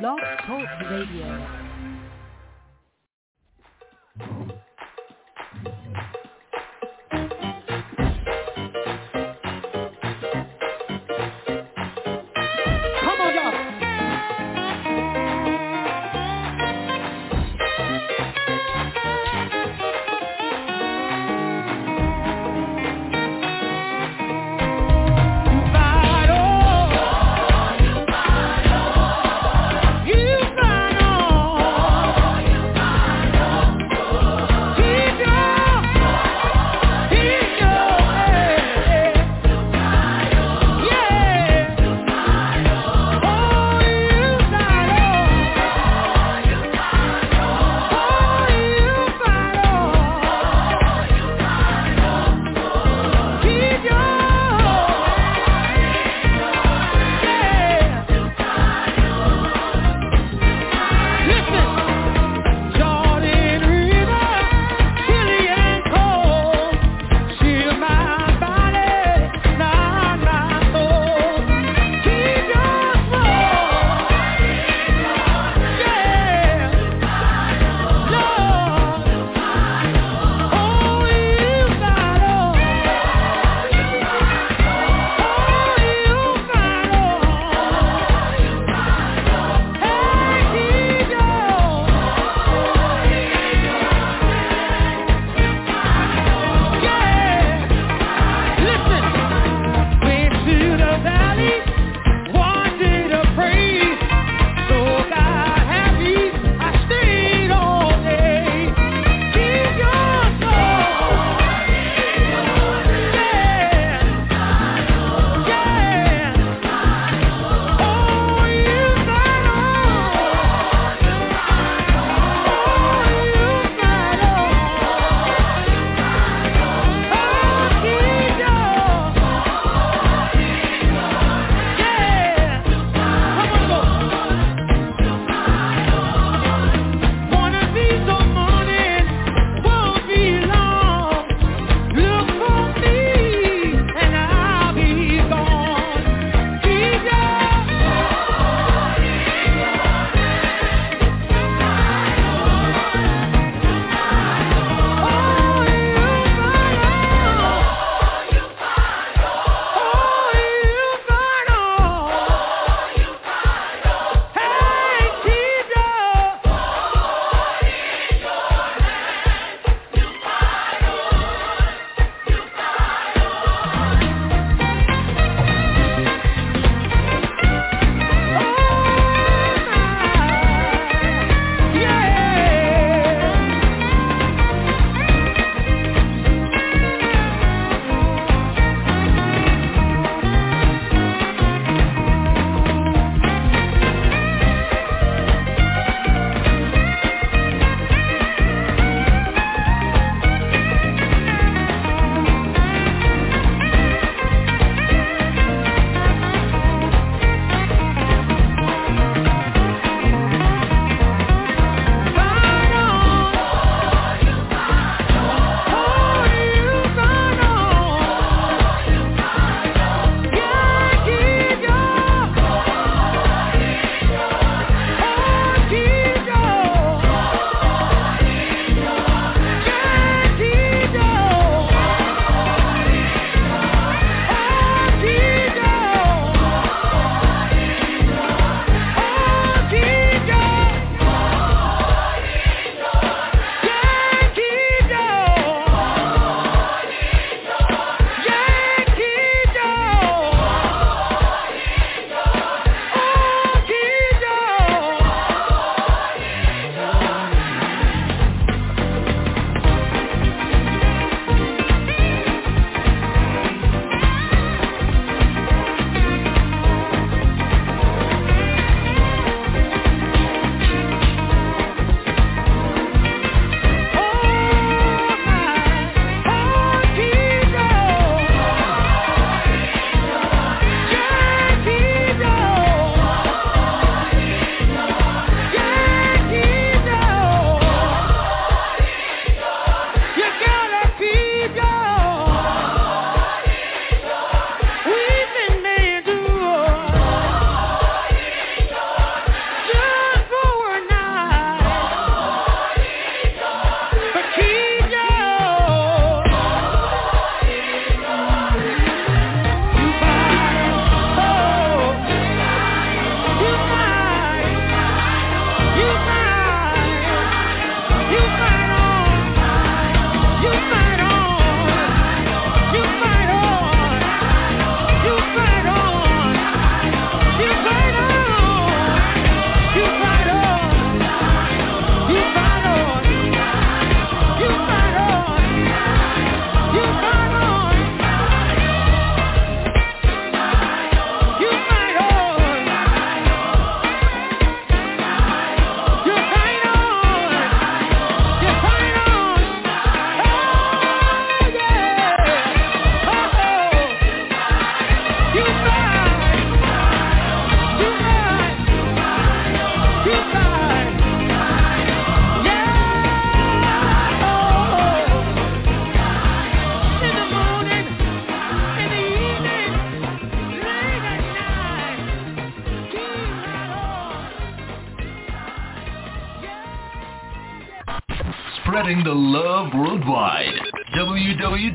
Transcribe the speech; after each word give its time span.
Blog 0.00 0.18
Talk 0.46 0.66
Radio. 0.88 1.69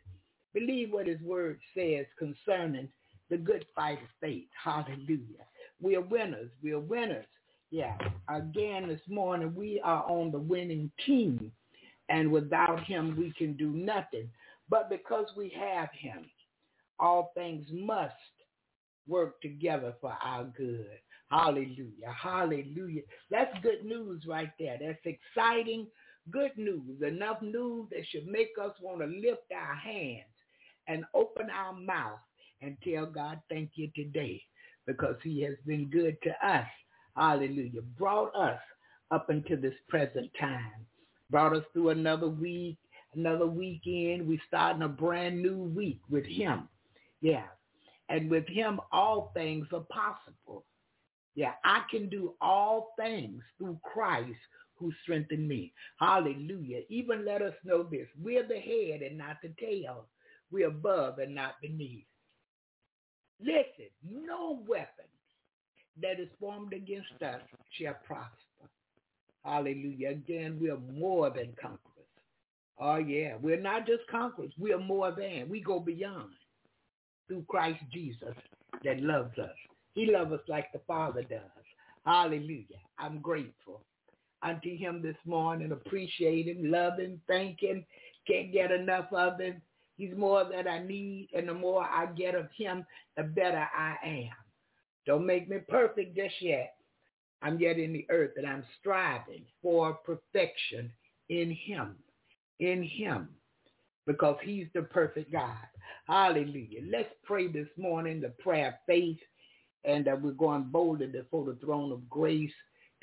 Believe 0.53 0.93
what 0.93 1.09
his 1.09 1.21
word 1.21 1.59
says 1.77 2.07
concerning 2.19 2.89
the 3.31 3.37
good 3.37 3.67
fight 3.75 3.99
of 3.99 4.09
faith. 4.21 4.47
Hallelujah. 4.63 5.45
We 5.83 5.97
are 5.97 6.01
winners. 6.01 6.51
We 6.63 6.73
are 6.73 6.79
winners. 6.79 7.27
Yeah. 7.71 7.97
Again, 8.29 8.87
this 8.87 9.01
morning, 9.09 9.53
we 9.57 9.81
are 9.83 10.05
on 10.09 10.31
the 10.31 10.39
winning 10.39 10.91
team. 11.05 11.51
And 12.09 12.31
without 12.31 12.85
him, 12.85 13.17
we 13.19 13.33
can 13.37 13.55
do 13.55 13.71
nothing. 13.71 14.31
But 14.69 14.89
because 14.89 15.27
we 15.37 15.53
have 15.59 15.89
him, 15.99 16.27
all 17.01 17.33
things 17.35 17.67
must 17.73 18.15
work 19.09 19.41
together 19.41 19.95
for 20.01 20.17
our 20.23 20.45
good. 20.57 20.87
Hallelujah. 21.31 22.15
Hallelujah. 22.23 23.03
That's 23.31 23.53
good 23.63 23.85
news 23.85 24.23
right 24.29 24.51
there. 24.61 24.79
That's 24.81 24.99
exciting, 25.05 25.89
good 26.31 26.53
news. 26.57 27.03
Enough 27.07 27.43
news 27.43 27.89
that 27.91 28.07
should 28.11 28.27
make 28.27 28.53
us 28.63 28.73
want 28.81 29.01
to 29.01 29.07
lift 29.07 29.51
our 29.55 29.75
hands 29.75 30.25
and 30.89 31.05
open 31.15 31.49
our 31.51 31.73
mouth 31.73 32.19
and 32.63 32.77
tell 32.83 33.07
God 33.07 33.41
thank 33.49 33.71
you 33.75 33.91
today 33.95 34.43
because 34.87 35.17
he 35.23 35.43
has 35.43 35.55
been 35.67 35.89
good 35.91 36.17
to 36.23 36.31
us. 36.47 36.67
Hallelujah. 37.17 37.83
Brought 37.99 38.35
us 38.35 38.61
up 39.11 39.31
into 39.31 39.57
this 39.57 39.75
present 39.89 40.31
time. 40.39 40.87
Brought 41.31 41.57
us 41.57 41.65
through 41.73 41.91
another 41.91 42.29
week, 42.29 42.77
another 43.15 43.47
weekend. 43.47 44.27
We 44.27 44.41
starting 44.49 44.83
a 44.83 44.89
brand 44.89 45.41
new 45.41 45.59
week 45.59 46.01
with 46.11 46.25
him. 46.25 46.69
Yeah. 47.21 47.45
And 48.09 48.31
with 48.31 48.47
him, 48.49 48.81
all 48.93 49.31
things 49.35 49.67
are 49.73 49.87
possible. 49.91 50.65
Yeah, 51.35 51.53
I 51.65 51.83
can 51.91 52.09
do 52.09 52.35
all 52.41 52.95
things 52.99 53.43
through 53.59 53.79
Christ 53.83 54.39
who 54.79 54.93
strengthened 55.03 55.49
me. 55.49 55.73
Hallelujah. 55.99 56.83
Even 56.89 57.25
let 57.25 57.43
us 57.43 57.55
know 57.65 57.83
this. 57.85 58.09
We're 58.23 58.47
the 58.47 58.59
head 58.59 59.03
and 59.03 59.19
not 59.19 59.37
the 59.43 59.53
tail. 59.61 60.07
We're 60.51 60.69
above 60.69 61.19
and 61.19 61.35
not 61.35 61.61
beneath. 61.63 62.05
Listen, 63.41 63.91
no 64.05 64.63
weapon 64.67 65.05
that 66.01 66.21
is 66.21 66.29
formed 66.41 66.73
against 66.73 67.23
us 67.23 67.41
shall 67.79 67.97
prosper. 68.07 68.71
Hallelujah. 69.45 70.11
Again, 70.11 70.59
we 70.61 70.71
are 70.71 70.79
more 70.79 71.31
than 71.31 71.55
conquerors. 71.61 71.81
Oh, 72.79 72.97
yeah. 72.97 73.35
We're 73.41 73.61
not 73.61 73.87
just 73.87 74.03
conquerors. 74.11 74.53
We 74.59 74.73
are 74.73 74.79
more 74.79 75.13
than. 75.13 75.49
We 75.49 75.61
go 75.61 75.79
beyond 75.79 76.33
through 77.29 77.45
Christ 77.49 77.81
Jesus 77.93 78.35
that 78.85 79.01
loves 79.01 79.39
us. 79.39 79.55
He 79.95 80.07
loves 80.07 80.33
us 80.33 80.41
like 80.49 80.73
the 80.73 80.81
Father 80.87 81.23
does. 81.23 81.41
Hallelujah. 82.05 82.81
I'm 82.99 83.21
grateful 83.21 83.83
unto 84.45 84.77
him 84.77 85.03
this 85.03 85.17
morning. 85.25 85.73
Appreciate 85.73 86.47
him, 86.47 86.71
love 86.71 86.99
him, 86.99 87.21
thank 87.27 87.61
him. 87.61 87.85
Can't 88.29 88.53
get 88.53 88.71
enough 88.71 89.13
of 89.13 89.41
him. 89.41 89.61
He's 89.97 90.17
more 90.17 90.45
than 90.45 90.67
I 90.67 90.85
need, 90.85 91.29
and 91.35 91.49
the 91.49 91.55
more 91.55 91.85
I 91.85 92.07
get 92.07 92.35
of 92.35 92.49
him, 92.57 92.85
the 93.17 93.23
better 93.23 93.67
I 93.77 93.97
am. 94.05 94.33
Don't 95.07 95.27
make 95.27 95.49
me 95.49 95.59
perfect 95.69 96.17
just 96.17 96.35
yet. 96.41 96.75
I'm 97.43 97.61
yet 97.61 97.79
in 97.79 97.93
the 97.93 98.07
earth, 98.11 98.33
and 98.37 98.47
I'm 98.47 98.65
striving 98.81 99.45
for 99.63 99.95
perfection 100.05 100.91
in 101.29 101.51
him, 101.51 101.97
in 102.59 102.83
him, 102.83 103.29
because 104.07 104.37
he's 104.43 104.67
the 104.75 104.83
perfect 104.83 105.31
God. 105.31 105.57
Hallelujah. 106.07 106.81
Let's 106.91 107.13
pray 107.23 107.49
this 107.49 107.69
morning 107.77 108.21
the 108.21 108.31
prayer 108.43 108.69
of 108.69 108.75
faith, 108.87 109.19
and 109.85 110.09
uh, 110.09 110.17
we're 110.21 110.33
going 110.33 110.65
boldly 110.65 111.07
before 111.07 111.45
the 111.45 111.59
throne 111.65 111.93
of 111.93 112.09
grace 112.09 112.51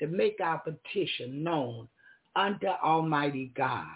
to 0.02 0.08
make 0.08 0.38
our 0.42 0.58
petition 0.58 1.44
known 1.44 1.86
unto 2.34 2.66
Almighty 2.66 3.52
God, 3.56 3.86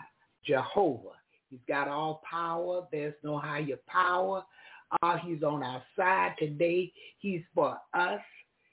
Jehovah. 0.47 1.17
He's 1.51 1.59
got 1.67 1.89
all 1.89 2.23
power. 2.31 2.87
There's 2.93 3.15
no 3.25 3.39
higher 3.39 3.79
power. 3.89 4.45
Uh, 5.03 5.17
he's 5.17 5.43
on 5.43 5.65
our 5.65 5.83
side 5.97 6.35
today. 6.39 6.93
He's 7.19 7.43
for 7.57 7.77
us. 7.93 8.21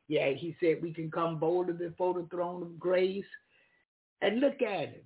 Yeah, 0.08 0.30
he 0.30 0.56
said 0.60 0.78
we 0.84 0.94
can 0.94 1.10
come 1.10 1.40
boldly 1.40 1.74
before 1.74 2.14
the 2.14 2.28
throne 2.30 2.62
of 2.62 2.80
grace. 2.80 3.26
And 4.22 4.40
look 4.40 4.62
at 4.62 4.90
him. 4.90 5.02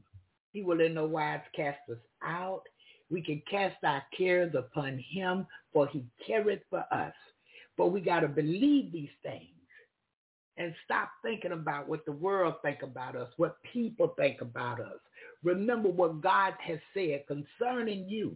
He 0.51 0.63
will 0.63 0.81
in 0.81 0.95
no 0.95 1.05
wise 1.05 1.39
cast 1.55 1.79
us 1.89 1.97
out. 2.21 2.63
We 3.09 3.21
can 3.21 3.41
cast 3.49 3.77
our 3.85 4.03
cares 4.17 4.53
upon 4.53 5.01
him, 5.09 5.47
for 5.71 5.87
he 5.87 6.03
careth 6.25 6.59
for 6.69 6.83
us. 6.91 7.13
But 7.77 7.87
we 7.87 8.01
got 8.01 8.19
to 8.21 8.27
believe 8.27 8.91
these 8.91 9.09
things 9.23 9.56
and 10.57 10.73
stop 10.83 11.09
thinking 11.23 11.51
about 11.51 11.87
what 11.87 12.05
the 12.05 12.11
world 12.11 12.55
think 12.61 12.81
about 12.83 13.15
us, 13.15 13.29
what 13.37 13.57
people 13.71 14.13
think 14.17 14.41
about 14.41 14.79
us. 14.79 14.99
Remember 15.43 15.89
what 15.89 16.21
God 16.21 16.53
has 16.59 16.79
said 16.93 17.25
concerning 17.27 18.07
you. 18.09 18.35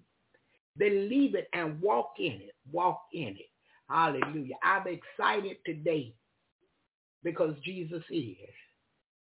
Believe 0.78 1.36
it 1.36 1.48
and 1.54 1.82
walk 1.82 2.13
in 2.20 2.34
it. 2.34 2.56
Walk 2.72 3.01
in 3.13 3.30
it. 3.30 3.50
Hallelujah. 3.90 4.56
I'm 4.63 4.86
excited 4.88 5.58
today 5.66 6.13
because 7.24 7.56
Jesus 7.63 8.04
is. 8.10 8.38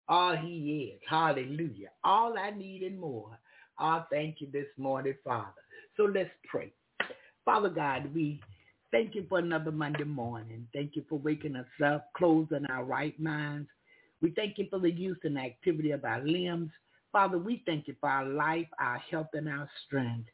All 0.08 0.36
he 0.36 0.92
is. 0.94 1.00
Hallelujah. 1.08 1.88
All 2.04 2.36
I 2.38 2.50
need 2.50 2.82
and 2.82 3.00
more. 3.00 3.38
I 3.78 4.04
thank 4.10 4.40
you 4.40 4.48
this 4.52 4.66
morning, 4.76 5.14
Father. 5.24 5.52
So 5.96 6.04
let's 6.04 6.30
pray. 6.48 6.72
Father 7.44 7.70
God, 7.70 8.14
we 8.14 8.40
thank 8.92 9.14
you 9.14 9.24
for 9.28 9.38
another 9.38 9.72
Monday 9.72 10.04
morning. 10.04 10.66
Thank 10.72 10.96
you 10.96 11.04
for 11.08 11.18
waking 11.18 11.56
us 11.56 11.66
up, 11.84 12.12
closing 12.16 12.66
our 12.66 12.84
right 12.84 13.18
minds. 13.20 13.68
We 14.22 14.30
thank 14.32 14.58
you 14.58 14.66
for 14.70 14.78
the 14.78 14.90
use 14.90 15.18
and 15.24 15.38
activity 15.38 15.92
of 15.92 16.04
our 16.04 16.22
limbs. 16.24 16.70
Father, 17.12 17.38
we 17.38 17.62
thank 17.66 17.88
you 17.88 17.96
for 18.00 18.08
our 18.08 18.26
life, 18.26 18.66
our 18.78 18.98
health, 18.98 19.28
and 19.32 19.48
our 19.48 19.68
strength. 19.86 20.28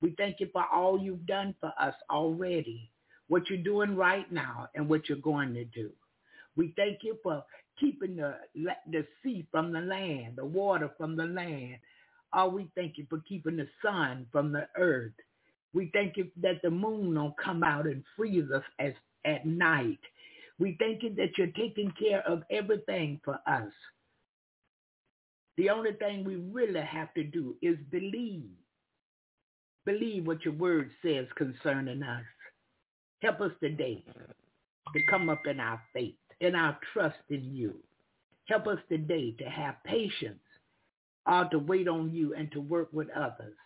We 0.00 0.14
thank 0.16 0.40
you 0.40 0.48
for 0.52 0.64
all 0.72 0.98
you've 0.98 1.26
done 1.26 1.54
for 1.60 1.72
us 1.80 1.94
already, 2.10 2.90
what 3.28 3.48
you're 3.48 3.58
doing 3.58 3.96
right 3.96 4.30
now, 4.32 4.68
and 4.74 4.88
what 4.88 5.08
you're 5.08 5.18
going 5.18 5.54
to 5.54 5.64
do. 5.64 5.90
We 6.56 6.72
thank 6.76 6.98
you 7.02 7.18
for 7.22 7.44
keeping 7.80 8.16
the, 8.16 8.36
the 8.90 9.06
sea 9.22 9.46
from 9.50 9.72
the 9.72 9.80
land, 9.80 10.36
the 10.36 10.44
water 10.44 10.90
from 10.96 11.16
the 11.16 11.24
land. 11.24 11.76
Oh, 12.32 12.48
we 12.48 12.68
thank 12.74 12.98
you 12.98 13.06
for 13.08 13.20
keeping 13.28 13.56
the 13.56 13.68
sun 13.82 14.26
from 14.30 14.52
the 14.52 14.68
earth. 14.76 15.12
We 15.74 15.90
thank 15.92 16.16
you 16.16 16.30
that 16.40 16.62
the 16.62 16.70
moon 16.70 17.14
don't 17.14 17.36
come 17.36 17.62
out 17.64 17.86
and 17.86 18.02
freeze 18.16 18.50
us 18.50 18.62
as 18.78 18.92
at 19.24 19.44
night. 19.44 19.98
We 20.58 20.76
thank 20.78 21.02
you 21.02 21.12
that 21.16 21.36
you're 21.36 21.48
taking 21.48 21.92
care 21.98 22.20
of 22.28 22.42
everything 22.50 23.20
for 23.24 23.40
us. 23.46 23.72
The 25.56 25.70
only 25.70 25.92
thing 25.94 26.24
we 26.24 26.36
really 26.36 26.80
have 26.80 27.12
to 27.14 27.24
do 27.24 27.56
is 27.60 27.76
believe. 27.90 28.50
Believe 29.84 30.26
what 30.26 30.44
your 30.44 30.54
word 30.54 30.90
says 31.02 31.26
concerning 31.36 32.02
us. 32.02 32.24
Help 33.20 33.40
us 33.40 33.52
today 33.60 34.04
to 34.94 35.00
come 35.10 35.28
up 35.28 35.46
in 35.46 35.60
our 35.60 35.80
faith, 35.92 36.14
in 36.40 36.54
our 36.54 36.78
trust 36.92 37.18
in 37.30 37.54
you. 37.54 37.74
Help 38.46 38.66
us 38.66 38.78
today 38.88 39.32
to 39.38 39.44
have 39.44 39.76
patience, 39.84 40.42
or 41.26 41.48
to 41.50 41.58
wait 41.58 41.88
on 41.88 42.12
you 42.12 42.34
and 42.34 42.50
to 42.52 42.60
work 42.60 42.88
with 42.92 43.08
others. 43.10 43.56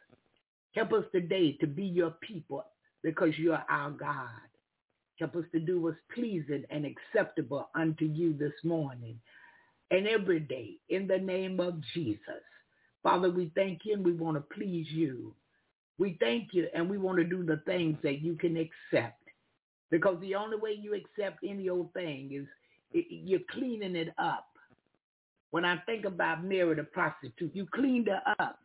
Help 0.75 0.92
us 0.92 1.04
today 1.12 1.52
to 1.60 1.66
be 1.66 1.84
your 1.84 2.10
people 2.20 2.64
because 3.02 3.37
you're 3.38 3.62
our 3.68 3.90
God. 3.90 4.28
Help 5.18 5.37
us 5.37 5.44
to 5.52 5.60
do 5.60 5.80
what's 5.80 5.96
pleasing 6.14 6.64
and 6.70 6.87
acceptable 6.87 7.68
unto 7.75 8.04
you 8.04 8.34
this 8.34 8.52
morning 8.62 9.18
and 9.90 10.06
every 10.06 10.40
day 10.40 10.76
in 10.90 11.06
the 11.06 11.18
name 11.18 11.58
of 11.60 11.80
Jesus. 11.94 12.20
Father, 13.02 13.30
we 13.30 13.50
thank 13.54 13.80
you 13.84 13.94
and 13.94 14.04
we 14.04 14.12
want 14.12 14.37
to 14.37 14.54
please 14.54 14.87
you. 14.90 15.34
We 15.98 16.16
thank 16.20 16.50
you 16.52 16.68
and 16.75 16.88
we 16.88 16.98
want 16.98 17.18
to 17.18 17.25
do 17.25 17.42
the 17.44 17.60
things 17.66 17.96
that 18.02 18.20
you 18.20 18.34
can 18.37 18.56
accept 18.56 19.22
because 19.90 20.18
the 20.20 20.34
only 20.34 20.56
way 20.56 20.78
you 20.80 20.94
accept 20.94 21.38
any 21.42 21.68
old 21.68 21.92
thing 21.94 22.30
is 22.92 23.04
you're 23.08 23.40
cleaning 23.50 23.96
it 23.96 24.08
up. 24.18 24.46
When 25.50 25.64
I 25.64 25.78
think 25.87 26.04
about 26.04 26.44
Mary 26.44 26.75
the 26.75 26.84
prostitute, 26.84 27.54
you 27.54 27.66
cleaned 27.75 28.08
her 28.08 28.20
up. 28.38 28.58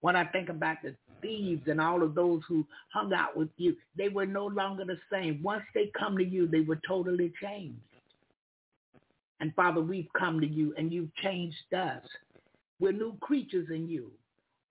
When 0.00 0.14
I 0.14 0.24
think 0.26 0.48
about 0.48 0.76
the 0.82 0.94
thieves 1.20 1.62
and 1.66 1.80
all 1.80 2.02
of 2.02 2.14
those 2.14 2.42
who 2.48 2.66
hung 2.92 3.12
out 3.12 3.36
with 3.36 3.48
you, 3.56 3.76
they 3.96 4.08
were 4.08 4.26
no 4.26 4.46
longer 4.46 4.84
the 4.84 4.98
same. 5.10 5.42
Once 5.42 5.64
they 5.74 5.90
come 5.98 6.16
to 6.16 6.24
you, 6.24 6.46
they 6.46 6.60
were 6.60 6.80
totally 6.86 7.32
changed. 7.40 7.80
And 9.40 9.54
Father, 9.54 9.80
we've 9.80 10.08
come 10.18 10.40
to 10.40 10.46
you 10.46 10.74
and 10.76 10.92
you've 10.92 11.14
changed 11.16 11.72
us. 11.76 12.02
We're 12.80 12.92
new 12.92 13.16
creatures 13.20 13.68
in 13.70 13.88
you. 13.88 14.10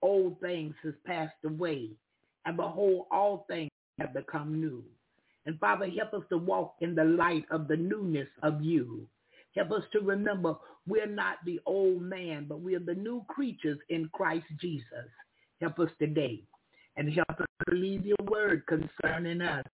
Old 0.01 0.39
things 0.39 0.75
has 0.83 0.93
passed 1.05 1.33
away, 1.43 1.89
and 2.45 2.55
behold, 2.55 3.07
all 3.11 3.45
things 3.49 3.71
have 3.99 4.13
become 4.13 4.61
new. 4.61 4.83
And 5.45 5.59
Father, 5.59 5.89
help 5.89 6.13
us 6.13 6.27
to 6.29 6.37
walk 6.37 6.75
in 6.81 6.93
the 6.93 7.03
light 7.03 7.45
of 7.49 7.67
the 7.67 7.77
newness 7.77 8.27
of 8.43 8.61
you. 8.61 9.07
Help 9.55 9.71
us 9.71 9.83
to 9.93 10.01
remember 10.01 10.55
we're 10.87 11.07
not 11.07 11.37
the 11.45 11.59
old 11.65 12.01
man, 12.01 12.45
but 12.47 12.61
we 12.61 12.75
are 12.75 12.79
the 12.79 12.93
new 12.93 13.25
creatures 13.27 13.79
in 13.89 14.09
Christ 14.13 14.45
Jesus. 14.61 15.09
Help 15.61 15.79
us 15.79 15.89
today 15.99 16.41
and 16.97 17.11
help 17.13 17.39
us 17.39 17.47
believe 17.65 18.05
your 18.05 18.17
word 18.29 18.63
concerning 18.67 19.41
us. 19.41 19.65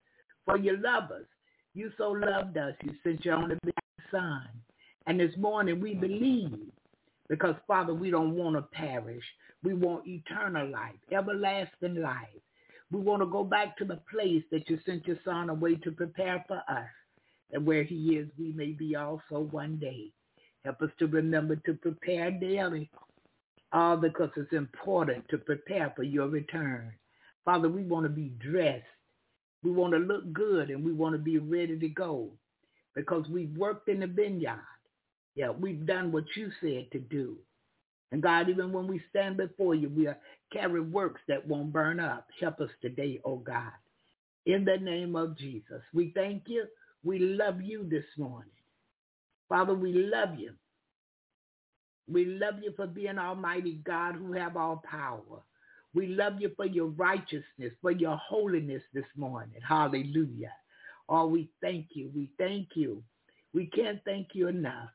For 0.45 0.57
you 0.57 0.77
love 0.77 1.11
us. 1.11 1.25
You 1.73 1.91
so 1.97 2.11
loved 2.11 2.57
us. 2.57 2.73
You 2.83 2.93
sent 3.03 3.25
your 3.25 3.35
only 3.35 3.55
begotten 3.63 4.11
son. 4.11 4.47
And 5.07 5.19
this 5.19 5.35
morning 5.37 5.81
we 5.81 5.93
believe 5.93 6.59
because, 7.29 7.55
Father, 7.67 7.93
we 7.93 8.11
don't 8.11 8.35
want 8.35 8.55
to 8.55 8.61
perish. 8.61 9.23
We 9.63 9.73
want 9.73 10.07
eternal 10.07 10.69
life, 10.69 10.95
everlasting 11.11 11.95
life. 11.95 12.27
We 12.91 12.99
want 12.99 13.21
to 13.21 13.25
go 13.25 13.43
back 13.43 13.77
to 13.77 13.85
the 13.85 13.99
place 14.11 14.43
that 14.51 14.69
you 14.69 14.77
sent 14.85 15.07
your 15.07 15.17
son 15.25 15.49
away 15.49 15.75
to 15.75 15.91
prepare 15.91 16.43
for 16.47 16.61
us. 16.69 16.89
And 17.51 17.65
where 17.65 17.83
he 17.83 18.15
is, 18.15 18.27
we 18.37 18.51
may 18.51 18.71
be 18.71 18.95
also 18.95 19.47
one 19.51 19.77
day. 19.77 20.09
Help 20.63 20.81
us 20.81 20.89
to 20.99 21.07
remember 21.07 21.55
to 21.55 21.73
prepare 21.73 22.31
daily, 22.31 22.89
all 23.73 23.97
because 23.97 24.29
it's 24.37 24.53
important 24.53 25.27
to 25.29 25.37
prepare 25.39 25.93
for 25.95 26.03
your 26.03 26.27
return. 26.29 26.93
Father, 27.45 27.69
we 27.69 27.83
want 27.83 28.05
to 28.05 28.09
be 28.09 28.33
dressed. 28.39 28.85
We 29.63 29.71
want 29.71 29.93
to 29.93 29.99
look 29.99 30.31
good 30.33 30.69
and 30.69 30.83
we 30.85 30.93
want 30.93 31.15
to 31.15 31.19
be 31.19 31.39
ready 31.39 31.79
to 31.79 31.89
go 31.89 32.31
because 32.95 33.27
we've 33.29 33.55
worked 33.57 33.89
in 33.89 34.01
the 34.01 34.07
vineyard. 34.07 34.61
Yeah, 35.35 35.51
we've 35.51 35.85
done 35.85 36.11
what 36.11 36.25
you 36.35 36.51
said 36.61 36.91
to 36.91 36.99
do. 36.99 37.37
And 38.11 38.21
God, 38.21 38.49
even 38.49 38.71
when 38.71 38.87
we 38.87 39.01
stand 39.09 39.37
before 39.37 39.75
you, 39.75 39.89
we 39.89 40.07
are 40.07 40.17
carry 40.53 40.81
works 40.81 41.21
that 41.27 41.47
won't 41.47 41.73
burn 41.73 41.99
up. 41.99 42.27
Help 42.39 42.59
us 42.61 42.69
today, 42.81 43.19
oh 43.25 43.37
God. 43.37 43.71
In 44.45 44.65
the 44.65 44.77
name 44.77 45.15
of 45.15 45.37
Jesus, 45.37 45.81
we 45.93 46.11
thank 46.15 46.43
you. 46.47 46.65
We 47.03 47.19
love 47.19 47.61
you 47.61 47.87
this 47.89 48.05
morning. 48.17 48.51
Father, 49.49 49.73
we 49.73 49.93
love 49.93 50.39
you. 50.39 50.53
We 52.09 52.25
love 52.25 52.55
you 52.61 52.73
for 52.75 52.87
being 52.87 53.17
Almighty 53.19 53.81
God 53.85 54.15
who 54.15 54.33
have 54.33 54.57
all 54.57 54.83
power. 54.89 55.41
We 55.93 56.07
love 56.07 56.35
you 56.39 56.51
for 56.55 56.65
your 56.65 56.87
righteousness, 56.87 57.73
for 57.81 57.91
your 57.91 58.17
holiness 58.17 58.83
this 58.93 59.05
morning. 59.15 59.61
Hallelujah. 59.67 60.53
Oh, 61.09 61.27
we 61.27 61.49
thank 61.61 61.87
you. 61.93 62.11
We 62.15 62.29
thank 62.37 62.69
you. 62.75 63.03
We 63.53 63.67
can't 63.67 64.01
thank 64.05 64.29
you 64.33 64.47
enough. 64.49 64.89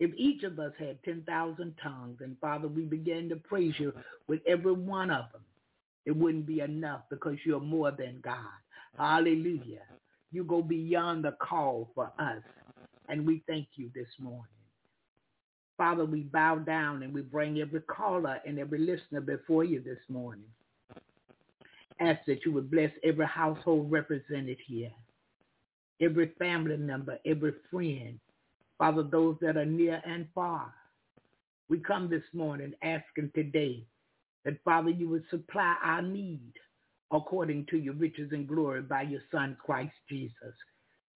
If 0.00 0.12
each 0.16 0.44
of 0.44 0.58
us 0.60 0.72
had 0.78 1.02
10,000 1.04 1.74
tongues, 1.82 2.18
and 2.20 2.36
Father, 2.40 2.68
we 2.68 2.84
began 2.84 3.28
to 3.30 3.36
praise 3.36 3.74
you 3.78 3.94
with 4.28 4.40
every 4.46 4.72
one 4.72 5.10
of 5.10 5.32
them, 5.32 5.42
it 6.06 6.16
wouldn't 6.16 6.46
be 6.46 6.60
enough 6.60 7.02
because 7.10 7.36
you're 7.46 7.60
more 7.60 7.92
than 7.92 8.20
God. 8.22 8.36
Hallelujah. 8.98 9.82
You 10.32 10.44
go 10.44 10.62
beyond 10.62 11.24
the 11.24 11.36
call 11.42 11.90
for 11.94 12.12
us, 12.18 12.42
and 13.08 13.26
we 13.26 13.44
thank 13.48 13.68
you 13.76 13.90
this 13.94 14.08
morning. 14.20 14.51
Father, 15.82 16.04
we 16.04 16.20
bow 16.20 16.58
down 16.58 17.02
and 17.02 17.12
we 17.12 17.22
bring 17.22 17.58
every 17.58 17.80
caller 17.80 18.38
and 18.46 18.56
every 18.56 18.78
listener 18.78 19.20
before 19.20 19.64
you 19.64 19.80
this 19.80 19.98
morning. 20.08 20.46
Ask 21.98 22.20
that 22.28 22.46
you 22.46 22.52
would 22.52 22.70
bless 22.70 22.92
every 23.02 23.26
household 23.26 23.90
represented 23.90 24.58
here, 24.64 24.92
every 26.00 26.30
family 26.38 26.76
member, 26.76 27.18
every 27.26 27.54
friend, 27.68 28.20
Father, 28.78 29.02
those 29.02 29.34
that 29.40 29.56
are 29.56 29.64
near 29.64 30.00
and 30.06 30.28
far. 30.32 30.72
We 31.68 31.80
come 31.80 32.08
this 32.08 32.22
morning 32.32 32.74
asking 32.84 33.32
today 33.34 33.84
that, 34.44 34.62
Father, 34.64 34.90
you 34.90 35.08
would 35.08 35.24
supply 35.30 35.74
our 35.82 36.00
need 36.00 36.52
according 37.10 37.66
to 37.70 37.76
your 37.76 37.94
riches 37.94 38.30
and 38.30 38.46
glory 38.46 38.82
by 38.82 39.02
your 39.02 39.22
Son, 39.32 39.56
Christ 39.60 39.96
Jesus. 40.08 40.54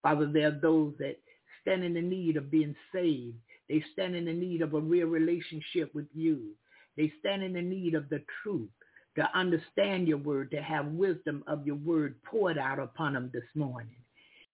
Father, 0.03 0.27
there 0.27 0.49
are 0.49 0.61
those 0.61 0.93
that 0.99 1.21
stand 1.63 1.85
in 1.85 1.95
the 1.95 2.03
need 2.03 2.37
of 2.37 2.51
being 2.51 2.75
saved. 2.93 3.37
They 3.69 3.83
stand 3.93 4.15
in 4.15 4.27
the 4.27 4.33
need 4.33 4.63
of 4.63 4.75
a 4.75 4.81
real 4.81 5.09
relationship 5.09 5.95
with 5.95 6.07
you. 6.15 6.51
They 6.97 7.13
stand 7.21 7.43
in 7.43 7.53
the 7.53 7.63
need 7.63 7.95
of 7.95 8.09
the 8.09 8.23
truth, 8.43 8.71
to 9.17 9.29
understand 9.35 10.09
your 10.09 10.19
word, 10.19 10.51
to 10.51 10.63
have 10.63 10.87
wisdom 10.87 11.43
of 11.47 11.67
your 11.67 11.77
word 11.77 12.17
poured 12.23 12.59
out 12.59 12.79
upon 12.79 13.15
them 13.15 13.31
this 13.33 13.45
morning. 13.55 13.97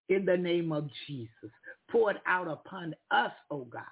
In 0.09 0.25
the 0.25 0.37
name 0.37 0.73
of 0.73 0.89
Jesus 1.07 1.51
poured 1.91 2.21
out 2.27 2.49
upon 2.49 2.95
us, 3.11 3.33
O 3.51 3.65
God, 3.65 3.83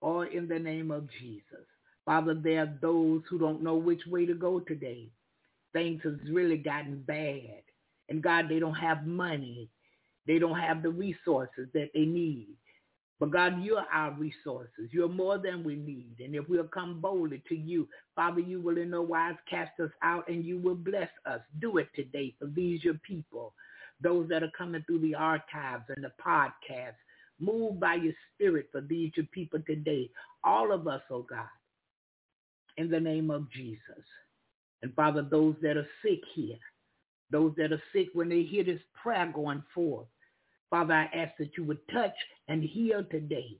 or 0.00 0.26
in 0.26 0.48
the 0.48 0.58
name 0.58 0.90
of 0.90 1.08
Jesus. 1.20 1.66
Father, 2.04 2.34
there 2.34 2.62
are 2.62 2.78
those 2.80 3.22
who 3.28 3.38
don't 3.38 3.62
know 3.62 3.74
which 3.74 4.06
way 4.06 4.26
to 4.26 4.34
go 4.34 4.60
today. 4.60 5.08
Things 5.72 6.00
has 6.04 6.14
really 6.30 6.56
gotten 6.56 7.02
bad. 7.06 7.62
And 8.08 8.22
God, 8.22 8.46
they 8.48 8.58
don't 8.58 8.74
have 8.74 9.06
money. 9.06 9.68
They 10.26 10.38
don't 10.38 10.58
have 10.58 10.82
the 10.82 10.90
resources 10.90 11.68
that 11.74 11.90
they 11.94 12.04
need. 12.04 12.48
But 13.20 13.32
God, 13.32 13.62
you're 13.62 13.84
our 13.92 14.12
resources. 14.12 14.90
You're 14.92 15.08
more 15.08 15.38
than 15.38 15.64
we 15.64 15.74
need. 15.74 16.16
And 16.20 16.36
if 16.36 16.48
we'll 16.48 16.68
come 16.68 17.00
boldly 17.00 17.42
to 17.48 17.56
you, 17.56 17.88
Father, 18.14 18.40
you 18.40 18.60
will 18.60 18.78
in 18.78 18.90
no 18.90 19.02
wise 19.02 19.34
cast 19.50 19.80
us 19.80 19.90
out 20.02 20.28
and 20.28 20.44
you 20.44 20.58
will 20.58 20.76
bless 20.76 21.10
us. 21.26 21.40
Do 21.60 21.78
it 21.78 21.88
today 21.96 22.34
for 22.38 22.46
these 22.46 22.84
your 22.84 22.94
people 23.06 23.54
those 24.00 24.28
that 24.28 24.42
are 24.42 24.52
coming 24.56 24.82
through 24.86 25.00
the 25.00 25.14
archives 25.14 25.84
and 25.88 26.04
the 26.04 26.12
podcasts. 26.24 26.94
Move 27.40 27.78
by 27.78 27.94
your 27.94 28.12
spirit 28.34 28.68
for 28.72 28.80
these 28.80 29.12
your 29.16 29.26
people 29.26 29.60
today. 29.66 30.10
All 30.44 30.72
of 30.72 30.86
us, 30.88 31.02
oh 31.10 31.22
God, 31.22 31.46
in 32.76 32.90
the 32.90 33.00
name 33.00 33.30
of 33.30 33.50
Jesus. 33.50 34.04
And 34.82 34.94
Father, 34.94 35.22
those 35.22 35.56
that 35.62 35.76
are 35.76 35.88
sick 36.04 36.20
here, 36.34 36.58
those 37.30 37.52
that 37.56 37.72
are 37.72 37.82
sick 37.92 38.08
when 38.12 38.28
they 38.28 38.42
hear 38.42 38.64
this 38.64 38.80
prayer 39.00 39.30
going 39.32 39.62
forth, 39.74 40.06
Father, 40.70 40.94
I 40.94 41.04
ask 41.16 41.36
that 41.38 41.56
you 41.56 41.64
would 41.64 41.86
touch 41.92 42.14
and 42.48 42.62
heal 42.62 43.04
today. 43.10 43.58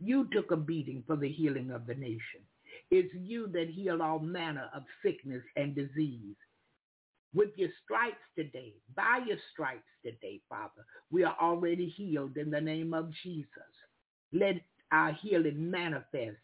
You 0.00 0.28
took 0.32 0.50
a 0.50 0.56
beating 0.56 1.04
for 1.06 1.16
the 1.16 1.28
healing 1.30 1.70
of 1.70 1.86
the 1.86 1.94
nation. 1.94 2.42
It's 2.90 3.12
you 3.14 3.48
that 3.48 3.68
heal 3.68 4.02
all 4.02 4.18
manner 4.18 4.68
of 4.74 4.82
sickness 5.02 5.42
and 5.56 5.74
disease 5.74 6.36
with 7.34 7.50
your 7.56 7.68
stripes 7.84 8.16
today, 8.36 8.74
by 8.96 9.20
your 9.26 9.36
stripes 9.52 9.82
today, 10.04 10.40
Father, 10.48 10.84
we 11.10 11.24
are 11.24 11.36
already 11.40 11.88
healed 11.88 12.36
in 12.36 12.50
the 12.50 12.60
name 12.60 12.94
of 12.94 13.12
Jesus. 13.22 13.48
Let 14.32 14.56
our 14.92 15.12
healing 15.12 15.70
manifest. 15.70 16.38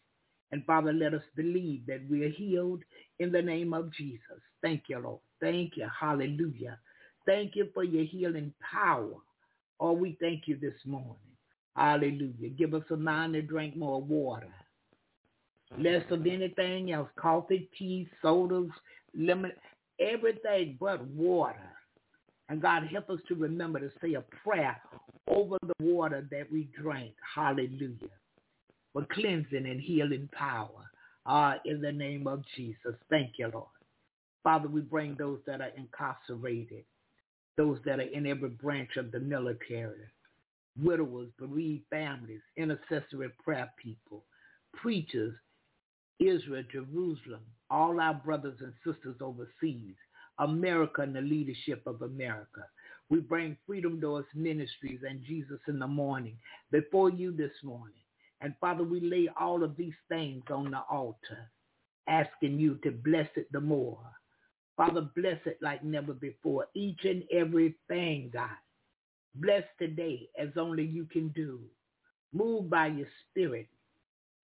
And 0.51 0.65
Father, 0.65 0.93
let 0.93 1.13
us 1.13 1.23
believe 1.35 1.85
that 1.87 2.07
we 2.09 2.23
are 2.23 2.29
healed 2.29 2.83
in 3.19 3.31
the 3.33 3.41
name 3.41 3.73
of 3.73 3.91
Jesus. 3.93 4.39
Thank 4.61 4.83
you, 4.87 4.99
Lord. 4.99 5.19
Thank 5.41 5.75
you. 5.75 5.87
Hallelujah. 5.99 6.79
Thank 7.25 7.55
you 7.55 7.67
for 7.73 7.83
your 7.83 8.05
healing 8.05 8.53
power. 8.61 9.15
Oh, 9.79 9.93
we 9.93 10.17
thank 10.19 10.47
you 10.47 10.57
this 10.57 10.73
morning. 10.85 11.15
Hallelujah. 11.75 12.49
Give 12.57 12.73
us 12.73 12.83
a 12.89 12.97
mind 12.97 13.33
to 13.33 13.41
drink 13.41 13.75
more 13.75 14.01
water. 14.01 14.53
Less 15.77 16.03
of 16.09 16.25
anything 16.25 16.91
else. 16.91 17.09
Coffee, 17.19 17.69
tea, 17.77 18.07
sodas, 18.21 18.71
lemon 19.15 19.51
everything 19.99 20.77
but 20.79 21.05
water. 21.07 21.59
And 22.49 22.61
God, 22.61 22.87
help 22.87 23.09
us 23.09 23.19
to 23.27 23.35
remember 23.35 23.79
to 23.79 23.91
say 24.01 24.13
a 24.13 24.23
prayer 24.43 24.81
over 25.27 25.57
the 25.61 25.85
water 25.85 26.25
that 26.31 26.51
we 26.51 26.69
drink. 26.79 27.13
Hallelujah. 27.35 28.09
For 28.93 29.05
cleansing 29.11 29.65
and 29.65 29.81
healing 29.81 30.29
power. 30.31 30.89
Uh, 31.25 31.55
in 31.65 31.81
the 31.81 31.91
name 31.91 32.25
of 32.25 32.41
Jesus. 32.55 32.95
Thank 33.09 33.33
you, 33.37 33.51
Lord. 33.53 33.67
Father, 34.43 34.69
we 34.69 34.79
bring 34.79 35.13
those 35.19 35.39
that 35.45 35.59
are 35.59 35.73
incarcerated, 35.75 36.85
those 37.57 37.79
that 37.85 37.99
are 37.99 38.03
in 38.03 38.27
every 38.27 38.49
branch 38.49 38.97
of 38.97 39.11
the 39.11 39.19
military, 39.19 40.05
widowers, 40.81 41.29
bereaved 41.39 41.83
families, 41.89 42.41
intercessory 42.55 43.29
prayer 43.43 43.71
people, 43.81 44.23
preachers, 44.73 45.33
Israel, 46.19 46.63
Jerusalem, 46.71 47.41
all 47.69 47.99
our 47.99 48.13
brothers 48.13 48.59
and 48.61 48.73
sisters 48.85 49.17
overseas, 49.21 49.95
America 50.39 51.01
and 51.01 51.15
the 51.15 51.21
leadership 51.21 51.81
of 51.85 52.01
America. 52.03 52.63
We 53.09 53.19
bring 53.19 53.57
Freedom 53.65 53.99
Doors 53.99 54.25
Ministries 54.35 55.01
and 55.07 55.23
Jesus 55.23 55.59
in 55.67 55.79
the 55.79 55.87
morning 55.87 56.37
before 56.71 57.09
you 57.09 57.31
this 57.31 57.51
morning. 57.63 57.93
And 58.41 58.53
Father, 58.61 58.83
we 58.83 58.99
lay 58.99 59.29
all 59.39 59.63
of 59.63 59.75
these 59.77 59.95
things 60.09 60.43
on 60.51 60.71
the 60.71 60.81
altar, 60.91 61.49
asking 62.07 62.59
you 62.59 62.75
to 62.83 62.91
bless 62.91 63.29
it 63.35 63.51
the 63.51 63.61
more. 63.61 63.99
Father, 64.77 65.09
bless 65.15 65.39
it 65.45 65.57
like 65.61 65.83
never 65.83 66.13
before, 66.13 66.67
each 66.75 67.03
and 67.03 67.23
everything, 67.33 68.29
God. 68.31 68.49
Bless 69.35 69.63
today 69.79 70.29
as 70.39 70.49
only 70.55 70.85
you 70.85 71.05
can 71.05 71.29
do. 71.29 71.59
Move 72.31 72.69
by 72.69 72.87
your 72.87 73.07
spirit. 73.29 73.67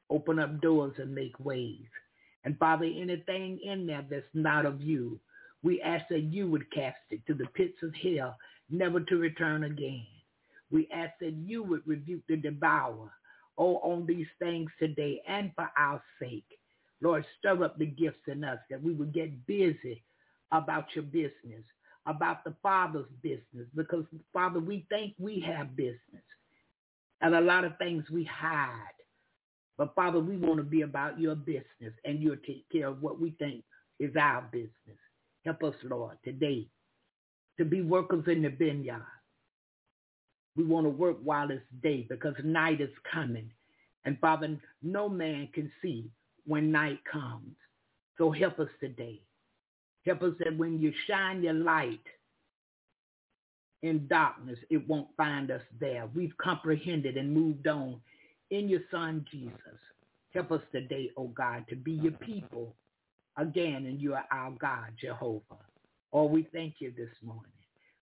Open 0.09 0.39
up 0.39 0.59
doors 0.59 0.93
and 0.97 1.13
make 1.13 1.39
ways. 1.39 1.85
And 2.45 2.57
Father, 2.57 2.85
anything 2.85 3.59
in 3.63 3.85
there 3.85 4.05
that's 4.09 4.25
not 4.33 4.65
of 4.65 4.81
you, 4.81 5.19
we 5.61 5.81
ask 5.81 6.07
that 6.09 6.23
you 6.23 6.49
would 6.49 6.69
cast 6.71 6.97
it 7.11 7.25
to 7.27 7.35
the 7.35 7.45
pits 7.53 7.77
of 7.83 7.93
hell, 7.95 8.35
never 8.69 8.99
to 9.01 9.17
return 9.17 9.63
again. 9.65 10.05
We 10.71 10.89
ask 10.93 11.13
that 11.21 11.33
you 11.33 11.63
would 11.63 11.87
rebuke 11.87 12.23
the 12.27 12.37
devourer. 12.37 13.11
oh, 13.57 13.75
on 13.77 14.05
these 14.07 14.27
things 14.39 14.71
today 14.79 15.21
and 15.27 15.51
for 15.55 15.69
our 15.77 16.03
sake. 16.19 16.57
Lord, 17.01 17.23
stir 17.37 17.63
up 17.63 17.77
the 17.77 17.85
gifts 17.85 18.27
in 18.27 18.43
us 18.43 18.57
that 18.69 18.81
we 18.81 18.93
would 18.93 19.13
get 19.13 19.45
busy 19.45 20.01
about 20.53 20.86
your 20.95 21.03
business, 21.03 21.63
about 22.05 22.45
the 22.45 22.55
Father's 22.63 23.10
business, 23.22 23.67
because, 23.75 24.05
Father, 24.31 24.62
we 24.62 24.86
think 24.89 25.13
we 25.19 25.41
have 25.41 25.75
business. 25.75 26.24
And 27.22 27.36
a 27.36 27.41
lot 27.41 27.65
of 27.65 27.77
things 27.77 28.05
we 28.10 28.24
hide. 28.25 28.72
But, 29.77 29.95
Father, 29.95 30.19
we 30.19 30.38
want 30.38 30.57
to 30.57 30.63
be 30.63 30.81
about 30.81 31.19
your 31.19 31.36
business, 31.36 31.93
and 32.05 32.22
you'll 32.22 32.38
take 32.48 32.65
care 32.72 32.88
of 32.88 33.01
what 33.01 33.19
we 33.19 33.31
think 33.31 33.63
is 34.00 34.15
our 34.15 34.43
business. 34.51 35.00
Help 35.45 35.63
us, 35.63 35.75
Lord, 35.83 36.17
today 36.24 36.67
to 37.57 37.65
be 37.65 37.81
workers 37.81 38.25
in 38.27 38.41
the 38.41 38.50
vineyard. 38.50 39.05
We 40.55 40.63
want 40.63 40.86
to 40.86 40.89
work 40.89 41.17
while 41.24 41.50
it's 41.51 41.63
day 41.81 42.05
because 42.10 42.36
night 42.43 42.81
is 42.81 42.89
coming. 43.12 43.50
And 44.05 44.19
Father, 44.19 44.57
no 44.81 45.10
man 45.10 45.50
can 45.53 45.72
see 45.81 46.10
when 46.45 46.72
night 46.72 47.00
comes. 47.12 47.55
So 48.17 48.31
help 48.31 48.60
us 48.60 48.69
today. 48.79 49.22
Help 50.05 50.22
us 50.24 50.33
that 50.39 50.57
when 50.57 50.79
you 50.79 50.91
shine 51.07 51.41
your 51.43 51.53
light 51.53 52.03
in 53.83 54.07
darkness, 54.07 54.60
it 54.69 54.88
won't 54.88 55.07
find 55.15 55.51
us 55.51 55.62
there. 55.79 56.10
We've 56.13 56.38
comprehended 56.38 57.17
and 57.17 57.33
moved 57.33 57.67
on 57.67 58.01
in 58.51 58.67
your 58.69 58.81
son 58.91 59.25
Jesus. 59.31 59.79
Help 60.33 60.51
us 60.51 60.62
today, 60.71 61.12
oh 61.17 61.27
God, 61.27 61.65
to 61.69 61.75
be 61.75 61.91
your 61.91 62.13
people 62.13 62.73
again, 63.38 63.86
and 63.86 64.01
you 64.01 64.13
are 64.13 64.25
our 64.32 64.51
God, 64.51 64.93
Jehovah. 64.99 65.60
Oh, 66.12 66.25
we 66.25 66.47
thank 66.54 66.75
you 66.80 66.91
this 66.95 67.10
morning. 67.23 67.51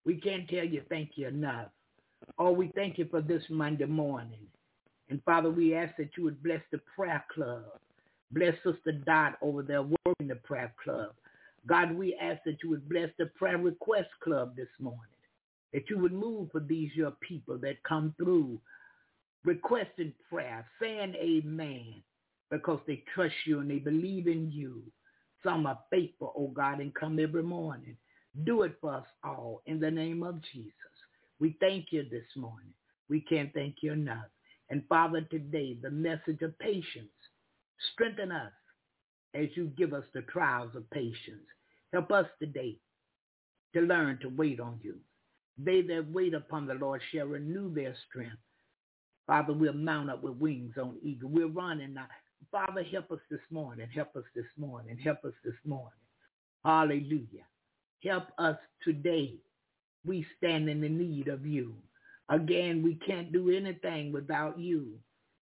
We 0.05 0.15
can't 0.15 0.47
tell 0.49 0.65
you 0.65 0.81
thank 0.89 1.11
you 1.15 1.27
enough. 1.27 1.67
Oh, 2.37 2.51
we 2.51 2.71
thank 2.75 2.97
you 2.97 3.07
for 3.09 3.21
this 3.21 3.43
Monday 3.49 3.85
morning. 3.85 4.47
And 5.09 5.21
Father, 5.23 5.49
we 5.49 5.75
ask 5.75 5.95
that 5.97 6.11
you 6.17 6.23
would 6.23 6.41
bless 6.41 6.61
the 6.71 6.79
prayer 6.95 7.23
club. 7.33 7.63
Bless 8.31 8.55
Sister 8.63 8.93
Dot 9.05 9.37
over 9.41 9.61
there 9.61 9.81
working 9.83 10.27
the 10.27 10.35
prayer 10.35 10.73
club. 10.81 11.11
God, 11.67 11.93
we 11.93 12.15
ask 12.15 12.41
that 12.45 12.57
you 12.63 12.69
would 12.71 12.89
bless 12.89 13.09
the 13.17 13.27
prayer 13.27 13.57
request 13.57 14.09
club 14.23 14.55
this 14.55 14.67
morning. 14.79 14.99
That 15.73 15.89
you 15.89 15.99
would 15.99 16.13
move 16.13 16.49
for 16.51 16.59
these 16.59 16.91
your 16.95 17.11
people 17.21 17.57
that 17.59 17.83
come 17.83 18.13
through 18.17 18.59
requesting 19.45 20.13
prayer, 20.29 20.65
saying 20.81 21.15
amen, 21.15 22.03
because 22.49 22.79
they 22.87 23.03
trust 23.13 23.35
you 23.45 23.59
and 23.59 23.69
they 23.69 23.79
believe 23.79 24.27
in 24.27 24.51
you. 24.51 24.81
Some 25.43 25.65
are 25.65 25.79
faithful, 25.89 26.33
oh 26.37 26.47
God, 26.47 26.79
and 26.79 26.93
come 26.93 27.19
every 27.19 27.43
morning. 27.43 27.97
Do 28.43 28.63
it 28.63 28.77
for 28.79 28.95
us 28.95 29.05
all 29.23 29.61
in 29.65 29.79
the 29.79 29.89
name 29.89 30.23
of 30.23 30.41
Jesus. 30.53 30.73
We 31.39 31.57
thank 31.59 31.87
you 31.91 32.03
this 32.09 32.27
morning. 32.35 32.73
We 33.09 33.21
can't 33.21 33.53
thank 33.53 33.77
you 33.81 33.93
enough. 33.93 34.27
And 34.69 34.83
Father, 34.87 35.21
today, 35.21 35.77
the 35.81 35.89
message 35.89 36.41
of 36.41 36.57
patience. 36.59 37.09
Strengthen 37.93 38.31
us 38.31 38.51
as 39.33 39.47
you 39.55 39.71
give 39.77 39.93
us 39.93 40.03
the 40.13 40.21
trials 40.23 40.75
of 40.75 40.89
patience. 40.91 41.45
Help 41.93 42.11
us 42.11 42.25
today 42.39 42.77
to 43.73 43.81
learn 43.81 44.19
to 44.21 44.29
wait 44.29 44.59
on 44.59 44.79
you. 44.83 44.95
They 45.57 45.81
that 45.83 46.11
wait 46.11 46.33
upon 46.33 46.67
the 46.67 46.73
Lord 46.73 47.01
shall 47.11 47.25
renew 47.27 47.73
their 47.73 47.95
strength. 48.09 48.37
Father, 49.27 49.53
we'll 49.53 49.73
mount 49.73 50.09
up 50.09 50.23
with 50.23 50.37
wings 50.37 50.73
on 50.77 50.97
eagle. 51.03 51.29
We're 51.29 51.47
running 51.47 51.93
now. 51.93 52.07
Father, 52.51 52.83
help 52.83 53.11
us 53.11 53.19
this 53.29 53.39
morning. 53.49 53.87
Help 53.93 54.15
us 54.15 54.23
this 54.35 54.45
morning. 54.57 54.97
Help 54.97 55.23
us 55.23 55.33
this 55.43 55.55
morning. 55.65 55.91
Hallelujah. 56.65 57.45
Help 58.03 58.25
us 58.37 58.57
today. 58.83 59.35
We 60.05 60.25
stand 60.37 60.69
in 60.69 60.81
the 60.81 60.89
need 60.89 61.27
of 61.27 61.45
you. 61.45 61.75
Again, 62.29 62.81
we 62.81 62.95
can't 62.95 63.31
do 63.31 63.49
anything 63.55 64.11
without 64.11 64.59
you. 64.59 64.93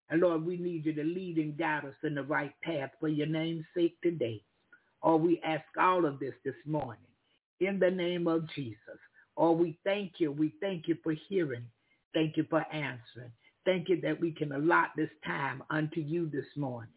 And 0.10 0.22
Lord, 0.22 0.46
we 0.46 0.58
need 0.58 0.86
you 0.86 0.94
to 0.94 1.04
lead 1.04 1.38
and 1.38 1.58
guide 1.58 1.86
us 1.86 1.94
in 2.04 2.16
the 2.16 2.24
right 2.24 2.54
path 2.64 2.92
for 3.00 3.08
your 3.08 3.28
name's 3.28 3.66
sake 3.76 3.96
today. 4.02 4.42
Or 5.02 5.18
we 5.18 5.40
ask 5.46 5.64
all 5.80 6.06
of 6.06 6.20
this 6.20 6.34
this 6.44 6.56
morning 6.66 7.02
in 7.60 7.80
the 7.80 7.92
name 7.92 8.28
of 8.28 8.50
Jesus. 8.56 9.00
Or 9.36 9.56
we 9.56 9.78
thank 9.84 10.14
you. 10.18 10.32
We 10.32 10.54
thank 10.60 10.88
you 10.88 10.98
for 11.04 11.14
hearing. 11.30 11.66
Thank 12.14 12.38
you 12.38 12.46
for 12.50 12.66
answering. 12.74 13.32
Thank 13.66 13.88
you 13.88 14.02
that 14.02 14.20
we 14.20 14.32
can 14.32 14.52
allot 14.52 14.90
this 14.98 15.10
time 15.26 15.64
unto 15.70 16.02
you 16.02 16.30
this 16.30 16.46
morning. 16.56 16.90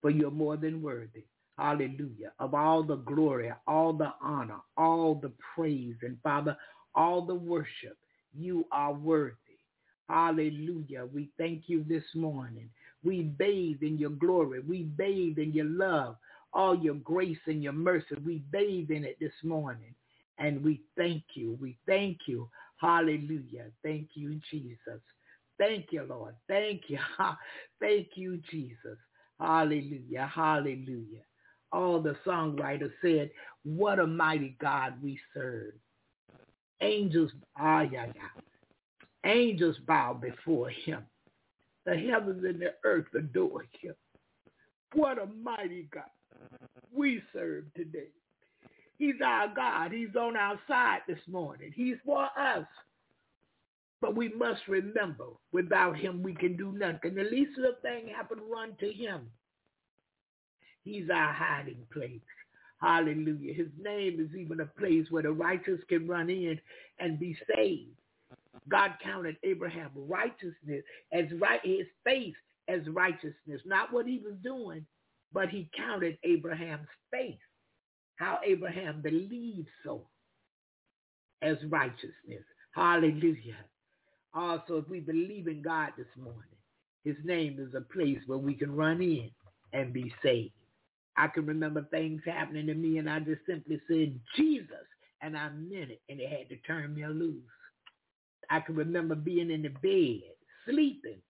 For 0.00 0.10
you're 0.10 0.30
more 0.30 0.56
than 0.56 0.82
worthy. 0.82 1.24
Hallelujah. 1.58 2.32
Of 2.38 2.54
all 2.54 2.82
the 2.82 2.96
glory, 2.96 3.52
all 3.66 3.92
the 3.92 4.12
honor, 4.22 4.60
all 4.76 5.14
the 5.14 5.32
praise, 5.54 5.96
and 6.02 6.16
Father, 6.22 6.56
all 6.94 7.22
the 7.22 7.34
worship. 7.34 7.98
You 8.32 8.64
are 8.72 8.94
worthy. 8.94 9.49
Hallelujah. 10.10 11.06
We 11.14 11.30
thank 11.38 11.68
you 11.68 11.84
this 11.88 12.02
morning. 12.16 12.68
We 13.04 13.22
bathe 13.22 13.82
in 13.82 13.96
your 13.96 14.10
glory. 14.10 14.58
We 14.58 14.82
bathe 14.82 15.38
in 15.38 15.52
your 15.52 15.66
love, 15.66 16.16
all 16.52 16.76
your 16.76 16.96
grace 16.96 17.38
and 17.46 17.62
your 17.62 17.74
mercy. 17.74 18.16
We 18.24 18.42
bathe 18.50 18.90
in 18.90 19.04
it 19.04 19.18
this 19.20 19.32
morning. 19.44 19.94
And 20.38 20.64
we 20.64 20.80
thank 20.96 21.22
you. 21.34 21.56
We 21.60 21.78
thank 21.86 22.18
you. 22.26 22.48
Hallelujah. 22.78 23.66
Thank 23.84 24.08
you, 24.14 24.40
Jesus. 24.50 25.00
Thank 25.58 25.92
you, 25.92 26.02
Lord. 26.02 26.34
Thank 26.48 26.82
you. 26.88 26.98
Thank 27.80 28.08
you, 28.16 28.40
Jesus. 28.50 28.98
Hallelujah. 29.38 30.28
Hallelujah. 30.34 31.22
All 31.70 32.00
the 32.00 32.16
songwriters 32.26 32.90
said, 33.00 33.30
what 33.62 34.00
a 34.00 34.06
mighty 34.08 34.56
God 34.60 34.94
we 35.00 35.20
serve. 35.32 35.74
Angels, 36.80 37.30
ah, 37.56 37.82
yeah, 37.82 38.06
yeah. 38.16 38.49
Angels 39.24 39.76
bow 39.86 40.14
before 40.14 40.70
him. 40.70 41.04
The 41.84 41.96
heavens 41.96 42.44
and 42.44 42.60
the 42.60 42.74
earth 42.84 43.06
adore 43.14 43.66
him. 43.80 43.94
What 44.94 45.18
a 45.18 45.26
mighty 45.26 45.88
God 45.92 46.04
we 46.92 47.22
serve 47.32 47.64
today. 47.74 48.08
He's 48.98 49.14
our 49.24 49.48
God. 49.54 49.92
He's 49.92 50.14
on 50.16 50.36
our 50.36 50.58
side 50.68 51.00
this 51.08 51.20
morning. 51.26 51.72
He's 51.74 51.96
for 52.04 52.24
us. 52.38 52.66
But 54.00 54.16
we 54.16 54.30
must 54.30 54.62
remember, 54.66 55.26
without 55.52 55.96
him, 55.96 56.22
we 56.22 56.34
can 56.34 56.56
do 56.56 56.72
nothing. 56.72 57.14
The 57.14 57.24
least 57.24 57.56
little 57.58 57.76
thing 57.82 58.08
happen, 58.14 58.38
run 58.50 58.74
to 58.80 58.90
him. 58.92 59.30
He's 60.84 61.10
our 61.10 61.32
hiding 61.32 61.86
place. 61.92 62.20
Hallelujah. 62.80 63.52
His 63.52 63.68
name 63.78 64.20
is 64.20 64.34
even 64.34 64.60
a 64.60 64.66
place 64.66 65.06
where 65.10 65.22
the 65.22 65.32
righteous 65.32 65.80
can 65.88 66.08
run 66.08 66.30
in 66.30 66.58
and 66.98 67.20
be 67.20 67.36
saved. 67.54 67.90
God 68.70 68.92
counted 69.02 69.36
Abraham 69.44 69.90
righteousness 69.96 70.84
as 71.12 71.26
right 71.40 71.60
his 71.64 71.86
faith 72.04 72.34
as 72.68 72.80
righteousness, 72.88 73.60
not 73.66 73.92
what 73.92 74.06
he 74.06 74.20
was 74.24 74.36
doing, 74.44 74.86
but 75.32 75.48
he 75.50 75.70
counted 75.76 76.18
Abraham's 76.24 76.88
faith 77.12 77.38
how 78.16 78.38
Abraham 78.44 79.02
believed 79.02 79.68
so 79.84 80.06
as 81.42 81.56
righteousness. 81.70 82.44
Hallelujah. 82.74 83.56
Also, 84.34 84.78
if 84.78 84.88
we 84.88 85.00
believe 85.00 85.48
in 85.48 85.62
God 85.62 85.90
this 85.96 86.06
morning, 86.16 86.42
his 87.04 87.16
name 87.24 87.58
is 87.60 87.74
a 87.74 87.82
place 87.94 88.18
where 88.26 88.38
we 88.38 88.54
can 88.54 88.76
run 88.76 89.02
in 89.02 89.30
and 89.72 89.92
be 89.92 90.12
saved. 90.22 90.52
I 91.16 91.28
can 91.28 91.46
remember 91.46 91.86
things 91.90 92.22
happening 92.26 92.66
to 92.68 92.74
me 92.74 92.98
and 92.98 93.10
I 93.10 93.20
just 93.20 93.42
simply 93.46 93.80
said, 93.88 94.18
Jesus, 94.36 94.86
and 95.22 95.36
I 95.36 95.50
meant 95.50 95.90
it 95.90 96.00
and 96.08 96.20
it 96.20 96.30
had 96.30 96.48
to 96.50 96.56
turn 96.66 96.94
me 96.94 97.06
loose. 97.06 97.42
I 98.50 98.60
can 98.60 98.74
remember 98.74 99.14
being 99.14 99.50
in 99.50 99.62
the 99.62 99.68
bed, 99.68 100.22
sleeping, 100.68 101.20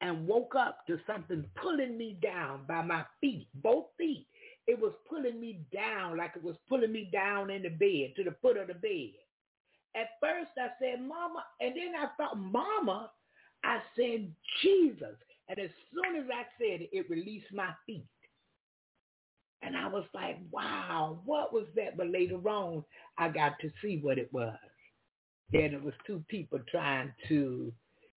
and 0.00 0.26
woke 0.26 0.54
up 0.56 0.86
to 0.86 0.98
something 1.06 1.44
pulling 1.60 1.98
me 1.98 2.18
down 2.22 2.60
by 2.68 2.82
my 2.82 3.04
feet, 3.20 3.48
both 3.54 3.86
feet 3.98 4.26
it 4.68 4.78
was 4.78 4.92
pulling 5.08 5.40
me 5.40 5.60
down 5.72 6.18
like 6.18 6.32
it 6.36 6.44
was 6.44 6.56
pulling 6.68 6.92
me 6.92 7.08
down 7.10 7.50
in 7.50 7.62
the 7.62 7.70
bed 7.70 8.14
to 8.14 8.22
the 8.22 8.36
foot 8.42 8.58
of 8.58 8.68
the 8.68 8.74
bed. 8.74 9.14
At 9.96 10.08
first 10.20 10.50
I 10.58 10.68
said, 10.78 11.00
Mama, 11.00 11.42
and 11.58 11.74
then 11.74 11.94
I 11.98 12.08
thought, 12.18 12.38
Mama, 12.38 13.10
I 13.64 13.78
said, 13.96 14.30
Jesus. 14.62 15.16
And 15.48 15.58
as 15.58 15.70
soon 15.90 16.16
as 16.16 16.28
I 16.30 16.42
said 16.58 16.82
it, 16.82 16.90
it 16.92 17.08
released 17.08 17.52
my 17.52 17.70
feet. 17.86 18.04
And 19.62 19.74
I 19.74 19.88
was 19.88 20.04
like, 20.12 20.36
wow, 20.52 21.18
what 21.24 21.52
was 21.52 21.64
that? 21.74 21.96
But 21.96 22.10
later 22.10 22.46
on, 22.46 22.84
I 23.16 23.30
got 23.30 23.58
to 23.60 23.70
see 23.82 23.98
what 24.02 24.18
it 24.18 24.30
was. 24.34 24.54
Then 25.52 25.74
it 25.74 25.82
was 25.82 25.94
two 26.06 26.22
people 26.28 26.60
trying 26.70 27.12
to 27.28 27.72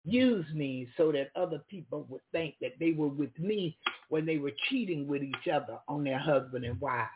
use 0.04 0.46
me 0.54 0.88
so 0.96 1.12
that 1.12 1.30
other 1.36 1.62
people 1.68 2.06
would 2.08 2.22
think 2.32 2.54
that 2.60 2.72
they 2.80 2.92
were 2.92 3.08
with 3.08 3.36
me 3.38 3.76
when 4.08 4.24
they 4.24 4.38
were 4.38 4.52
cheating 4.68 5.06
with 5.06 5.22
each 5.22 5.48
other 5.52 5.78
on 5.88 6.04
their 6.04 6.18
husband 6.18 6.64
and 6.64 6.80
wives. 6.80 7.10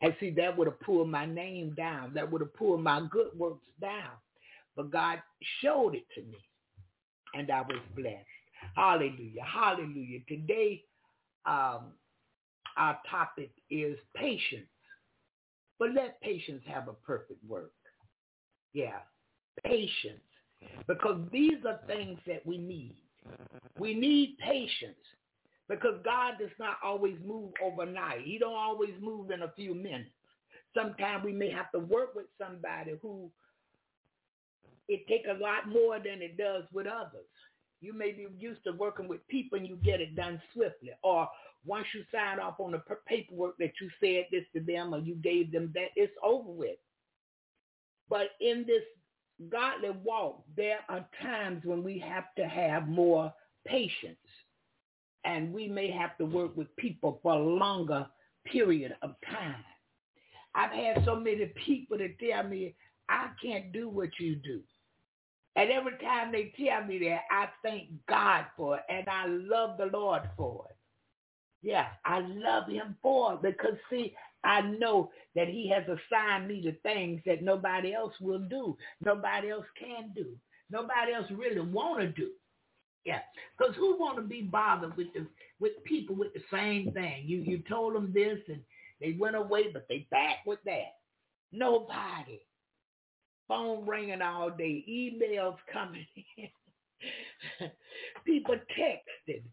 And 0.00 0.14
see, 0.20 0.30
that 0.32 0.56
would 0.56 0.66
have 0.66 0.80
pulled 0.80 1.08
my 1.08 1.26
name 1.26 1.74
down. 1.76 2.12
That 2.14 2.30
would 2.30 2.40
have 2.40 2.54
pulled 2.54 2.82
my 2.82 3.06
good 3.10 3.30
works 3.36 3.64
down. 3.80 4.12
But 4.74 4.90
God 4.90 5.22
showed 5.62 5.94
it 5.94 6.04
to 6.14 6.22
me, 6.22 6.38
and 7.34 7.50
I 7.50 7.62
was 7.62 7.80
blessed. 7.94 8.26
Hallelujah. 8.74 9.42
Hallelujah. 9.42 10.20
Today, 10.28 10.82
um, 11.46 11.92
our 12.76 12.98
topic 13.10 13.50
is 13.70 13.96
patience. 14.14 14.66
But 15.78 15.92
let 15.94 16.20
patience 16.20 16.62
have 16.66 16.88
a 16.88 16.92
perfect 16.92 17.42
work. 17.46 17.72
Yeah, 18.72 18.98
patience. 19.64 20.20
Mm-hmm. 20.62 20.82
Because 20.86 21.20
these 21.32 21.64
are 21.66 21.80
things 21.86 22.18
that 22.26 22.44
we 22.46 22.58
need. 22.58 22.94
We 23.78 23.94
need 23.94 24.38
patience 24.38 24.96
because 25.68 25.96
God 26.04 26.34
does 26.38 26.50
not 26.58 26.76
always 26.82 27.16
move 27.24 27.52
overnight. 27.62 28.22
He 28.22 28.38
don't 28.38 28.54
always 28.54 28.94
move 29.00 29.30
in 29.30 29.42
a 29.42 29.52
few 29.56 29.74
minutes. 29.74 30.10
Sometimes 30.74 31.24
we 31.24 31.32
may 31.32 31.50
have 31.50 31.70
to 31.72 31.80
work 31.80 32.14
with 32.14 32.26
somebody 32.38 32.92
who 33.02 33.30
it 34.88 35.06
takes 35.08 35.28
a 35.28 35.42
lot 35.42 35.68
more 35.68 35.98
than 35.98 36.22
it 36.22 36.36
does 36.36 36.64
with 36.72 36.86
others. 36.86 37.26
You 37.80 37.92
may 37.92 38.12
be 38.12 38.26
used 38.38 38.62
to 38.64 38.72
working 38.72 39.08
with 39.08 39.26
people 39.28 39.58
and 39.58 39.68
you 39.68 39.76
get 39.76 40.00
it 40.00 40.14
done 40.14 40.40
swiftly. 40.54 40.90
Or 41.02 41.28
once 41.64 41.86
you 41.94 42.04
sign 42.12 42.38
off 42.38 42.60
on 42.60 42.72
the 42.72 42.82
paperwork 43.06 43.56
that 43.58 43.72
you 43.80 43.90
said 44.00 44.26
this 44.30 44.44
to 44.54 44.60
them 44.60 44.94
or 44.94 44.98
you 44.98 45.14
gave 45.16 45.52
them 45.52 45.72
that, 45.74 45.88
it's 45.96 46.12
over 46.22 46.50
with. 46.50 46.78
But 48.08 48.30
in 48.40 48.64
this 48.66 48.82
godly 49.50 49.90
walk, 50.02 50.42
there 50.56 50.78
are 50.88 51.06
times 51.22 51.64
when 51.64 51.82
we 51.82 51.98
have 51.98 52.34
to 52.36 52.46
have 52.46 52.88
more 52.88 53.32
patience. 53.66 54.16
And 55.24 55.52
we 55.52 55.66
may 55.66 55.90
have 55.90 56.16
to 56.18 56.24
work 56.24 56.56
with 56.56 56.74
people 56.76 57.18
for 57.22 57.32
a 57.32 57.38
longer 57.38 58.06
period 58.44 58.96
of 59.02 59.14
time. 59.28 59.64
I've 60.54 60.70
had 60.70 61.04
so 61.04 61.16
many 61.16 61.52
people 61.66 61.98
that 61.98 62.18
tell 62.18 62.44
me, 62.44 62.74
I 63.08 63.28
can't 63.42 63.72
do 63.72 63.88
what 63.88 64.10
you 64.18 64.36
do. 64.36 64.60
And 65.56 65.70
every 65.70 65.96
time 65.98 66.32
they 66.32 66.52
tell 66.56 66.84
me 66.84 66.98
that, 67.00 67.22
I 67.30 67.48
thank 67.62 67.88
God 68.08 68.44
for 68.56 68.76
it, 68.76 68.82
and 68.88 69.08
I 69.08 69.26
love 69.26 69.78
the 69.78 69.86
Lord 69.86 70.22
for 70.36 70.66
it. 70.70 70.76
Yeah, 71.62 71.86
I 72.04 72.20
love 72.20 72.68
him 72.68 72.96
for 73.02 73.34
it 73.34 73.42
because, 73.42 73.76
see, 73.90 74.14
I 74.46 74.62
know 74.62 75.10
that 75.36 75.48
he 75.48 75.70
has 75.70 75.84
assigned 75.84 76.48
me 76.48 76.62
to 76.62 76.72
things 76.82 77.22
that 77.26 77.42
nobody 77.42 77.94
else 77.94 78.14
will 78.20 78.40
do. 78.40 78.76
Nobody 79.02 79.50
else 79.50 79.66
can 79.78 80.12
do. 80.16 80.36
Nobody 80.70 81.14
else 81.14 81.26
really 81.32 81.60
want 81.60 82.00
to 82.02 82.08
do. 82.08 82.30
Yeah, 83.06 83.20
because 83.58 83.76
who 83.76 83.98
want 83.98 84.16
to 84.18 84.22
be 84.22 84.42
bothered 84.42 84.96
with 84.96 85.08
the 85.14 85.26
with 85.60 85.72
people 85.84 86.16
with 86.16 86.34
the 86.34 86.42
same 86.52 86.92
thing? 86.92 87.24
You 87.26 87.38
you 87.42 87.62
told 87.68 87.94
them 87.96 88.12
this 88.14 88.38
and 88.48 88.62
they 89.00 89.16
went 89.18 89.36
away, 89.36 89.66
but 89.72 89.86
they 89.88 90.08
back 90.10 90.38
with 90.46 90.60
that. 90.66 90.94
Nobody 91.52 92.40
phone 93.48 93.86
ringing 93.86 94.22
all 94.22 94.50
day, 94.50 94.84
emails 94.90 95.56
coming 95.72 96.06
in, 96.38 96.48
people 98.26 98.56
texting. 98.78 99.44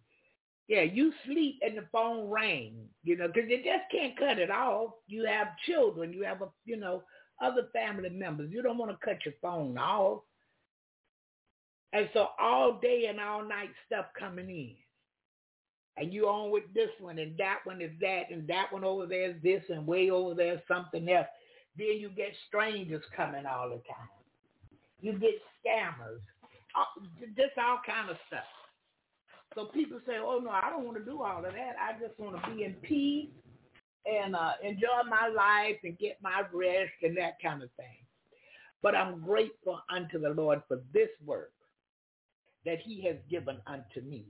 Yeah, 0.67 0.81
you 0.83 1.11
sleep 1.25 1.59
and 1.61 1.77
the 1.77 1.85
phone 1.91 2.29
rings, 2.29 2.87
you 3.03 3.17
know, 3.17 3.27
because 3.27 3.49
you 3.49 3.57
just 3.57 3.91
can't 3.91 4.17
cut 4.17 4.39
it 4.39 4.49
off. 4.49 4.91
You 5.07 5.25
have 5.25 5.47
children, 5.65 6.13
you 6.13 6.23
have, 6.23 6.41
a, 6.41 6.47
you 6.65 6.77
know, 6.77 7.03
other 7.41 7.67
family 7.73 8.09
members. 8.09 8.49
You 8.51 8.61
don't 8.61 8.77
want 8.77 8.91
to 8.91 9.05
cut 9.05 9.25
your 9.25 9.33
phone 9.41 9.77
off. 9.77 10.21
And 11.91 12.09
so 12.13 12.29
all 12.39 12.79
day 12.81 13.05
and 13.09 13.19
all 13.19 13.43
night 13.43 13.69
stuff 13.85 14.05
coming 14.17 14.49
in. 14.49 14.75
And 15.95 16.11
you 16.11 16.27
on 16.27 16.49
with 16.49 16.63
this 16.73 16.89
one 16.99 17.19
and 17.19 17.37
that 17.37 17.59
one 17.65 17.81
is 17.81 17.91
that 18.01 18.31
and 18.31 18.47
that 18.47 18.71
one 18.71 18.83
over 18.83 19.05
there 19.05 19.29
is 19.29 19.35
this 19.43 19.61
and 19.69 19.85
way 19.85 20.09
over 20.09 20.33
there 20.33 20.55
is 20.55 20.59
something 20.67 21.07
else. 21.09 21.27
Then 21.77 21.97
you 21.99 22.09
get 22.09 22.33
strangers 22.47 23.03
coming 23.15 23.45
all 23.45 23.69
the 23.69 23.75
time. 23.75 24.09
You 25.01 25.13
get 25.13 25.35
scammers, 25.63 26.21
just 27.35 27.57
all 27.57 27.79
kind 27.85 28.09
of 28.09 28.17
stuff. 28.27 28.43
So 29.55 29.65
people 29.65 29.99
say, 30.07 30.15
oh, 30.19 30.39
no, 30.43 30.49
I 30.49 30.69
don't 30.69 30.85
want 30.85 30.97
to 30.97 31.03
do 31.05 31.21
all 31.21 31.45
of 31.45 31.53
that. 31.53 31.75
I 31.79 31.99
just 31.99 32.19
want 32.19 32.41
to 32.43 32.51
be 32.51 32.63
in 32.63 32.73
peace 32.81 33.29
and 34.05 34.35
uh, 34.35 34.53
enjoy 34.63 35.07
my 35.09 35.27
life 35.27 35.77
and 35.83 35.97
get 35.97 36.17
my 36.21 36.41
rest 36.51 36.91
and 37.03 37.17
that 37.17 37.41
kind 37.41 37.61
of 37.63 37.69
thing. 37.77 38.05
But 38.81 38.95
I'm 38.95 39.21
grateful 39.21 39.79
unto 39.89 40.19
the 40.19 40.29
Lord 40.29 40.61
for 40.67 40.81
this 40.93 41.09
work 41.25 41.53
that 42.65 42.79
he 42.83 43.03
has 43.07 43.17
given 43.29 43.57
unto 43.67 44.01
me. 44.07 44.25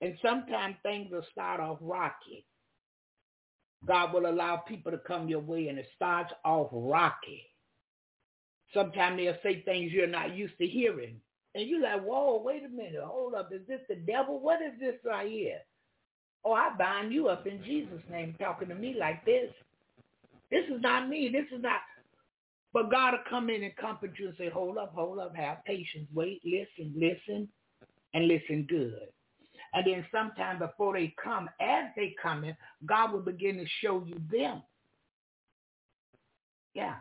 And 0.00 0.16
sometimes 0.22 0.76
things 0.82 1.10
will 1.10 1.24
start 1.30 1.60
off 1.60 1.78
rocky. 1.80 2.46
God 3.86 4.12
will 4.12 4.26
allow 4.26 4.56
people 4.56 4.92
to 4.92 4.98
come 4.98 5.28
your 5.28 5.40
way 5.40 5.68
and 5.68 5.78
it 5.78 5.86
starts 5.94 6.32
off 6.44 6.68
rocky. 6.72 7.42
Sometimes 8.72 9.18
they'll 9.18 9.36
say 9.42 9.62
things 9.62 9.92
you're 9.92 10.06
not 10.06 10.34
used 10.34 10.58
to 10.58 10.66
hearing. 10.66 11.20
And 11.54 11.68
you're 11.68 11.80
like, 11.82 12.02
whoa, 12.02 12.42
wait 12.44 12.64
a 12.64 12.68
minute. 12.68 13.00
Hold 13.04 13.34
up. 13.34 13.52
Is 13.52 13.62
this 13.68 13.80
the 13.88 13.96
devil? 13.96 14.40
What 14.40 14.60
is 14.62 14.78
this 14.80 14.96
right 15.04 15.30
here? 15.30 15.58
Oh, 16.44 16.52
I 16.52 16.70
bind 16.78 17.12
you 17.12 17.28
up 17.28 17.46
in 17.46 17.62
Jesus' 17.64 18.02
name 18.10 18.34
talking 18.38 18.68
to 18.68 18.74
me 18.74 18.96
like 18.98 19.24
this. 19.24 19.50
This 20.50 20.64
is 20.66 20.80
not 20.82 21.08
me. 21.08 21.30
This 21.32 21.46
is 21.56 21.62
not. 21.62 21.80
But 22.72 22.90
God 22.90 23.12
will 23.12 23.20
come 23.30 23.50
in 23.50 23.62
and 23.62 23.74
comfort 23.76 24.12
you 24.18 24.28
and 24.28 24.36
say, 24.36 24.50
hold 24.50 24.78
up, 24.78 24.94
hold 24.94 25.20
up, 25.20 25.34
have 25.36 25.64
patience, 25.64 26.08
wait, 26.12 26.42
listen, 26.44 26.92
listen, 26.96 27.48
and 28.14 28.28
listen 28.28 28.66
good. 28.68 29.08
And 29.74 29.86
then 29.86 30.04
sometime 30.12 30.58
before 30.58 30.94
they 30.94 31.14
come, 31.22 31.48
as 31.60 31.86
they 31.96 32.14
come 32.20 32.44
in, 32.44 32.56
God 32.84 33.12
will 33.12 33.20
begin 33.20 33.56
to 33.58 33.66
show 33.80 34.04
you 34.06 34.20
them. 34.30 34.62
Yeah. 36.74 36.96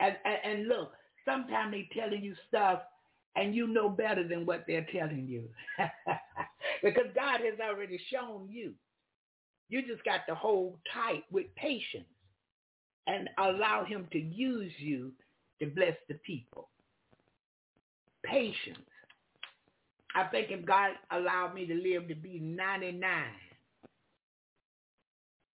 And, 0.00 0.16
and, 0.24 0.38
and 0.44 0.68
look, 0.68 0.92
sometimes 1.24 1.72
they 1.72 1.88
telling 1.94 2.22
you 2.24 2.34
stuff 2.48 2.80
and 3.36 3.54
you 3.54 3.66
know 3.66 3.88
better 3.88 4.26
than 4.26 4.44
what 4.46 4.64
they're 4.66 4.86
telling 4.92 5.26
you. 5.26 5.48
because 6.82 7.06
God 7.14 7.40
has 7.40 7.58
already 7.60 8.00
shown 8.12 8.48
you. 8.50 8.74
You 9.68 9.82
just 9.86 10.04
got 10.04 10.20
to 10.28 10.34
hold 10.34 10.76
tight 10.92 11.24
with 11.30 11.46
patience 11.56 12.04
and 13.06 13.28
allow 13.38 13.84
him 13.84 14.06
to 14.12 14.18
use 14.18 14.72
you 14.78 15.12
to 15.60 15.66
bless 15.66 15.96
the 16.08 16.14
people. 16.26 16.68
Patience. 18.24 18.78
I 20.14 20.24
think 20.24 20.48
if 20.50 20.66
God 20.66 20.90
allowed 21.10 21.54
me 21.54 21.66
to 21.66 21.74
live 21.74 22.08
to 22.08 22.14
be 22.14 22.38
99, 22.38 23.24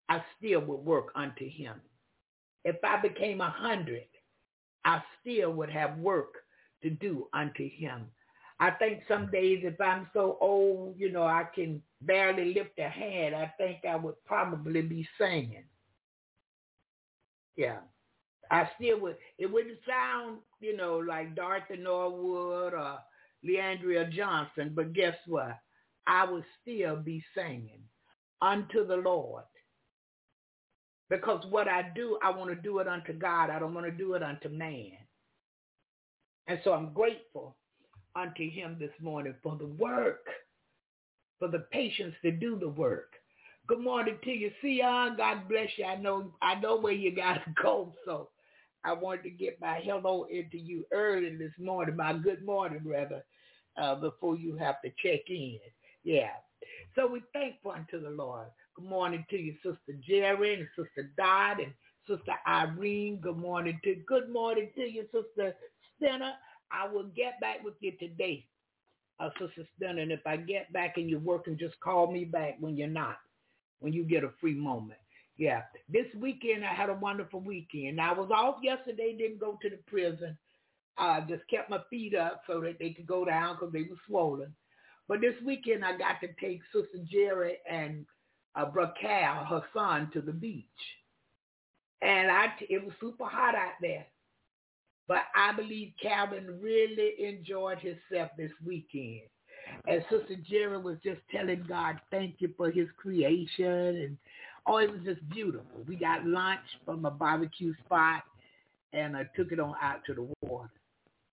I 0.09 0.23
still 0.37 0.61
would 0.63 0.85
work 0.85 1.13
unto 1.15 1.49
him. 1.49 1.75
If 2.65 2.77
I 2.83 3.01
became 3.01 3.41
a 3.41 3.45
100, 3.45 4.03
I 4.85 5.03
still 5.21 5.53
would 5.53 5.71
have 5.71 5.99
work 5.99 6.35
to 6.83 6.91
do 6.91 7.29
unto 7.33 7.69
him. 7.69 8.07
I 8.61 8.71
think 8.73 9.03
some 9.07 9.31
days 9.31 9.61
if 9.65 9.81
I'm 9.81 10.09
so 10.13 10.37
old, 10.41 10.95
you 10.99 11.13
know, 11.13 11.23
I 11.23 11.45
can 11.55 11.81
barely 12.03 12.55
lift 12.55 12.79
a 12.79 12.89
hand, 12.89 13.35
I 13.35 13.53
think 13.57 13.79
I 13.89 13.97
would 13.97 14.17
probably 14.27 14.83
be 14.83 15.09
singing. 15.19 15.65
Yeah. 17.57 17.79
I 18.51 18.69
still 18.77 19.01
would, 19.01 19.17
it 19.39 19.47
wouldn't 19.47 19.79
sound, 19.87 20.39
you 20.61 20.77
know, 20.77 20.99
like 20.99 21.37
Dorothy 21.37 21.77
Norwood 21.77 22.73
or 22.75 22.99
Le'Andria 23.47 24.11
Johnson, 24.11 24.73
but 24.75 24.93
guess 24.93 25.17
what? 25.27 25.59
I 26.07 26.25
would 26.25 26.45
still 26.63 26.97
be 26.97 27.23
singing 27.37 27.83
unto 28.41 28.87
the 28.87 28.97
Lord. 28.97 29.45
Because 31.11 31.45
what 31.51 31.69
I 31.69 31.91
do, 31.95 32.19
I 32.23 32.31
want 32.31 32.51
to 32.51 32.57
do 32.57 32.79
it 32.79 32.89
unto 32.89 33.13
God. 33.13 33.51
I 33.51 33.59
don't 33.59 33.75
want 33.75 33.87
to 33.87 33.93
do 33.93 34.15
it 34.15 34.23
unto 34.23 34.49
man. 34.49 34.98
And 36.49 36.59
so 36.65 36.73
I'm 36.73 36.93
grateful 36.95 37.57
unto 38.17 38.51
him 38.51 38.77
this 38.81 38.91
morning 39.01 39.35
for 39.43 39.57
the 39.57 39.67
work, 39.67 40.25
for 41.39 41.49
the 41.49 41.67
patience 41.71 42.15
to 42.23 42.31
do 42.33 42.59
the 42.59 42.69
work. 42.69 43.13
Good 43.69 43.81
morning 43.81 44.19
to 44.25 44.31
you, 44.31 44.51
Sion. 44.63 45.17
God 45.19 45.47
bless 45.47 45.69
you. 45.77 45.85
I 45.85 45.97
know 45.97 46.33
I 46.41 46.55
know 46.59 46.77
where 46.79 46.95
you 46.95 47.15
got 47.15 47.35
to 47.45 47.55
go, 47.63 47.95
so 48.07 48.31
I 48.83 48.95
wanted 48.95 49.25
to 49.25 49.31
get 49.31 49.61
my 49.61 49.79
hello 49.83 50.27
into 50.31 50.57
you 50.59 50.87
early 50.91 51.37
this 51.37 51.53
morning, 51.59 51.97
my 51.97 52.15
good 52.15 52.43
morning, 52.43 52.81
rather, 52.83 53.23
uh, 53.81 53.97
before 53.97 54.37
you 54.37 54.57
have 54.57 54.81
to 54.83 54.91
check 55.03 55.21
in. 55.29 55.59
Yeah. 56.03 56.31
So 56.95 57.07
we 57.07 57.23
thankful 57.35 57.73
unto 57.73 58.01
the 58.01 58.11
Lord. 58.11 58.47
Good 58.75 58.87
morning 58.87 59.27
to 59.29 59.37
you, 59.37 59.55
Sister 59.63 60.01
Jerry 60.07 60.55
and 60.55 60.69
Sister 60.75 61.11
Dot 61.19 61.61
and 61.61 61.75
Sister 62.09 62.33
Irene. 62.47 63.21
Good 63.21 63.37
morning 63.37 63.79
to 63.85 63.97
good 64.07 64.31
morning 64.31 64.71
to 64.77 64.83
you, 64.83 65.05
Sister 65.13 65.55
Stinner. 65.99 66.33
I 66.71 66.89
will 66.89 67.05
get 67.05 67.41
back 67.41 67.65
with 67.65 67.75
you 67.81 67.93
today, 67.99 68.47
uh, 69.21 69.31
Sister 69.39 69.67
Stinner. 69.77 70.03
And 70.03 70.13
if 70.13 70.27
I 70.27 70.37
get 70.37 70.73
back 70.73 70.97
and 70.97 71.09
you're 71.09 71.21
working, 71.21 71.59
just 71.59 71.79
call 71.81 72.11
me 72.11 72.25
back 72.25 72.57
when 72.61 72.77
you're 72.77 72.89
not, 72.89 73.19
when 73.81 73.93
you 73.93 74.05
get 74.05 74.25
a 74.25 74.31
free 74.41 74.55
moment. 74.55 74.99
Yeah. 75.37 75.63
This 75.89 76.07
weekend 76.19 76.65
I 76.65 76.75
had 76.75 76.91
a 76.91 76.95
wonderful 76.95 77.41
weekend. 77.41 78.01
I 78.01 78.13
was 78.13 78.31
off 78.35 78.57
yesterday, 78.63 79.17
didn't 79.17 79.41
go 79.41 79.59
to 79.63 79.71
the 79.71 79.79
prison. 79.87 80.37
I 80.99 81.19
uh, 81.19 81.27
just 81.27 81.49
kept 81.49 81.71
my 81.71 81.79
feet 81.89 82.17
up 82.17 82.43
so 82.47 82.61
that 82.63 82.79
they 82.81 82.91
could 82.91 83.07
go 83.07 83.25
down 83.25 83.55
because 83.55 83.73
they 83.73 83.83
were 83.83 84.01
swollen. 84.07 84.53
But 85.07 85.21
this 85.21 85.35
weekend 85.47 85.85
I 85.85 85.97
got 85.97 86.21
to 86.21 86.29
take 86.41 86.61
Sister 86.73 86.99
Jerry 87.11 87.59
and 87.71 88.05
uh, 88.57 88.67
Brother 88.67 88.93
Cal, 89.01 89.45
her 89.45 89.63
son, 89.73 90.11
to 90.13 90.21
the 90.21 90.33
beach. 90.33 90.65
And 92.03 92.31
I, 92.31 92.49
t- 92.59 92.67
it 92.69 92.85
was 92.85 92.93
super 93.01 93.25
hot 93.25 93.55
out 93.55 93.75
there. 93.81 94.07
But 95.09 95.23
I 95.35 95.53
believe 95.53 95.93
Calvin 96.01 96.61
really 96.61 97.15
enjoyed 97.19 97.79
himself 97.79 98.31
this 98.37 98.53
weekend. 98.65 99.23
And 99.87 100.05
Sister 100.11 100.37
Jerry 100.49 100.79
was 100.79 100.99
just 101.03 101.21
telling 101.31 101.65
God, 101.69 102.01
thank 102.11 102.37
you 102.39 102.53
for 102.57 102.71
his 102.71 102.89
creation 102.99 103.67
and 103.67 104.19
Oh, 104.69 104.77
it 104.77 104.91
was 104.91 105.01
just 105.03 105.27
beautiful. 105.31 105.83
We 105.87 105.97
got 105.97 106.27
lunch 106.27 106.61
from 106.85 107.07
a 107.07 107.11
barbecue 107.11 107.75
spot, 107.87 108.23
and 108.93 109.17
I 109.17 109.25
took 109.35 109.51
it 109.51 109.59
on 109.59 109.75
out 109.81 110.05
to 110.07 110.15
the 110.15 110.29
water. 110.43 110.71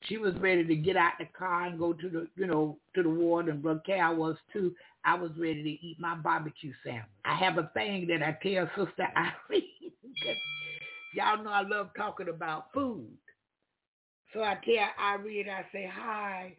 she 0.04 0.18
was 0.18 0.34
ready 0.36 0.64
to 0.66 0.76
get 0.76 0.96
out 0.96 1.14
the 1.20 1.26
car 1.26 1.66
and 1.66 1.78
go 1.78 1.92
to 1.92 2.10
the, 2.10 2.28
you 2.38 2.48
know, 2.48 2.78
to 2.94 3.04
the 3.04 3.10
ward, 3.10 3.50
and 3.50 3.62
Brother 3.62 3.82
Cal 3.86 4.16
was 4.16 4.38
too. 4.54 4.74
I 5.04 5.16
was 5.16 5.32
ready 5.38 5.64
to 5.64 5.86
eat 5.86 6.00
my 6.00 6.16
barbecue 6.16 6.72
sandwich. 6.84 7.06
I 7.26 7.36
have 7.36 7.58
a 7.58 7.70
thing 7.74 8.08
that 8.08 8.24
I 8.24 8.38
tell 8.42 8.70
Sister 8.78 9.08
Irene. 9.18 9.92
y'all 11.14 11.44
know 11.44 11.52
I 11.52 11.64
love 11.64 11.90
talking 11.98 12.30
about 12.30 12.72
food. 12.74 13.10
So 14.36 14.44
I 14.44 14.58
tell 14.66 14.90
Irene, 15.02 15.48
I 15.50 15.66
say, 15.72 15.90
hi, 15.92 16.58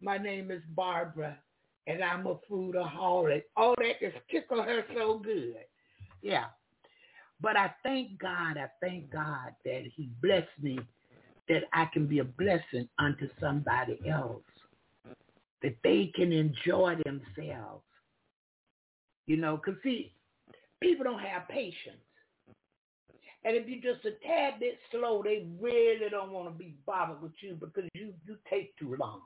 my 0.00 0.16
name 0.16 0.50
is 0.50 0.62
Barbara, 0.74 1.38
and 1.86 2.02
I'm 2.02 2.26
a 2.26 2.36
foodaholic. 2.50 3.42
All 3.54 3.74
that 3.76 4.00
just 4.00 4.16
tickle 4.30 4.62
her 4.62 4.82
so 4.96 5.18
good. 5.18 5.56
Yeah. 6.22 6.46
But 7.38 7.58
I 7.58 7.74
thank 7.82 8.18
God, 8.18 8.56
I 8.56 8.68
thank 8.80 9.12
God 9.12 9.52
that 9.66 9.82
he 9.94 10.08
blessed 10.22 10.46
me 10.62 10.80
that 11.50 11.64
I 11.74 11.84
can 11.92 12.06
be 12.06 12.20
a 12.20 12.24
blessing 12.24 12.88
unto 12.98 13.28
somebody 13.38 13.98
else, 14.08 14.42
that 15.62 15.76
they 15.84 16.10
can 16.14 16.32
enjoy 16.32 16.96
themselves. 17.04 17.84
You 19.26 19.36
know, 19.36 19.60
because 19.62 19.78
see, 19.82 20.14
people 20.80 21.04
don't 21.04 21.20
have 21.20 21.46
patience. 21.48 21.98
And 23.48 23.56
if 23.56 23.66
you're 23.66 23.94
just 23.94 24.04
a 24.04 24.10
tad 24.26 24.60
bit 24.60 24.78
slow, 24.90 25.22
they 25.24 25.46
really 25.58 26.10
don't 26.10 26.32
want 26.32 26.48
to 26.48 26.58
be 26.58 26.74
bothered 26.84 27.22
with 27.22 27.32
you 27.40 27.54
because 27.54 27.84
you, 27.94 28.12
you 28.26 28.36
take 28.48 28.76
too 28.76 28.94
long. 29.00 29.22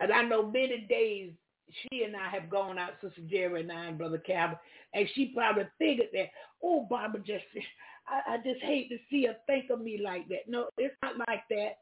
And 0.00 0.10
I 0.10 0.22
know 0.22 0.50
many 0.50 0.84
days 0.90 1.30
she 1.70 2.02
and 2.02 2.16
I 2.16 2.28
have 2.28 2.50
gone 2.50 2.76
out, 2.76 2.94
Sister 3.00 3.20
Jerry 3.30 3.60
and 3.60 3.70
I 3.70 3.86
and 3.86 3.98
Brother 3.98 4.18
Calvin, 4.18 4.58
and 4.94 5.08
she 5.14 5.26
probably 5.26 5.68
figured 5.78 6.08
that, 6.12 6.30
oh, 6.60 6.88
Barbara 6.90 7.20
just, 7.20 7.44
I, 8.08 8.34
I 8.34 8.36
just 8.38 8.60
hate 8.62 8.88
to 8.88 8.98
see 9.08 9.26
her 9.26 9.36
think 9.46 9.70
of 9.70 9.80
me 9.80 10.00
like 10.02 10.28
that. 10.30 10.48
No, 10.48 10.68
it's 10.76 10.96
not 11.00 11.18
like 11.28 11.44
that. 11.50 11.78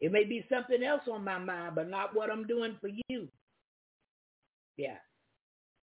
It 0.00 0.10
may 0.10 0.24
be 0.24 0.44
something 0.50 0.82
else 0.82 1.02
on 1.08 1.22
my 1.22 1.38
mind, 1.38 1.76
but 1.76 1.88
not 1.88 2.12
what 2.12 2.28
I'm 2.28 2.48
doing 2.48 2.76
for 2.80 2.90
you. 3.08 3.28
Yeah. 4.76 4.96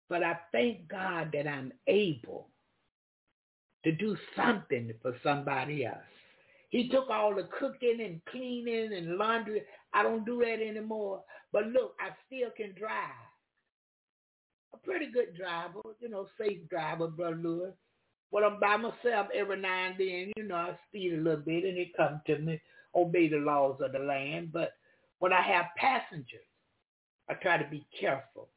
But 0.08 0.24
I 0.24 0.38
thank 0.54 0.88
God 0.88 1.32
that 1.34 1.46
I'm 1.46 1.74
able 1.88 2.48
to 3.84 3.92
do 3.92 4.18
something 4.36 4.92
for 5.02 5.16
somebody 5.24 5.86
else. 5.86 5.98
He 6.70 6.88
took 6.90 7.10
all 7.10 7.34
the 7.34 7.48
cooking 7.60 8.00
and 8.02 8.22
cleaning 8.30 8.94
and 8.94 9.18
laundry. 9.18 9.64
I 9.94 10.04
don't 10.04 10.26
do 10.26 10.40
that 10.40 10.62
anymore. 10.62 11.24
But 11.52 11.68
look, 11.68 11.96
I 12.00 12.10
still 12.28 12.50
can 12.56 12.76
drive. 12.78 13.10
A 14.74 14.78
pretty 14.78 15.08
good 15.12 15.36
driver, 15.36 15.82
you 16.00 16.10
know, 16.10 16.28
safe 16.40 16.60
driver, 16.70 17.08
Brother 17.08 17.38
Lewis. 17.38 17.74
When 18.30 18.44
I'm 18.44 18.60
by 18.60 18.78
myself 18.78 19.28
every 19.34 19.60
now 19.60 19.88
and 19.88 19.96
then, 19.98 20.32
you 20.38 20.44
know, 20.44 20.56
I 20.56 20.78
speed 20.88 21.14
a 21.14 21.18
little 21.18 21.40
bit 21.40 21.64
and 21.64 21.78
it 21.78 21.98
comes 21.98 22.20
to 22.28 22.38
me, 22.38 22.62
obey 22.94 23.28
the 23.28 23.38
laws 23.38 23.80
of 23.82 23.92
the 23.92 24.00
land. 24.00 24.52
But 24.54 24.74
when 25.18 25.34
I 25.34 25.42
have 25.42 25.66
passengers, 25.76 26.46
I 27.28 27.34
try 27.34 27.58
to 27.58 27.68
be 27.68 27.88
careful. 28.00 28.50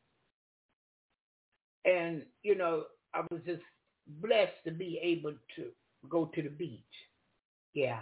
And, 1.86 2.24
you 2.42 2.54
know, 2.54 2.84
I 3.14 3.22
was 3.30 3.40
just 3.46 3.62
blessed 4.06 4.52
to 4.64 4.70
be 4.70 4.98
able 5.02 5.34
to 5.56 5.66
go 6.08 6.26
to 6.34 6.42
the 6.42 6.48
beach. 6.48 6.80
Yeah. 7.74 8.00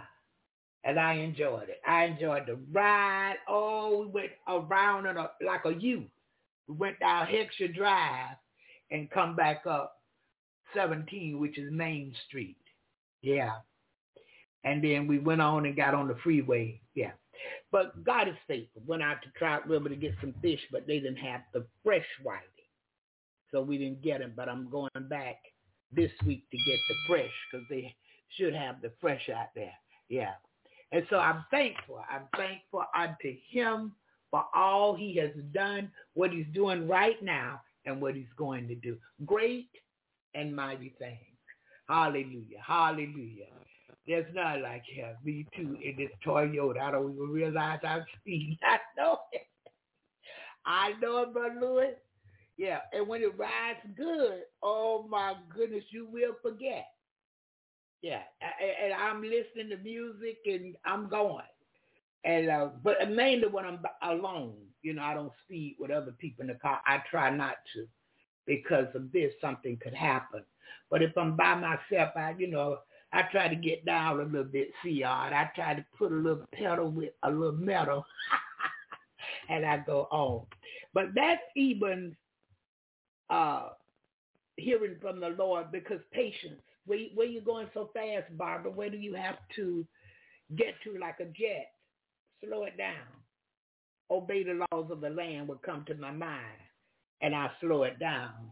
And 0.83 0.99
I 0.99 1.13
enjoyed 1.13 1.69
it. 1.69 1.79
I 1.87 2.05
enjoyed 2.05 2.47
the 2.47 2.57
ride. 2.71 3.35
Oh, 3.47 3.99
we 3.99 4.05
went 4.07 4.31
around 4.47 5.05
in 5.05 5.17
a, 5.17 5.29
like 5.45 5.65
a 5.65 5.73
U. 5.73 6.05
We 6.67 6.75
went 6.75 6.99
down 6.99 7.27
Heckscher 7.27 7.73
Drive 7.73 8.35
and 8.89 9.11
come 9.11 9.35
back 9.35 9.63
up 9.67 9.97
17, 10.75 11.39
which 11.39 11.57
is 11.57 11.71
Main 11.71 12.13
Street. 12.27 12.57
Yeah. 13.21 13.51
And 14.63 14.83
then 14.83 15.07
we 15.07 15.19
went 15.19 15.41
on 15.41 15.65
and 15.65 15.75
got 15.75 15.93
on 15.93 16.07
the 16.07 16.17
freeway. 16.23 16.81
Yeah. 16.95 17.11
But 17.71 18.03
God 18.03 18.27
is 18.27 18.35
faithful. 18.47 18.81
Went 18.85 19.03
out 19.03 19.21
to 19.23 19.29
Trout 19.37 19.67
River 19.67 19.89
to 19.89 19.95
get 19.95 20.13
some 20.19 20.33
fish, 20.41 20.59
but 20.71 20.87
they 20.87 20.99
didn't 20.99 21.17
have 21.17 21.41
the 21.53 21.65
fresh 21.83 22.05
whiting. 22.23 22.47
So 23.51 23.61
we 23.61 23.77
didn't 23.77 24.01
get 24.01 24.19
them. 24.19 24.33
But 24.35 24.49
I'm 24.49 24.69
going 24.69 24.89
back 25.09 25.37
this 25.93 26.11
week 26.25 26.43
to 26.51 26.57
get 26.57 26.79
the 26.87 26.95
fresh 27.07 27.31
because 27.51 27.65
they 27.69 27.93
should 28.37 28.53
have 28.53 28.81
the 28.81 28.91
fresh 28.99 29.29
out 29.29 29.49
there. 29.55 29.73
Yeah. 30.09 30.33
And 30.91 31.05
so 31.09 31.17
I'm 31.17 31.45
thankful. 31.51 32.01
I'm 32.09 32.23
thankful 32.35 32.83
unto 32.95 33.35
him 33.49 33.93
for 34.29 34.45
all 34.53 34.95
he 34.95 35.15
has 35.17 35.31
done, 35.53 35.91
what 36.13 36.31
he's 36.31 36.45
doing 36.53 36.87
right 36.87 37.21
now, 37.21 37.61
and 37.85 38.01
what 38.01 38.15
he's 38.15 38.25
going 38.37 38.67
to 38.67 38.75
do. 38.75 38.97
Great 39.25 39.69
and 40.33 40.55
mighty 40.55 40.93
things. 40.99 41.19
Hallelujah. 41.87 42.59
Hallelujah. 42.65 43.47
There's 44.07 44.33
not 44.33 44.61
like 44.61 44.83
him. 44.85 45.15
Me 45.23 45.45
too 45.55 45.77
in 45.83 45.95
this 45.97 46.11
Toyota. 46.25 46.79
I 46.79 46.91
don't 46.91 47.13
even 47.13 47.29
realize 47.29 47.79
I'm 47.83 48.05
speeding. 48.19 48.57
I 48.63 48.77
know 48.97 49.19
it. 49.31 49.47
I 50.65 50.93
know 51.01 51.23
it, 51.23 51.33
Brother 51.33 51.59
Lewis. 51.59 51.95
Yeah, 52.61 52.81
and 52.93 53.07
when 53.07 53.23
it 53.23 53.35
rides 53.39 53.79
good, 53.97 54.41
oh 54.61 55.07
my 55.09 55.33
goodness, 55.49 55.83
you 55.89 56.05
will 56.05 56.33
forget. 56.43 56.85
Yeah, 58.03 58.21
and 58.83 58.93
I'm 58.93 59.23
listening 59.23 59.69
to 59.71 59.77
music 59.77 60.37
and 60.45 60.75
I'm 60.85 61.09
going. 61.09 61.41
And 62.23 62.51
uh, 62.51 62.69
but 62.83 63.09
mainly 63.09 63.47
when 63.47 63.65
I'm 63.65 63.79
alone, 64.03 64.53
you 64.83 64.93
know, 64.93 65.01
I 65.01 65.15
don't 65.15 65.31
speed 65.43 65.77
with 65.79 65.89
other 65.89 66.11
people 66.11 66.43
in 66.43 66.49
the 66.49 66.53
car. 66.53 66.79
I 66.85 67.01
try 67.09 67.35
not 67.35 67.55
to 67.73 67.87
because 68.45 68.93
of 68.93 69.11
this. 69.11 69.33
Something 69.41 69.79
could 69.81 69.95
happen. 69.95 70.43
But 70.91 71.01
if 71.01 71.17
I'm 71.17 71.35
by 71.35 71.55
myself, 71.55 72.11
I, 72.15 72.35
you 72.37 72.45
know, 72.45 72.77
I 73.11 73.23
try 73.23 73.47
to 73.47 73.55
get 73.55 73.87
down 73.87 74.19
a 74.19 74.23
little 74.23 74.43
bit, 74.43 74.69
see 74.83 75.01
all 75.03 75.15
I 75.33 75.49
try 75.55 75.73
to 75.73 75.83
put 75.97 76.11
a 76.11 76.15
little 76.15 76.45
pedal 76.53 76.91
with 76.91 77.13
a 77.23 77.31
little 77.31 77.53
metal, 77.53 78.05
and 79.49 79.65
I 79.65 79.77
go 79.79 80.01
on. 80.11 80.45
But 80.93 81.15
that's 81.15 81.41
even 81.55 82.15
uh, 83.31 83.69
hearing 84.57 84.97
from 85.01 85.19
the 85.19 85.29
Lord 85.29 85.71
because 85.71 85.99
patience. 86.11 86.61
Where, 86.85 86.99
where 87.15 87.27
you 87.27 87.41
going 87.41 87.67
so 87.73 87.89
fast, 87.93 88.25
Barbara? 88.37 88.71
Where 88.71 88.89
do 88.89 88.97
you 88.97 89.13
have 89.15 89.37
to 89.55 89.85
get 90.55 90.75
to 90.83 90.99
like 90.99 91.19
a 91.19 91.25
jet? 91.25 91.71
Slow 92.43 92.63
it 92.63 92.77
down. 92.77 93.07
Obey 94.09 94.43
the 94.43 94.65
laws 94.71 94.91
of 94.91 94.99
the 94.99 95.09
land 95.09 95.47
will 95.47 95.61
come 95.63 95.85
to 95.87 95.95
my 95.95 96.11
mind, 96.11 96.59
and 97.21 97.33
I 97.33 97.49
slow 97.61 97.83
it 97.83 97.97
down. 97.99 98.51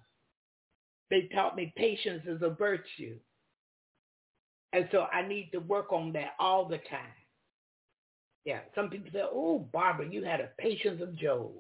They 1.10 1.30
taught 1.34 1.56
me 1.56 1.74
patience 1.76 2.24
is 2.26 2.42
a 2.42 2.52
virtue. 2.52 3.18
And 4.72 4.88
so 4.92 5.08
I 5.12 5.28
need 5.28 5.50
to 5.54 5.60
work 5.60 5.92
on 5.92 6.14
that 6.14 6.34
all 6.40 6.66
the 6.66 6.78
time. 6.78 7.18
Yeah, 8.46 8.60
some 8.76 8.90
people 8.90 9.10
say, 9.12 9.24
oh, 9.24 9.68
Barbara, 9.74 10.08
you 10.10 10.24
had 10.24 10.40
a 10.40 10.50
patience 10.60 11.02
of 11.02 11.16
Job. 11.18 11.52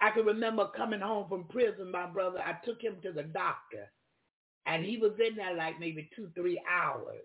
I 0.00 0.10
can 0.10 0.24
remember 0.26 0.68
coming 0.76 1.00
home 1.00 1.28
from 1.28 1.44
prison, 1.44 1.90
my 1.90 2.06
brother, 2.06 2.38
I 2.38 2.54
took 2.64 2.80
him 2.82 2.96
to 3.02 3.12
the 3.12 3.22
doctor 3.22 3.90
and 4.66 4.84
he 4.84 4.98
was 4.98 5.12
in 5.24 5.36
there 5.36 5.54
like 5.56 5.78
maybe 5.80 6.10
two, 6.14 6.28
three 6.34 6.60
hours. 6.70 7.24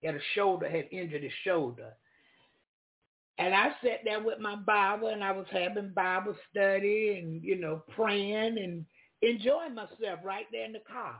He 0.00 0.06
had 0.06 0.16
a 0.16 0.20
shoulder, 0.34 0.68
had 0.68 0.88
injured 0.92 1.22
his 1.22 1.32
shoulder. 1.44 1.92
And 3.38 3.54
I 3.54 3.68
sat 3.82 4.00
there 4.04 4.22
with 4.22 4.38
my 4.38 4.56
Bible 4.56 5.08
and 5.08 5.22
I 5.22 5.32
was 5.32 5.46
having 5.50 5.92
Bible 5.94 6.34
study 6.50 7.18
and, 7.18 7.42
you 7.42 7.56
know, 7.56 7.82
praying 7.94 8.56
and 8.58 8.86
enjoying 9.20 9.74
myself 9.74 10.20
right 10.24 10.46
there 10.52 10.64
in 10.64 10.72
the 10.72 10.80
car. 10.90 11.16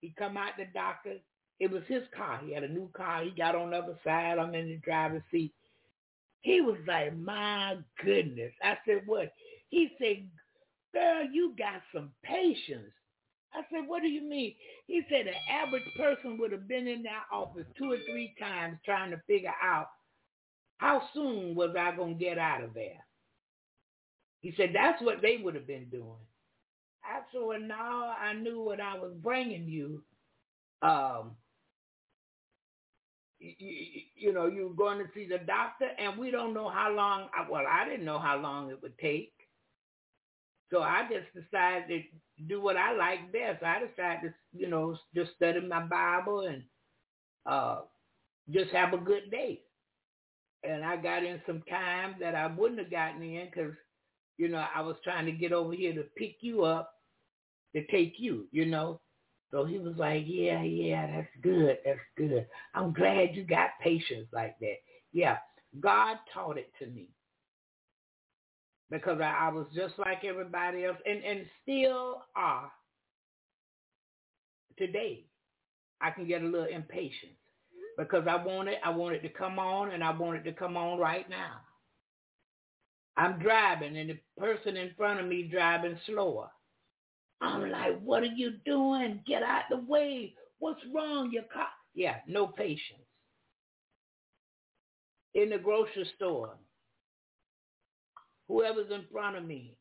He 0.00 0.14
come 0.18 0.36
out 0.36 0.52
the 0.58 0.66
doctor. 0.74 1.14
It 1.58 1.70
was 1.70 1.82
his 1.86 2.02
car. 2.14 2.40
He 2.44 2.52
had 2.52 2.64
a 2.64 2.68
new 2.68 2.90
car. 2.94 3.22
He 3.22 3.30
got 3.30 3.54
on 3.54 3.70
the 3.70 3.78
other 3.78 3.98
side. 4.04 4.38
I'm 4.38 4.54
in 4.54 4.68
the 4.68 4.76
driver's 4.78 5.22
seat. 5.30 5.52
He 6.42 6.60
was 6.60 6.78
like, 6.86 7.16
my 7.16 7.76
goodness. 8.04 8.52
I 8.62 8.78
said, 8.86 9.02
what? 9.06 9.32
He 9.70 9.90
said, 9.98 10.28
girl, 10.92 11.24
you 11.32 11.54
got 11.58 11.82
some 11.94 12.10
patience. 12.22 12.92
I 13.52 13.62
said, 13.72 13.88
what 13.88 14.02
do 14.02 14.08
you 14.08 14.22
mean? 14.22 14.54
He 14.86 15.02
said 15.08 15.26
the 15.26 15.52
average 15.52 15.82
person 15.96 16.38
would 16.38 16.52
have 16.52 16.68
been 16.68 16.86
in 16.86 17.02
that 17.04 17.24
office 17.32 17.66
two 17.76 17.90
or 17.92 17.98
three 18.08 18.34
times 18.38 18.78
trying 18.84 19.10
to 19.10 19.20
figure 19.26 19.54
out 19.62 19.88
how 20.78 21.02
soon 21.12 21.54
was 21.54 21.74
I 21.78 21.94
going 21.96 22.18
to 22.18 22.24
get 22.24 22.38
out 22.38 22.62
of 22.62 22.74
there. 22.74 23.04
He 24.40 24.54
said 24.56 24.70
that's 24.72 25.02
what 25.02 25.20
they 25.20 25.38
would 25.42 25.54
have 25.54 25.66
been 25.66 25.88
doing. 25.90 26.16
I 27.04 27.20
said, 27.32 27.62
now 27.68 28.14
I 28.20 28.34
knew 28.34 28.62
what 28.62 28.80
I 28.80 28.94
was 28.94 29.12
bringing 29.22 29.66
you. 29.68 30.02
Um, 30.82 31.32
you, 33.38 34.02
you 34.16 34.32
know, 34.32 34.46
you're 34.46 34.70
going 34.70 34.98
to 34.98 35.04
see 35.14 35.26
the 35.26 35.38
doctor, 35.38 35.88
and 35.98 36.18
we 36.18 36.30
don't 36.30 36.54
know 36.54 36.68
how 36.68 36.92
long. 36.92 37.28
Well, 37.50 37.64
I 37.68 37.88
didn't 37.88 38.04
know 38.04 38.18
how 38.18 38.38
long 38.38 38.70
it 38.70 38.80
would 38.82 38.98
take. 38.98 39.32
So 40.70 40.82
I 40.82 41.08
just 41.10 41.26
decided 41.34 42.04
to 42.38 42.44
do 42.48 42.60
what 42.60 42.76
I 42.76 42.92
like 42.92 43.32
best. 43.32 43.62
I 43.62 43.80
decided 43.80 44.30
to, 44.30 44.58
you 44.58 44.68
know, 44.68 44.96
just 45.14 45.32
study 45.36 45.60
my 45.60 45.80
Bible 45.80 46.40
and 46.40 46.62
uh, 47.46 47.80
just 48.50 48.70
have 48.72 48.92
a 48.94 48.98
good 48.98 49.30
day. 49.30 49.62
And 50.64 50.84
I 50.84 50.96
got 50.96 51.24
in 51.24 51.40
some 51.46 51.62
time 51.68 52.16
that 52.20 52.34
I 52.34 52.46
wouldn't 52.48 52.80
have 52.80 52.90
gotten 52.90 53.22
in 53.22 53.46
because, 53.46 53.72
you 54.38 54.48
know, 54.48 54.64
I 54.74 54.80
was 54.82 54.96
trying 55.04 55.26
to 55.26 55.32
get 55.32 55.52
over 55.52 55.72
here 55.72 55.94
to 55.94 56.04
pick 56.16 56.36
you 56.40 56.64
up 56.64 56.92
to 57.74 57.86
take 57.86 58.14
you, 58.18 58.46
you 58.52 58.66
know. 58.66 59.00
So 59.50 59.64
he 59.64 59.78
was 59.78 59.96
like, 59.96 60.24
yeah, 60.26 60.62
yeah, 60.62 61.06
that's 61.08 61.28
good. 61.42 61.78
That's 61.84 61.98
good. 62.16 62.46
I'm 62.74 62.92
glad 62.92 63.30
you 63.34 63.44
got 63.44 63.70
patience 63.82 64.28
like 64.32 64.58
that. 64.60 64.76
Yeah, 65.12 65.38
God 65.80 66.18
taught 66.32 66.58
it 66.58 66.72
to 66.80 66.86
me 66.86 67.08
because 68.90 69.20
I, 69.20 69.46
I 69.46 69.48
was 69.50 69.66
just 69.74 69.94
like 69.98 70.24
everybody 70.24 70.84
else, 70.84 70.98
and 71.06 71.22
and 71.24 71.46
still 71.62 72.22
are 72.36 72.70
today. 74.78 75.24
I 76.00 76.10
can 76.10 76.26
get 76.26 76.42
a 76.42 76.46
little 76.46 76.66
impatient 76.66 77.32
because 77.98 78.26
I 78.28 78.42
want 78.42 78.68
it. 78.68 78.78
I 78.84 78.90
want 78.90 79.14
it 79.16 79.22
to 79.22 79.28
come 79.28 79.58
on, 79.58 79.90
and 79.92 80.02
I 80.02 80.10
want 80.10 80.38
it 80.38 80.44
to 80.44 80.52
come 80.52 80.76
on 80.76 80.98
right 80.98 81.28
now. 81.28 81.60
I'm 83.16 83.38
driving, 83.38 83.96
and 83.96 84.10
the 84.10 84.18
person 84.38 84.76
in 84.76 84.92
front 84.96 85.20
of 85.20 85.26
me 85.26 85.42
driving 85.42 85.98
slower. 86.06 86.48
I'm 87.42 87.70
like, 87.70 88.00
what 88.02 88.22
are 88.22 88.26
you 88.26 88.52
doing? 88.64 89.20
Get 89.26 89.42
out 89.42 89.62
the 89.70 89.78
way. 89.78 90.34
What's 90.58 90.80
wrong? 90.94 91.30
Your 91.32 91.44
car. 91.44 91.68
Yeah, 91.94 92.16
no 92.26 92.46
patience. 92.46 93.00
In 95.34 95.50
the 95.50 95.58
grocery 95.58 96.08
store, 96.16 96.56
whoever's 98.50 98.90
in 98.90 99.04
front 99.12 99.36
of 99.36 99.44
me, 99.44 99.76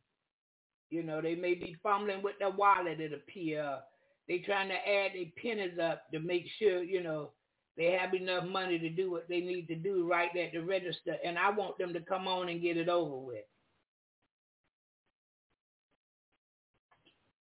you 0.91 1.03
know, 1.03 1.21
they 1.21 1.35
may 1.35 1.55
be 1.55 1.75
fumbling 1.81 2.21
with 2.21 2.37
their 2.39 2.51
wallet, 2.51 2.99
it 2.99 3.13
appear. 3.13 3.79
They 4.27 4.39
trying 4.39 4.69
to 4.69 4.75
add 4.75 5.11
their 5.15 5.25
pennies 5.41 5.79
up 5.81 6.03
to 6.11 6.19
make 6.19 6.45
sure, 6.59 6.83
you 6.83 7.01
know, 7.01 7.31
they 7.77 7.97
have 7.99 8.13
enough 8.13 8.45
money 8.45 8.77
to 8.77 8.89
do 8.89 9.09
what 9.09 9.27
they 9.27 9.39
need 9.39 9.67
to 9.67 9.75
do 9.75 10.07
right 10.07 10.29
at 10.35 10.51
the 10.53 10.59
register. 10.59 11.15
And 11.23 11.37
I 11.37 11.49
want 11.49 11.77
them 11.77 11.93
to 11.93 12.01
come 12.01 12.27
on 12.27 12.49
and 12.49 12.61
get 12.61 12.77
it 12.77 12.89
over 12.89 13.17
with. 13.17 13.45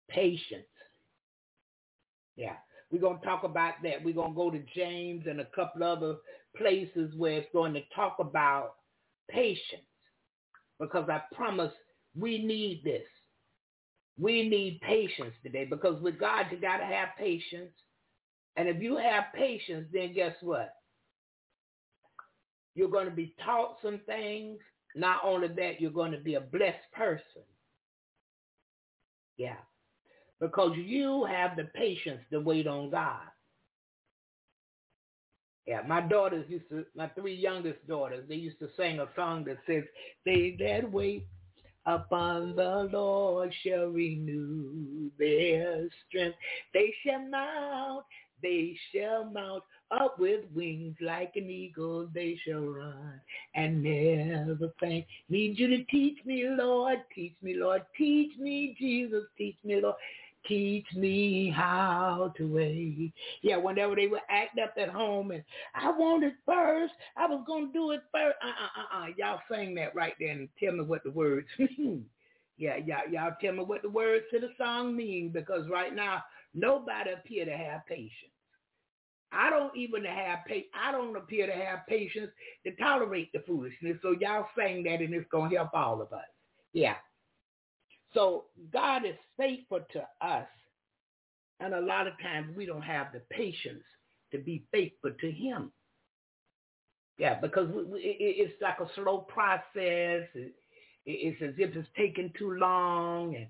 Patience. 0.09 0.65
Yeah. 2.37 2.55
We're 2.91 3.01
going 3.01 3.19
to 3.19 3.25
talk 3.25 3.45
about 3.45 3.75
that. 3.83 4.03
We're 4.03 4.15
going 4.15 4.33
to 4.33 4.37
go 4.37 4.51
to 4.51 4.63
James 4.75 5.27
and 5.29 5.41
a 5.41 5.49
couple 5.55 5.83
other 5.83 6.17
places 6.57 7.13
where 7.17 7.33
it's 7.33 7.53
going 7.53 7.75
to 7.75 7.83
talk 7.95 8.17
about 8.19 8.77
patience. 9.29 9.83
Because 10.79 11.09
I 11.09 11.23
promise 11.35 11.73
we 12.17 12.45
need 12.45 12.83
this. 12.85 13.05
We 14.19 14.49
need 14.49 14.81
patience 14.81 15.35
today 15.43 15.65
because 15.65 16.01
with 16.03 16.19
God, 16.19 16.47
you 16.51 16.59
got 16.59 16.79
to 16.79 16.85
have 16.85 17.11
patience. 17.19 17.73
And 18.57 18.69
if 18.69 18.83
you 18.83 18.97
have 18.97 19.25
patience, 19.35 19.87
then 19.93 20.13
guess 20.13 20.35
what? 20.41 20.75
You're 22.75 22.91
going 22.91 23.07
to 23.09 23.15
be 23.15 23.35
taught 23.45 23.77
some 23.83 24.01
things. 24.07 24.59
Not 24.97 25.21
only 25.25 25.49
that, 25.49 25.81
you're 25.81 25.91
going 25.91 26.13
to 26.13 26.19
be 26.19 26.35
a 26.35 26.41
blessed 26.41 26.91
person. 26.93 27.43
Yeah 29.37 29.57
because 30.41 30.73
you 30.77 31.25
have 31.25 31.57
the 31.57 31.65
patience 31.75 32.21
to 32.31 32.41
wait 32.41 32.67
on 32.67 32.91
God. 32.91 33.23
Yeah, 35.69 35.83
my 35.87 36.01
daughters 36.01 36.47
used 36.49 36.71
to, 36.71 36.87
my 36.97 37.09
three 37.09 37.35
youngest 37.35 37.87
daughters, 37.87 38.25
they 38.27 38.37
used 38.37 38.59
to 38.61 38.71
sing 38.75 39.01
a 39.01 39.09
song 39.15 39.45
that 39.45 39.59
says, 39.67 39.85
they 40.25 40.57
that 40.61 40.91
wait 40.91 41.27
upon 41.85 42.57
the 42.57 42.89
Lord 42.91 43.53
shall 43.63 43.89
renew 43.89 45.11
their 45.19 45.87
strength. 46.09 46.39
They 46.73 46.95
shall 47.05 47.21
mount, 47.29 48.07
they 48.43 48.79
shall 48.95 49.25
mount 49.27 49.63
up 49.91 50.19
with 50.19 50.41
wings 50.55 50.97
like 51.03 51.33
an 51.37 51.51
eagle. 51.51 52.09
They 52.15 52.39
shall 52.47 52.61
run 52.61 53.21
and 53.55 53.83
never 53.83 54.73
faint. 54.81 55.05
Need 55.29 55.59
you 55.59 55.69
to 55.69 55.85
teach 55.85 56.19
me, 56.25 56.47
Lord. 56.49 57.01
Teach 57.15 57.35
me, 57.43 57.57
Lord. 57.57 57.83
Teach 57.97 58.39
me, 58.39 58.75
Jesus. 58.79 59.25
Teach 59.37 59.57
me, 59.65 59.83
Lord. 59.83 59.97
Teach 60.49 60.87
me 60.95 61.51
how 61.55 62.33
to 62.39 62.45
wait. 62.53 63.13
Yeah, 63.43 63.59
whenever 63.59 63.95
they 63.95 64.07
would 64.09 64.23
act 64.31 64.59
up 64.59 64.75
at 64.79 64.89
home 64.89 65.31
and 65.31 65.45
I 65.75 65.91
wanted 65.91 66.33
first, 66.47 66.95
I 67.17 67.27
was 67.27 67.45
going 67.47 67.67
to 67.69 67.73
do 67.73 67.91
it 67.93 68.01
first. 68.13 68.37
Uh-uh, 68.43 68.99
uh-uh. 68.99 69.07
Y'all 69.19 69.41
sing 69.53 69.75
that 69.77 69.95
right 69.95 70.15
there 70.19 70.31
and 70.31 70.49
tell 70.59 70.73
me 70.73 70.85
what 70.85 71.05
the 71.05 71.11
words 71.11 71.47
mean. 71.59 72.07
yeah, 72.57 72.77
y'all, 72.77 73.09
y'all 73.13 73.37
tell 73.41 73.53
me 73.53 73.65
what 73.65 73.83
the 73.83 73.91
words 73.91 74.25
to 74.33 74.41
the 74.41 74.49
song 74.59 74.97
mean 74.97 75.31
because 75.31 75.69
right 75.69 75.95
now, 75.95 76.23
nobody 76.55 77.11
appear 77.13 77.45
to 77.45 77.57
have 77.57 77.87
patience. 77.87 78.33
I 79.33 79.51
don't 79.51 79.77
even 79.77 80.05
have 80.05 80.41
pa- 80.49 80.71
I 80.75 80.93
don't 80.93 81.17
appear 81.17 81.47
to 81.47 81.53
have 81.53 81.87
patience 81.87 82.31
to 82.65 82.75
tolerate 82.77 83.31
the 83.33 83.41
foolishness. 83.47 83.99
So 84.03 84.17
y'all 84.19 84.47
saying 84.57 84.85
that 84.85 85.01
and 85.03 85.15
it's 85.15 85.29
gonna 85.31 85.55
help 85.55 85.75
all 85.75 86.01
of 86.01 86.13
us. 86.13 86.25
Yeah. 86.73 86.95
So 88.15 88.47
God 88.73 89.05
is 89.05 89.17
faithful 89.37 89.81
to 89.93 90.01
us. 90.27 90.47
And 91.61 91.75
a 91.75 91.81
lot 91.81 92.07
of 92.07 92.15
times 92.23 92.57
we 92.57 92.67
don't 92.67 92.83
have 92.83 93.09
the 93.13 93.21
patience 93.31 93.85
to 94.33 94.39
be 94.39 94.65
faithful 94.73 95.13
to 95.21 95.31
him. 95.31 95.73
Yeah, 97.19 97.41
because 97.41 97.69
it's 97.95 98.63
like 98.63 98.79
a 98.81 98.89
slow 98.95 99.19
process. 99.19 100.29
It's 101.05 101.43
as 101.43 101.55
if 101.59 101.75
it's 101.75 101.89
taking 101.97 102.33
too 102.39 102.53
long 102.53 103.35
and 103.35 103.49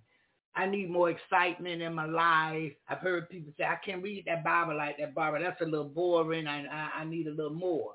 I 0.58 0.66
need 0.66 0.90
more 0.90 1.10
excitement 1.10 1.82
in 1.82 1.94
my 1.94 2.06
life. 2.06 2.72
I've 2.88 2.98
heard 2.98 3.28
people 3.28 3.52
say, 3.56 3.64
I 3.64 3.76
can't 3.84 4.02
read 4.02 4.24
that 4.26 4.42
Bible 4.42 4.76
like 4.76 4.98
that, 4.98 5.14
Barbara. 5.14 5.40
That's 5.40 5.60
a 5.60 5.64
little 5.64 5.84
boring. 5.84 6.48
I, 6.48 6.66
I, 6.96 7.04
need 7.04 7.28
a 7.28 7.30
little 7.30 7.54
more. 7.54 7.94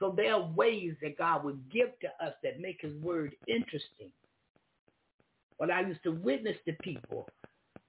So 0.00 0.12
there 0.16 0.34
are 0.34 0.50
ways 0.56 0.94
that 1.02 1.16
God 1.16 1.44
would 1.44 1.60
give 1.70 1.90
to 2.00 2.08
us 2.24 2.34
that 2.42 2.58
make 2.58 2.80
his 2.80 2.94
word 2.96 3.36
interesting. 3.46 4.10
When 5.58 5.70
I 5.70 5.80
used 5.80 6.02
to 6.04 6.10
witness 6.12 6.56
to 6.66 6.72
people, 6.82 7.28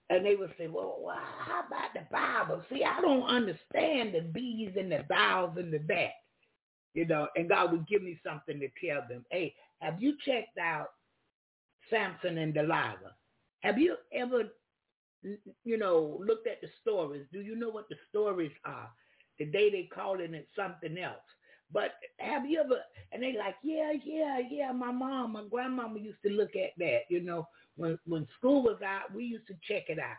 and 0.10 0.26
they 0.26 0.36
would 0.36 0.52
say, 0.58 0.68
well, 0.68 0.98
well, 1.02 1.18
how 1.40 1.62
about 1.68 1.94
the 1.94 2.02
Bible? 2.12 2.64
See, 2.72 2.84
I 2.84 3.02
don't 3.02 3.24
understand 3.24 4.14
the 4.14 4.22
B's 4.34 4.72
and 4.78 4.92
the 4.92 5.04
vowels 5.08 5.58
and 5.58 5.74
the 5.74 5.80
that. 5.88 6.12
You 6.94 7.06
know, 7.06 7.28
and 7.36 7.50
God 7.50 7.72
would 7.72 7.88
give 7.88 8.04
me 8.04 8.20
something 8.26 8.60
to 8.60 8.70
tell 8.88 9.02
them. 9.10 9.26
Hey, 9.30 9.54
have 9.82 10.02
you 10.02 10.16
checked 10.26 10.58
out 10.58 10.90
Samson 11.90 12.38
and 12.38 12.54
Delilah? 12.54 13.16
Have 13.62 13.80
you 13.80 13.96
ever, 14.14 14.44
you 15.64 15.78
know, 15.78 16.22
looked 16.26 16.48
at 16.48 16.62
the 16.62 16.70
stories? 16.82 17.26
Do 17.34 17.42
you 17.42 17.56
know 17.56 17.70
what 17.70 17.90
the 17.90 17.98
stories 18.10 18.52
are? 18.64 18.90
Today 19.38 19.70
they 19.70 19.90
calling 19.94 20.34
it 20.34 20.48
something 20.56 20.98
else. 20.98 21.18
But 21.72 21.92
have 22.20 22.46
you 22.46 22.62
ever, 22.62 22.80
and 23.12 23.22
they 23.22 23.34
like, 23.38 23.56
yeah, 23.64 23.92
yeah, 24.04 24.40
yeah, 24.50 24.72
my 24.72 24.92
mom, 24.92 25.34
my 25.34 25.44
grandmama 25.50 26.00
used 26.00 26.22
to 26.26 26.32
look 26.32 26.56
at 26.56 26.72
that, 26.78 27.02
you 27.10 27.22
know, 27.22 27.48
when, 27.76 27.98
when 28.06 28.28
school 28.38 28.64
was 28.64 28.82
out, 28.86 29.14
we 29.14 29.26
used 29.26 29.48
to 29.48 29.56
check 29.68 29.90
it 29.90 30.00
out. 30.00 30.18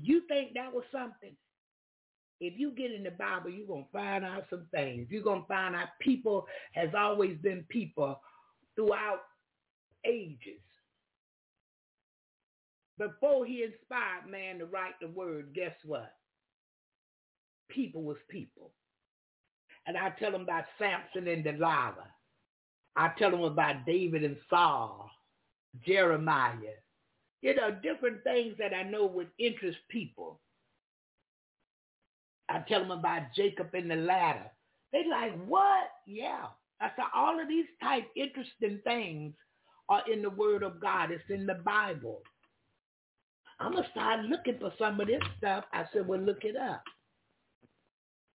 You 0.00 0.22
think 0.28 0.54
that 0.54 0.72
was 0.72 0.84
something? 0.90 1.36
If 2.40 2.54
you 2.58 2.70
get 2.70 2.92
in 2.92 3.02
the 3.02 3.10
Bible, 3.10 3.50
you're 3.50 3.66
to 3.84 3.92
find 3.92 4.24
out 4.24 4.46
some 4.48 4.66
things. 4.70 5.08
You're 5.10 5.24
to 5.42 5.48
find 5.48 5.74
out 5.74 5.88
people 6.00 6.46
has 6.72 6.90
always 6.96 7.36
been 7.38 7.64
people 7.68 8.20
throughout 8.76 9.22
ages. 10.04 10.60
Before 12.96 13.44
he 13.44 13.64
inspired 13.64 14.30
man 14.30 14.58
to 14.58 14.66
write 14.66 14.94
the 15.00 15.08
word, 15.08 15.52
guess 15.54 15.74
what? 15.84 16.12
People 17.68 18.02
was 18.02 18.16
people. 18.28 18.72
And 19.88 19.96
I 19.96 20.10
tell 20.10 20.30
them 20.30 20.42
about 20.42 20.66
Samson 20.78 21.32
and 21.32 21.42
Delilah. 21.42 22.12
I 22.94 23.08
tell 23.18 23.30
them 23.30 23.42
about 23.42 23.86
David 23.86 24.22
and 24.22 24.36
Saul, 24.50 25.10
Jeremiah. 25.86 26.76
You 27.40 27.54
know, 27.54 27.70
different 27.82 28.22
things 28.22 28.54
that 28.58 28.74
I 28.74 28.82
know 28.82 29.06
would 29.06 29.30
interest 29.38 29.78
people. 29.88 30.40
I 32.50 32.60
tell 32.68 32.80
them 32.80 32.90
about 32.90 33.32
Jacob 33.34 33.70
and 33.72 33.90
the 33.90 33.96
ladder. 33.96 34.50
They 34.92 35.04
like, 35.10 35.32
what? 35.46 35.88
Yeah. 36.06 36.46
I 36.82 36.90
said, 36.94 37.06
all 37.14 37.40
of 37.40 37.48
these 37.48 37.66
type 37.82 38.04
interesting 38.14 38.80
things 38.84 39.32
are 39.88 40.02
in 40.12 40.20
the 40.20 40.30
word 40.30 40.62
of 40.62 40.80
God. 40.82 41.10
It's 41.10 41.24
in 41.30 41.46
the 41.46 41.54
Bible. 41.64 42.20
I'm 43.58 43.72
going 43.72 43.84
to 43.84 43.90
start 43.90 44.26
looking 44.26 44.58
for 44.60 44.72
some 44.78 45.00
of 45.00 45.06
this 45.06 45.22
stuff. 45.38 45.64
I 45.72 45.84
said, 45.92 46.06
well, 46.06 46.20
look 46.20 46.44
it 46.44 46.56
up. 46.56 46.82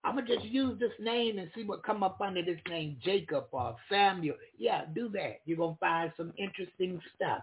I'm 0.05 0.14
gonna 0.14 0.26
just 0.26 0.44
use 0.44 0.78
this 0.78 0.92
name 1.01 1.38
and 1.38 1.51
see 1.55 1.64
what 1.64 1.82
come 1.82 2.03
up 2.03 2.20
under 2.20 2.42
this 2.42 2.61
name, 2.68 2.96
Jacob 3.05 3.46
or 3.51 3.76
Samuel. 3.90 4.36
Yeah, 4.57 4.82
do 4.94 5.09
that. 5.11 5.40
You're 5.44 5.59
gonna 5.59 5.76
find 5.80 6.12
some 6.16 6.32
interesting 6.36 7.01
stuff. 7.14 7.42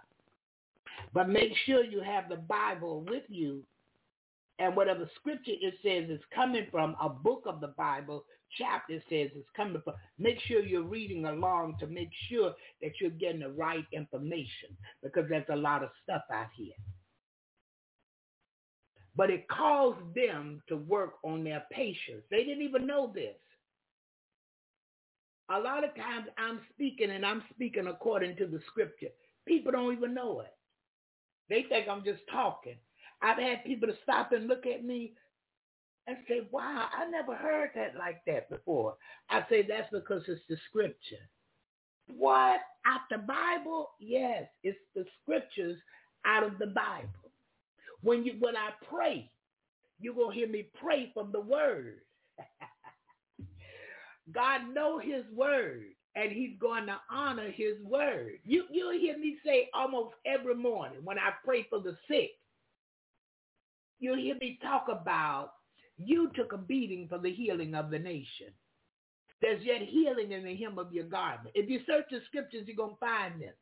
But 1.13 1.29
make 1.29 1.51
sure 1.65 1.83
you 1.83 2.01
have 2.01 2.29
the 2.29 2.37
Bible 2.37 3.05
with 3.07 3.23
you 3.27 3.63
and 4.59 4.75
whatever 4.75 5.09
scripture 5.15 5.51
it 5.51 5.73
says 5.83 6.09
is 6.09 6.23
coming 6.33 6.67
from, 6.71 6.95
a 7.01 7.09
book 7.09 7.43
of 7.45 7.59
the 7.59 7.73
Bible, 7.77 8.23
chapter 8.57 8.95
says 9.09 9.29
it's 9.35 9.49
coming 9.55 9.81
from, 9.83 9.95
make 10.17 10.39
sure 10.47 10.61
you're 10.61 10.83
reading 10.83 11.25
along 11.25 11.75
to 11.79 11.87
make 11.87 12.09
sure 12.29 12.53
that 12.81 12.91
you're 13.01 13.09
getting 13.09 13.41
the 13.41 13.49
right 13.49 13.85
information 13.91 14.69
because 15.03 15.25
there's 15.29 15.45
a 15.49 15.55
lot 15.55 15.83
of 15.83 15.89
stuff 16.03 16.21
out 16.31 16.47
here 16.55 16.75
but 19.15 19.29
it 19.29 19.47
caused 19.47 20.13
them 20.13 20.61
to 20.67 20.75
work 20.77 21.13
on 21.23 21.43
their 21.43 21.63
patience. 21.71 22.23
They 22.29 22.43
didn't 22.43 22.63
even 22.63 22.85
know 22.85 23.11
this. 23.13 23.35
A 25.49 25.59
lot 25.59 25.83
of 25.83 25.95
times 25.95 26.27
I'm 26.37 26.61
speaking 26.73 27.11
and 27.11 27.25
I'm 27.25 27.43
speaking 27.53 27.87
according 27.87 28.35
to 28.37 28.47
the 28.47 28.59
scripture. 28.67 29.09
People 29.47 29.71
don't 29.71 29.93
even 29.93 30.13
know 30.13 30.41
it. 30.41 30.53
They 31.49 31.63
think 31.69 31.87
I'm 31.87 32.03
just 32.03 32.21
talking. 32.31 32.75
I've 33.21 33.37
had 33.37 33.63
people 33.63 33.87
to 33.87 33.95
stop 34.03 34.31
and 34.31 34.47
look 34.47 34.65
at 34.65 34.83
me 34.83 35.13
and 36.07 36.17
say, 36.27 36.41
wow, 36.51 36.87
I 36.95 37.09
never 37.09 37.35
heard 37.35 37.71
that 37.75 37.95
like 37.97 38.21
that 38.27 38.49
before. 38.49 38.95
I 39.29 39.43
say 39.49 39.65
that's 39.67 39.89
because 39.91 40.23
it's 40.27 40.41
the 40.49 40.57
scripture. 40.69 41.23
What? 42.07 42.59
Out 42.85 43.01
the 43.09 43.17
Bible? 43.19 43.89
Yes, 43.99 44.43
it's 44.63 44.77
the 44.95 45.05
scriptures 45.21 45.77
out 46.25 46.43
of 46.43 46.57
the 46.59 46.67
Bible. 46.67 47.24
When 48.05 48.23
you 48.23 48.33
when 48.39 48.55
I 48.55 48.69
pray, 48.87 49.31
you're 49.99 50.13
gonna 50.13 50.35
hear 50.35 50.47
me 50.47 50.67
pray 50.79 51.09
from 51.11 51.31
the 51.31 51.41
word. 51.41 52.01
God 54.31 54.61
know 54.71 54.99
his 54.99 55.23
word 55.33 55.85
and 56.15 56.31
he's 56.31 56.55
going 56.61 56.85
to 56.85 56.97
honor 57.09 57.49
his 57.49 57.81
word. 57.83 58.33
You 58.43 58.65
you'll 58.69 58.99
hear 58.99 59.17
me 59.17 59.37
say 59.43 59.69
almost 59.73 60.13
every 60.23 60.53
morning 60.53 60.99
when 61.03 61.17
I 61.17 61.31
pray 61.43 61.65
for 61.67 61.79
the 61.79 61.97
sick. 62.07 62.29
You'll 63.99 64.17
hear 64.17 64.35
me 64.39 64.59
talk 64.61 64.85
about 64.87 65.53
you 65.97 66.29
took 66.35 66.53
a 66.53 66.59
beating 66.59 67.07
for 67.07 67.17
the 67.17 67.33
healing 67.33 67.73
of 67.73 67.89
the 67.89 67.97
nation. 67.97 68.53
There's 69.41 69.63
yet 69.63 69.81
healing 69.81 70.31
in 70.31 70.43
the 70.43 70.55
hem 70.55 70.77
of 70.77 70.93
your 70.93 71.05
garment. 71.05 71.55
If 71.55 71.71
you 71.71 71.79
search 71.87 72.05
the 72.11 72.19
scriptures, 72.27 72.67
you're 72.67 72.87
to 72.87 72.95
find 72.99 73.41
this. 73.41 73.55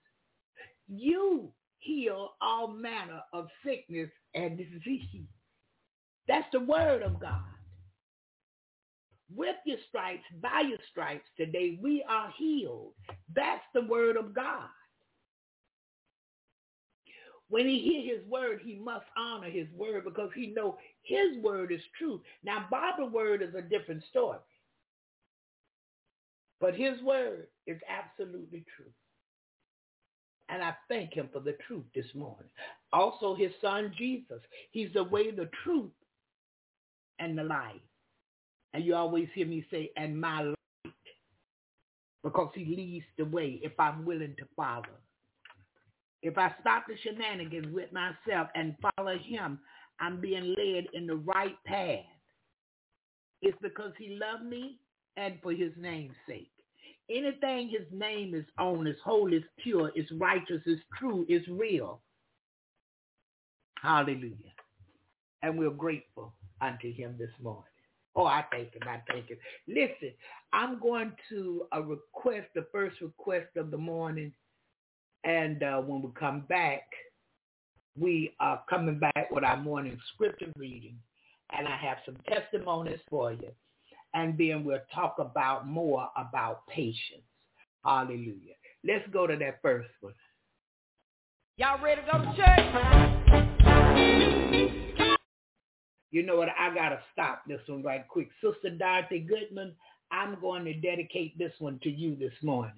You 0.89 1.53
heal 1.83 2.31
all 2.41 2.67
manner 2.67 3.21
of 3.33 3.47
sickness 3.65 4.09
and 4.33 4.57
disease. 4.57 5.27
That's 6.27 6.47
the 6.51 6.61
word 6.61 7.03
of 7.03 7.19
God. 7.19 7.41
With 9.35 9.55
your 9.65 9.77
stripes, 9.89 10.23
by 10.41 10.61
your 10.67 10.77
stripes 10.91 11.27
today, 11.37 11.77
we 11.81 12.03
are 12.07 12.33
healed. 12.37 12.93
That's 13.35 13.63
the 13.73 13.81
word 13.81 14.15
of 14.15 14.33
God. 14.33 14.69
When 17.49 17.67
he 17.67 17.79
hear 17.79 18.15
his 18.15 18.25
word, 18.27 18.61
he 18.63 18.75
must 18.75 19.05
honor 19.17 19.49
his 19.49 19.67
word 19.75 20.05
because 20.05 20.29
he 20.35 20.47
know 20.47 20.77
his 21.03 21.37
word 21.43 21.71
is 21.71 21.81
true. 21.97 22.21
Now, 22.43 22.67
Bible 22.71 23.09
word 23.09 23.41
is 23.41 23.53
a 23.55 23.61
different 23.61 24.03
story. 24.09 24.39
But 26.59 26.75
his 26.75 27.01
word 27.01 27.47
is 27.67 27.79
absolutely 27.89 28.65
true. 28.75 28.91
And 30.53 30.61
I 30.61 30.75
thank 30.87 31.15
him 31.15 31.29
for 31.33 31.39
the 31.39 31.55
truth 31.67 31.85
this 31.95 32.05
morning. 32.13 32.47
Also, 32.91 33.33
his 33.33 33.51
son 33.59 33.91
Jesus. 33.97 34.39
He's 34.69 34.93
the 34.93 35.03
way, 35.03 35.31
the 35.31 35.49
truth, 35.63 35.89
and 37.17 37.35
the 37.35 37.43
life. 37.43 37.81
And 38.75 38.85
you 38.85 38.93
always 38.93 39.27
hear 39.33 39.47
me 39.47 39.65
say, 39.71 39.89
and 39.97 40.19
my 40.19 40.43
light, 40.43 40.93
because 42.23 42.51
he 42.53 42.65
leads 42.65 43.05
the 43.17 43.25
way 43.25 43.59
if 43.63 43.71
I'm 43.79 44.05
willing 44.05 44.35
to 44.37 44.45
follow. 44.55 44.83
If 46.21 46.37
I 46.37 46.53
stop 46.61 46.83
the 46.87 46.93
shenanigans 47.01 47.73
with 47.73 47.89
myself 47.91 48.47
and 48.53 48.75
follow 48.95 49.17
him, 49.17 49.57
I'm 49.99 50.21
being 50.21 50.53
led 50.55 50.85
in 50.93 51.07
the 51.07 51.15
right 51.15 51.57
path. 51.65 52.05
It's 53.41 53.57
because 53.59 53.93
he 53.97 54.19
loved 54.21 54.45
me 54.45 54.77
and 55.17 55.39
for 55.41 55.51
his 55.51 55.71
name's 55.77 56.15
sake. 56.27 56.52
Anything 57.13 57.69
his 57.69 57.85
name 57.91 58.33
is 58.33 58.45
on 58.57 58.87
is 58.87 58.95
holy, 59.03 59.37
is 59.37 59.43
pure, 59.61 59.91
is 59.95 60.05
righteous, 60.13 60.61
is 60.65 60.79
true, 60.97 61.25
is 61.29 61.43
real. 61.47 62.01
Hallelujah. 63.81 64.33
And 65.43 65.59
we're 65.59 65.69
grateful 65.69 66.33
unto 66.59 66.91
him 66.91 67.15
this 67.19 67.29
morning. 67.41 67.63
Oh, 68.15 68.25
I 68.25 68.45
thank 68.51 68.73
him. 68.73 68.81
I 68.87 69.01
thank 69.11 69.27
him. 69.27 69.37
Listen, 69.67 70.11
I'm 70.53 70.79
going 70.79 71.11
to 71.29 71.67
a 71.71 71.81
request, 71.81 72.47
the 72.55 72.65
first 72.71 72.99
request 73.01 73.57
of 73.57 73.69
the 73.69 73.77
morning. 73.77 74.31
And 75.23 75.61
uh, 75.61 75.81
when 75.81 76.01
we 76.01 76.09
come 76.19 76.41
back, 76.49 76.83
we 77.99 78.33
are 78.39 78.63
coming 78.69 78.97
back 78.97 79.29
with 79.29 79.43
our 79.43 79.57
morning 79.57 79.99
scripture 80.13 80.51
reading. 80.57 80.95
And 81.55 81.67
I 81.67 81.77
have 81.77 81.97
some 82.05 82.17
testimonies 82.27 82.99
for 83.09 83.33
you 83.33 83.51
and 84.13 84.37
then 84.37 84.63
we'll 84.63 84.79
talk 84.93 85.15
about 85.19 85.67
more 85.67 86.09
about 86.15 86.67
patience. 86.67 87.23
Hallelujah. 87.83 88.55
Let's 88.83 89.07
go 89.11 89.27
to 89.27 89.35
that 89.37 89.61
first 89.61 89.89
one. 90.01 90.13
Y'all 91.57 91.81
ready 91.83 92.01
to 92.01 92.07
go 92.11 92.17
to 92.19 92.35
church? 92.35 92.59
You 96.11 96.23
know 96.23 96.37
what? 96.37 96.49
I 96.59 96.73
got 96.73 96.89
to 96.89 96.99
stop 97.11 97.43
this 97.47 97.61
one 97.67 97.83
right 97.83 98.07
quick. 98.07 98.29
Sister 98.41 98.69
Dorothy 98.77 99.19
Goodman, 99.19 99.73
I'm 100.11 100.39
going 100.39 100.63
to 100.65 100.73
dedicate 100.73 101.37
this 101.37 101.53
one 101.59 101.79
to 101.83 101.89
you 101.89 102.15
this 102.15 102.33
morning. 102.43 102.73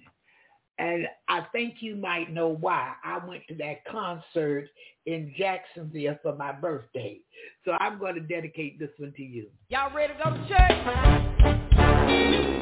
And 0.78 1.06
I 1.28 1.40
think 1.52 1.76
you 1.80 1.96
might 1.96 2.32
know 2.32 2.48
why. 2.48 2.92
I 3.02 3.18
went 3.26 3.42
to 3.48 3.54
that 3.56 3.84
concert 3.90 4.68
in 5.06 5.34
Jacksonville 5.36 6.16
for 6.22 6.36
my 6.36 6.52
birthday. 6.52 7.18
So 7.64 7.72
I'm 7.80 7.98
going 7.98 8.14
to 8.14 8.20
dedicate 8.20 8.78
this 8.78 8.90
one 8.98 9.12
to 9.16 9.22
you. 9.22 9.48
Y'all 9.68 9.92
ready 9.94 10.12
to 10.12 10.18
go 10.22 10.30
to 10.30 10.48
church? 10.48 12.52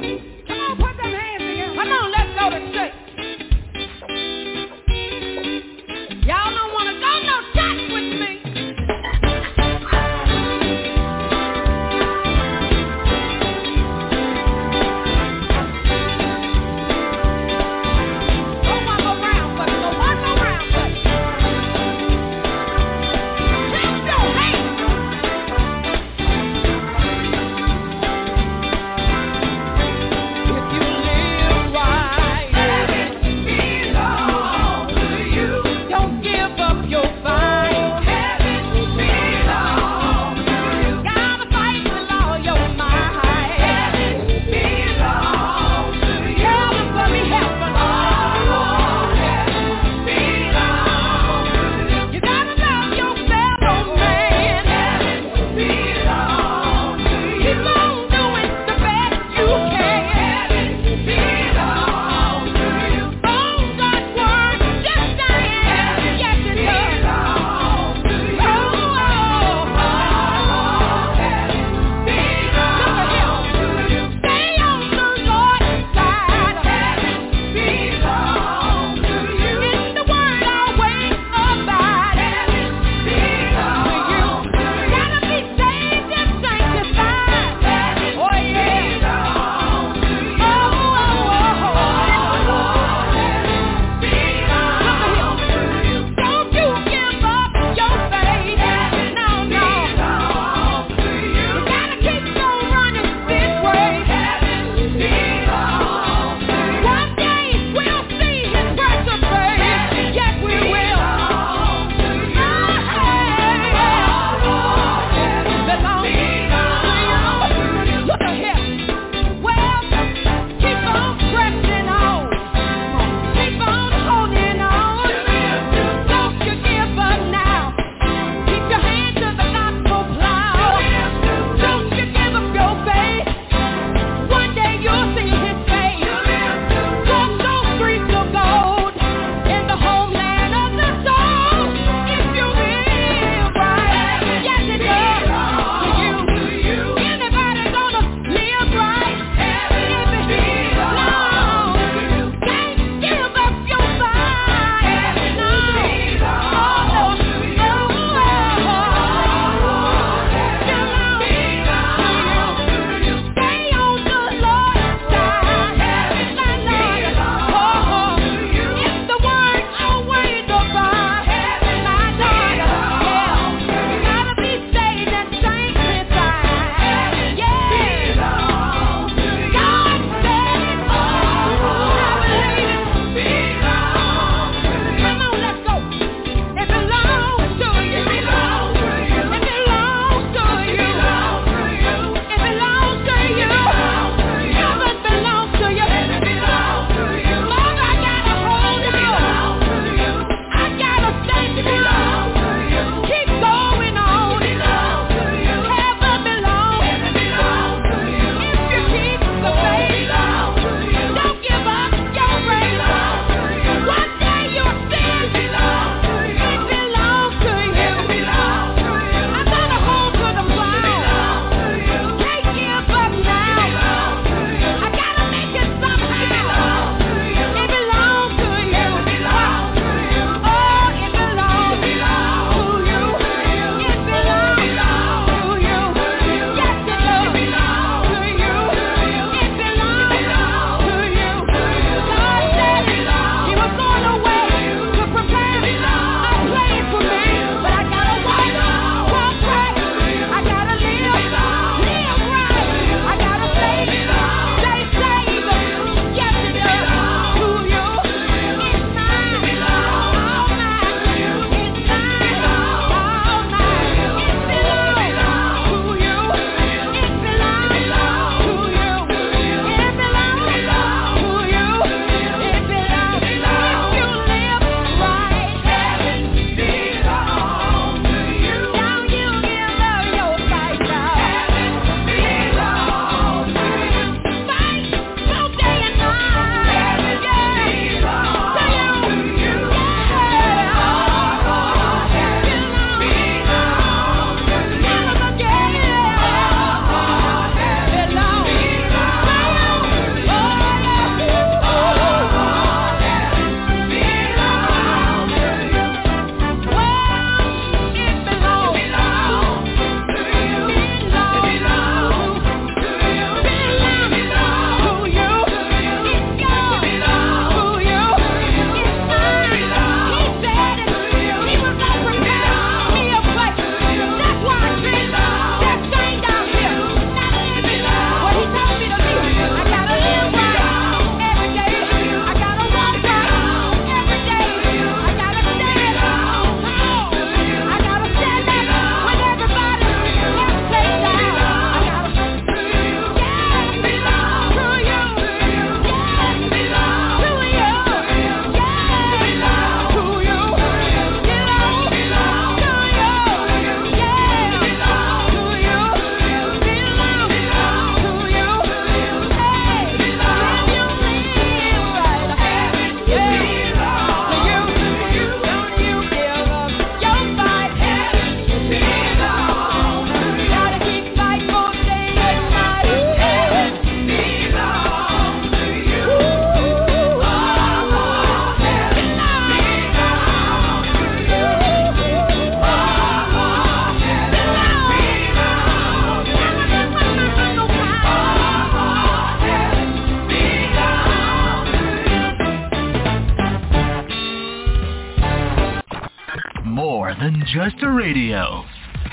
Just 397.54 397.76
a 397.84 397.88
radio. 397.88 398.64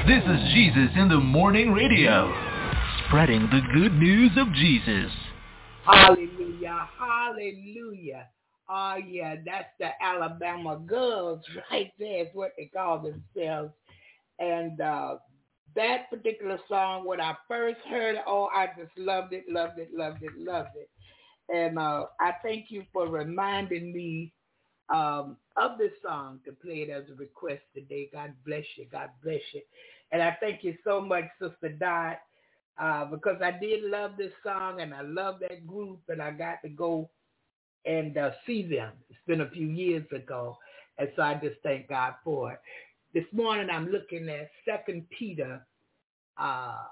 This 0.08 0.24
is 0.24 0.54
Jesus 0.56 0.90
in 0.98 1.10
the 1.10 1.20
Morning 1.20 1.74
Radio, 1.74 2.34
spreading 3.06 3.42
the 3.52 3.62
good 3.72 3.94
news 3.94 4.32
of 4.36 4.52
Jesus. 4.54 5.12
Hallelujah, 5.86 6.90
hallelujah. 6.98 8.28
Oh 8.68 8.96
yeah, 8.96 9.36
that's 9.46 9.70
the 9.80 9.90
Alabama 10.02 10.82
Girls 10.88 11.46
right 11.72 11.92
there 12.00 12.24
is 12.24 12.30
what 12.34 12.54
they 12.58 12.66
call 12.66 12.98
themselves. 13.04 13.74
And 14.40 14.82
uh, 14.82 15.18
that 15.76 16.10
particular 16.10 16.58
song, 16.68 17.06
when 17.06 17.22
I 17.22 17.36
first 17.48 17.82
heard 17.88 18.16
it, 18.16 18.24
oh, 18.26 18.50
I 18.52 18.70
just 18.76 18.98
loved 18.98 19.34
it, 19.34 19.44
loved 19.50 19.78
it, 19.78 19.90
loved 19.94 20.24
it, 20.24 20.32
loved 20.36 20.72
it. 20.78 20.90
And 21.56 21.78
uh, 21.78 22.06
I 22.20 22.32
thank 22.42 22.72
you 22.72 22.86
for 22.92 23.08
reminding 23.08 23.94
me 23.94 24.34
um, 24.94 25.38
of 25.56 25.78
this 25.78 25.92
song 26.04 26.40
to 26.46 26.52
play 26.52 26.82
it 26.88 26.90
as 26.90 27.04
a 27.10 27.16
request 27.16 27.62
today. 27.74 28.10
God 28.12 28.34
bless 28.46 28.66
you. 28.78 28.86
God 28.92 29.10
bless 29.24 29.42
you. 29.54 29.62
And 30.12 30.22
I 30.22 30.38
thank 30.40 30.64
you 30.64 30.76
so 30.84 31.00
much, 31.02 31.26
Sister 31.42 31.70
Dot, 31.70 32.20
uh, 32.80 33.06
because 33.06 33.42
I 33.42 33.52
did 33.52 33.84
love 33.84 34.12
this 34.18 34.34
song 34.44 34.82
and 34.82 34.94
I 34.94 35.02
love 35.02 35.40
that 35.42 35.66
group 35.66 36.02
and 36.10 36.22
I 36.22 36.32
got 36.32 36.62
to 36.64 36.70
go 36.70 37.10
and 37.86 38.18
uh, 38.18 38.32
see 38.46 38.64
them. 38.64 38.92
It's 39.10 39.20
been 39.28 39.42
a 39.42 39.50
few 39.50 39.68
years 39.68 40.06
ago. 40.14 40.58
And 40.98 41.10
so 41.16 41.22
I 41.22 41.36
just 41.36 41.56
thank 41.64 41.88
God 41.90 42.16
for 42.24 42.54
it. 42.54 42.60
This 43.14 43.26
morning 43.34 43.70
I'm 43.70 43.88
looking 43.90 44.30
at 44.30 44.50
Second 44.66 45.06
Peter 45.18 45.66
uh, 46.38 46.84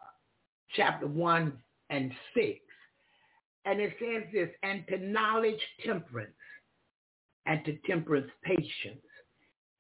chapter 0.75 1.07
1 1.07 1.53
and 1.89 2.11
6. 2.33 2.59
And 3.65 3.79
it 3.79 3.93
says 3.99 4.23
this, 4.33 4.49
and 4.63 4.83
to 4.87 4.97
knowledge 4.97 5.59
temperance, 5.85 6.33
and 7.49 7.65
to 7.65 7.75
temperance 7.87 8.29
patience, 8.43 9.01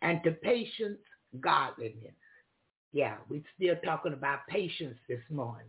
and 0.01 0.23
to 0.23 0.31
patience 0.31 0.97
godliness. 1.39 2.15
Yeah, 2.91 3.17
we're 3.29 3.43
still 3.55 3.75
talking 3.85 4.13
about 4.13 4.39
patience 4.49 4.97
this 5.07 5.21
morning. 5.29 5.67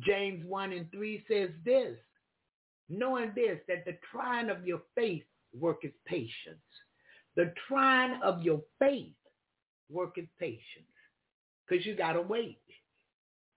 James 0.00 0.44
1 0.44 0.72
and 0.72 0.90
3 0.90 1.24
says 1.30 1.50
this, 1.64 1.96
knowing 2.88 3.30
this, 3.36 3.58
that 3.68 3.84
the 3.84 3.96
trying 4.10 4.50
of 4.50 4.66
your 4.66 4.82
faith 4.96 5.22
worketh 5.56 5.92
patience. 6.06 6.58
The 7.36 7.54
trying 7.68 8.20
of 8.22 8.42
your 8.42 8.62
faith 8.80 9.14
worketh 9.88 10.26
patience. 10.40 10.64
Because 11.68 11.86
you 11.86 11.94
got 11.94 12.14
to 12.14 12.22
wait. 12.22 12.58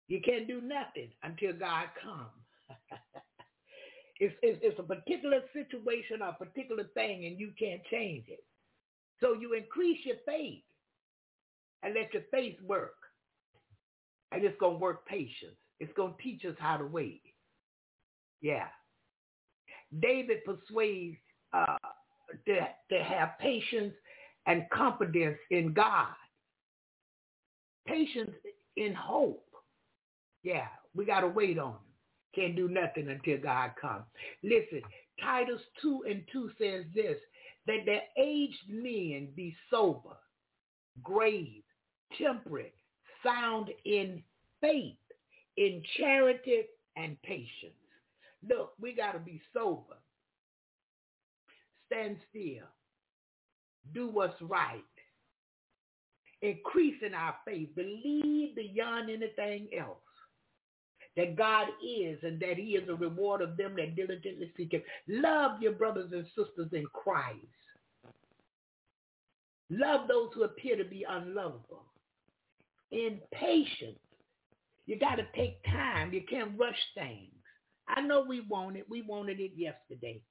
You 0.08 0.22
can't 0.22 0.47
do 0.47 0.62
nothing 0.62 1.10
until 1.24 1.54
God 1.54 1.88
comes. 2.04 2.30
it's, 4.20 4.36
it's, 4.42 4.60
it's 4.62 4.80
a 4.80 4.84
particular 4.84 5.40
situation 5.54 6.22
or 6.22 6.30
a 6.30 6.34
particular 6.34 6.84
thing 6.94 7.26
and 7.26 7.40
you 7.40 7.52
can't 7.58 7.82
change 7.90 8.26
it. 8.28 8.44
So 9.22 9.34
you 9.34 9.54
increase 9.54 10.00
your 10.06 10.18
faith 10.26 10.64
and 11.84 11.94
let 11.94 12.14
your 12.14 12.24
faith 12.32 12.56
work. 12.62 12.96
And 14.32 14.44
it's 14.44 14.60
going 14.60 14.76
to 14.76 14.80
work 14.80 15.08
patience. 15.08 15.58
It's 15.80 15.92
going 15.94 16.14
to 16.14 16.24
teach 16.24 16.46
us 16.46 16.56
how 16.60 16.78
to 16.78 16.86
wait. 16.86 17.22
Yeah. 18.42 18.68
David 20.00 20.40
persuades 20.46 21.18
uh, 21.54 21.78
to, 22.46 22.60
to 22.92 23.04
have 23.04 23.40
patience 23.40 23.94
and 24.46 24.70
confidence 24.72 25.38
in 25.52 25.74
God. 25.74 26.14
Patience 27.88 28.32
in 28.78 28.94
hope. 28.94 29.46
Yeah, 30.44 30.68
we 30.96 31.06
got 31.06 31.22
to 31.22 31.28
wait 31.28 31.58
on 31.58 31.72
him. 31.72 31.89
Can't 32.36 32.56
do 32.56 32.68
nothing 32.68 33.10
until 33.10 33.38
God 33.38 33.72
comes. 33.80 34.06
Listen, 34.44 34.82
Titus 35.22 35.62
2 35.82 36.04
and 36.10 36.24
2 36.32 36.52
says 36.60 36.86
this, 36.94 37.18
that 37.68 37.86
the 37.86 38.00
aged 38.22 38.70
men 38.70 39.30
be 39.36 39.56
sober, 39.70 40.18
grave, 41.04 41.64
temperate, 42.18 42.76
sound 43.24 43.70
in 43.86 44.24
faith, 44.62 44.96
in 45.58 45.84
charity 45.98 46.64
and 46.96 47.22
patience. 47.24 47.74
Look, 48.48 48.74
we 48.80 48.94
got 48.94 49.14
to 49.14 49.20
be 49.20 49.42
sober. 49.54 49.98
Stand 51.88 52.18
still. 52.30 52.66
Do 53.94 54.08
what's 54.08 54.42
right. 54.42 54.84
Increase 56.42 56.96
in 57.06 57.14
our 57.14 57.36
faith. 57.46 57.70
Believe 57.76 58.56
beyond 58.56 59.10
anything 59.10 59.68
else 59.78 59.98
that 61.18 61.36
God 61.36 61.68
is 61.86 62.20
and 62.24 62.39
that 62.39 62.57
he 62.57 62.76
is 62.76 62.88
a 62.89 62.95
reward 62.95 63.41
of 63.41 63.57
them 63.57 63.76
that 63.78 63.95
diligently 63.95 64.51
seek 64.55 64.72
him. 64.74 64.82
Love 65.07 65.62
your 65.62 65.74
brothers 65.74 66.12
and 66.14 66.26
sisters 66.28 66.70
in 66.72 66.86
Christ. 66.93 67.38
Love 69.70 70.07
those 70.07 70.30
who 70.34 70.43
appear 70.43 70.76
to 70.78 70.86
be 70.86 71.05
unlovable. 71.07 71.86
In 72.91 73.20
patience. 73.32 73.99
You 74.86 74.97
got 74.97 75.16
to 75.16 75.28
take 75.36 75.64
time. 75.66 76.14
You 76.14 76.22
can't 76.28 76.57
rush 76.57 76.80
things. 76.95 77.32
I 77.88 78.01
know 78.01 78.26
we 78.28 78.41
want 78.41 78.78
it. 78.78 78.86
We 78.89 79.03
wanted 79.03 79.39
it 79.39 79.51
yesterday. 79.55 80.22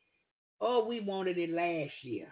Oh, 0.61 0.85
we 0.85 1.01
wanted 1.01 1.39
it 1.39 1.51
last 1.51 1.93
year. 2.03 2.27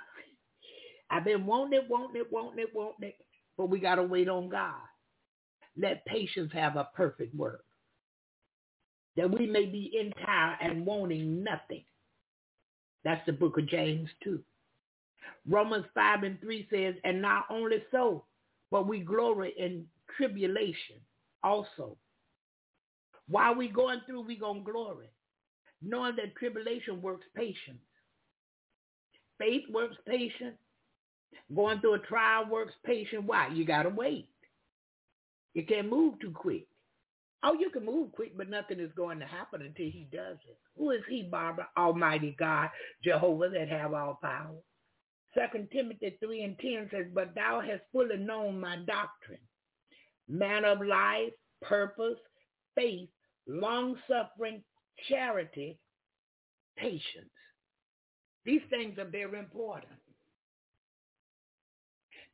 I've 1.11 1.24
been 1.24 1.47
wanting 1.47 1.80
it, 1.80 1.88
wanting 1.88 2.20
it, 2.20 2.32
wanting 2.32 2.59
it, 2.61 2.74
wanting 2.74 3.09
it. 3.11 3.16
But 3.57 3.70
we 3.70 3.78
got 3.78 3.97
to 3.97 4.03
wait 4.03 4.28
on 4.28 4.49
God. 4.49 4.74
Let 5.76 6.05
patience 6.07 6.53
have 6.53 6.76
a 6.76 6.88
perfect 6.94 7.34
work. 7.34 7.64
That 9.17 9.31
we 9.31 9.47
may 9.47 9.67
be 9.67 9.99
entire 9.99 10.57
and 10.61 10.85
wanting 10.85 11.43
nothing. 11.43 11.85
That's 13.05 13.25
the 13.27 13.33
book 13.33 13.59
of 13.59 13.69
James 13.69 14.11
2. 14.25 14.41
Romans 15.49 15.87
5 15.95 16.23
and 16.25 16.41
3 16.41 16.69
says, 16.71 16.95
and 17.05 17.23
not 17.23 17.45
only 17.51 17.83
so, 17.91 18.25
but 18.71 18.87
we 18.87 19.01
glory 19.01 19.55
in 19.57 19.87
tribulation 20.17 20.97
also. 21.43 21.97
While 23.29 23.55
we 23.55 23.69
going 23.69 24.01
through, 24.07 24.23
we 24.23 24.37
going 24.37 24.64
to 24.64 24.71
glory 24.71 25.09
knowing 25.83 26.17
that 26.17 26.37
tribulation 26.37 27.03
works 27.03 27.27
patience. 27.35 27.81
Faith 29.39 29.64
works 29.71 29.97
patience. 30.07 30.57
Going 31.55 31.81
through 31.81 31.95
a 31.95 31.99
trial 32.01 32.49
works 32.51 32.73
patience. 32.85 33.23
Why? 33.27 33.49
You 33.49 33.64
got 33.64 33.83
to 33.83 33.91
wait. 33.91 34.29
You 35.55 35.64
can't 35.64 35.91
move 35.91 36.19
too 36.21 36.31
quick. 36.31 36.67
Oh, 37.49 37.55
you 37.55 37.70
can 37.70 37.84
move 37.84 38.11
quick, 38.11 38.36
but 38.36 38.51
nothing 38.51 38.80
is 38.80 38.90
going 38.97 39.20
to 39.20 39.24
happen 39.24 39.62
until 39.62 39.86
he 39.86 40.09
does 40.11 40.36
it. 40.49 40.59
Who 40.76 40.90
is 40.90 41.03
he, 41.09 41.22
Barbara? 41.22 41.68
Almighty 41.78 42.34
God, 42.36 42.70
Jehovah 43.05 43.51
that 43.51 43.68
have 43.68 43.94
all 43.94 44.18
power. 44.20 44.57
Second 45.32 45.68
Timothy 45.70 46.16
3 46.20 46.42
and 46.42 46.59
10 46.59 46.88
says, 46.90 47.07
But 47.14 47.36
thou 47.36 47.61
hast 47.61 47.82
fully 47.92 48.16
known 48.16 48.59
my 48.59 48.78
doctrine, 48.78 49.38
manner 50.28 50.72
of 50.72 50.84
life, 50.84 51.30
purpose, 51.62 52.18
faith, 52.74 53.09
long-suffering, 53.47 54.64
charity, 55.09 55.78
patience. 56.76 57.30
These 58.44 58.62
things 58.70 58.99
are 58.99 59.05
very 59.05 59.38
important. 59.38 59.92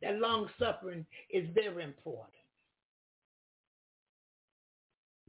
That 0.00 0.18
long 0.18 0.48
suffering 0.58 1.04
is 1.30 1.46
very 1.54 1.84
important. 1.84 2.32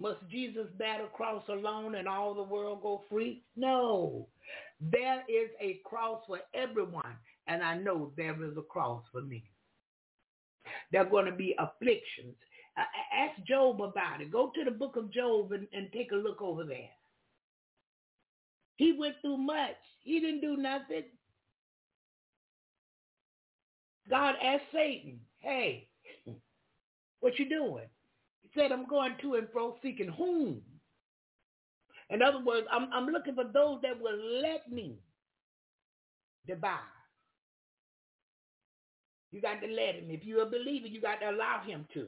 Must 0.04 0.20
Jesus 0.30 0.68
bear 0.78 1.02
the 1.02 1.08
cross 1.08 1.44
alone 1.48 1.96
and 1.96 2.10
all 2.10 2.34
the 2.34 2.44
world 2.44 2.82
go 2.82 3.06
free? 3.10 3.42
No. 3.56 4.28
There 4.92 5.24
is 5.30 5.50
a 5.62 5.80
cross 5.86 6.22
for 6.28 6.42
everyone, 6.54 7.16
and 7.48 7.64
I 7.64 7.78
know 7.78 8.12
there 8.18 8.36
is 8.44 8.58
a 8.58 8.64
cross 8.64 9.02
for 9.14 9.22
me. 9.22 9.46
There 10.92 11.02
are 11.02 11.10
going 11.10 11.28
to 11.28 11.32
be 11.32 11.56
afflictions. 11.58 12.36
Uh, 12.76 12.84
ask 13.16 13.42
Job 13.48 13.82
about 13.82 14.20
it. 14.20 14.30
Go 14.30 14.52
to 14.54 14.66
the 14.66 14.72
book 14.72 14.98
of 14.98 15.10
Job 15.10 15.54
and, 15.54 15.68
and 15.72 15.88
take 15.94 16.12
a 16.12 16.16
look 16.16 16.42
over 16.42 16.66
there. 16.66 16.90
He 18.76 18.98
went 19.00 19.16
through 19.22 19.38
much. 19.38 19.78
He 20.04 20.20
didn't 20.20 20.42
do 20.42 20.58
nothing. 20.58 21.04
God 24.10 24.36
asked 24.44 24.64
Satan, 24.74 25.22
hey, 25.40 25.88
what 27.22 27.40
you 27.40 27.48
doing? 27.48 27.86
Said, 28.56 28.72
I'm 28.72 28.88
going 28.88 29.16
to 29.22 29.36
and 29.36 29.48
fro 29.52 29.76
seeking 29.82 30.10
whom? 30.10 30.62
In 32.10 32.22
other 32.22 32.44
words, 32.44 32.68
I'm, 32.72 32.90
I'm 32.94 33.08
looking 33.08 33.36
for 33.36 33.46
those 33.46 33.80
that 33.82 34.00
will 34.00 34.18
let 34.42 34.72
me 34.72 35.00
devour. 36.48 36.80
You 39.32 39.42
got 39.42 39.62
to 39.62 39.68
let 39.68 39.96
him. 39.96 40.10
If 40.10 40.24
you're 40.24 40.44
a 40.44 40.50
believer, 40.50 40.88
you 40.88 41.02
got 41.02 41.22
to 41.22 41.32
allow 41.32 41.62
him 41.66 41.88
to. 41.96 42.08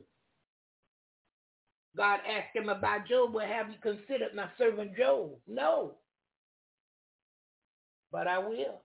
God 1.98 2.20
asked 2.28 2.56
him 2.56 2.70
about 2.70 3.08
Job, 3.08 3.34
well, 3.34 3.48
have 3.48 3.70
you 3.70 3.78
considered 3.82 4.36
my 4.36 4.48
servant 4.58 4.96
Job? 4.98 5.32
No 5.48 5.96
but 8.16 8.28
I 8.28 8.40
will. 8.40 8.82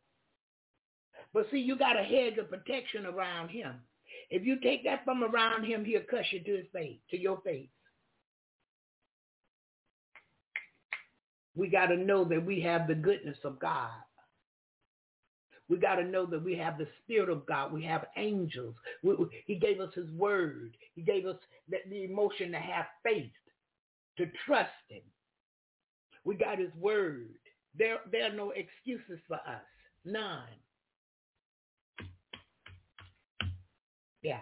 But 1.32 1.46
see, 1.52 1.58
you 1.58 1.78
got 1.78 1.98
a 1.98 2.02
hedge 2.02 2.36
of 2.38 2.50
protection 2.50 3.06
around 3.06 3.50
him. 3.50 3.74
If 4.30 4.44
you 4.44 4.60
take 4.60 4.84
that 4.84 5.04
from 5.04 5.24
around 5.24 5.64
him, 5.64 5.84
he'll 5.84 6.02
cuss 6.08 6.26
you 6.30 6.40
to 6.44 6.56
his 6.56 6.66
face, 6.72 6.98
to 7.10 7.18
your 7.18 7.40
face. 7.40 7.68
We 11.56 11.68
got 11.68 11.86
to 11.86 11.96
know 11.96 12.24
that 12.24 12.44
we 12.44 12.60
have 12.60 12.86
the 12.86 12.94
goodness 12.94 13.38
of 13.44 13.58
God. 13.58 13.90
We 15.68 15.76
got 15.78 15.96
to 15.96 16.04
know 16.04 16.26
that 16.26 16.42
we 16.42 16.56
have 16.56 16.78
the 16.78 16.88
Spirit 17.02 17.28
of 17.28 17.46
God. 17.46 17.72
We 17.72 17.84
have 17.84 18.06
angels. 18.16 18.74
We, 19.02 19.14
we, 19.14 19.26
he 19.46 19.54
gave 19.56 19.80
us 19.80 19.92
his 19.94 20.10
word. 20.12 20.76
He 20.94 21.02
gave 21.02 21.26
us 21.26 21.36
the, 21.68 21.78
the 21.88 22.04
emotion 22.04 22.52
to 22.52 22.58
have 22.58 22.86
faith, 23.04 23.30
to 24.18 24.26
trust 24.46 24.70
him. 24.88 25.02
We 26.24 26.34
got 26.34 26.58
his 26.58 26.74
word. 26.74 27.28
There, 27.78 27.98
there 28.10 28.30
are 28.30 28.34
no 28.34 28.52
excuses 28.52 29.20
for 29.28 29.36
us. 29.36 29.62
None. 30.04 30.42
Yeah. 34.22 34.40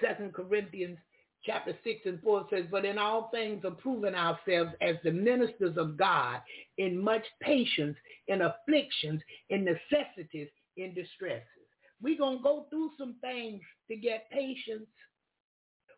Second 0.00 0.34
Corinthians 0.34 0.98
chapter 1.44 1.76
6 1.84 2.00
and 2.04 2.20
4 2.22 2.46
says, 2.50 2.64
But 2.70 2.84
in 2.84 2.98
all 2.98 3.30
things 3.32 3.62
approving 3.64 4.14
ourselves 4.14 4.72
as 4.80 4.96
the 5.02 5.10
ministers 5.10 5.76
of 5.76 5.96
God 5.96 6.40
in 6.76 7.02
much 7.02 7.24
patience, 7.40 7.96
in 8.28 8.42
afflictions, 8.42 9.20
in 9.50 9.64
necessities, 9.64 10.48
in 10.76 10.94
distresses. 10.94 11.44
We're 12.00 12.18
going 12.18 12.38
to 12.38 12.42
go 12.42 12.66
through 12.70 12.90
some 12.96 13.16
things 13.20 13.60
to 13.88 13.96
get 13.96 14.30
patience. 14.30 14.86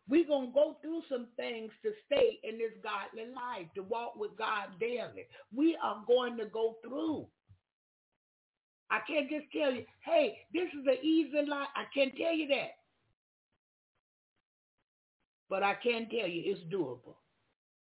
We're 0.09 0.27
going 0.27 0.47
to 0.47 0.53
go 0.53 0.77
through 0.81 1.03
some 1.09 1.27
things 1.37 1.71
to 1.83 1.91
stay 2.07 2.39
in 2.43 2.57
this 2.57 2.71
godly 2.83 3.31
life, 3.33 3.67
to 3.75 3.83
walk 3.83 4.15
with 4.15 4.31
God 4.37 4.69
daily. 4.79 5.27
We 5.55 5.77
are 5.81 6.03
going 6.07 6.37
to 6.37 6.45
go 6.45 6.77
through. 6.83 7.27
I 8.91 8.99
can't 9.07 9.29
just 9.29 9.45
tell 9.57 9.73
you, 9.73 9.85
hey, 10.01 10.37
this 10.53 10.67
is 10.67 10.85
an 10.85 10.97
easy 11.01 11.49
life. 11.49 11.69
I 11.75 11.85
can't 11.93 12.15
tell 12.17 12.33
you 12.33 12.47
that. 12.49 12.71
But 15.49 15.63
I 15.63 15.75
can 15.75 16.09
tell 16.09 16.27
you 16.27 16.43
it's 16.45 16.73
doable. 16.73 17.15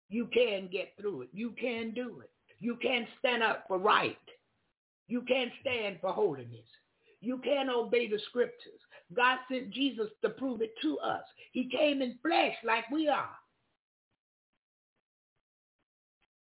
You 0.09 0.27
can 0.27 0.69
get 0.71 0.93
through 0.99 1.23
it. 1.23 1.29
You 1.33 1.53
can 1.59 1.91
do 1.93 2.21
it. 2.21 2.29
You 2.59 2.77
can 2.81 3.07
stand 3.19 3.41
up 3.41 3.65
for 3.67 3.79
right. 3.79 4.17
You 5.07 5.21
can 5.21 5.51
stand 5.61 5.97
for 5.99 6.11
holiness. 6.11 6.65
You 7.21 7.39
can 7.39 7.69
obey 7.69 8.07
the 8.07 8.19
scriptures. 8.29 8.79
God 9.15 9.39
sent 9.51 9.71
Jesus 9.71 10.07
to 10.21 10.29
prove 10.29 10.61
it 10.61 10.73
to 10.83 10.99
us. 10.99 11.23
He 11.51 11.69
came 11.69 12.01
in 12.01 12.17
flesh 12.21 12.55
like 12.63 12.89
we 12.91 13.07
are. 13.07 13.35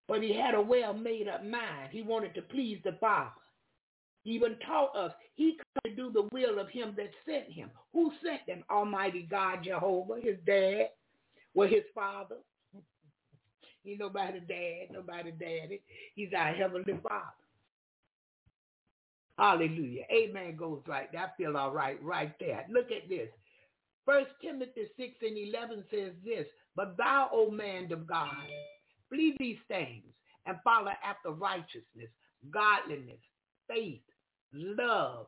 But 0.08 0.22
he 0.22 0.34
had 0.34 0.54
a 0.54 0.60
well 0.60 0.92
made 0.92 1.28
up 1.28 1.44
mind. 1.44 1.90
He 1.92 2.02
wanted 2.02 2.34
to 2.34 2.42
please 2.42 2.80
the 2.84 2.96
Father. 3.00 3.30
Even 4.24 4.56
taught 4.66 4.94
us 4.96 5.12
he 5.34 5.56
could 5.82 5.96
do 5.96 6.12
the 6.12 6.28
will 6.32 6.58
of 6.58 6.68
him 6.68 6.94
that 6.96 7.10
sent 7.26 7.50
him. 7.50 7.70
Who 7.92 8.12
sent 8.22 8.42
him? 8.46 8.64
Almighty 8.70 9.26
God, 9.30 9.60
Jehovah, 9.64 10.20
his 10.22 10.36
dad, 10.46 10.90
or 11.54 11.66
his 11.66 11.84
father. 11.94 12.36
He 13.82 13.96
nobody 13.98 14.40
dad, 14.40 14.92
nobody 14.92 15.30
daddy. 15.30 15.80
He's 16.14 16.28
our 16.36 16.52
heavenly 16.52 17.00
father. 17.02 17.32
Hallelujah. 19.38 20.04
Amen 20.12 20.54
goes 20.54 20.82
right 20.86 21.10
there. 21.10 21.22
I 21.22 21.28
feel 21.38 21.56
all 21.56 21.70
right 21.70 22.00
right 22.02 22.34
there. 22.38 22.66
Look 22.70 22.92
at 22.92 23.08
this. 23.08 23.30
First 24.04 24.32
Timothy 24.42 24.82
6 24.98 25.14
and 25.22 25.38
11 25.38 25.84
says 25.90 26.12
this, 26.22 26.46
But 26.76 26.98
thou, 26.98 27.30
O 27.32 27.50
man 27.50 27.90
of 27.90 28.06
God, 28.06 28.36
flee 29.08 29.34
these 29.38 29.56
things 29.66 30.04
and 30.44 30.58
follow 30.62 30.92
after 31.02 31.30
righteousness, 31.30 32.10
godliness, 32.50 33.20
faith, 33.66 34.02
love, 34.52 35.26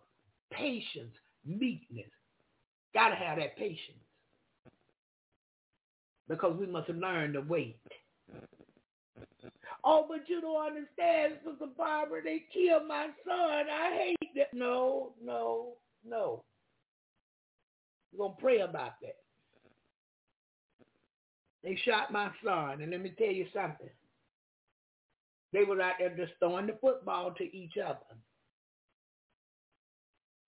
patience, 0.51 1.15
meekness. 1.45 2.07
Got 2.95 3.11
to 3.11 3.15
have 3.17 3.39
that 3.39 3.57
patience 3.57 3.99
because 6.29 6.57
we 6.59 6.67
must 6.67 6.89
learn 6.89 7.33
to 7.33 7.41
wait. 7.41 7.79
Oh, 9.85 10.07
but 10.09 10.29
you 10.29 10.41
don't 10.41 10.67
understand, 10.67 11.35
Sister 11.45 11.67
Barbara. 11.77 12.23
They 12.23 12.45
killed 12.53 12.87
my 12.87 13.09
son. 13.27 13.67
I 13.71 13.97
hate 13.99 14.31
that. 14.37 14.55
No, 14.55 15.13
no, 15.23 15.73
no. 16.09 16.45
We're 18.13 18.27
going 18.27 18.37
to 18.37 18.43
pray 18.43 18.61
about 18.61 19.01
that. 19.03 19.17
They 21.65 21.79
shot 21.85 22.13
my 22.13 22.31
son, 22.45 22.83
and 22.83 22.91
let 22.91 23.01
me 23.01 23.13
tell 23.17 23.29
you 23.31 23.47
something. 23.53 23.89
They 25.53 25.65
were 25.65 25.81
out 25.81 25.95
there 25.99 26.17
just 26.17 26.33
throwing 26.39 26.67
the 26.67 26.77
football 26.81 27.33
to 27.33 27.57
each 27.57 27.75
other. 27.85 27.99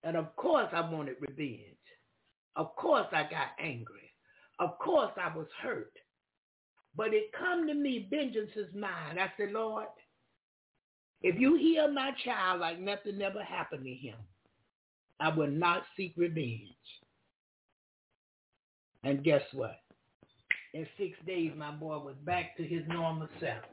And 0.05 0.15
of 0.15 0.33
course 0.35 0.67
I 0.71 0.81
wanted 0.89 1.15
revenge. 1.19 1.61
Of 2.55 2.75
course 2.75 3.07
I 3.11 3.23
got 3.23 3.49
angry. 3.59 4.13
Of 4.59 4.77
course 4.77 5.11
I 5.17 5.35
was 5.35 5.47
hurt. 5.61 5.91
But 6.95 7.13
it 7.13 7.31
come 7.37 7.67
to 7.67 7.73
me, 7.73 8.07
vengeance 8.09 8.51
is 8.55 8.73
mine. 8.73 9.19
I 9.19 9.31
said, 9.35 9.51
Lord, 9.51 9.87
if 11.21 11.37
you 11.39 11.57
heal 11.57 11.91
my 11.91 12.11
child 12.23 12.61
like 12.61 12.79
nothing 12.79 13.21
ever 13.21 13.43
happened 13.43 13.83
to 13.83 13.93
him, 13.93 14.15
I 15.19 15.29
will 15.29 15.49
not 15.49 15.83
seek 15.97 16.13
revenge. 16.15 16.69
And 19.03 19.23
guess 19.23 19.41
what? 19.53 19.79
In 20.73 20.85
six 20.97 21.17
days, 21.25 21.51
my 21.57 21.71
boy 21.71 21.97
was 21.97 22.15
back 22.25 22.55
to 22.57 22.63
his 22.63 22.83
normal 22.87 23.27
self. 23.39 23.63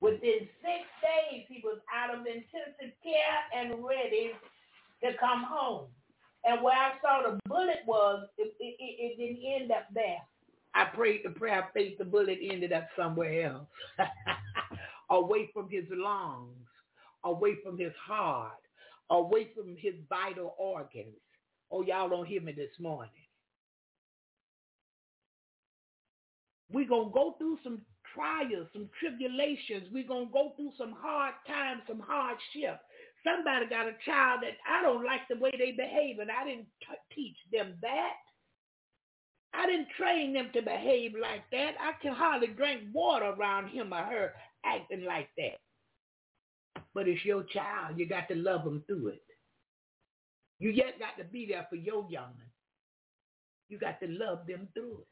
Within 0.00 0.48
six 0.60 0.82
days, 1.00 1.44
he 1.48 1.62
was 1.62 1.78
out 1.94 2.12
of 2.12 2.26
intensive 2.26 2.96
care 3.04 3.40
and 3.54 3.84
ready 3.84 4.32
to 5.04 5.16
come 5.18 5.44
home. 5.44 5.86
And 6.44 6.62
where 6.62 6.74
I 6.74 6.92
saw 7.00 7.30
the 7.30 7.38
bullet 7.48 7.80
was, 7.86 8.26
it, 8.38 8.52
it, 8.58 8.76
it, 8.78 9.18
didn't 9.18 9.62
end 9.62 9.70
up 9.70 9.86
there. 9.94 10.18
I 10.74 10.86
prayed 10.86 11.20
the 11.24 11.30
prayer 11.30 11.60
of 11.60 11.72
faith, 11.74 11.98
the 11.98 12.04
bullet 12.04 12.38
ended 12.42 12.72
up 12.72 12.88
somewhere 12.96 13.46
else. 13.46 13.66
away 15.10 15.50
from 15.52 15.68
his 15.68 15.84
lungs, 15.90 16.66
away 17.24 17.56
from 17.62 17.78
his 17.78 17.92
heart, 18.04 18.52
away 19.10 19.48
from 19.54 19.76
his 19.78 19.94
vital 20.08 20.54
organs. 20.58 21.14
Oh, 21.70 21.82
y'all 21.82 22.08
don't 22.08 22.26
hear 22.26 22.40
me 22.40 22.52
this 22.52 22.70
morning. 22.80 23.10
We're 26.72 26.88
going 26.88 27.08
to 27.08 27.14
go 27.14 27.34
through 27.38 27.58
some 27.62 27.82
trials, 28.14 28.66
some 28.72 28.88
tribulations. 28.98 29.88
We're 29.92 30.08
going 30.08 30.26
to 30.28 30.32
go 30.32 30.52
through 30.56 30.72
some 30.78 30.94
hard 30.98 31.34
times, 31.46 31.82
some 31.86 32.00
hardship. 32.00 32.80
Somebody 33.24 33.66
got 33.66 33.86
a 33.86 33.94
child 34.04 34.40
that 34.42 34.58
I 34.68 34.82
don't 34.82 35.04
like 35.04 35.22
the 35.28 35.36
way 35.36 35.52
they 35.56 35.72
behave, 35.72 36.18
and 36.18 36.30
I 36.30 36.44
didn't 36.44 36.66
t- 36.80 37.14
teach 37.14 37.36
them 37.52 37.74
that. 37.82 38.14
I 39.54 39.66
didn't 39.66 39.88
train 39.96 40.32
them 40.32 40.50
to 40.54 40.62
behave 40.62 41.12
like 41.20 41.42
that. 41.52 41.74
I 41.78 41.92
can 42.00 42.14
hardly 42.14 42.48
drink 42.48 42.82
water 42.92 43.26
around 43.26 43.68
him 43.68 43.92
or 43.92 44.02
her 44.02 44.32
acting 44.64 45.04
like 45.04 45.28
that. 45.36 45.58
But 46.94 47.06
it's 47.06 47.24
your 47.24 47.44
child. 47.44 47.98
You 47.98 48.08
got 48.08 48.28
to 48.28 48.34
love 48.34 48.64
them 48.64 48.82
through 48.86 49.08
it. 49.08 49.22
You 50.58 50.70
yet 50.70 50.98
got 50.98 51.22
to 51.22 51.24
be 51.30 51.46
there 51.46 51.66
for 51.68 51.76
your 51.76 52.06
young 52.08 52.30
youngin. 52.30 52.50
You 53.68 53.78
got 53.78 54.00
to 54.00 54.08
love 54.08 54.46
them 54.46 54.68
through 54.74 55.00
it. 55.00 55.06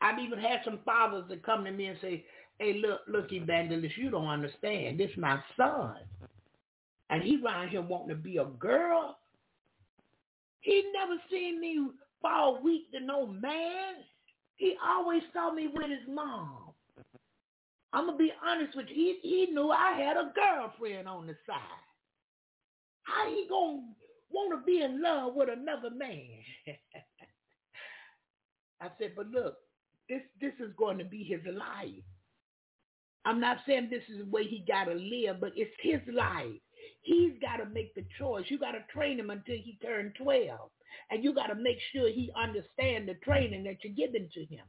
I've 0.00 0.18
even 0.18 0.38
had 0.38 0.60
some 0.64 0.80
fathers 0.84 1.24
that 1.28 1.42
come 1.42 1.64
to 1.64 1.72
me 1.72 1.86
and 1.86 1.98
say, 2.00 2.24
hey, 2.58 2.80
look, 2.80 3.00
look, 3.08 3.32
evangelist, 3.32 3.96
you 3.96 4.10
don't 4.10 4.26
understand. 4.26 4.98
This 4.98 5.10
is 5.10 5.16
my 5.16 5.38
son. 5.56 5.96
And 7.10 7.22
he 7.22 7.40
around 7.42 7.68
here 7.70 7.82
wanting 7.82 8.08
to 8.10 8.14
be 8.14 8.36
a 8.36 8.44
girl. 8.44 9.18
He 10.60 10.84
never 10.92 11.14
seen 11.30 11.60
me 11.60 11.88
fall 12.20 12.60
weak 12.62 12.90
to 12.92 13.00
no 13.00 13.26
man. 13.26 13.94
He 14.56 14.74
always 14.84 15.22
saw 15.32 15.52
me 15.52 15.68
with 15.72 15.88
his 15.88 16.06
mom. 16.08 16.72
I'm 17.92 18.06
going 18.06 18.18
to 18.18 18.24
be 18.24 18.32
honest 18.44 18.76
with 18.76 18.86
you. 18.88 19.16
He, 19.22 19.46
he 19.46 19.46
knew 19.52 19.70
I 19.70 19.92
had 19.92 20.16
a 20.16 20.32
girlfriend 20.34 21.08
on 21.08 21.26
the 21.26 21.36
side. 21.46 21.56
How 23.04 23.28
he 23.30 23.46
going 23.48 23.78
to 23.78 23.82
want 24.30 24.60
to 24.60 24.66
be 24.66 24.82
in 24.82 25.00
love 25.00 25.34
with 25.34 25.48
another 25.48 25.90
man? 25.90 26.42
I 28.80 28.88
said, 28.98 29.12
but 29.16 29.28
look, 29.28 29.56
this 30.08 30.22
this 30.40 30.52
is 30.60 30.72
going 30.76 30.98
to 30.98 31.04
be 31.04 31.24
his 31.24 31.40
life. 31.46 32.04
I'm 33.24 33.40
not 33.40 33.58
saying 33.66 33.88
this 33.90 34.04
is 34.08 34.18
the 34.24 34.30
way 34.30 34.44
he 34.44 34.64
got 34.66 34.84
to 34.84 34.94
live, 34.94 35.40
but 35.40 35.52
it's 35.56 35.74
his 35.80 36.00
life. 36.14 36.60
He's 37.02 37.32
got 37.40 37.56
to 37.56 37.66
make 37.70 37.94
the 37.94 38.04
choice. 38.18 38.44
You 38.48 38.58
got 38.58 38.72
to 38.72 38.84
train 38.92 39.18
him 39.18 39.30
until 39.30 39.56
he 39.56 39.78
turned 39.82 40.14
12. 40.22 40.70
And 41.10 41.24
you 41.24 41.34
got 41.34 41.46
to 41.48 41.54
make 41.54 41.78
sure 41.92 42.08
he 42.08 42.30
understands 42.36 43.08
the 43.08 43.14
training 43.24 43.64
that 43.64 43.76
you're 43.82 43.94
giving 43.94 44.28
to 44.34 44.44
him. 44.44 44.64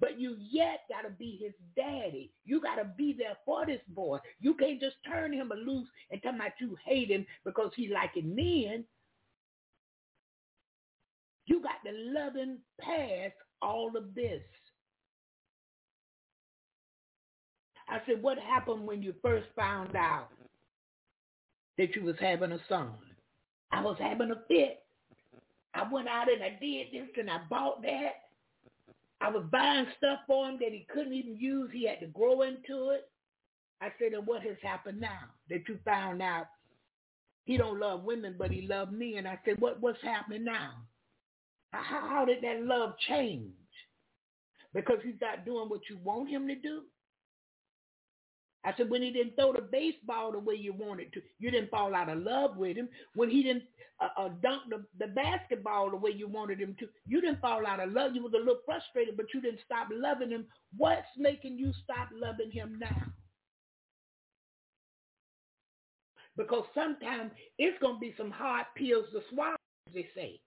But 0.00 0.20
you 0.20 0.36
yet 0.38 0.80
got 0.88 1.08
to 1.08 1.14
be 1.14 1.40
his 1.42 1.54
daddy. 1.76 2.32
You 2.44 2.60
got 2.60 2.76
to 2.76 2.84
be 2.96 3.14
there 3.18 3.36
for 3.44 3.66
this 3.66 3.80
boy. 3.88 4.18
You 4.40 4.54
can't 4.54 4.80
just 4.80 4.96
turn 5.06 5.32
him 5.32 5.50
loose 5.66 5.88
and 6.10 6.22
come 6.22 6.40
out 6.40 6.52
you 6.60 6.76
hate 6.84 7.10
him 7.10 7.26
because 7.44 7.72
he 7.74 7.88
liking 7.88 8.34
men. 8.34 8.84
You 11.46 11.62
got 11.62 11.82
to 11.84 11.92
love 11.92 12.36
him 12.36 12.58
past 12.80 13.34
all 13.60 13.96
of 13.96 14.14
this. 14.14 14.42
I 17.90 18.00
said, 18.06 18.22
what 18.22 18.38
happened 18.38 18.86
when 18.86 19.02
you 19.02 19.14
first 19.22 19.46
found 19.56 19.96
out 19.96 20.28
that 21.78 21.94
you 21.96 22.04
was 22.04 22.16
having 22.20 22.52
a 22.52 22.58
son? 22.68 22.90
I 23.72 23.80
was 23.80 23.96
having 23.98 24.30
a 24.30 24.42
fit. 24.46 24.82
I 25.74 25.90
went 25.90 26.08
out 26.08 26.30
and 26.30 26.42
I 26.42 26.58
did 26.60 26.88
this 26.92 27.08
and 27.18 27.30
I 27.30 27.38
bought 27.48 27.82
that. 27.82 28.12
I 29.20 29.30
was 29.30 29.44
buying 29.50 29.86
stuff 29.96 30.20
for 30.26 30.48
him 30.48 30.58
that 30.60 30.72
he 30.72 30.86
couldn't 30.92 31.12
even 31.12 31.36
use. 31.38 31.70
He 31.72 31.86
had 31.86 32.00
to 32.00 32.06
grow 32.06 32.42
into 32.42 32.90
it. 32.90 33.08
I 33.80 33.88
said, 33.98 34.12
and 34.12 34.26
what 34.26 34.42
has 34.42 34.56
happened 34.62 35.00
now 35.00 35.20
that 35.48 35.68
you 35.68 35.78
found 35.84 36.20
out 36.20 36.46
he 37.44 37.56
don't 37.56 37.80
love 37.80 38.04
women, 38.04 38.34
but 38.38 38.50
he 38.50 38.66
loved 38.66 38.92
me? 38.92 39.16
And 39.16 39.26
I 39.26 39.38
said, 39.44 39.60
what, 39.60 39.80
what's 39.80 40.02
happening 40.02 40.44
now? 40.44 40.72
How, 41.72 42.08
how 42.08 42.24
did 42.24 42.42
that 42.42 42.64
love 42.64 42.94
change? 43.08 43.52
Because 44.74 44.98
he's 45.02 45.20
not 45.20 45.44
doing 45.44 45.68
what 45.68 45.80
you 45.88 45.98
want 46.02 46.28
him 46.28 46.46
to 46.48 46.54
do? 46.54 46.82
I 48.68 48.74
said, 48.76 48.90
when 48.90 49.00
he 49.00 49.10
didn't 49.10 49.34
throw 49.34 49.54
the 49.54 49.62
baseball 49.62 50.30
the 50.30 50.38
way 50.38 50.54
you 50.54 50.74
wanted 50.74 51.10
to, 51.14 51.22
you 51.38 51.50
didn't 51.50 51.70
fall 51.70 51.94
out 51.94 52.10
of 52.10 52.18
love 52.18 52.58
with 52.58 52.76
him. 52.76 52.90
When 53.14 53.30
he 53.30 53.42
didn't 53.42 53.62
uh, 53.98 54.08
uh, 54.14 54.28
dunk 54.42 54.64
the, 54.68 54.84
the 54.98 55.10
basketball 55.14 55.90
the 55.90 55.96
way 55.96 56.10
you 56.14 56.28
wanted 56.28 56.60
him 56.60 56.76
to, 56.80 56.86
you 57.06 57.22
didn't 57.22 57.40
fall 57.40 57.66
out 57.66 57.80
of 57.80 57.92
love. 57.92 58.14
You 58.14 58.22
was 58.22 58.34
a 58.34 58.38
little 58.38 58.60
frustrated, 58.66 59.16
but 59.16 59.32
you 59.32 59.40
didn't 59.40 59.60
stop 59.64 59.88
loving 59.90 60.30
him. 60.30 60.44
What's 60.76 61.06
making 61.16 61.56
you 61.56 61.72
stop 61.82 62.10
loving 62.12 62.50
him 62.50 62.76
now? 62.78 63.06
Because 66.36 66.64
sometimes 66.74 67.30
it's 67.58 67.78
going 67.80 67.94
to 67.94 68.00
be 68.00 68.14
some 68.18 68.30
hard 68.30 68.66
pills 68.76 69.06
to 69.12 69.20
swallow, 69.32 69.56
they 69.94 70.06
say. 70.14 70.40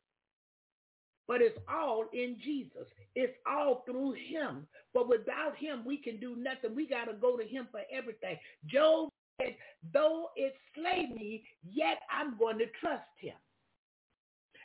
But 1.31 1.41
it's 1.41 1.57
all 1.73 2.07
in 2.11 2.35
Jesus. 2.43 2.85
It's 3.15 3.37
all 3.49 3.83
through 3.85 4.15
him. 4.15 4.67
But 4.93 5.07
without 5.07 5.55
him, 5.57 5.85
we 5.85 5.95
can 5.95 6.19
do 6.19 6.35
nothing. 6.35 6.75
We 6.75 6.85
got 6.89 7.05
to 7.05 7.13
go 7.13 7.37
to 7.37 7.45
him 7.45 7.69
for 7.71 7.79
everything. 7.89 8.37
Job 8.65 9.07
said, 9.39 9.55
though 9.93 10.31
it 10.35 10.53
slay 10.75 11.07
me, 11.15 11.45
yet 11.63 11.99
I'm 12.13 12.37
going 12.37 12.57
to 12.57 12.65
trust 12.81 13.05
him. 13.17 13.35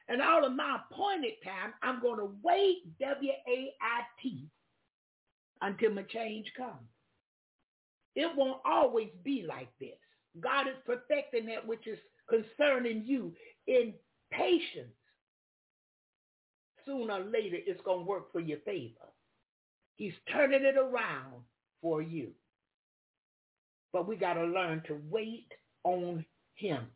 And 0.08 0.20
all 0.20 0.44
of 0.44 0.56
my 0.56 0.80
appointed 0.90 1.34
time, 1.44 1.72
I'm 1.84 2.02
going 2.02 2.18
to 2.18 2.32
wait, 2.42 2.78
W-A-I-T, 2.98 4.48
until 5.62 5.92
my 5.92 6.02
change 6.02 6.50
comes. 6.56 6.90
It 8.16 8.36
won't 8.36 8.60
always 8.64 9.10
be 9.22 9.46
like 9.48 9.70
this. 9.78 10.00
God 10.40 10.66
is 10.66 10.74
perfecting 10.84 11.46
that 11.46 11.64
which 11.64 11.86
is 11.86 11.98
concerning 12.28 13.04
you 13.04 13.32
in 13.68 13.94
patience. 14.32 14.95
Sooner 16.86 17.14
or 17.14 17.24
later, 17.24 17.56
it's 17.66 17.80
going 17.82 18.00
to 18.00 18.04
work 18.08 18.32
for 18.32 18.40
your 18.40 18.58
favor. 18.60 19.08
He's 19.96 20.12
turning 20.32 20.64
it 20.64 20.76
around 20.76 21.42
for 21.82 22.00
you. 22.00 22.30
But 23.92 24.06
we 24.06 24.16
got 24.16 24.34
to 24.34 24.44
learn 24.44 24.82
to 24.86 24.98
wait 25.10 25.48
on 25.84 26.24
him. 26.54 26.86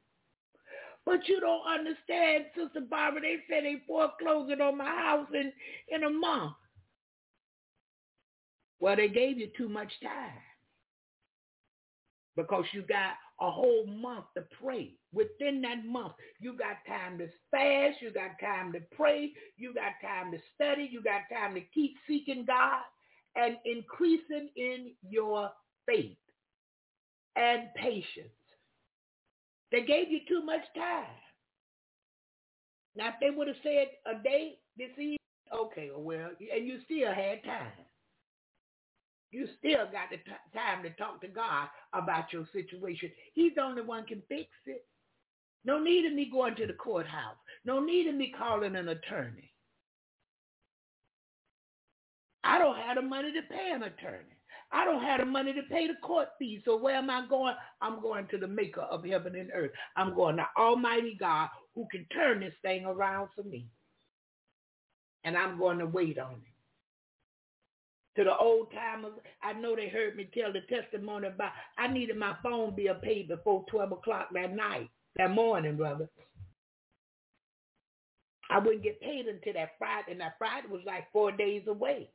But 1.07 1.26
you 1.28 1.41
don't 1.41 1.66
understand, 1.66 2.45
Sister 2.55 2.80
Barbara. 2.88 3.22
They 3.22 3.36
said 3.49 3.64
they 3.64 3.82
foreclosing 3.86 4.61
on 4.61 4.76
my 4.76 4.84
house 4.84 5.28
in, 5.34 5.53
in 5.88 6.05
a 6.05 6.11
month. 6.11 6.53
Well, 8.80 8.97
they 8.97 9.09
gave 9.09 9.38
you 9.38 9.49
too 9.57 9.68
much 9.68 9.93
time 10.03 10.38
because 12.36 12.64
you 12.72 12.82
got 12.82 13.14
a 13.41 13.51
whole 13.51 13.86
month 13.86 14.26
to 14.36 14.45
pray. 14.62 14.93
Within 15.12 15.62
that 15.62 15.84
month, 15.84 16.12
you 16.41 16.57
got 16.57 16.76
time 16.86 17.18
to 17.18 17.28
fast, 17.51 18.01
you 18.01 18.12
got 18.12 18.38
time 18.41 18.72
to 18.72 18.80
pray, 18.95 19.32
you 19.57 19.74
got 19.74 19.93
time 20.07 20.30
to 20.32 20.38
study, 20.55 20.88
you 20.91 21.03
got 21.03 21.22
time 21.32 21.55
to 21.55 21.61
keep 21.74 21.95
seeking 22.07 22.45
God 22.47 22.82
and 23.36 23.57
increasing 23.64 24.51
in 24.57 24.93
your 25.09 25.51
faith 25.86 26.16
and 27.36 27.68
patience. 27.74 28.28
They 29.72 29.82
gave 29.82 30.11
you 30.11 30.20
too 30.28 30.45
much 30.45 30.62
time. 30.74 31.07
Now, 32.97 33.09
if 33.09 33.14
they 33.20 33.30
would 33.30 33.47
have 33.49 33.57
said 33.62 33.88
a 34.07 34.22
day 34.22 34.59
this 34.76 34.91
evening, 34.99 35.16
okay, 35.55 35.91
well, 35.97 36.30
and 36.55 36.66
you 36.66 36.78
still 36.84 37.12
had 37.14 37.43
time. 37.45 37.72
You 39.31 39.47
still 39.59 39.87
got 39.93 40.11
the 40.11 40.16
t- 40.16 40.59
time 40.59 40.83
to 40.83 40.91
talk 40.91 41.20
to 41.20 41.28
God 41.28 41.68
about 41.93 42.33
your 42.33 42.47
situation. 42.53 43.11
He's 43.35 43.55
the 43.55 43.62
only 43.62 43.83
one 43.83 44.05
can 44.05 44.22
fix 44.28 44.49
it. 44.66 44.85
No 45.64 45.78
need 45.78 46.07
of 46.07 46.14
me 46.14 46.28
going 46.31 46.57
to 46.57 46.66
the 46.66 46.72
courthouse. 46.72 47.37
No 47.64 47.81
need 47.81 48.09
of 48.09 48.14
me 48.14 48.33
calling 48.37 48.74
an 48.74 48.89
attorney. 48.89 49.53
I 52.43 52.59
don't 52.59 52.76
have 52.76 52.97
the 52.97 53.03
money 53.03 53.33
to 53.33 53.43
pay 53.43 53.70
an 53.72 53.83
attorney. 53.83 54.37
I 54.72 54.85
don't 54.85 55.03
have 55.03 55.20
the 55.20 55.26
money 55.26 55.53
to 55.53 55.62
pay 55.64 55.87
the 55.87 55.95
court 56.03 56.28
fees. 56.39 56.62
So 56.64 56.76
where 56.76 56.97
am 56.97 57.11
I 57.11 57.26
going? 57.28 57.55
I'm 57.81 58.01
going 58.01 58.26
to 58.28 58.39
the 58.39 58.47
maker 58.47 58.83
of 58.83 59.05
heaven 59.05 59.37
and 59.37 59.51
earth. 59.55 59.72
I'm 59.97 60.14
going 60.14 60.37
to 60.37 60.47
Almighty 60.57 61.16
God 61.18 61.49
who 61.74 61.87
can 61.91 62.07
turn 62.12 62.41
this 62.41 62.55
thing 62.62 62.85
around 62.85 63.28
for 63.37 63.43
me. 63.43 63.66
And 65.24 65.37
I'm 65.37 65.59
going 65.59 65.78
to 65.78 65.87
wait 65.87 66.18
on 66.18 66.33
him 66.33 66.50
to 68.17 68.25
the 68.25 68.37
old 68.37 68.73
timers. 68.73 69.13
I 69.43 69.53
know 69.53 69.77
they 69.77 69.89
heard 69.89 70.17
me 70.17 70.29
tell 70.35 70.53
the 70.53 70.61
testimony 70.63 71.29
about 71.29 71.53
I 71.79 71.89
needed 71.89 72.17
my 72.17 72.37
phone 72.43 72.75
bill 72.75 72.95
paid 72.97 73.29
before 73.29 73.65
12 73.71 73.93
o'clock 73.93 74.29
that 74.35 74.55
night, 74.55 74.91
that 75.17 75.31
morning, 75.31 75.77
brother. 75.77 76.09
I 78.51 78.59
wouldn't 78.59 78.83
get 78.83 79.01
paid 79.01 79.27
until 79.27 79.53
that 79.53 79.73
Friday, 79.79 80.13
and 80.13 80.21
that 80.21 80.35
Friday 80.39 80.67
was 80.69 80.83
like 80.85 81.11
four 81.13 81.31
days 81.31 81.63
away. 81.69 82.11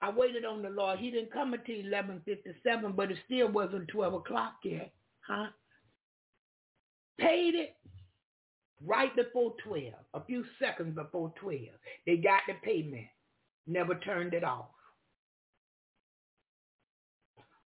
I 0.00 0.10
waited 0.10 0.44
on 0.44 0.62
the 0.62 0.70
Lord. 0.70 0.98
He 0.98 1.10
didn't 1.10 1.32
come 1.32 1.52
until 1.52 1.76
11.57, 1.76 2.96
but 2.96 3.10
it 3.10 3.18
still 3.26 3.48
wasn't 3.48 3.88
12 3.88 4.14
o'clock 4.14 4.54
yet. 4.64 4.92
Huh? 5.26 5.48
Paid 7.18 7.54
it 7.54 7.76
right 8.84 9.14
before 9.16 9.54
12, 9.64 9.92
a 10.14 10.24
few 10.24 10.44
seconds 10.60 10.94
before 10.94 11.32
12. 11.40 11.60
They 12.06 12.16
got 12.16 12.42
the 12.46 12.54
payment, 12.62 13.06
never 13.66 13.94
turned 13.96 14.34
it 14.34 14.44
off. 14.44 14.66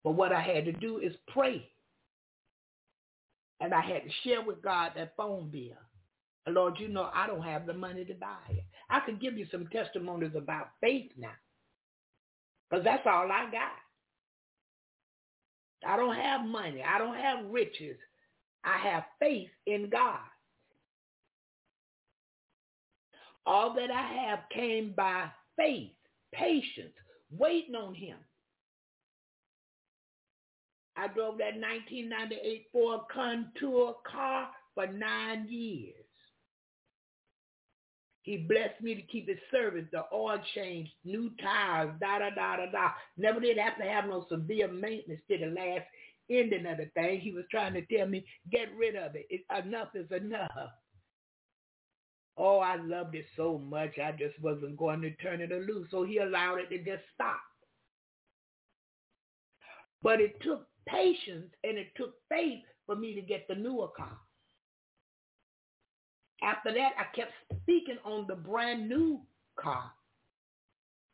But 0.05 0.13
what 0.13 0.33
I 0.33 0.41
had 0.41 0.65
to 0.67 0.73
do 0.73 0.99
is 0.99 1.13
pray. 1.29 1.69
And 3.61 3.75
I 3.75 3.81
had 3.81 4.05
to 4.05 4.11
share 4.23 4.43
with 4.43 4.63
God 4.63 4.93
that 4.97 5.15
phone 5.17 5.51
bill. 5.51 5.77
And 6.47 6.55
Lord, 6.55 6.75
you 6.79 6.89
know 6.89 7.11
I 7.13 7.27
don't 7.27 7.43
have 7.43 7.67
the 7.67 7.75
money 7.75 8.05
to 8.05 8.15
buy 8.15 8.39
it. 8.51 8.65
I 8.89 9.01
could 9.01 9.21
give 9.21 9.37
you 9.37 9.47
some 9.51 9.67
testimonies 9.69 10.33
about 10.37 10.71
faith 10.81 11.11
now. 11.19 11.33
Because 12.71 12.85
that's 12.85 13.07
all 13.07 13.31
I 13.31 13.51
got. 13.51 13.73
I 15.87 15.97
don't 15.97 16.17
have 16.17 16.45
money. 16.47 16.83
I 16.83 16.99
don't 16.99 17.17
have 17.17 17.47
riches. 17.51 17.97
I 18.65 18.79
have 18.79 19.05
faith 19.21 19.51
in 19.67 19.89
God. 19.91 20.19
All 23.47 23.75
that 23.75 23.91
I 23.91 24.27
have 24.27 24.41
came 24.53 24.93
by 24.97 25.29
faith, 25.57 25.93
patience, 26.33 26.95
waiting 27.31 27.75
on 27.75 27.95
him. 27.95 28.19
I 30.97 31.07
drove 31.09 31.39
that 31.39 31.55
1998 31.55 32.67
Ford 32.73 33.01
Contour 33.13 33.97
car 34.11 34.49
for 34.75 34.87
nine 34.87 35.47
years. 35.49 35.95
He 38.23 38.37
blessed 38.37 38.83
me 38.83 38.95
to 38.95 39.03
keep 39.03 39.29
it 39.29 39.39
service, 39.51 39.87
the 39.91 40.05
oil 40.13 40.39
change, 40.55 40.91
new 41.05 41.31
tires, 41.41 41.95
da 41.99 42.19
da 42.19 42.31
da 42.31 42.57
da 42.57 42.71
da. 42.71 42.91
Never 43.17 43.41
did 43.41 43.57
have 43.59 43.79
to 43.79 43.85
have 43.85 44.05
no 44.05 44.27
severe 44.29 44.69
maintenance 44.69 45.23
to 45.31 45.39
the 45.39 45.47
last 45.47 45.87
ending 46.29 46.67
of 46.67 46.77
the 46.77 46.91
thing. 46.95 47.21
He 47.21 47.33
was 47.33 47.45
trying 47.51 47.75
to 47.75 47.87
tell 47.87 48.07
me, 48.07 48.27
get 48.53 48.69
rid 48.77 48.97
of 48.97 49.15
it. 49.15 49.27
it 49.31 49.43
enough 49.65 49.89
is 49.95 50.11
enough. 50.11 50.71
Oh, 52.39 52.61
I 52.61 52.77
loved 52.77 53.17
it 53.17 53.27
so 53.37 53.59
much, 53.59 53.99
I 53.99 54.13
just 54.13 54.41
wasn't 54.41 54.77
going 54.77 55.01
to 55.03 55.11
turn 55.17 55.41
it 55.41 55.51
loose. 55.51 55.89
So 55.91 56.05
he 56.05 56.19
allowed 56.19 56.59
it 56.61 56.69
to 56.71 56.79
just 56.79 57.03
stop. 57.15 57.41
But 60.03 60.21
it 60.21 60.41
took 60.41 60.69
patience 60.87 61.53
and 61.65 61.77
it 61.77 61.89
took 61.97 62.15
faith 62.29 62.63
for 62.87 62.95
me 62.95 63.15
to 63.15 63.21
get 63.21 63.47
the 63.49 63.57
newer 63.57 63.89
car. 63.89 64.17
After 66.43 66.73
that, 66.73 66.93
I 66.97 67.17
kept 67.17 67.33
speaking 67.63 67.99
on 68.05 68.27
the 68.29 68.37
brand 68.37 68.89
new 68.89 69.21
car. 69.59 69.91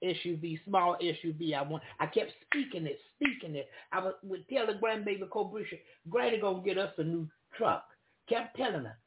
SUV, 0.04 0.62
small 0.66 0.98
SUV 1.02 1.54
I 1.56 1.62
want. 1.62 1.82
I 1.98 2.04
kept 2.06 2.32
speaking 2.44 2.86
it, 2.86 2.98
speaking 3.16 3.56
it. 3.56 3.70
I 3.90 4.04
would, 4.04 4.14
would 4.22 4.48
tell 4.50 4.66
the 4.66 4.74
grandbaby 4.74 5.26
Cobrisha, 5.30 5.78
Granny 6.10 6.38
gonna 6.38 6.62
get 6.62 6.76
us 6.76 6.92
a 6.98 7.04
new 7.04 7.26
truck. 7.56 7.84
Kept 8.28 8.54
telling 8.56 8.84
her. 8.84 8.98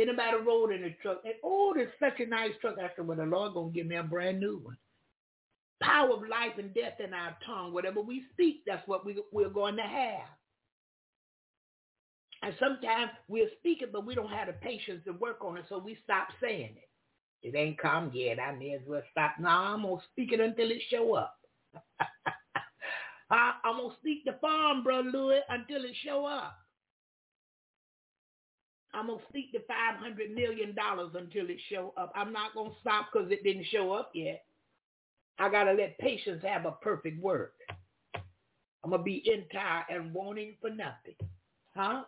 Anybody 0.00 0.36
rode 0.46 0.72
in 0.72 0.84
a 0.84 0.90
truck, 1.02 1.22
and 1.24 1.34
oh, 1.42 1.72
this 1.74 1.88
such 1.98 2.20
a 2.20 2.26
nice 2.26 2.52
truck. 2.60 2.76
I 2.78 2.90
said, 2.94 3.06
well, 3.06 3.16
the 3.16 3.24
Lord 3.24 3.54
gonna 3.54 3.70
give 3.70 3.86
me 3.86 3.96
a 3.96 4.02
brand 4.02 4.40
new 4.40 4.60
one. 4.62 4.76
Power 5.82 6.12
of 6.12 6.28
life 6.28 6.58
and 6.58 6.74
death 6.74 7.00
in 7.04 7.14
our 7.14 7.36
tongue. 7.46 7.72
Whatever 7.72 8.00
we 8.00 8.24
speak, 8.32 8.62
that's 8.66 8.86
what 8.86 9.06
we, 9.06 9.22
we're 9.32 9.48
going 9.48 9.76
to 9.76 9.82
have. 9.82 10.28
And 12.42 12.54
sometimes 12.58 13.10
we'll 13.28 13.48
speak 13.58 13.82
it, 13.82 13.92
but 13.92 14.06
we 14.06 14.14
don't 14.14 14.30
have 14.30 14.46
the 14.48 14.54
patience 14.54 15.02
to 15.06 15.12
work 15.12 15.38
on 15.44 15.56
it, 15.56 15.64
so 15.68 15.78
we 15.78 15.98
stop 16.04 16.28
saying 16.40 16.76
it. 16.76 16.88
It 17.42 17.56
ain't 17.56 17.78
come 17.78 18.10
yet. 18.14 18.38
I 18.40 18.52
may 18.52 18.72
as 18.72 18.80
well 18.86 19.02
stop. 19.10 19.32
Now 19.40 19.74
I'm 19.74 19.82
gonna 19.82 19.96
speak 20.12 20.32
it 20.32 20.40
until 20.40 20.70
it 20.70 20.82
show 20.90 21.14
up. 21.14 21.36
I, 23.30 23.52
I'm 23.64 23.76
gonna 23.76 23.94
speak 24.00 24.24
the 24.24 24.36
farm, 24.40 24.82
brother 24.82 25.10
Louis, 25.10 25.40
until 25.48 25.84
it 25.84 25.94
show 26.04 26.26
up. 26.26 26.56
I'm 28.98 29.06
gonna 29.06 29.20
seek 29.32 29.52
the 29.52 29.60
five 29.68 30.00
hundred 30.00 30.34
million 30.34 30.74
dollars 30.74 31.10
until 31.14 31.48
it 31.48 31.58
show 31.70 31.94
up. 31.96 32.12
I'm 32.14 32.32
not 32.32 32.54
gonna 32.54 32.70
stop 32.80 33.06
because 33.12 33.30
it 33.30 33.44
didn't 33.44 33.66
show 33.70 33.92
up 33.92 34.10
yet. 34.14 34.44
I 35.38 35.48
got 35.48 35.64
to 35.64 35.72
let 35.72 35.98
patience 35.98 36.42
have 36.44 36.66
a 36.66 36.72
perfect 36.72 37.22
work. 37.22 37.54
I'm 38.84 38.90
going 38.90 39.00
to 39.00 39.04
be 39.04 39.22
entire 39.32 39.84
and 39.88 40.12
wanting 40.12 40.54
for 40.60 40.70
nothing. 40.70 41.14
Huh? 41.76 42.02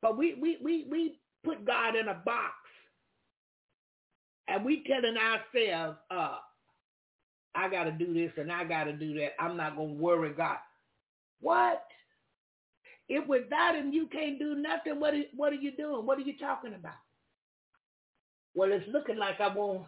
But 0.00 0.16
we, 0.16 0.34
we, 0.40 0.58
we, 0.62 0.86
we 0.90 1.18
put 1.44 1.64
God 1.66 1.94
in 1.96 2.08
a 2.08 2.14
box 2.24 2.54
and 4.48 4.64
we 4.64 4.84
telling 4.84 5.16
ourselves, 5.16 5.98
uh, 6.10 6.36
I 7.54 7.68
got 7.68 7.84
to 7.84 7.92
do 7.92 8.12
this 8.14 8.32
and 8.38 8.50
I 8.50 8.64
got 8.64 8.84
to 8.84 8.92
do 8.92 9.14
that. 9.14 9.32
I'm 9.38 9.56
not 9.56 9.76
going 9.76 9.96
to 9.96 10.02
worry 10.02 10.32
God. 10.32 10.56
What? 11.40 11.84
If 13.14 13.28
without 13.28 13.76
him 13.76 13.92
you 13.92 14.06
can't 14.06 14.38
do 14.38 14.54
nothing, 14.54 14.98
what 14.98 15.12
are, 15.12 15.22
what 15.36 15.52
are 15.52 15.56
you 15.56 15.76
doing? 15.76 16.06
What 16.06 16.16
are 16.16 16.22
you 16.22 16.38
talking 16.38 16.72
about? 16.72 16.94
Well, 18.54 18.72
it's 18.72 18.88
looking 18.90 19.18
like 19.18 19.38
I 19.38 19.54
won't 19.54 19.84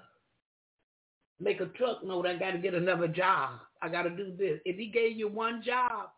make 1.40 1.62
a 1.62 1.66
truck 1.68 2.04
note. 2.04 2.26
I 2.26 2.36
got 2.36 2.50
to 2.50 2.58
get 2.58 2.74
another 2.74 3.08
job. 3.08 3.60
I 3.80 3.88
got 3.88 4.02
to 4.02 4.10
do 4.10 4.34
this. 4.36 4.60
If 4.66 4.76
he 4.76 4.88
gave 4.88 5.16
you 5.16 5.28
one 5.28 5.62
job, 5.64 6.10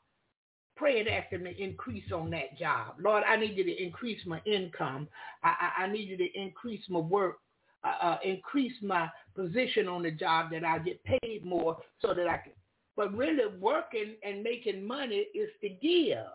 pray 0.77 0.99
and 0.99 1.09
ask 1.09 1.31
him 1.31 1.45
to 1.45 1.57
increase 1.57 2.11
on 2.13 2.29
that 2.31 2.59
job. 2.59 2.95
Lord, 3.01 3.23
I 3.23 3.37
need 3.37 3.57
you 3.57 3.63
to 3.63 3.83
increase 3.83 4.21
my 4.27 4.41
income. 4.45 5.07
I, 5.45 5.71
I, 5.79 5.85
I 5.85 5.87
need 5.87 6.09
you 6.09 6.17
to 6.17 6.29
increase 6.35 6.83
my 6.89 6.99
work, 6.99 7.39
uh, 7.85 8.05
uh, 8.05 8.19
increase 8.25 8.75
my 8.83 9.09
position 9.37 9.87
on 9.87 10.03
the 10.03 10.11
job 10.11 10.51
that 10.51 10.65
I 10.65 10.81
get 10.81 11.01
paid 11.05 11.45
more 11.45 11.79
so 12.03 12.15
that 12.15 12.27
I 12.27 12.39
can. 12.39 12.53
But 12.97 13.17
really 13.17 13.57
working 13.61 14.17
and 14.25 14.43
making 14.43 14.85
money 14.85 15.27
is 15.37 15.51
to 15.61 15.69
give. 15.69 16.27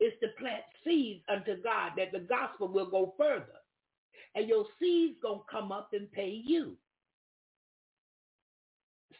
It's 0.00 0.18
to 0.20 0.28
plant 0.38 0.62
seeds 0.84 1.22
unto 1.28 1.62
God 1.62 1.92
that 1.96 2.12
the 2.12 2.20
gospel 2.20 2.68
will 2.68 2.90
go 2.90 3.14
further. 3.18 3.46
And 4.34 4.48
your 4.48 4.64
seeds 4.80 5.16
going 5.22 5.40
to 5.40 5.44
come 5.50 5.72
up 5.72 5.90
and 5.92 6.10
pay 6.10 6.40
you. 6.44 6.76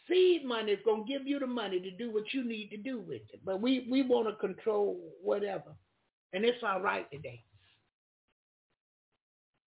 Seed 0.08 0.44
money 0.44 0.72
is 0.72 0.78
going 0.84 1.04
to 1.04 1.12
give 1.12 1.26
you 1.26 1.38
the 1.38 1.46
money 1.46 1.80
to 1.80 1.90
do 1.90 2.12
what 2.12 2.32
you 2.32 2.44
need 2.44 2.70
to 2.70 2.76
do 2.76 3.00
with 3.00 3.22
it. 3.32 3.40
But 3.44 3.60
we, 3.60 3.86
we 3.90 4.02
want 4.02 4.28
to 4.28 4.34
control 4.34 4.98
whatever. 5.22 5.76
And 6.32 6.44
it's 6.44 6.62
all 6.62 6.80
right 6.80 7.10
today. 7.12 7.42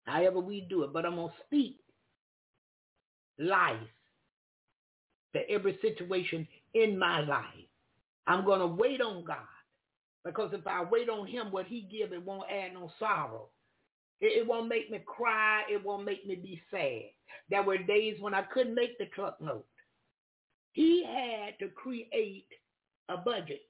However 0.04 0.40
we 0.40 0.62
do 0.68 0.84
it. 0.84 0.92
But 0.92 1.04
I'm 1.04 1.16
going 1.16 1.28
to 1.28 1.34
speak 1.46 1.78
life 3.38 3.76
to 5.34 5.50
every 5.50 5.78
situation 5.82 6.46
in 6.74 6.98
my 6.98 7.20
life. 7.20 7.44
I'm 8.26 8.44
going 8.44 8.60
to 8.60 8.66
wait 8.66 9.00
on 9.00 9.24
God. 9.24 9.36
Because 10.24 10.52
if 10.52 10.66
I 10.66 10.84
wait 10.84 11.08
on 11.08 11.26
him, 11.26 11.50
what 11.50 11.66
he 11.66 11.82
give, 11.82 12.12
it 12.12 12.24
won't 12.24 12.50
add 12.50 12.74
no 12.74 12.90
sorrow. 12.98 13.48
It, 14.20 14.38
it 14.38 14.46
won't 14.46 14.68
make 14.68 14.90
me 14.90 15.00
cry. 15.04 15.62
It 15.70 15.84
won't 15.84 16.04
make 16.04 16.26
me 16.26 16.34
be 16.36 16.60
sad. 16.70 17.10
There 17.50 17.62
were 17.62 17.78
days 17.78 18.16
when 18.20 18.34
I 18.34 18.42
couldn't 18.42 18.74
make 18.74 18.98
the 18.98 19.06
truck 19.06 19.40
note. 19.40 19.66
He 20.72 21.04
had 21.04 21.58
to 21.60 21.68
create 21.74 22.46
a 23.08 23.16
budget 23.16 23.62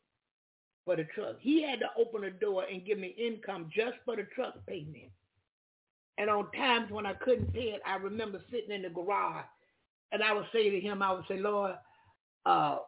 for 0.84 0.96
the 0.96 1.04
truck. 1.14 1.36
He 1.40 1.62
had 1.62 1.80
to 1.80 1.86
open 1.98 2.24
a 2.24 2.30
door 2.30 2.64
and 2.70 2.84
give 2.84 2.98
me 2.98 3.14
income 3.18 3.70
just 3.74 3.96
for 4.04 4.16
the 4.16 4.26
truck 4.34 4.54
payment. 4.66 5.10
And 6.18 6.30
on 6.30 6.50
times 6.52 6.90
when 6.90 7.06
I 7.06 7.14
couldn't 7.14 7.52
pay 7.52 7.72
it, 7.72 7.82
I 7.84 7.96
remember 7.96 8.40
sitting 8.50 8.70
in 8.70 8.82
the 8.82 8.88
garage 8.88 9.44
and 10.12 10.22
I 10.22 10.32
would 10.32 10.46
say 10.52 10.70
to 10.70 10.80
him, 10.80 11.02
I 11.02 11.12
would 11.12 11.24
say, 11.26 11.38
Lord, 11.38 11.74
uh, 12.46 12.78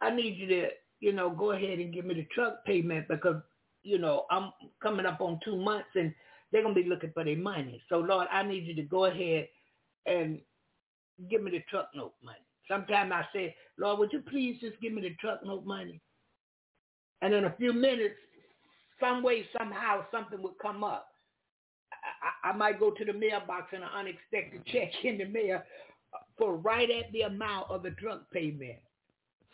I 0.00 0.10
need 0.10 0.36
you 0.36 0.46
to, 0.48 0.68
you 1.04 1.12
know, 1.12 1.28
go 1.28 1.50
ahead 1.50 1.80
and 1.80 1.92
give 1.92 2.06
me 2.06 2.14
the 2.14 2.26
truck 2.34 2.64
payment 2.64 3.06
because, 3.08 3.36
you 3.82 3.98
know, 3.98 4.24
I'm 4.30 4.52
coming 4.82 5.04
up 5.04 5.20
on 5.20 5.38
two 5.44 5.54
months 5.54 5.90
and 5.94 6.14
they're 6.50 6.62
going 6.62 6.74
to 6.74 6.82
be 6.82 6.88
looking 6.88 7.10
for 7.12 7.22
their 7.22 7.36
money. 7.36 7.82
So, 7.90 7.98
Lord, 7.98 8.26
I 8.32 8.42
need 8.42 8.64
you 8.64 8.74
to 8.76 8.82
go 8.84 9.04
ahead 9.04 9.48
and 10.06 10.38
give 11.28 11.42
me 11.42 11.50
the 11.50 11.62
truck 11.68 11.90
note 11.94 12.14
money. 12.24 12.38
Sometimes 12.66 13.12
I 13.12 13.26
say, 13.34 13.54
Lord, 13.78 13.98
would 13.98 14.14
you 14.14 14.22
please 14.22 14.56
just 14.62 14.80
give 14.80 14.94
me 14.94 15.02
the 15.02 15.14
truck 15.20 15.44
note 15.44 15.66
money? 15.66 16.00
And 17.20 17.34
in 17.34 17.44
a 17.44 17.54
few 17.58 17.74
minutes, 17.74 18.14
some 18.98 19.22
way, 19.22 19.44
somehow, 19.58 20.06
something 20.10 20.40
would 20.40 20.58
come 20.62 20.82
up. 20.82 21.08
I, 22.42 22.48
I 22.48 22.56
might 22.56 22.80
go 22.80 22.92
to 22.92 23.04
the 23.04 23.12
mailbox 23.12 23.74
and 23.74 23.82
an 23.82 23.90
unexpected 23.94 24.64
check 24.72 24.90
in 25.04 25.18
the 25.18 25.26
mail 25.26 25.62
for 26.38 26.56
right 26.56 26.90
at 26.90 27.12
the 27.12 27.22
amount 27.22 27.70
of 27.70 27.82
the 27.82 27.90
truck 27.90 28.22
payment. 28.32 28.78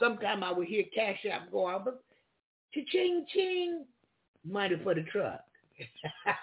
Sometimes 0.01 0.43
I 0.45 0.53
would 0.53 0.69
hear 0.69 0.85
Cash 0.95 1.27
App 1.31 1.53
go 1.53 1.69
out, 1.69 1.85
but 1.85 2.03
ching 2.75 3.27
ching, 3.33 3.85
money 4.45 4.77
for 4.83 4.95
the 4.95 5.03
truck. 5.05 5.43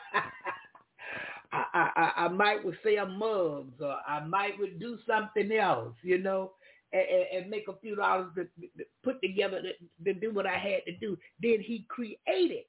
I, 1.52 1.64
I, 1.74 2.12
I 2.26 2.28
might 2.30 2.64
would 2.66 2.78
sell 2.84 3.08
mugs 3.08 3.82
or 3.82 3.98
I 4.08 4.22
might 4.26 4.60
would 4.60 4.80
do 4.80 4.98
something 5.08 5.52
else, 5.54 5.96
you 6.04 6.18
know, 6.20 6.54
and, 6.94 7.04
and 7.44 7.50
make 7.50 7.68
a 7.70 7.78
few 7.82 7.96
dollars 7.96 8.30
to, 8.36 8.44
to 8.46 8.86
put 9.04 9.22
together 9.22 9.62
to, 9.62 10.14
to 10.14 10.20
do 10.20 10.34
what 10.34 10.46
I 10.46 10.58
had 10.58 10.86
to 10.88 10.98
do. 10.98 11.18
Then 11.42 11.62
he 11.62 11.86
created 11.90 12.66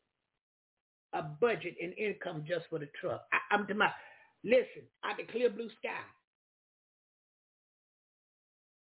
a 1.14 1.22
budget 1.22 1.76
and 1.82 1.94
income 1.98 2.44
just 2.48 2.66
for 2.70 2.78
the 2.78 2.88
truck. 3.00 3.24
I, 3.32 3.54
I'm 3.54 3.66
to 3.68 3.74
my, 3.74 3.90
listen, 4.44 4.84
I 5.04 5.12
the 5.16 5.24
clear 5.30 5.50
blue 5.50 5.68
sky. 5.78 6.02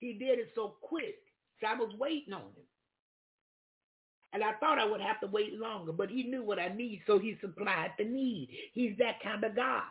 He 0.00 0.14
did 0.14 0.38
it 0.38 0.50
so 0.54 0.76
quick. 0.82 1.16
So 1.60 1.66
I 1.66 1.74
was 1.74 1.92
waiting 1.98 2.32
on 2.32 2.42
him. 2.42 2.66
And 4.32 4.44
I 4.44 4.52
thought 4.60 4.78
I 4.78 4.84
would 4.84 5.00
have 5.00 5.20
to 5.20 5.28
wait 5.28 5.54
longer, 5.54 5.92
but 5.92 6.10
he 6.10 6.24
knew 6.24 6.42
what 6.42 6.58
I 6.58 6.68
need, 6.68 7.02
so 7.06 7.18
he 7.18 7.36
supplied 7.40 7.92
the 7.96 8.04
need. 8.04 8.50
He's 8.74 8.96
that 8.98 9.22
kind 9.22 9.42
of 9.42 9.56
God. 9.56 9.82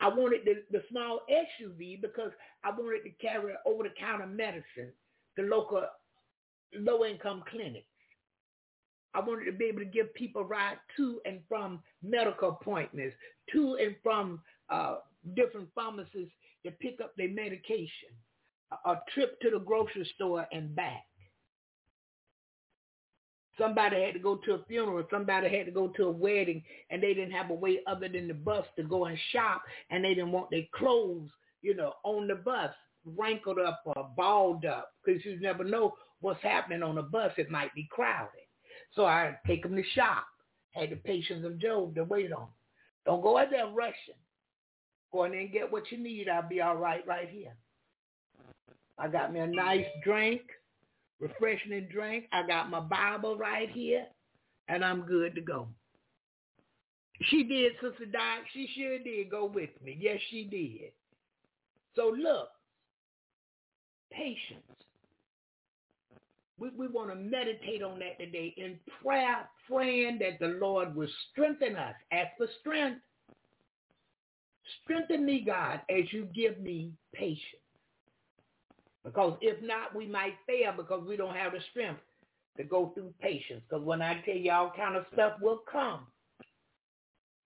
I 0.00 0.08
wanted 0.08 0.40
the, 0.44 0.62
the 0.70 0.82
small 0.90 1.20
SUV 1.30 2.00
because 2.00 2.30
I 2.64 2.70
wanted 2.70 3.02
to 3.04 3.10
carry 3.20 3.52
over-the-counter 3.66 4.26
medicine 4.26 4.92
to 5.36 5.42
local 5.42 5.84
low-income 6.74 7.44
clinics. 7.50 7.86
I 9.14 9.20
wanted 9.20 9.46
to 9.46 9.52
be 9.52 9.66
able 9.66 9.80
to 9.80 9.84
give 9.84 10.12
people 10.14 10.44
ride 10.44 10.76
to 10.96 11.20
and 11.24 11.40
from 11.48 11.80
medical 12.02 12.50
appointments, 12.60 13.16
to 13.52 13.76
and 13.80 13.96
from 14.02 14.40
uh, 14.70 14.98
different 15.34 15.68
pharmacies 15.74 16.28
to 16.64 16.72
pick 16.72 17.00
up 17.02 17.14
their 17.16 17.30
medication, 17.30 18.10
a, 18.84 18.96
trip 19.14 19.40
to 19.40 19.50
the 19.50 19.58
grocery 19.58 20.08
store 20.14 20.46
and 20.52 20.74
back. 20.74 21.04
Somebody 23.58 24.02
had 24.02 24.14
to 24.14 24.20
go 24.20 24.36
to 24.36 24.54
a 24.54 24.64
funeral. 24.68 25.04
Somebody 25.10 25.48
had 25.54 25.66
to 25.66 25.72
go 25.72 25.88
to 25.88 26.04
a 26.04 26.10
wedding, 26.10 26.62
and 26.90 27.02
they 27.02 27.12
didn't 27.12 27.32
have 27.32 27.50
a 27.50 27.54
way 27.54 27.80
other 27.88 28.08
than 28.08 28.28
the 28.28 28.34
bus 28.34 28.64
to 28.76 28.84
go 28.84 29.06
and 29.06 29.18
shop, 29.32 29.62
and 29.90 30.04
they 30.04 30.14
didn't 30.14 30.32
want 30.32 30.50
their 30.50 30.62
clothes, 30.74 31.30
you 31.60 31.74
know, 31.74 31.94
on 32.04 32.28
the 32.28 32.36
bus, 32.36 32.70
wrinkled 33.04 33.58
up 33.58 33.82
or 33.84 34.10
balled 34.16 34.64
up, 34.64 34.92
because 35.04 35.24
you 35.24 35.40
never 35.40 35.64
know 35.64 35.94
what's 36.20 36.42
happening 36.42 36.84
on 36.84 36.98
a 36.98 37.02
bus. 37.02 37.32
It 37.36 37.50
might 37.50 37.74
be 37.74 37.88
crowded. 37.90 38.30
So 38.92 39.04
I 39.06 39.36
take 39.46 39.64
them 39.64 39.74
to 39.74 39.82
shop. 39.94 40.24
Had 40.70 40.90
the 40.90 40.96
patience 40.96 41.44
of 41.44 41.58
Job 41.58 41.94
to 41.96 42.04
wait 42.04 42.32
on. 42.32 42.46
Don't 43.04 43.22
go 43.22 43.38
out 43.38 43.50
there 43.50 43.66
rushing. 43.66 44.14
Go 45.12 45.24
in 45.24 45.32
there 45.32 45.40
and 45.40 45.52
get 45.52 45.72
what 45.72 45.90
you 45.90 45.98
need. 45.98 46.28
I'll 46.28 46.48
be 46.48 46.60
all 46.60 46.76
right 46.76 47.04
right 47.06 47.28
here. 47.28 47.56
I 48.98 49.08
got 49.08 49.32
me 49.32 49.40
a 49.40 49.46
nice 49.46 49.86
drink 50.04 50.42
refreshing 51.20 51.88
drink. 51.92 52.26
I 52.32 52.46
got 52.46 52.70
my 52.70 52.80
Bible 52.80 53.36
right 53.36 53.70
here, 53.70 54.06
and 54.68 54.84
I'm 54.84 55.02
good 55.02 55.34
to 55.34 55.40
go. 55.40 55.68
She 57.22 57.42
did, 57.44 57.72
Sister 57.82 58.06
Doc. 58.06 58.44
She 58.52 58.68
sure 58.76 58.98
did 58.98 59.30
go 59.30 59.46
with 59.46 59.70
me. 59.82 59.98
Yes, 60.00 60.20
she 60.30 60.44
did. 60.44 60.92
So 61.96 62.14
look, 62.16 62.48
patience. 64.12 64.62
We, 66.58 66.70
we 66.70 66.88
want 66.88 67.10
to 67.10 67.16
meditate 67.16 67.82
on 67.82 68.00
that 68.00 68.18
today 68.18 68.54
in 68.56 68.78
prayer, 69.02 69.48
praying 69.68 70.18
that 70.20 70.38
the 70.40 70.58
Lord 70.60 70.94
will 70.94 71.08
strengthen 71.30 71.76
us. 71.76 71.94
Ask 72.12 72.30
for 72.36 72.48
strength. 72.60 73.00
Strengthen 74.82 75.24
me, 75.24 75.44
God, 75.46 75.80
as 75.88 76.12
you 76.12 76.28
give 76.34 76.58
me 76.60 76.92
patience. 77.14 77.62
Because 79.08 79.38
if 79.40 79.62
not, 79.62 79.94
we 79.94 80.06
might 80.06 80.34
fail 80.46 80.72
because 80.76 81.06
we 81.06 81.16
don't 81.16 81.34
have 81.34 81.52
the 81.52 81.60
strength 81.70 82.00
to 82.58 82.64
go 82.64 82.92
through 82.94 83.14
patience. 83.20 83.62
Because 83.68 83.84
when 83.84 84.02
I 84.02 84.20
tell 84.22 84.36
you 84.36 84.52
all 84.52 84.72
kind 84.76 84.96
of 84.96 85.06
stuff 85.14 85.32
will 85.40 85.62
come 85.70 86.00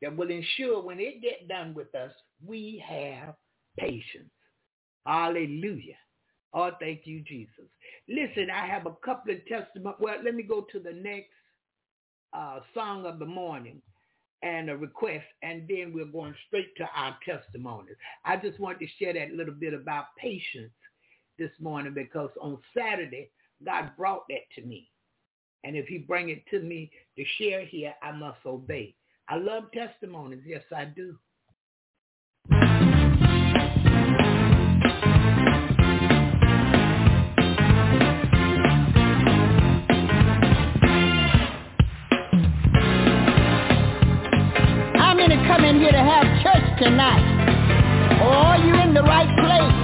that 0.00 0.16
will 0.16 0.30
ensure 0.30 0.82
when 0.82 0.98
it 0.98 1.22
get 1.22 1.46
done 1.48 1.72
with 1.72 1.94
us, 1.94 2.10
we 2.44 2.82
have 2.86 3.34
patience. 3.78 4.30
Hallelujah. 5.06 5.96
Oh, 6.52 6.70
thank 6.80 7.02
you, 7.04 7.22
Jesus. 7.22 7.64
Listen, 8.08 8.50
I 8.50 8.66
have 8.66 8.86
a 8.86 8.94
couple 9.04 9.32
of 9.32 9.46
testimonies. 9.46 9.98
Well, 10.00 10.16
let 10.22 10.34
me 10.34 10.42
go 10.42 10.66
to 10.72 10.80
the 10.80 10.92
next 10.92 11.30
uh, 12.36 12.58
song 12.74 13.06
of 13.06 13.20
the 13.20 13.26
morning 13.26 13.80
and 14.42 14.68
a 14.68 14.76
request, 14.76 15.24
and 15.42 15.68
then 15.68 15.92
we're 15.94 16.04
going 16.04 16.34
straight 16.48 16.76
to 16.76 16.88
our 16.96 17.16
testimonies. 17.24 17.94
I 18.24 18.36
just 18.36 18.58
wanted 18.58 18.80
to 18.80 18.86
share 18.98 19.14
that 19.14 19.32
little 19.32 19.54
bit 19.54 19.72
about 19.72 20.06
patience 20.18 20.72
this 21.42 21.50
morning 21.60 21.92
because 21.92 22.30
on 22.40 22.56
Saturday, 22.76 23.28
God 23.64 23.90
brought 23.96 24.28
that 24.28 24.42
to 24.54 24.62
me. 24.62 24.88
And 25.64 25.76
if 25.76 25.86
he 25.86 25.98
bring 25.98 26.28
it 26.28 26.44
to 26.50 26.60
me 26.60 26.90
to 27.16 27.24
share 27.38 27.64
here, 27.64 27.94
I 28.00 28.12
must 28.12 28.38
obey. 28.46 28.94
I 29.28 29.36
love 29.36 29.64
testimonies. 29.72 30.42
Yes, 30.46 30.62
I 30.74 30.84
do. 30.84 31.18
How 44.94 45.14
many 45.14 45.34
come 45.48 45.64
in 45.64 45.80
here 45.80 45.90
to 45.90 45.98
have 45.98 46.24
church 46.42 46.78
tonight? 46.80 47.40
Oh, 48.22 48.64
you 48.64 48.74
in 48.80 48.94
the 48.94 49.02
right 49.02 49.28
place. 49.38 49.81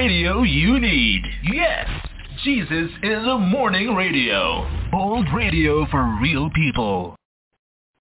Radio 0.00 0.42
you 0.44 0.80
need. 0.80 1.22
Yes, 1.52 1.86
Jesus 2.42 2.90
is 3.02 3.18
a 3.18 3.36
morning 3.36 3.94
radio. 3.94 4.66
Old 4.94 5.26
radio 5.36 5.86
for 5.90 6.18
real 6.22 6.48
people. 6.48 7.16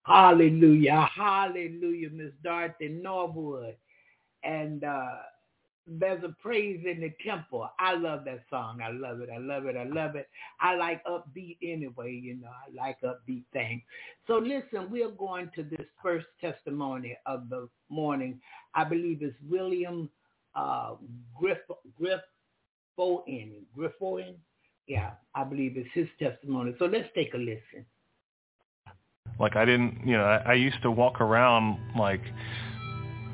Hallelujah. 0.04 1.10
Hallelujah, 1.14 2.10
Miss 2.12 2.32
Dorothy 2.42 2.88
Norwood. 2.88 3.76
And 4.46 4.86
uh, 4.86 5.16
there's 5.86 6.24
a 6.24 6.34
praise 6.42 6.86
in 6.90 7.02
the 7.02 7.12
temple. 7.22 7.70
I 7.78 7.96
love 7.96 8.24
that 8.24 8.46
song. 8.50 8.80
I 8.82 8.92
love 8.92 9.20
it. 9.20 9.30
I 9.30 9.40
love 9.40 9.66
it. 9.66 9.76
I 9.76 9.84
love 9.84 10.16
it. 10.16 10.30
I 10.62 10.76
like 10.76 11.04
upbeat 11.04 11.58
anyway, 11.62 12.14
you 12.14 12.36
know. 12.36 12.48
I 12.48 12.74
like 12.82 12.96
upbeat 13.02 13.44
things. 13.52 13.82
So 14.26 14.38
listen, 14.38 14.90
we're 14.90 15.12
going 15.12 15.52
to 15.54 15.64
this 15.64 15.86
first 16.02 16.28
testimony 16.40 17.18
of 17.26 17.50
the 17.50 17.68
morning. 17.90 18.40
I 18.74 18.86
believe 18.86 19.22
it's 19.22 19.36
William 19.50 20.10
uh, 20.56 20.96
Griff 21.40 21.58
Griffoin. 22.00 23.62
Griffoin? 23.78 24.36
Yeah, 24.88 25.12
I 25.36 25.44
believe 25.44 25.78
it's 25.78 25.90
his 25.94 26.08
testimony. 26.20 26.76
So 26.80 26.86
let's 26.86 27.08
take 27.16 27.34
a 27.34 27.38
listen. 27.38 27.86
Like 29.40 29.56
I 29.56 29.66
didn't, 29.66 30.02
you 30.06 30.18
know, 30.18 30.24
I, 30.24 30.52
I 30.52 30.54
used 30.56 30.82
to 30.82 30.92
walk 30.92 31.22
around 31.22 31.78
like 31.98 32.22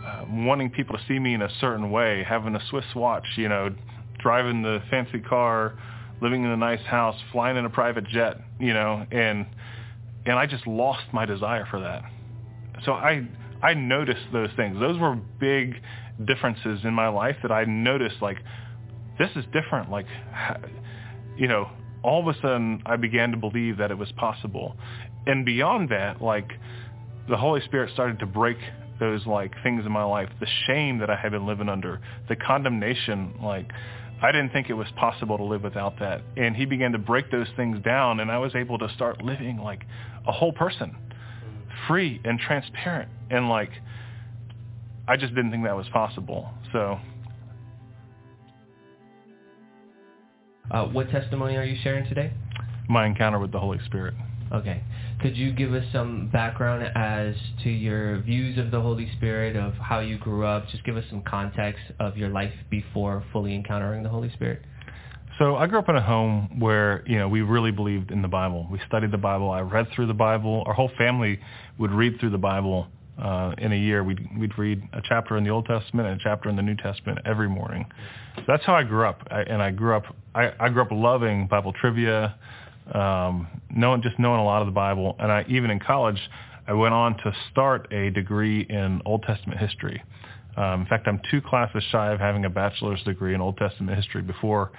uh, 0.05 0.25
wanting 0.29 0.69
people 0.69 0.97
to 0.97 1.03
see 1.07 1.17
me 1.17 1.33
in 1.33 1.41
a 1.41 1.49
certain 1.59 1.89
way, 1.89 2.23
having 2.27 2.55
a 2.55 2.61
Swiss 2.69 2.85
watch, 2.95 3.25
you 3.37 3.49
know, 3.49 3.73
driving 4.19 4.61
the 4.61 4.81
fancy 4.91 5.19
car, 5.19 5.79
living 6.21 6.43
in 6.43 6.51
a 6.51 6.57
nice 6.57 6.81
house, 6.81 7.15
flying 7.31 7.57
in 7.57 7.65
a 7.65 7.69
private 7.69 8.07
jet, 8.07 8.37
you 8.59 8.73
know, 8.73 9.05
and 9.11 9.45
and 10.25 10.37
I 10.37 10.45
just 10.45 10.67
lost 10.67 11.05
my 11.13 11.25
desire 11.25 11.67
for 11.71 11.79
that. 11.79 12.03
So 12.83 12.93
I 12.93 13.27
I 13.65 13.73
noticed 13.73 14.27
those 14.31 14.49
things. 14.55 14.79
Those 14.79 14.99
were 14.99 15.15
big 15.39 15.81
differences 16.23 16.81
in 16.83 16.93
my 16.93 17.07
life 17.07 17.35
that 17.41 17.51
I 17.51 17.65
noticed 17.65 18.17
like 18.21 18.37
this 19.17 19.29
is 19.35 19.43
different 19.51 19.89
like 19.89 20.05
you 21.37 21.47
know 21.47 21.69
all 22.03 22.21
of 22.21 22.35
a 22.35 22.39
sudden 22.39 22.83
I 22.85 22.95
began 22.95 23.31
to 23.31 23.37
believe 23.37 23.77
that 23.77 23.89
it 23.89 23.97
was 23.97 24.11
possible. 24.11 24.77
And 25.25 25.43
beyond 25.45 25.89
that 25.89 26.21
like 26.21 26.51
the 27.27 27.37
Holy 27.37 27.61
Spirit 27.61 27.91
started 27.91 28.19
to 28.19 28.27
break 28.27 28.57
those 28.99 29.25
like 29.25 29.51
things 29.63 29.83
in 29.83 29.91
my 29.91 30.03
life, 30.03 30.29
the 30.39 30.47
shame 30.67 30.99
that 30.99 31.09
I 31.09 31.15
had 31.15 31.31
been 31.31 31.47
living 31.47 31.67
under, 31.67 31.99
the 32.29 32.35
condemnation, 32.35 33.33
like 33.41 33.71
I 34.21 34.31
didn't 34.31 34.51
think 34.51 34.69
it 34.69 34.73
was 34.73 34.87
possible 34.95 35.37
to 35.37 35.43
live 35.43 35.63
without 35.63 35.97
that. 35.99 36.21
And 36.37 36.55
he 36.55 36.65
began 36.65 36.91
to 36.91 36.99
break 36.99 37.31
those 37.31 37.47
things 37.55 37.83
down 37.83 38.19
and 38.19 38.31
I 38.31 38.37
was 38.37 38.53
able 38.53 38.77
to 38.77 38.89
start 38.93 39.23
living 39.23 39.57
like 39.57 39.83
a 40.27 40.31
whole 40.31 40.53
person, 40.53 40.95
free 41.87 42.21
and 42.23 42.39
transparent. 42.39 43.09
And 43.29 43.49
like, 43.49 43.71
I 45.07 45.17
just 45.17 45.35
didn't 45.35 45.51
think 45.51 45.63
that 45.63 45.75
was 45.75 45.87
possible. 45.89 46.49
So. 46.71 46.99
Uh, 50.71 50.85
what 50.85 51.09
testimony 51.11 51.57
are 51.57 51.63
you 51.63 51.77
sharing 51.83 52.07
today? 52.07 52.33
My 52.89 53.05
encounter 53.05 53.39
with 53.39 53.51
the 53.51 53.59
Holy 53.59 53.79
Spirit. 53.85 54.15
Okay. 54.51 54.83
Could 55.21 55.37
you 55.37 55.51
give 55.51 55.73
us 55.73 55.85
some 55.91 56.29
background 56.31 56.83
as 56.95 57.35
to 57.63 57.69
your 57.69 58.19
views 58.21 58.57
of 58.57 58.71
the 58.71 58.81
Holy 58.81 59.09
Spirit, 59.17 59.55
of 59.55 59.73
how 59.73 59.99
you 59.99 60.17
grew 60.17 60.45
up? 60.45 60.67
Just 60.69 60.83
give 60.83 60.97
us 60.97 61.03
some 61.09 61.21
context 61.23 61.81
of 61.99 62.17
your 62.17 62.29
life 62.29 62.53
before 62.69 63.23
fully 63.31 63.55
encountering 63.55 64.03
the 64.03 64.09
Holy 64.09 64.29
Spirit. 64.31 64.61
So 65.37 65.57
I 65.57 65.67
grew 65.67 65.79
up 65.79 65.89
in 65.89 65.97
a 65.97 66.01
home 66.01 66.59
where, 66.59 67.03
you 67.05 67.17
know, 67.17 67.27
we 67.27 67.41
really 67.41 67.71
believed 67.71 68.11
in 68.11 68.21
the 68.21 68.27
Bible. 68.27 68.67
We 68.71 68.79
studied 68.87 69.11
the 69.11 69.17
Bible. 69.17 69.51
I 69.51 69.59
read 69.61 69.87
through 69.93 70.07
the 70.07 70.13
Bible. 70.13 70.63
Our 70.65 70.73
whole 70.73 70.91
family 70.97 71.39
would 71.77 71.91
read 71.91 72.19
through 72.19 72.29
the 72.29 72.37
Bible 72.37 72.87
uh, 73.21 73.53
in 73.57 73.73
a 73.73 73.75
year. 73.75 74.03
We'd, 74.03 74.25
we'd 74.37 74.57
read 74.57 74.81
a 74.93 75.01
chapter 75.03 75.35
in 75.35 75.43
the 75.43 75.49
Old 75.49 75.65
Testament 75.65 76.07
and 76.07 76.21
a 76.21 76.23
chapter 76.23 76.47
in 76.47 76.55
the 76.55 76.61
New 76.61 76.75
Testament 76.77 77.19
every 77.25 77.49
morning. 77.49 77.85
So 78.37 78.43
that's 78.47 78.63
how 78.63 78.75
I 78.75 78.83
grew 78.83 79.05
up. 79.05 79.27
I, 79.29 79.41
and 79.41 79.61
I 79.61 79.71
grew 79.71 79.95
up, 79.95 80.03
I, 80.33 80.53
I 80.57 80.69
grew 80.69 80.83
up 80.83 80.91
loving 80.91 81.47
Bible 81.47 81.73
trivia, 81.73 82.35
um, 82.93 83.47
knowing 83.69 84.01
just 84.01 84.17
knowing 84.17 84.39
a 84.39 84.45
lot 84.45 84.61
of 84.61 84.67
the 84.67 84.73
Bible, 84.73 85.17
and 85.19 85.31
I 85.31 85.45
even 85.49 85.69
in 85.69 85.79
college, 85.79 86.19
I 86.67 86.73
went 86.73 86.93
on 86.93 87.17
to 87.17 87.33
start 87.51 87.91
a 87.91 88.09
degree 88.11 88.61
in 88.61 89.01
Old 89.05 89.23
Testament 89.23 89.59
history. 89.59 90.01
Um, 90.55 90.81
in 90.81 90.87
fact, 90.87 91.07
I'm 91.07 91.19
two 91.29 91.41
classes 91.41 91.83
shy 91.91 92.11
of 92.13 92.19
having 92.19 92.45
a 92.45 92.49
bachelor's 92.49 93.03
degree 93.03 93.33
in 93.33 93.41
Old 93.41 93.57
Testament 93.57 93.97
history 93.97 94.21
before 94.21 94.71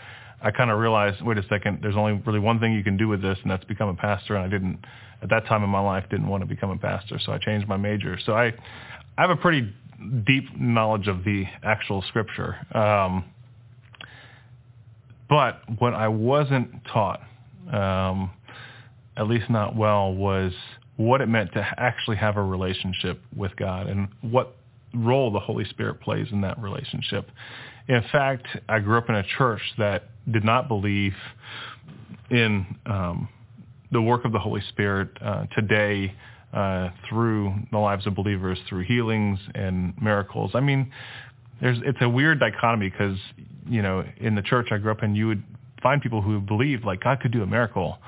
I 0.42 0.50
kind 0.50 0.70
of 0.70 0.78
realized, 0.78 1.22
wait 1.22 1.38
a 1.38 1.46
second, 1.48 1.80
there's 1.82 1.96
only 1.96 2.20
really 2.26 2.38
one 2.38 2.60
thing 2.60 2.72
you 2.72 2.84
can 2.84 2.96
do 2.96 3.08
with 3.08 3.22
this, 3.22 3.38
and 3.42 3.50
that's 3.50 3.64
become 3.64 3.88
a 3.88 3.94
pastor. 3.94 4.36
And 4.36 4.44
I 4.44 4.48
didn't, 4.48 4.78
at 5.22 5.30
that 5.30 5.46
time 5.46 5.64
in 5.64 5.70
my 5.70 5.80
life, 5.80 6.04
didn't 6.10 6.28
want 6.28 6.42
to 6.42 6.46
become 6.46 6.70
a 6.70 6.78
pastor, 6.78 7.18
so 7.24 7.32
I 7.32 7.38
changed 7.38 7.68
my 7.68 7.76
major. 7.76 8.18
So 8.24 8.34
I, 8.34 8.46
I 9.16 9.22
have 9.22 9.30
a 9.30 9.36
pretty 9.36 9.72
deep 10.26 10.44
knowledge 10.58 11.08
of 11.08 11.24
the 11.24 11.44
actual 11.62 12.02
scripture. 12.08 12.56
Um, 12.76 13.24
but 15.28 15.62
what 15.78 15.94
I 15.94 16.08
wasn't 16.08 16.84
taught 16.92 17.20
um, 17.72 18.30
at 19.16 19.28
least 19.28 19.48
not 19.50 19.74
well, 19.74 20.12
was 20.12 20.52
what 20.96 21.20
it 21.20 21.26
meant 21.26 21.52
to 21.52 21.66
actually 21.78 22.16
have 22.16 22.36
a 22.36 22.42
relationship 22.42 23.20
with 23.34 23.54
God 23.56 23.86
and 23.86 24.08
what 24.20 24.56
role 24.94 25.30
the 25.30 25.40
Holy 25.40 25.64
Spirit 25.64 26.00
plays 26.00 26.26
in 26.32 26.40
that 26.42 26.58
relationship. 26.58 27.30
In 27.88 28.02
fact, 28.10 28.46
I 28.68 28.80
grew 28.80 28.98
up 28.98 29.08
in 29.08 29.14
a 29.14 29.24
church 29.38 29.60
that 29.78 30.04
did 30.30 30.44
not 30.44 30.68
believe 30.68 31.14
in 32.30 32.66
um, 32.86 33.28
the 33.92 34.02
work 34.02 34.24
of 34.24 34.32
the 34.32 34.38
Holy 34.38 34.60
Spirit 34.70 35.08
uh, 35.24 35.46
today 35.54 36.12
uh, 36.52 36.90
through 37.08 37.54
the 37.70 37.78
lives 37.78 38.06
of 38.06 38.14
believers, 38.14 38.58
through 38.68 38.84
healings 38.84 39.38
and 39.54 39.94
miracles. 40.00 40.50
I 40.54 40.60
mean, 40.60 40.90
there's 41.60 41.78
it's 41.84 41.98
a 42.00 42.08
weird 42.08 42.40
dichotomy 42.40 42.90
because 42.90 43.18
you 43.68 43.82
know 43.82 44.04
in 44.18 44.34
the 44.34 44.42
church 44.42 44.68
I 44.72 44.78
grew 44.78 44.90
up 44.90 45.02
in, 45.02 45.14
you 45.14 45.28
would 45.28 45.42
find 45.82 46.02
people 46.02 46.22
who 46.22 46.40
believed 46.40 46.84
like 46.84 47.04
God 47.04 47.20
could 47.20 47.32
do 47.32 47.42
a 47.42 47.46
miracle, 47.46 47.98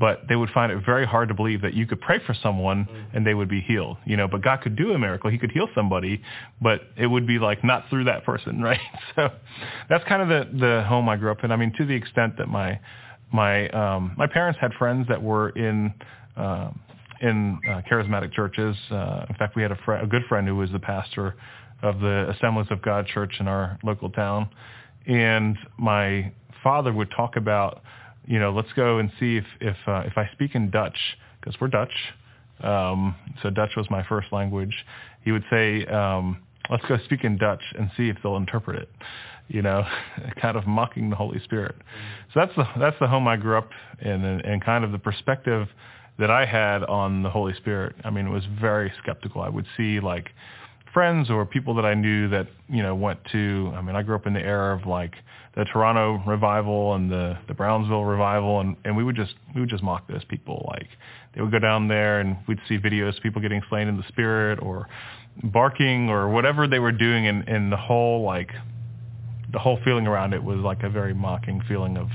but 0.00 0.22
they 0.28 0.34
would 0.34 0.48
find 0.50 0.72
it 0.72 0.82
very 0.84 1.06
hard 1.06 1.28
to 1.28 1.34
believe 1.34 1.60
that 1.62 1.74
you 1.74 1.86
could 1.86 2.00
pray 2.00 2.18
for 2.26 2.34
someone 2.42 2.86
mm-hmm. 2.86 3.16
and 3.16 3.26
they 3.26 3.34
would 3.34 3.48
be 3.48 3.60
healed. 3.60 3.98
You 4.06 4.16
know, 4.16 4.26
but 4.26 4.42
God 4.42 4.62
could 4.62 4.74
do 4.74 4.92
a 4.92 4.98
miracle. 4.98 5.30
He 5.30 5.38
could 5.38 5.52
heal 5.52 5.68
somebody, 5.74 6.22
but 6.60 6.80
it 6.96 7.06
would 7.06 7.26
be 7.26 7.38
like 7.38 7.62
not 7.62 7.88
through 7.90 8.04
that 8.04 8.24
person, 8.24 8.62
right? 8.70 8.80
So 9.14 9.28
that's 9.88 10.02
kind 10.08 10.22
of 10.22 10.28
the 10.28 10.58
the 10.58 10.84
home 10.88 11.08
I 11.08 11.16
grew 11.16 11.30
up 11.30 11.44
in. 11.44 11.52
I 11.52 11.56
mean, 11.56 11.72
to 11.78 11.84
the 11.84 11.94
extent 11.94 12.38
that 12.38 12.48
my 12.48 12.80
my 13.32 13.68
um 13.68 14.14
my 14.16 14.26
parents 14.26 14.58
had 14.60 14.72
friends 14.74 15.06
that 15.08 15.22
were 15.22 15.50
in 15.50 15.94
uh, 16.36 16.70
in 17.20 17.60
uh, 17.68 17.82
charismatic 17.90 18.32
churches. 18.32 18.76
Uh, 18.90 19.26
in 19.28 19.34
fact, 19.36 19.54
we 19.54 19.62
had 19.62 19.72
a, 19.72 19.78
fr- 19.84 19.94
a 19.94 20.06
good 20.06 20.22
friend 20.28 20.48
who 20.48 20.56
was 20.56 20.70
the 20.72 20.78
pastor 20.78 21.36
of 21.82 22.00
the 22.00 22.30
Assemblies 22.30 22.68
of 22.70 22.82
God 22.82 23.06
Church 23.06 23.34
in 23.40 23.48
our 23.48 23.78
local 23.82 24.10
town. 24.10 24.48
And 25.06 25.56
my 25.78 26.32
father 26.62 26.92
would 26.92 27.10
talk 27.16 27.36
about, 27.36 27.82
you 28.30 28.38
know, 28.38 28.52
let's 28.52 28.72
go 28.76 28.98
and 28.98 29.10
see 29.18 29.38
if 29.38 29.44
if 29.60 29.76
uh, 29.88 30.04
if 30.06 30.16
I 30.16 30.30
speak 30.32 30.54
in 30.54 30.70
Dutch 30.70 30.96
because 31.40 31.60
we're 31.60 31.66
Dutch. 31.66 31.92
Um, 32.62 33.16
so 33.42 33.50
Dutch 33.50 33.72
was 33.76 33.90
my 33.90 34.04
first 34.04 34.28
language. 34.30 34.72
He 35.24 35.32
would 35.32 35.42
say, 35.50 35.84
um, 35.86 36.40
let's 36.70 36.84
go 36.86 36.96
speak 37.06 37.24
in 37.24 37.38
Dutch 37.38 37.62
and 37.76 37.90
see 37.96 38.08
if 38.08 38.18
they'll 38.22 38.36
interpret 38.36 38.80
it. 38.82 38.88
You 39.48 39.62
know, 39.62 39.84
kind 40.40 40.56
of 40.56 40.64
mocking 40.64 41.10
the 41.10 41.16
Holy 41.16 41.40
Spirit. 41.40 41.74
So 42.32 42.38
that's 42.38 42.54
the 42.54 42.68
that's 42.78 42.96
the 43.00 43.08
home 43.08 43.26
I 43.26 43.36
grew 43.36 43.58
up 43.58 43.70
in, 44.00 44.24
and, 44.24 44.44
and 44.44 44.64
kind 44.64 44.84
of 44.84 44.92
the 44.92 44.98
perspective 44.98 45.66
that 46.20 46.30
I 46.30 46.46
had 46.46 46.84
on 46.84 47.24
the 47.24 47.30
Holy 47.30 47.54
Spirit. 47.54 47.96
I 48.04 48.10
mean, 48.10 48.28
it 48.28 48.30
was 48.30 48.44
very 48.60 48.92
skeptical. 49.02 49.42
I 49.42 49.48
would 49.48 49.66
see 49.76 49.98
like 49.98 50.30
friends 50.92 51.30
or 51.30 51.46
people 51.46 51.74
that 51.74 51.84
I 51.84 51.94
knew 51.94 52.28
that 52.30 52.48
you 52.68 52.82
know 52.82 52.94
went 52.94 53.20
to. 53.32 53.72
I 53.74 53.82
mean, 53.82 53.96
I 53.96 54.02
grew 54.02 54.14
up 54.14 54.26
in 54.26 54.32
the 54.32 54.40
era 54.40 54.76
of 54.76 54.86
like 54.86 55.14
the 55.54 55.64
Toronto 55.64 56.22
revival 56.26 56.94
and 56.94 57.10
the 57.10 57.38
the 57.48 57.54
Brownsville 57.54 58.04
revival, 58.04 58.60
and 58.60 58.76
and 58.84 58.96
we 58.96 59.04
would 59.04 59.16
just 59.16 59.34
we 59.54 59.60
would 59.60 59.70
just 59.70 59.82
mock 59.82 60.08
those 60.08 60.24
people. 60.24 60.66
Like 60.68 60.88
they 61.34 61.42
would 61.42 61.52
go 61.52 61.58
down 61.58 61.88
there 61.88 62.20
and 62.20 62.36
we'd 62.46 62.60
see 62.68 62.78
videos 62.78 63.16
of 63.16 63.22
people 63.22 63.40
getting 63.40 63.62
slain 63.68 63.88
in 63.88 63.96
the 63.96 64.04
spirit 64.08 64.60
or 64.62 64.88
barking 65.42 66.08
or 66.08 66.28
whatever 66.28 66.66
they 66.66 66.78
were 66.78 66.92
doing, 66.92 67.26
and 67.26 67.48
and 67.48 67.72
the 67.72 67.76
whole 67.76 68.24
like 68.24 68.50
the 69.52 69.58
whole 69.58 69.78
feeling 69.84 70.06
around 70.06 70.32
it 70.32 70.42
was 70.42 70.58
like 70.58 70.82
a 70.82 70.90
very 70.90 71.14
mocking 71.14 71.62
feeling 71.68 71.96
of 71.96 72.08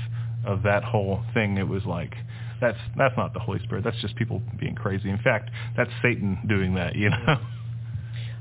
of 0.44 0.62
that 0.62 0.84
whole 0.84 1.22
thing. 1.34 1.58
It 1.58 1.68
was 1.68 1.84
like 1.84 2.14
that's 2.60 2.78
that's 2.96 3.16
not 3.16 3.34
the 3.34 3.40
Holy 3.40 3.58
Spirit. 3.64 3.84
That's 3.84 4.00
just 4.00 4.16
people 4.16 4.42
being 4.58 4.74
crazy. 4.74 5.10
In 5.10 5.18
fact, 5.18 5.50
that's 5.76 5.90
Satan 6.02 6.38
doing 6.48 6.74
that. 6.74 6.94
You 6.94 7.10
know. 7.26 7.38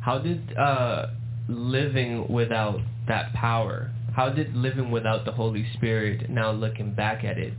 How 0.06 0.20
did 0.20 0.56
uh, 0.56 1.08
living 1.50 2.32
without 2.32 2.80
that 3.08 3.34
power, 3.34 3.90
how 4.16 4.30
did 4.30 4.56
living 4.56 4.92
without 4.92 5.26
the 5.26 5.32
Holy 5.32 5.66
Spirit, 5.74 6.30
now 6.30 6.52
looking 6.52 6.94
back 6.94 7.24
at 7.24 7.40
it, 7.40 7.54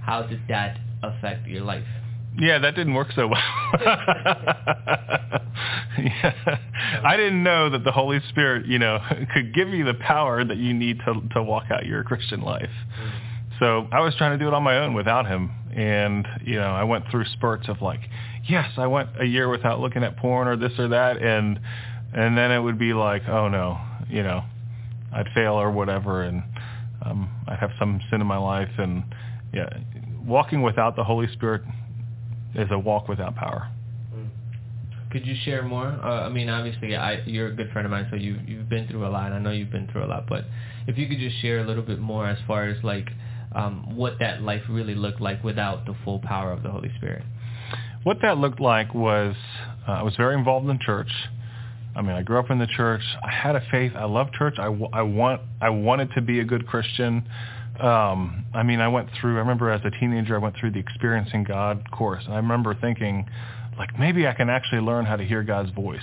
how 0.00 0.22
did 0.22 0.40
that 0.48 0.78
affect 1.02 1.46
your 1.46 1.62
life? 1.62 1.84
Yeah, 2.38 2.58
that 2.60 2.74
didn't 2.74 2.94
work 2.94 3.08
so 3.14 3.28
well. 3.28 3.42
yeah. 5.98 6.58
I 7.04 7.18
didn't 7.18 7.42
know 7.42 7.68
that 7.68 7.84
the 7.84 7.92
Holy 7.92 8.20
Spirit, 8.30 8.64
you 8.64 8.78
know, 8.78 8.98
could 9.34 9.54
give 9.54 9.68
you 9.68 9.84
the 9.84 9.92
power 9.92 10.42
that 10.42 10.56
you 10.56 10.72
need 10.72 11.00
to 11.00 11.20
to 11.34 11.42
walk 11.42 11.64
out 11.70 11.84
your 11.84 12.02
Christian 12.02 12.40
life. 12.40 12.70
So 13.58 13.86
I 13.92 14.00
was 14.00 14.14
trying 14.16 14.38
to 14.38 14.42
do 14.42 14.48
it 14.48 14.54
on 14.54 14.62
my 14.62 14.78
own 14.78 14.94
without 14.94 15.26
him. 15.26 15.50
And, 15.76 16.26
you 16.42 16.56
know, 16.56 16.70
I 16.70 16.84
went 16.84 17.04
through 17.10 17.26
spurts 17.26 17.68
of 17.68 17.82
like, 17.82 18.00
yes, 18.48 18.70
I 18.78 18.86
went 18.86 19.10
a 19.20 19.26
year 19.26 19.50
without 19.50 19.80
looking 19.80 20.02
at 20.02 20.16
porn 20.16 20.48
or 20.48 20.56
this 20.56 20.72
or 20.78 20.88
that. 20.88 21.18
And 21.18 21.60
and 22.12 22.36
then 22.36 22.50
it 22.50 22.58
would 22.58 22.78
be 22.78 22.92
like, 22.92 23.22
oh 23.28 23.48
no, 23.48 23.78
you 24.08 24.22
know, 24.22 24.42
I'd 25.12 25.26
fail 25.34 25.54
or 25.54 25.70
whatever, 25.70 26.22
and 26.22 26.42
um, 27.04 27.30
I'd 27.48 27.58
have 27.58 27.70
some 27.78 28.00
sin 28.10 28.20
in 28.20 28.26
my 28.26 28.38
life, 28.38 28.70
and 28.78 29.04
yeah, 29.52 29.68
walking 30.24 30.62
without 30.62 30.96
the 30.96 31.04
Holy 31.04 31.30
Spirit 31.32 31.62
is 32.54 32.68
a 32.70 32.78
walk 32.78 33.08
without 33.08 33.36
power. 33.36 33.70
Could 35.10 35.26
you 35.26 35.34
share 35.44 35.64
more? 35.64 35.88
Uh, 35.88 36.26
I 36.26 36.28
mean, 36.28 36.48
obviously, 36.48 36.94
I, 36.94 37.22
you're 37.26 37.48
a 37.48 37.54
good 37.54 37.70
friend 37.72 37.84
of 37.84 37.90
mine, 37.90 38.06
so 38.10 38.16
you 38.16 38.38
you've 38.46 38.68
been 38.68 38.86
through 38.86 39.04
a 39.04 39.10
lot. 39.10 39.26
And 39.26 39.34
I 39.34 39.38
know 39.40 39.50
you've 39.50 39.72
been 39.72 39.88
through 39.90 40.04
a 40.04 40.06
lot, 40.06 40.26
but 40.28 40.44
if 40.86 40.96
you 40.96 41.08
could 41.08 41.18
just 41.18 41.40
share 41.40 41.58
a 41.58 41.66
little 41.66 41.82
bit 41.82 41.98
more 41.98 42.28
as 42.28 42.38
far 42.46 42.68
as 42.68 42.82
like 42.84 43.08
um, 43.52 43.96
what 43.96 44.14
that 44.20 44.42
life 44.42 44.62
really 44.68 44.94
looked 44.94 45.20
like 45.20 45.42
without 45.42 45.84
the 45.86 45.96
full 46.04 46.20
power 46.20 46.52
of 46.52 46.62
the 46.62 46.70
Holy 46.70 46.90
Spirit. 46.96 47.24
What 48.04 48.18
that 48.22 48.38
looked 48.38 48.60
like 48.60 48.94
was 48.94 49.34
uh, 49.88 49.92
I 49.92 50.02
was 50.02 50.14
very 50.16 50.34
involved 50.36 50.68
in 50.68 50.78
church. 50.80 51.10
I 52.00 52.02
mean, 52.02 52.16
I 52.16 52.22
grew 52.22 52.38
up 52.38 52.50
in 52.50 52.58
the 52.58 52.66
church. 52.66 53.02
I 53.22 53.30
had 53.30 53.56
a 53.56 53.62
faith. 53.70 53.92
I 53.94 54.06
love 54.06 54.32
church. 54.32 54.54
I, 54.58 54.68
I 54.94 55.02
want 55.02 55.42
I 55.60 55.68
wanted 55.68 56.10
to 56.14 56.22
be 56.22 56.40
a 56.40 56.44
good 56.44 56.66
Christian. 56.66 57.28
Um, 57.78 58.46
I 58.54 58.62
mean, 58.62 58.80
I 58.80 58.88
went 58.88 59.10
through. 59.20 59.36
I 59.36 59.40
remember 59.40 59.70
as 59.70 59.82
a 59.84 59.90
teenager, 59.90 60.34
I 60.34 60.38
went 60.38 60.56
through 60.56 60.70
the 60.70 60.78
Experiencing 60.78 61.44
God 61.44 61.90
course, 61.90 62.22
and 62.24 62.32
I 62.32 62.38
remember 62.38 62.74
thinking, 62.74 63.28
like 63.76 63.98
maybe 63.98 64.26
I 64.26 64.32
can 64.32 64.48
actually 64.48 64.80
learn 64.80 65.04
how 65.04 65.16
to 65.16 65.24
hear 65.24 65.42
God's 65.42 65.72
voice. 65.72 66.00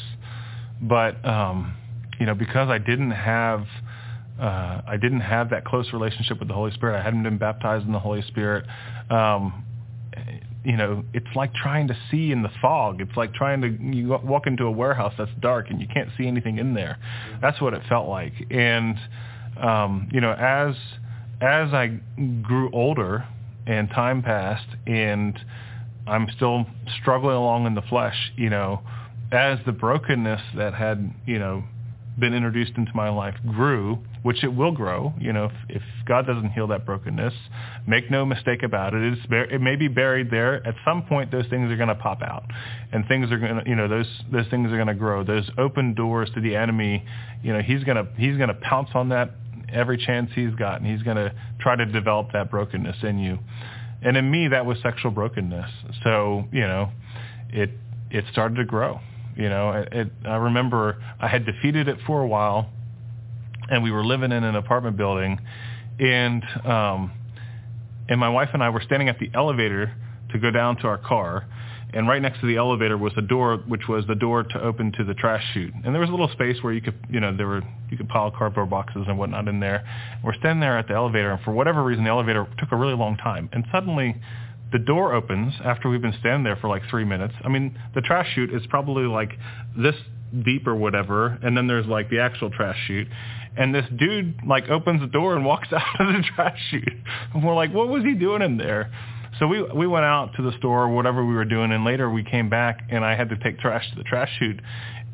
But 0.79 1.25
um, 1.25 1.75
you 2.19 2.27
know, 2.27 2.35
because 2.35 2.69
I 2.69 2.77
didn't 2.77 3.11
have 3.11 3.65
uh, 4.39 4.81
I 4.87 4.97
didn't 5.01 5.21
have 5.21 5.49
that 5.49 5.65
close 5.65 5.91
relationship 5.93 6.37
with 6.37 6.47
the 6.47 6.53
Holy 6.53 6.71
Spirit. 6.73 6.99
I 6.99 7.01
hadn't 7.01 7.23
been 7.23 7.39
baptized 7.39 7.87
in 7.87 7.91
the 7.91 7.99
Holy 7.99 8.21
Spirit. 8.21 8.65
Um, 9.09 9.63
you 10.67 10.75
know, 10.75 11.05
it's 11.13 11.33
like 11.33 11.53
trying 11.53 11.87
to 11.87 11.97
see 12.11 12.33
in 12.33 12.43
the 12.43 12.51
fog. 12.61 12.99
It's 12.99 13.15
like 13.15 13.33
trying 13.33 13.61
to 13.61 13.69
you 13.69 14.09
walk 14.21 14.47
into 14.47 14.65
a 14.65 14.71
warehouse 14.71 15.13
that's 15.17 15.31
dark 15.39 15.69
and 15.69 15.79
you 15.79 15.87
can't 15.87 16.09
see 16.17 16.27
anything 16.27 16.57
in 16.57 16.73
there. 16.73 16.99
That's 17.41 17.61
what 17.61 17.73
it 17.73 17.83
felt 17.87 18.09
like. 18.09 18.33
And 18.51 18.97
um, 19.61 20.09
you 20.11 20.19
know, 20.19 20.33
as 20.33 20.75
as 21.39 21.73
I 21.73 21.97
grew 22.41 22.69
older 22.73 23.25
and 23.65 23.89
time 23.91 24.21
passed 24.21 24.67
and 24.85 25.39
I'm 26.05 26.27
still 26.35 26.65
struggling 27.01 27.37
along 27.37 27.65
in 27.65 27.73
the 27.73 27.81
flesh, 27.83 28.33
you 28.35 28.49
know, 28.49 28.81
as 29.31 29.59
the 29.65 29.71
brokenness 29.71 30.41
that 30.57 30.73
had, 30.73 31.13
you 31.25 31.39
know, 31.39 31.63
been 32.19 32.33
introduced 32.33 32.73
into 32.75 32.91
my 32.93 33.07
life 33.07 33.35
grew, 33.47 33.99
which 34.23 34.43
it 34.43 34.53
will 34.53 34.71
grow, 34.71 35.13
you 35.19 35.31
know, 35.31 35.45
if, 35.45 35.51
if 35.69 35.81
God 36.05 36.25
doesn't 36.25 36.51
heal 36.51 36.67
that 36.67 36.85
brokenness, 36.85 37.33
make 37.87 38.09
no 38.11 38.25
mistake 38.25 38.63
about 38.63 38.93
it, 38.93 39.13
it's, 39.13 39.21
it 39.51 39.61
may 39.61 39.75
be 39.75 39.87
buried 39.87 40.29
there. 40.31 40.65
At 40.67 40.75
some 40.83 41.03
point, 41.03 41.31
those 41.31 41.45
things 41.49 41.71
are 41.71 41.77
going 41.77 41.89
to 41.89 41.95
pop 41.95 42.21
out, 42.21 42.45
and 42.91 43.07
things 43.07 43.31
are 43.31 43.37
going 43.37 43.63
to, 43.63 43.69
you 43.69 43.75
know, 43.75 43.87
those 43.87 44.07
those 44.31 44.47
things 44.49 44.71
are 44.71 44.75
going 44.75 44.87
to 44.87 44.95
grow. 44.95 45.23
Those 45.23 45.49
open 45.57 45.93
doors 45.93 46.29
to 46.35 46.41
the 46.41 46.55
enemy, 46.55 47.05
you 47.43 47.53
know, 47.53 47.61
he's 47.61 47.83
going 47.83 47.97
to 47.97 48.07
he's 48.17 48.37
going 48.37 48.49
to 48.49 48.55
pounce 48.55 48.89
on 48.93 49.09
that 49.09 49.31
every 49.71 49.97
chance 49.97 50.31
he's 50.33 50.55
got, 50.55 50.81
and 50.81 50.89
he's 50.89 51.03
going 51.03 51.17
to 51.17 51.33
try 51.59 51.75
to 51.75 51.85
develop 51.85 52.31
that 52.33 52.49
brokenness 52.49 52.97
in 53.03 53.19
you. 53.19 53.39
And 54.01 54.15
in 54.15 54.29
me, 54.29 54.47
that 54.49 54.65
was 54.65 54.77
sexual 54.81 55.11
brokenness. 55.11 55.69
So, 56.03 56.45
you 56.51 56.61
know, 56.61 56.89
it 57.49 57.71
it 58.11 58.25
started 58.31 58.55
to 58.55 58.65
grow. 58.65 58.99
You 59.35 59.49
know, 59.49 59.71
it, 59.71 59.89
it, 59.91 60.11
I 60.25 60.35
remember 60.37 61.03
I 61.19 61.27
had 61.27 61.45
defeated 61.45 61.87
it 61.87 61.97
for 62.07 62.21
a 62.21 62.27
while, 62.27 62.69
and 63.69 63.83
we 63.83 63.91
were 63.91 64.05
living 64.05 64.31
in 64.31 64.43
an 64.43 64.55
apartment 64.55 64.97
building, 64.97 65.39
and 65.99 66.43
um, 66.65 67.11
and 68.09 68.19
my 68.19 68.29
wife 68.29 68.49
and 68.53 68.63
I 68.63 68.69
were 68.69 68.81
standing 68.81 69.09
at 69.09 69.19
the 69.19 69.29
elevator 69.33 69.93
to 70.31 70.39
go 70.39 70.51
down 70.51 70.77
to 70.77 70.87
our 70.87 70.97
car, 70.97 71.45
and 71.93 72.07
right 72.07 72.21
next 72.21 72.41
to 72.41 72.47
the 72.47 72.57
elevator 72.57 72.97
was 72.97 73.13
a 73.17 73.21
door, 73.21 73.57
which 73.67 73.87
was 73.87 74.05
the 74.07 74.15
door 74.15 74.43
to 74.43 74.61
open 74.61 74.91
to 74.93 75.03
the 75.03 75.13
trash 75.13 75.43
chute. 75.53 75.73
And 75.83 75.93
there 75.93 76.01
was 76.01 76.09
a 76.09 76.11
little 76.11 76.29
space 76.29 76.57
where 76.61 76.73
you 76.73 76.81
could, 76.81 76.95
you 77.09 77.19
know, 77.19 77.35
there 77.35 77.47
were 77.47 77.63
you 77.89 77.97
could 77.97 78.09
pile 78.09 78.31
cardboard 78.31 78.69
boxes 78.69 79.05
and 79.07 79.17
whatnot 79.17 79.47
in 79.47 79.59
there. 79.59 79.87
We're 80.23 80.35
standing 80.35 80.59
there 80.59 80.77
at 80.77 80.87
the 80.87 80.95
elevator, 80.95 81.31
and 81.31 81.41
for 81.43 81.51
whatever 81.51 81.83
reason, 81.83 82.03
the 82.03 82.09
elevator 82.09 82.47
took 82.59 82.71
a 82.71 82.75
really 82.75 82.95
long 82.95 83.17
time. 83.17 83.49
And 83.53 83.65
suddenly, 83.71 84.15
the 84.71 84.79
door 84.79 85.13
opens 85.13 85.53
after 85.63 85.89
we've 85.89 86.01
been 86.01 86.15
standing 86.19 86.43
there 86.43 86.57
for 86.57 86.67
like 86.67 86.83
three 86.89 87.05
minutes. 87.05 87.33
I 87.43 87.49
mean, 87.49 87.79
the 87.95 88.01
trash 88.01 88.27
chute 88.35 88.53
is 88.53 88.61
probably 88.67 89.05
like 89.05 89.31
this 89.77 89.95
deep 90.43 90.67
or 90.67 90.75
whatever, 90.75 91.37
and 91.41 91.55
then 91.57 91.67
there's 91.67 91.85
like 91.85 92.09
the 92.09 92.19
actual 92.19 92.49
trash 92.49 92.77
chute. 92.87 93.07
And 93.55 93.73
this 93.73 93.85
dude 93.97 94.35
like 94.47 94.69
opens 94.69 95.01
the 95.01 95.07
door 95.07 95.35
and 95.35 95.43
walks 95.43 95.69
out 95.73 96.01
of 96.01 96.07
the 96.07 96.23
trash 96.35 96.59
chute. 96.69 96.87
And 97.33 97.43
we're 97.43 97.55
like, 97.55 97.73
what 97.73 97.89
was 97.89 98.03
he 98.03 98.13
doing 98.13 98.41
in 98.41 98.57
there? 98.57 98.91
So 99.39 99.47
we 99.47 99.61
we 99.61 99.87
went 99.87 100.05
out 100.05 100.31
to 100.37 100.41
the 100.41 100.57
store, 100.57 100.83
or 100.83 100.89
whatever 100.89 101.25
we 101.25 101.33
were 101.33 101.45
doing, 101.45 101.71
and 101.71 101.83
later 101.83 102.09
we 102.09 102.23
came 102.23 102.49
back, 102.49 102.79
and 102.89 103.05
I 103.05 103.15
had 103.15 103.29
to 103.29 103.37
take 103.37 103.59
trash 103.59 103.87
to 103.91 103.95
the 103.95 104.03
trash 104.03 104.29
chute, 104.39 104.59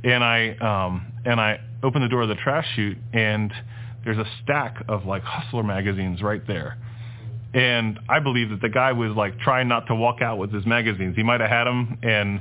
and 0.04 0.24
I 0.24 0.52
um 0.58 1.12
and 1.26 1.42
I 1.42 1.60
opened 1.82 2.04
the 2.04 2.10
door 2.10 2.22
of 2.22 2.30
the 2.30 2.36
trash 2.36 2.66
chute, 2.76 2.98
and 3.12 3.52
there's 4.06 4.18
a 4.18 4.28
stack 4.44 4.84
of 4.88 5.06
like 5.06 5.24
Hustler 5.24 5.64
magazines 5.64 6.22
right 6.22 6.46
there, 6.48 6.78
and 7.54 8.00
I 8.08 8.20
believe 8.20 8.50
that 8.52 8.62
the 8.62 8.70
guy 8.70 8.94
was 8.94 9.12
like 9.16 9.38
trying 9.40 9.68
not 9.68 9.88
to 9.88 9.96
walk 9.96 10.22
out 10.22 10.38
with 10.38 10.54
his 10.54 10.66
magazines. 10.66 11.16
He 11.18 11.24
might 11.24 11.42
have 11.42 11.50
had 11.50 11.66
them, 11.66 11.98
and 12.02 12.40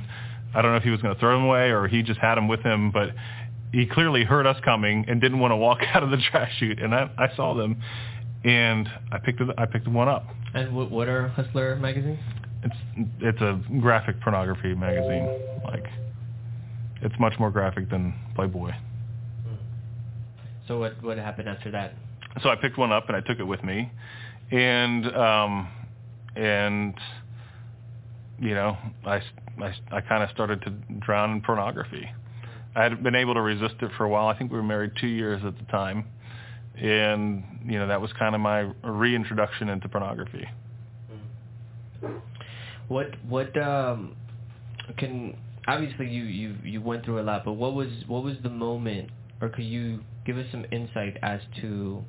I 0.53 0.61
don't 0.61 0.71
know 0.71 0.77
if 0.77 0.83
he 0.83 0.89
was 0.89 1.01
going 1.01 1.13
to 1.13 1.19
throw 1.19 1.35
them 1.35 1.45
away 1.45 1.71
or 1.71 1.87
he 1.87 2.03
just 2.03 2.19
had 2.19 2.35
them 2.35 2.47
with 2.47 2.61
him, 2.61 2.91
but 2.91 3.09
he 3.73 3.87
clearly 3.87 4.23
heard 4.23 4.45
us 4.45 4.57
coming 4.63 5.05
and 5.07 5.19
didn't 5.19 5.39
want 5.39 5.51
to 5.51 5.55
walk 5.57 5.79
out 5.93 6.03
of 6.03 6.11
the 6.11 6.17
trash 6.17 6.51
chute, 6.59 6.79
and 6.79 6.93
I, 6.93 7.09
I 7.17 7.35
saw 7.35 7.53
them, 7.53 7.81
and 8.45 8.87
I 9.11 9.17
picked 9.17 9.41
I 9.57 9.65
picked 9.65 9.87
one 9.87 10.07
up. 10.07 10.27
And 10.53 10.75
what, 10.75 10.91
what 10.91 11.07
are 11.07 11.29
Hustler 11.29 11.75
magazines? 11.75 12.19
It's 12.63 12.75
it's 13.19 13.41
a 13.41 13.59
graphic 13.81 14.21
pornography 14.21 14.75
magazine. 14.75 15.27
Like 15.63 15.85
it's 17.01 17.15
much 17.19 17.33
more 17.39 17.51
graphic 17.51 17.89
than 17.89 18.13
Playboy. 18.35 18.71
So 20.67 20.79
what 20.79 21.01
what 21.03 21.17
happened 21.17 21.49
after 21.49 21.71
that? 21.71 21.95
So 22.41 22.49
I 22.49 22.55
picked 22.55 22.77
one 22.77 22.91
up 22.91 23.07
and 23.09 23.17
I 23.17 23.21
took 23.21 23.39
it 23.39 23.43
with 23.43 23.63
me, 23.63 23.91
and 24.51 25.05
um, 25.15 25.67
and 26.35 26.93
you 28.43 28.53
know 28.53 28.77
I 29.05 29.21
I, 29.59 29.73
I 29.91 30.01
kind 30.01 30.21
of 30.21 30.29
started 30.31 30.61
to 30.63 30.69
drown 30.99 31.31
in 31.31 31.41
pornography. 31.41 32.07
I 32.75 32.83
had 32.83 33.01
been 33.01 33.15
able 33.15 33.33
to 33.35 33.41
resist 33.41 33.75
it 33.81 33.91
for 33.97 34.03
a 34.03 34.09
while. 34.09 34.27
I 34.27 34.37
think 34.37 34.51
we 34.51 34.57
were 34.57 34.63
married 34.63 34.91
two 34.99 35.07
years 35.07 35.41
at 35.45 35.57
the 35.57 35.65
time, 35.65 36.05
and 36.75 37.43
you 37.65 37.79
know 37.79 37.87
that 37.87 38.01
was 38.01 38.11
kind 38.19 38.35
of 38.35 38.41
my 38.41 38.71
reintroduction 38.83 39.69
into 39.69 39.87
pornography. 39.87 40.45
What 42.89 43.11
what 43.27 43.55
um 43.57 44.15
can 44.97 45.37
obviously 45.67 46.09
you 46.09 46.23
you 46.23 46.55
you 46.63 46.81
went 46.81 47.05
through 47.05 47.21
a 47.21 47.23
lot, 47.23 47.45
but 47.45 47.53
what 47.53 47.73
was 47.73 47.89
what 48.07 48.23
was 48.23 48.35
the 48.43 48.49
moment, 48.49 49.09
or 49.39 49.49
could 49.49 49.65
you 49.65 50.01
give 50.25 50.37
us 50.37 50.47
some 50.51 50.65
insight 50.71 51.17
as 51.21 51.39
to 51.61 52.03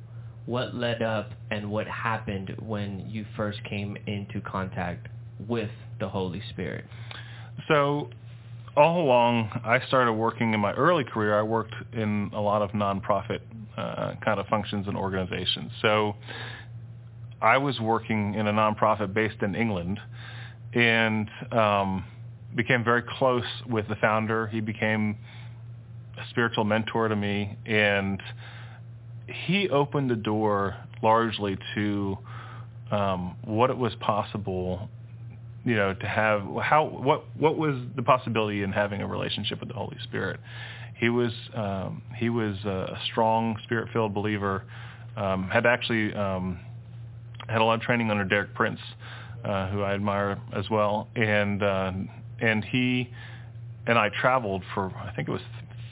what 0.45 0.75
led 0.75 1.01
up 1.01 1.31
and 1.49 1.71
what 1.71 1.87
happened 1.87 2.55
when 2.59 3.07
you 3.09 3.25
first 3.35 3.63
came 3.63 3.97
into 4.05 4.41
contact 4.41 5.07
with 5.47 5.71
the 5.99 6.09
Holy 6.09 6.41
Spirit? 6.49 6.85
So 7.67 8.09
all 8.75 9.01
along, 9.01 9.49
I 9.63 9.79
started 9.87 10.13
working 10.13 10.53
in 10.53 10.59
my 10.59 10.73
early 10.73 11.03
career. 11.03 11.37
I 11.37 11.43
worked 11.43 11.75
in 11.93 12.29
a 12.33 12.41
lot 12.41 12.61
of 12.61 12.71
nonprofit 12.71 13.39
uh, 13.77 14.13
kind 14.23 14.39
of 14.39 14.47
functions 14.47 14.87
and 14.87 14.97
organizations. 14.97 15.71
So 15.81 16.15
I 17.41 17.57
was 17.57 17.79
working 17.79 18.33
in 18.35 18.47
a 18.47 18.53
nonprofit 18.53 19.13
based 19.13 19.41
in 19.41 19.55
England, 19.55 19.99
and 20.73 21.29
um, 21.51 22.05
became 22.55 22.83
very 22.83 23.03
close 23.17 23.45
with 23.69 23.87
the 23.87 23.95
founder. 23.95 24.47
He 24.47 24.61
became 24.61 25.17
a 26.17 26.29
spiritual 26.29 26.63
mentor 26.63 27.07
to 27.07 27.15
me, 27.15 27.57
and 27.65 28.21
he 29.27 29.69
opened 29.69 30.09
the 30.09 30.15
door 30.15 30.75
largely 31.01 31.57
to 31.75 32.17
um, 32.91 33.35
what 33.43 33.69
it 33.69 33.77
was 33.77 33.93
possible 33.99 34.89
you 35.65 35.75
know 35.75 35.93
to 35.93 36.07
have 36.07 36.41
how 36.61 36.85
what 36.85 37.25
what 37.37 37.57
was 37.57 37.75
the 37.95 38.03
possibility 38.03 38.61
in 38.61 38.71
having 38.71 39.01
a 39.01 39.07
relationship 39.07 39.59
with 39.59 39.69
the 39.69 39.75
Holy 39.75 39.97
Spirit. 40.03 40.39
He 40.97 41.09
was 41.09 41.33
um, 41.53 42.03
he 42.15 42.29
was 42.29 42.55
a 42.65 42.97
strong 43.11 43.57
spirit 43.63 43.89
filled 43.91 44.13
believer. 44.13 44.63
Um, 45.17 45.49
had 45.49 45.65
actually 45.65 46.13
um, 46.13 46.59
had 47.47 47.61
a 47.61 47.63
lot 47.63 47.75
of 47.75 47.81
training 47.81 48.11
under 48.11 48.25
Derek 48.25 48.53
Prince, 48.53 48.79
uh, 49.43 49.69
who 49.69 49.81
I 49.81 49.93
admire 49.93 50.39
as 50.53 50.69
well, 50.69 51.07
and 51.15 51.61
uh, 51.63 51.91
and 52.39 52.63
he 52.63 53.09
and 53.87 53.97
I 53.97 54.09
traveled 54.21 54.63
for 54.73 54.91
I 54.95 55.13
think 55.15 55.27
it 55.27 55.31
was 55.31 55.41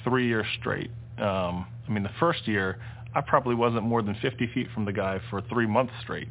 three 0.03 0.27
years 0.27 0.45
straight. 0.59 0.91
Um, 1.17 1.67
I 1.87 1.91
mean, 1.91 2.03
the 2.03 2.11
first 2.19 2.47
year 2.47 2.79
I 3.15 3.21
probably 3.21 3.55
wasn't 3.55 3.83
more 3.83 4.01
than 4.01 4.15
50 4.21 4.47
feet 4.53 4.67
from 4.73 4.85
the 4.85 4.93
guy 4.93 5.19
for 5.29 5.41
three 5.41 5.67
months 5.67 5.93
straight. 6.01 6.27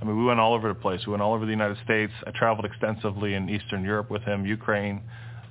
I 0.00 0.04
mean, 0.04 0.18
we 0.18 0.24
went 0.24 0.40
all 0.40 0.54
over 0.54 0.68
the 0.68 0.74
place. 0.74 1.00
We 1.06 1.10
went 1.10 1.22
all 1.22 1.34
over 1.34 1.44
the 1.44 1.50
United 1.50 1.76
States. 1.84 2.12
I 2.26 2.30
traveled 2.30 2.64
extensively 2.64 3.34
in 3.34 3.50
Eastern 3.50 3.84
Europe 3.84 4.10
with 4.10 4.22
him, 4.22 4.46
Ukraine, 4.46 5.02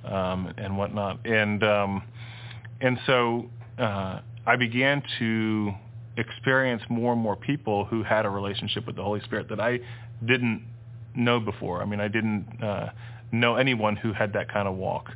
um, 0.04 0.52
and 0.58 0.76
whatnot. 0.76 1.24
And 1.24 1.62
um, 1.62 2.02
and 2.80 2.98
so 3.06 3.46
uh, 3.78 4.20
I 4.46 4.56
began 4.56 5.02
to 5.20 5.72
experience 6.16 6.82
more 6.88 7.12
and 7.12 7.20
more 7.20 7.36
people 7.36 7.84
who 7.84 8.02
had 8.02 8.26
a 8.26 8.30
relationship 8.30 8.86
with 8.86 8.96
the 8.96 9.02
Holy 9.02 9.20
Spirit 9.20 9.48
that 9.50 9.60
I 9.60 9.78
didn't 10.26 10.64
know 11.14 11.38
before. 11.38 11.82
I 11.82 11.84
mean, 11.84 12.00
I 12.00 12.08
didn't 12.08 12.46
uh, 12.62 12.90
know 13.32 13.56
anyone 13.56 13.96
who 13.96 14.12
had 14.12 14.32
that 14.32 14.52
kind 14.52 14.66
of 14.66 14.76
walk. 14.76 15.10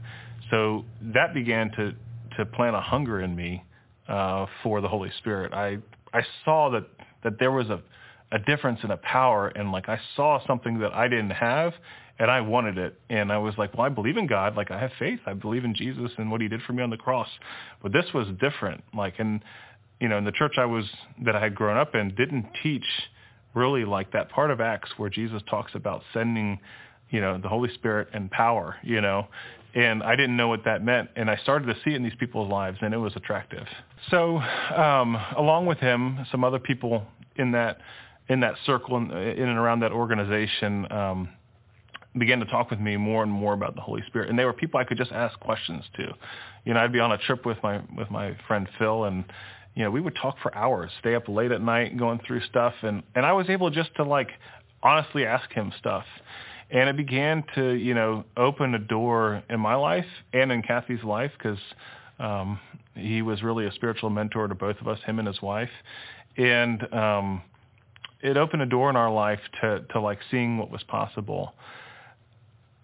So 0.50 0.84
that 1.14 1.34
began 1.34 1.70
to 1.72 1.94
to 2.36 2.44
plant 2.44 2.74
a 2.74 2.80
hunger 2.80 3.20
in 3.20 3.34
me 3.34 3.64
uh, 4.08 4.46
for 4.62 4.80
the 4.80 4.88
Holy 4.88 5.10
Spirit. 5.18 5.52
I 5.52 5.78
I 6.12 6.22
saw 6.44 6.70
that 6.70 6.84
that 7.24 7.38
there 7.38 7.50
was 7.50 7.68
a 7.70 7.80
a 8.32 8.38
difference 8.38 8.80
in 8.82 8.90
a 8.90 8.96
power, 8.96 9.48
and 9.48 9.72
like 9.72 9.88
I 9.88 10.00
saw 10.16 10.44
something 10.46 10.78
that 10.80 10.92
I 10.92 11.08
didn't 11.08 11.30
have, 11.30 11.72
and 12.18 12.30
I 12.30 12.40
wanted 12.40 12.78
it, 12.78 12.98
and 13.10 13.32
I 13.32 13.38
was 13.38 13.54
like, 13.58 13.74
well, 13.74 13.86
I 13.86 13.88
believe 13.88 14.16
in 14.16 14.26
God, 14.26 14.56
like 14.56 14.70
I 14.70 14.78
have 14.78 14.92
faith, 14.98 15.20
I 15.26 15.34
believe 15.34 15.64
in 15.64 15.74
Jesus 15.74 16.10
and 16.18 16.30
what 16.30 16.40
He 16.40 16.48
did 16.48 16.62
for 16.62 16.72
me 16.72 16.82
on 16.82 16.90
the 16.90 16.96
cross, 16.96 17.28
but 17.82 17.92
this 17.92 18.06
was 18.14 18.28
different, 18.40 18.82
like 18.94 19.14
and 19.18 19.42
you 20.00 20.08
know, 20.08 20.18
in 20.18 20.24
the 20.24 20.32
church 20.32 20.54
I 20.58 20.64
was 20.64 20.84
that 21.24 21.36
I 21.36 21.40
had 21.40 21.54
grown 21.54 21.76
up 21.76 21.94
in 21.94 22.14
didn't 22.14 22.46
teach 22.62 22.84
really 23.54 23.84
like 23.84 24.12
that 24.12 24.28
part 24.30 24.50
of 24.50 24.60
Acts 24.60 24.90
where 24.96 25.08
Jesus 25.08 25.40
talks 25.48 25.72
about 25.74 26.02
sending, 26.12 26.58
you 27.10 27.20
know, 27.20 27.38
the 27.38 27.48
Holy 27.48 27.72
Spirit 27.74 28.08
and 28.12 28.30
power, 28.30 28.76
you 28.82 29.00
know, 29.00 29.28
and 29.74 30.02
I 30.02 30.16
didn't 30.16 30.36
know 30.36 30.48
what 30.48 30.64
that 30.64 30.84
meant. 30.84 31.10
And 31.16 31.30
I 31.30 31.36
started 31.36 31.66
to 31.66 31.74
see 31.84 31.90
it 31.92 31.96
in 31.96 32.02
these 32.02 32.14
people's 32.18 32.50
lives, 32.50 32.78
and 32.80 32.94
it 32.94 32.96
was 32.96 33.12
attractive. 33.16 33.66
So, 34.10 34.38
um, 34.38 35.16
along 35.36 35.66
with 35.66 35.78
him, 35.78 36.26
some 36.30 36.44
other 36.44 36.58
people 36.58 37.04
in 37.36 37.52
that 37.52 37.78
in 38.28 38.40
that 38.40 38.54
circle 38.64 38.96
in, 38.96 39.10
in 39.10 39.48
and 39.48 39.58
around 39.58 39.80
that 39.80 39.92
organization 39.92 40.90
um, 40.90 41.28
began 42.18 42.38
to 42.40 42.46
talk 42.46 42.70
with 42.70 42.80
me 42.80 42.96
more 42.96 43.22
and 43.22 43.32
more 43.32 43.52
about 43.52 43.74
the 43.74 43.80
Holy 43.80 44.02
Spirit, 44.06 44.30
and 44.30 44.38
they 44.38 44.44
were 44.44 44.52
people 44.52 44.78
I 44.78 44.84
could 44.84 44.98
just 44.98 45.12
ask 45.12 45.38
questions 45.40 45.84
to. 45.96 46.12
You 46.64 46.74
know, 46.74 46.80
I'd 46.80 46.92
be 46.92 47.00
on 47.00 47.12
a 47.12 47.18
trip 47.18 47.44
with 47.44 47.58
my 47.62 47.80
with 47.96 48.10
my 48.10 48.36
friend 48.46 48.68
Phil, 48.78 49.04
and 49.04 49.24
you 49.74 49.82
know, 49.82 49.90
we 49.90 50.00
would 50.00 50.16
talk 50.20 50.36
for 50.42 50.54
hours, 50.54 50.90
stay 51.00 51.14
up 51.14 51.28
late 51.28 51.50
at 51.50 51.60
night 51.60 51.96
going 51.98 52.20
through 52.26 52.40
stuff, 52.42 52.74
and 52.82 53.02
and 53.14 53.26
I 53.26 53.32
was 53.32 53.50
able 53.50 53.70
just 53.70 53.94
to 53.96 54.04
like 54.04 54.30
honestly 54.82 55.26
ask 55.26 55.50
him 55.52 55.72
stuff. 55.78 56.04
And 56.70 56.88
it 56.88 56.96
began 56.96 57.44
to 57.56 57.72
you 57.72 57.94
know 57.94 58.24
open 58.36 58.74
a 58.74 58.78
door 58.78 59.42
in 59.50 59.60
my 59.60 59.74
life 59.74 60.06
and 60.32 60.52
in 60.52 60.62
Kathy's 60.62 61.02
life 61.02 61.32
because 61.36 61.58
um, 62.18 62.60
he 62.94 63.22
was 63.22 63.42
really 63.42 63.66
a 63.66 63.72
spiritual 63.72 64.10
mentor 64.10 64.46
to 64.46 64.54
both 64.54 64.80
of 64.80 64.86
us, 64.86 65.00
him 65.04 65.18
and 65.18 65.26
his 65.26 65.42
wife, 65.42 65.70
and 66.36 66.92
um, 66.94 67.42
it 68.22 68.36
opened 68.36 68.62
a 68.62 68.66
door 68.66 68.90
in 68.90 68.96
our 68.96 69.12
life 69.12 69.40
to 69.60 69.84
to 69.92 70.00
like 70.00 70.18
seeing 70.30 70.58
what 70.58 70.70
was 70.70 70.82
possible. 70.84 71.54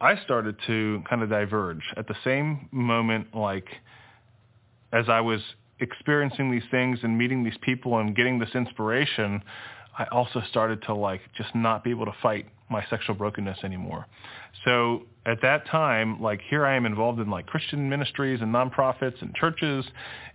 I 0.01 0.17
started 0.25 0.57
to 0.67 1.03
kind 1.09 1.23
of 1.23 1.29
diverge 1.29 1.83
at 1.97 2.09
the 2.09 2.17
same 2.25 2.69
moment, 2.73 3.35
like 3.35 3.67
as 4.93 5.09
I 5.09 5.21
was 5.21 5.41
experiencing 5.79 6.51
these 6.51 6.63
things 6.71 6.99
and 7.03 7.17
meeting 7.17 7.45
these 7.45 7.59
people 7.63 7.99
and 7.99 8.15
getting 8.15 8.39
this 8.39 8.51
inspiration. 8.55 9.43
I 9.99 10.05
also 10.13 10.43
started 10.49 10.83
to 10.85 10.95
like 10.95 11.21
just 11.37 11.55
not 11.55 11.85
be 11.85 11.91
able 11.91 12.07
to 12.07 12.15
fight 12.23 12.47
my 12.71 12.85
sexual 12.89 13.15
brokenness 13.15 13.59
anymore. 13.65 14.07
So 14.65 15.03
at 15.27 15.43
that 15.43 15.67
time, 15.67 16.21
like 16.21 16.41
here 16.49 16.65
I 16.65 16.77
am 16.77 16.87
involved 16.87 17.21
in 17.21 17.31
like 17.31 17.47
Christian 17.47 17.89
ministries 17.89 18.41
and 18.41 18.55
nonprofits 18.55 19.21
and 19.21 19.35
churches, 19.35 19.85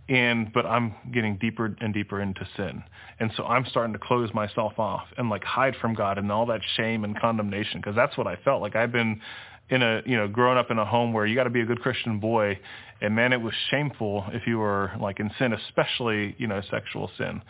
and 0.07 0.51
but 0.53 0.65
I'm 0.65 0.93
getting 1.13 1.37
deeper 1.37 1.75
and 1.79 1.93
deeper 1.93 2.21
into 2.21 2.47
sin, 2.55 2.83
and 3.19 3.31
so 3.35 3.45
I'm 3.45 3.65
starting 3.65 3.93
to 3.93 3.99
close 3.99 4.33
myself 4.33 4.77
off 4.77 5.07
and 5.17 5.29
like 5.29 5.43
hide 5.43 5.75
from 5.81 5.95
God 5.95 6.17
and 6.17 6.31
all 6.31 6.45
that 6.47 6.61
shame 6.77 7.03
and 7.03 7.19
condemnation 7.19 7.79
because 7.79 7.95
that's 7.95 8.17
what 8.17 8.27
I 8.27 8.35
felt 8.43 8.61
like 8.61 8.75
I've 8.75 8.91
been 8.91 9.21
in 9.69 9.81
a 9.81 10.01
you 10.05 10.15
know 10.15 10.27
growing 10.27 10.57
up 10.57 10.69
in 10.69 10.77
a 10.77 10.85
home 10.85 11.13
where 11.13 11.25
you 11.25 11.35
got 11.35 11.45
to 11.45 11.49
be 11.49 11.61
a 11.61 11.65
good 11.65 11.81
Christian 11.81 12.19
boy, 12.19 12.59
and 13.01 13.15
man, 13.15 13.33
it 13.33 13.41
was 13.41 13.53
shameful 13.71 14.25
if 14.29 14.45
you 14.47 14.59
were 14.59 14.91
like 14.99 15.19
in 15.19 15.31
sin, 15.39 15.53
especially 15.53 16.35
you 16.37 16.47
know 16.47 16.61
sexual 16.69 17.09
sin. 17.17 17.41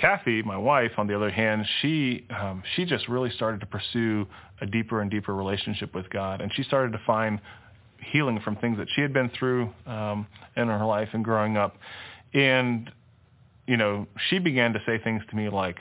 Kathy, 0.00 0.42
my 0.42 0.56
wife, 0.56 0.92
on 0.96 1.06
the 1.06 1.16
other 1.16 1.30
hand, 1.30 1.66
she 1.80 2.24
um, 2.30 2.62
she 2.76 2.84
just 2.84 3.08
really 3.08 3.30
started 3.30 3.60
to 3.60 3.66
pursue 3.66 4.26
a 4.60 4.66
deeper 4.66 5.00
and 5.00 5.10
deeper 5.10 5.34
relationship 5.34 5.94
with 5.94 6.08
God, 6.10 6.40
and 6.40 6.52
she 6.54 6.62
started 6.62 6.92
to 6.92 7.00
find 7.06 7.40
healing 8.00 8.40
from 8.40 8.56
things 8.56 8.78
that 8.78 8.86
she 8.94 9.00
had 9.00 9.12
been 9.12 9.30
through 9.38 9.72
um, 9.86 10.26
in 10.56 10.68
her 10.68 10.84
life 10.84 11.08
and 11.12 11.24
growing 11.24 11.56
up. 11.56 11.76
And 12.32 12.90
you 13.66 13.76
know, 13.76 14.06
she 14.30 14.38
began 14.38 14.72
to 14.72 14.80
say 14.86 14.98
things 14.98 15.22
to 15.30 15.36
me 15.36 15.48
like, 15.48 15.76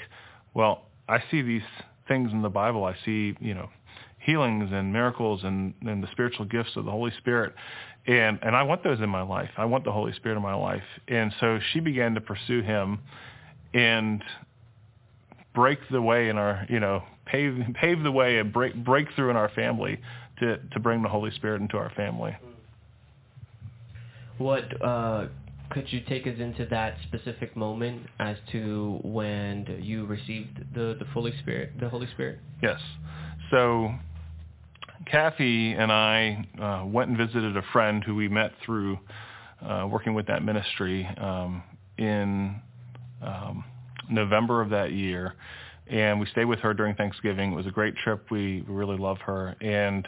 "Well, 0.53 0.83
I 1.07 1.23
see 1.31 1.41
these 1.41 1.61
things 2.07 2.31
in 2.31 2.41
the 2.41 2.49
Bible. 2.49 2.83
I 2.83 2.95
see, 3.05 3.35
you 3.39 3.53
know, 3.53 3.69
healings 4.19 4.69
and 4.71 4.91
miracles 4.91 5.41
and, 5.43 5.73
and 5.81 6.03
the 6.03 6.07
spiritual 6.11 6.45
gifts 6.45 6.71
of 6.75 6.85
the 6.85 6.91
Holy 6.91 7.11
Spirit. 7.17 7.53
And, 8.07 8.39
and 8.41 8.55
I 8.55 8.63
want 8.63 8.83
those 8.83 8.99
in 8.99 9.09
my 9.09 9.21
life. 9.21 9.49
I 9.57 9.65
want 9.65 9.83
the 9.83 9.91
Holy 9.91 10.13
Spirit 10.13 10.37
in 10.37 10.43
my 10.43 10.53
life. 10.53 10.83
And 11.07 11.33
so 11.39 11.59
she 11.73 11.79
began 11.79 12.13
to 12.15 12.21
pursue 12.21 12.61
him 12.61 12.99
and 13.73 14.23
break 15.53 15.79
the 15.91 16.01
way 16.01 16.29
in 16.29 16.37
our, 16.37 16.65
you 16.69 16.79
know, 16.79 17.03
pave 17.25 17.59
pave 17.79 18.03
the 18.03 18.11
way 18.11 18.37
and 18.37 18.53
break 18.53 18.75
break 18.75 19.07
through 19.15 19.29
in 19.29 19.35
our 19.35 19.49
family 19.49 19.99
to 20.39 20.57
to 20.71 20.79
bring 20.79 21.01
the 21.01 21.09
Holy 21.09 21.31
Spirit 21.31 21.61
into 21.61 21.77
our 21.77 21.91
family. 21.91 22.35
What 24.37 24.81
uh, 24.81 25.27
could 25.71 25.91
you 25.91 26.01
take 26.07 26.27
us 26.27 26.35
into 26.39 26.65
that 26.67 26.95
specific 27.07 27.55
moment 27.55 28.03
as 28.19 28.37
to 28.51 28.99
when 29.03 29.79
you 29.81 30.05
received 30.05 30.59
the 30.73 30.95
the 30.99 31.05
Holy 31.05 31.33
Spirit, 31.39 31.71
the 31.79 31.89
Holy 31.89 32.07
Spirit? 32.13 32.39
Yes. 32.61 32.79
So 33.51 33.91
Kathy 35.05 35.73
and 35.73 35.91
I 35.91 36.45
uh, 36.61 36.85
went 36.85 37.09
and 37.09 37.17
visited 37.17 37.57
a 37.57 37.63
friend 37.73 38.03
who 38.03 38.15
we 38.15 38.27
met 38.27 38.51
through 38.65 38.99
uh, 39.61 39.87
working 39.89 40.13
with 40.13 40.27
that 40.27 40.43
ministry 40.43 41.07
um, 41.17 41.63
in 41.97 42.61
um, 43.21 43.63
November 44.09 44.61
of 44.61 44.69
that 44.69 44.91
year, 44.91 45.35
and 45.87 46.19
we 46.19 46.25
stayed 46.27 46.45
with 46.45 46.59
her 46.59 46.73
during 46.73 46.95
Thanksgiving. 46.95 47.53
It 47.53 47.55
was 47.55 47.65
a 47.65 47.71
great 47.71 47.95
trip. 47.95 48.29
We 48.31 48.63
really 48.67 48.97
love 48.97 49.17
her, 49.19 49.55
and 49.61 50.07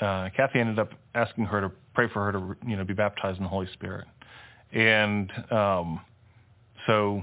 uh, 0.00 0.28
Kathy 0.36 0.60
ended 0.60 0.78
up 0.78 0.90
asking 1.14 1.46
her 1.46 1.60
to 1.60 1.72
pray 1.94 2.08
for 2.12 2.24
her 2.24 2.32
to 2.32 2.56
you 2.66 2.76
know 2.76 2.84
be 2.84 2.94
baptized 2.94 3.38
in 3.38 3.44
the 3.44 3.48
Holy 3.48 3.68
Spirit, 3.72 4.06
and 4.72 5.32
um, 5.50 6.00
so 6.86 7.22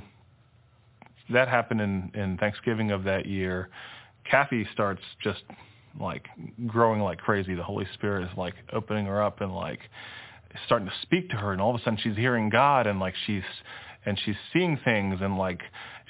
that 1.29 1.47
happened 1.47 1.81
in, 1.81 2.11
in 2.13 2.37
Thanksgiving 2.37 2.91
of 2.91 3.03
that 3.03 3.25
year. 3.25 3.69
Kathy 4.29 4.67
starts 4.73 5.01
just 5.23 5.43
like 5.99 6.27
growing 6.67 7.01
like 7.01 7.19
crazy. 7.19 7.55
The 7.55 7.63
Holy 7.63 7.87
Spirit 7.93 8.23
is 8.23 8.37
like 8.37 8.55
opening 8.73 9.05
her 9.05 9.21
up 9.21 9.41
and 9.41 9.55
like 9.55 9.79
starting 10.65 10.87
to 10.87 10.93
speak 11.01 11.29
to 11.29 11.35
her, 11.37 11.51
and 11.51 11.61
all 11.61 11.73
of 11.73 11.79
a 11.79 11.83
sudden 11.83 11.99
she's 12.01 12.15
hearing 12.15 12.49
God, 12.49 12.87
and 12.87 12.99
like 12.99 13.13
she's 13.25 13.43
and 14.05 14.19
she's 14.23 14.35
seeing 14.51 14.77
things 14.83 15.19
and 15.21 15.37
like 15.37 15.61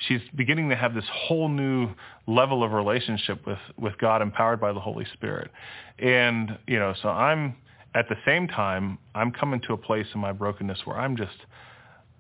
she's 0.08 0.22
beginning 0.36 0.70
to 0.70 0.76
have 0.76 0.94
this 0.94 1.06
whole 1.12 1.48
new 1.48 1.90
level 2.28 2.64
of 2.64 2.72
relationship 2.72 3.46
with 3.46 3.60
with 3.78 3.98
God 3.98 4.22
empowered 4.22 4.60
by 4.60 4.74
the 4.74 4.80
Holy 4.80 5.06
Spirit. 5.14 5.52
And 6.00 6.58
you 6.68 6.80
know, 6.80 6.94
so 7.02 7.10
I'm 7.10 7.56
at 7.96 8.10
the 8.10 8.16
same 8.26 8.48
time 8.48 8.98
I'm 9.14 9.32
coming 9.32 9.62
to 9.68 9.74
a 9.74 9.78
place 9.78 10.08
in 10.14 10.20
my 10.20 10.32
brokenness 10.32 10.80
where 10.86 10.98
I'm 10.98 11.16
just 11.16 11.38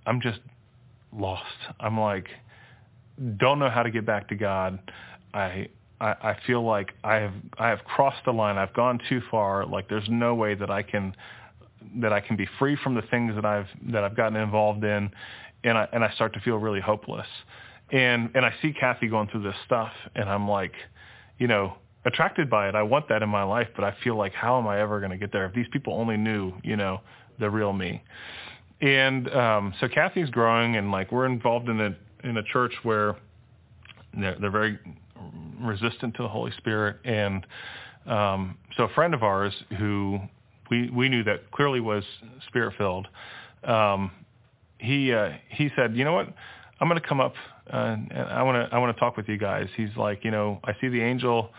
I'm 0.06 0.22
just 0.22 0.40
lost. 1.12 1.44
I'm 1.80 2.00
like 2.00 2.28
don't 3.38 3.60
know 3.60 3.70
how 3.70 3.84
to 3.84 3.92
get 3.92 4.06
back 4.06 4.28
to 4.30 4.36
God. 4.36 4.80
I 5.34 5.68
I, 6.02 6.36
feel 6.46 6.66
like 6.66 6.92
I 7.06 7.16
have 7.16 7.34
I 7.58 7.70
have 7.70 7.80
crossed 7.86 8.26
the 8.26 8.34
line. 8.34 8.58
I've 8.58 8.74
gone 8.74 9.00
too 9.08 9.22
far. 9.32 9.66
Like 9.66 9.88
there's 9.88 10.08
no 10.10 10.36
way 10.36 10.54
that 10.54 10.70
I 10.70 10.84
can 10.84 11.16
that 12.02 12.12
I 12.12 12.20
can 12.20 12.36
be 12.36 12.48
free 12.60 12.78
from 12.84 12.96
the 12.96 13.02
things 13.04 13.36
that 13.36 13.46
I've 13.46 13.68
that 13.92 14.04
I've 14.04 14.16
gotten 14.16 14.38
involved 14.38 14.84
in 14.84 15.12
and 15.64 15.78
I 15.78 15.88
and 15.94 16.04
I 16.04 16.12
start 16.14 16.34
to 16.34 16.40
feel 16.42 16.58
really 16.58 16.82
hopeless. 16.82 17.28
And 17.92 18.30
and 18.36 18.46
I 18.46 18.54
see 18.62 18.74
Kathy 18.74 19.08
going 19.08 19.28
through 19.30 19.44
this 19.44 19.56
stuff, 19.66 19.92
and 20.16 20.30
I'm 20.30 20.48
like, 20.48 20.74
you 21.38 21.48
know, 21.48 21.76
attracted 22.06 22.50
by 22.50 22.70
it. 22.70 22.76
I 22.76 22.84
want 22.84 23.08
that 23.10 23.22
in 23.22 23.30
my 23.30 23.44
life, 23.44 23.68
but 23.76 23.84
I 23.84 23.96
feel 24.04 24.18
like, 24.18 24.34
how 24.34 24.60
am 24.60 24.68
I 24.68 24.80
ever 24.80 25.00
going 25.00 25.12
to 25.12 25.18
get 25.18 25.32
there? 25.32 25.46
If 25.46 25.54
these 25.54 25.68
people 25.72 25.94
only 25.94 26.18
knew, 26.18 26.54
you 26.64 26.76
know, 26.76 27.02
the 27.40 27.50
real 27.50 27.74
me. 27.74 28.04
And 28.82 29.34
um, 29.34 29.74
so 29.80 29.88
Kathy's 29.88 30.30
growing, 30.30 30.76
and 30.76 30.92
like 30.92 31.12
we're 31.12 31.26
involved 31.26 31.70
in 31.70 31.80
a 31.80 31.96
in 32.24 32.38
a 32.38 32.44
church 32.44 32.74
where 32.84 33.16
they're, 34.18 34.38
they're 34.40 34.52
very 34.52 34.80
resistant 35.62 36.16
to 36.16 36.24
the 36.24 36.30
Holy 36.30 36.52
Spirit, 36.58 36.98
and 37.06 37.46
um, 38.06 38.58
so 38.76 38.84
a 38.84 38.90
friend 38.90 39.14
of 39.14 39.24
ours 39.24 39.54
who 39.78 40.20
we 40.70 40.90
we 40.90 41.08
knew 41.08 41.24
that 41.24 41.50
clearly 41.52 41.80
was 41.80 42.04
spirit 42.48 42.74
filled. 42.78 43.08
Um, 43.64 44.12
he 44.84 45.14
uh, 45.14 45.30
he 45.50 45.70
said, 45.76 45.96
you 45.96 46.04
know 46.04 46.14
what, 46.14 46.28
I'm 46.80 46.88
going 46.88 47.02
to 47.02 47.08
come 47.08 47.22
up 47.22 47.34
uh, 47.72 47.78
and 47.78 48.12
I 48.14 48.44
want 48.44 48.70
to 48.70 48.76
I 48.76 48.80
want 48.80 48.96
to 48.96 49.00
talk 49.00 49.16
with 49.16 49.28
you 49.30 49.38
guys. 49.38 49.68
He's 49.78 49.96
like, 49.96 50.24
you 50.24 50.32
know, 50.32 50.60
I 50.64 50.74
see 50.82 50.90
the 50.90 51.02
angel 51.02 51.50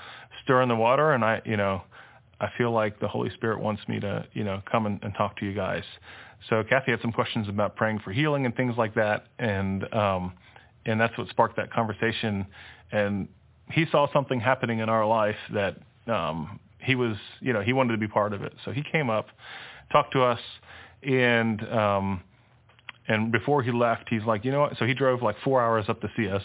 stir 0.43 0.63
in 0.63 0.69
the 0.69 0.77
water, 0.77 1.13
and 1.13 1.25
I, 1.25 1.41
you 1.45 1.57
know, 1.57 1.83
I 2.41 2.49
feel 2.59 2.73
like 2.73 3.01
the 3.01 3.09
Holy 3.09 3.31
Spirit 3.31 3.61
wants 3.61 3.83
me 3.89 4.01
to, 4.01 4.27
you 4.35 4.45
know, 4.45 4.61
come 4.71 4.87
and, 4.87 5.03
and 5.03 5.15
talk 5.15 5.37
to 5.39 5.47
you 5.47 5.55
guys. 5.55 5.85
So 6.51 6.63
Kathy 6.69 6.91
had 6.91 7.01
some 7.01 7.13
questions 7.13 7.49
about 7.49 7.75
praying 7.75 8.01
for 8.01 8.13
healing 8.13 8.45
and 8.45 8.55
things 8.55 8.75
like 8.77 8.95
that, 8.97 9.27
and 9.39 9.93
um, 9.95 10.35
and 10.85 11.01
that's 11.01 11.17
what 11.17 11.29
sparked 11.31 11.57
that 11.57 11.73
conversation. 11.73 12.47
And 12.93 13.29
he 13.71 13.87
saw 13.91 14.13
something 14.13 14.41
happening 14.41 14.81
in 14.81 14.91
our 14.91 15.07
life 15.07 15.37
that 15.55 15.79
um, 16.07 16.61
he 16.81 16.95
was, 16.95 17.17
you 17.41 17.55
know, 17.55 17.63
he 17.63 17.73
wanted 17.73 17.93
to 17.93 17.99
be 17.99 18.09
part 18.09 18.35
of 18.35 18.43
it. 18.43 18.53
So 18.67 18.73
he 18.73 18.83
came 18.93 19.09
up, 19.09 19.29
talked 19.91 20.13
to 20.13 20.23
us, 20.23 20.41
and 21.03 21.67
um, 21.73 22.23
and 23.09 23.31
before 23.31 23.63
he 23.63 23.71
left, 23.71 24.09
he's 24.09 24.25
like, 24.25 24.45
you 24.45 24.51
know 24.51 24.61
what? 24.61 24.79
So 24.79 24.87
he 24.87 24.95
drove 24.95 25.23
like 25.23 25.37
four 25.45 25.61
hours 25.61 25.85
up 25.89 26.01
to 26.01 26.11
see 26.17 26.29
us, 26.29 26.43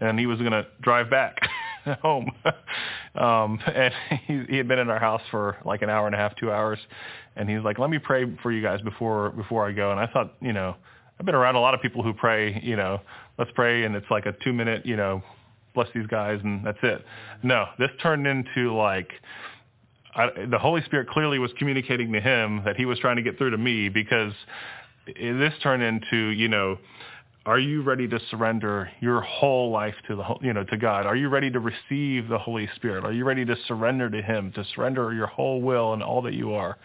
and 0.00 0.18
he 0.18 0.26
was 0.26 0.38
going 0.38 0.52
to 0.52 0.66
drive 0.80 1.08
back 1.08 1.36
home. 2.02 2.30
um, 3.14 3.60
and 3.72 3.94
he, 4.26 4.42
he 4.48 4.56
had 4.56 4.68
been 4.68 4.78
in 4.78 4.90
our 4.90 4.98
house 4.98 5.22
for 5.30 5.58
like 5.64 5.82
an 5.82 5.90
hour 5.90 6.06
and 6.06 6.14
a 6.14 6.18
half, 6.18 6.34
two 6.36 6.50
hours, 6.50 6.78
and 7.36 7.48
he's 7.48 7.62
like, 7.62 7.78
let 7.78 7.90
me 7.90 7.98
pray 7.98 8.24
for 8.42 8.50
you 8.50 8.62
guys 8.62 8.80
before 8.82 9.30
before 9.30 9.66
I 9.66 9.72
go. 9.72 9.92
And 9.92 10.00
I 10.00 10.06
thought, 10.06 10.34
you 10.40 10.52
know, 10.52 10.76
I've 11.18 11.26
been 11.26 11.34
around 11.34 11.54
a 11.54 11.60
lot 11.60 11.74
of 11.74 11.82
people 11.82 12.02
who 12.02 12.12
pray, 12.12 12.60
you 12.62 12.76
know, 12.76 13.00
let's 13.38 13.50
pray, 13.54 13.84
and 13.84 13.94
it's 13.94 14.10
like 14.10 14.26
a 14.26 14.32
two 14.42 14.52
minute, 14.52 14.84
you 14.84 14.96
know, 14.96 15.22
bless 15.74 15.88
these 15.94 16.06
guys, 16.08 16.40
and 16.42 16.66
that's 16.66 16.78
it. 16.82 17.04
No, 17.42 17.66
this 17.78 17.90
turned 18.02 18.26
into 18.26 18.74
like 18.74 19.10
I, 20.14 20.46
the 20.50 20.58
Holy 20.58 20.82
Spirit 20.84 21.08
clearly 21.08 21.38
was 21.38 21.52
communicating 21.58 22.12
to 22.12 22.20
him 22.20 22.62
that 22.64 22.76
he 22.76 22.84
was 22.84 22.98
trying 22.98 23.16
to 23.16 23.22
get 23.22 23.38
through 23.38 23.50
to 23.50 23.58
me 23.58 23.88
because 23.88 24.32
this 25.06 25.54
turned 25.62 25.82
into, 25.82 26.28
you 26.28 26.48
know, 26.48 26.78
are 27.46 27.58
you 27.58 27.82
ready 27.82 28.06
to 28.06 28.20
surrender 28.30 28.90
your 29.00 29.22
whole 29.22 29.70
life 29.70 29.94
to 30.08 30.16
the 30.16 30.24
you 30.42 30.52
know 30.52 30.64
to 30.64 30.76
God? 30.76 31.06
Are 31.06 31.16
you 31.16 31.28
ready 31.30 31.50
to 31.50 31.58
receive 31.58 32.28
the 32.28 32.38
Holy 32.38 32.68
Spirit? 32.76 33.04
Are 33.04 33.12
you 33.12 33.24
ready 33.24 33.46
to 33.46 33.56
surrender 33.66 34.10
to 34.10 34.20
him, 34.20 34.52
to 34.52 34.64
surrender 34.74 35.12
your 35.14 35.26
whole 35.26 35.62
will 35.62 35.94
and 35.94 36.02
all 36.02 36.20
that 36.22 36.34
you 36.34 36.52
are? 36.52 36.76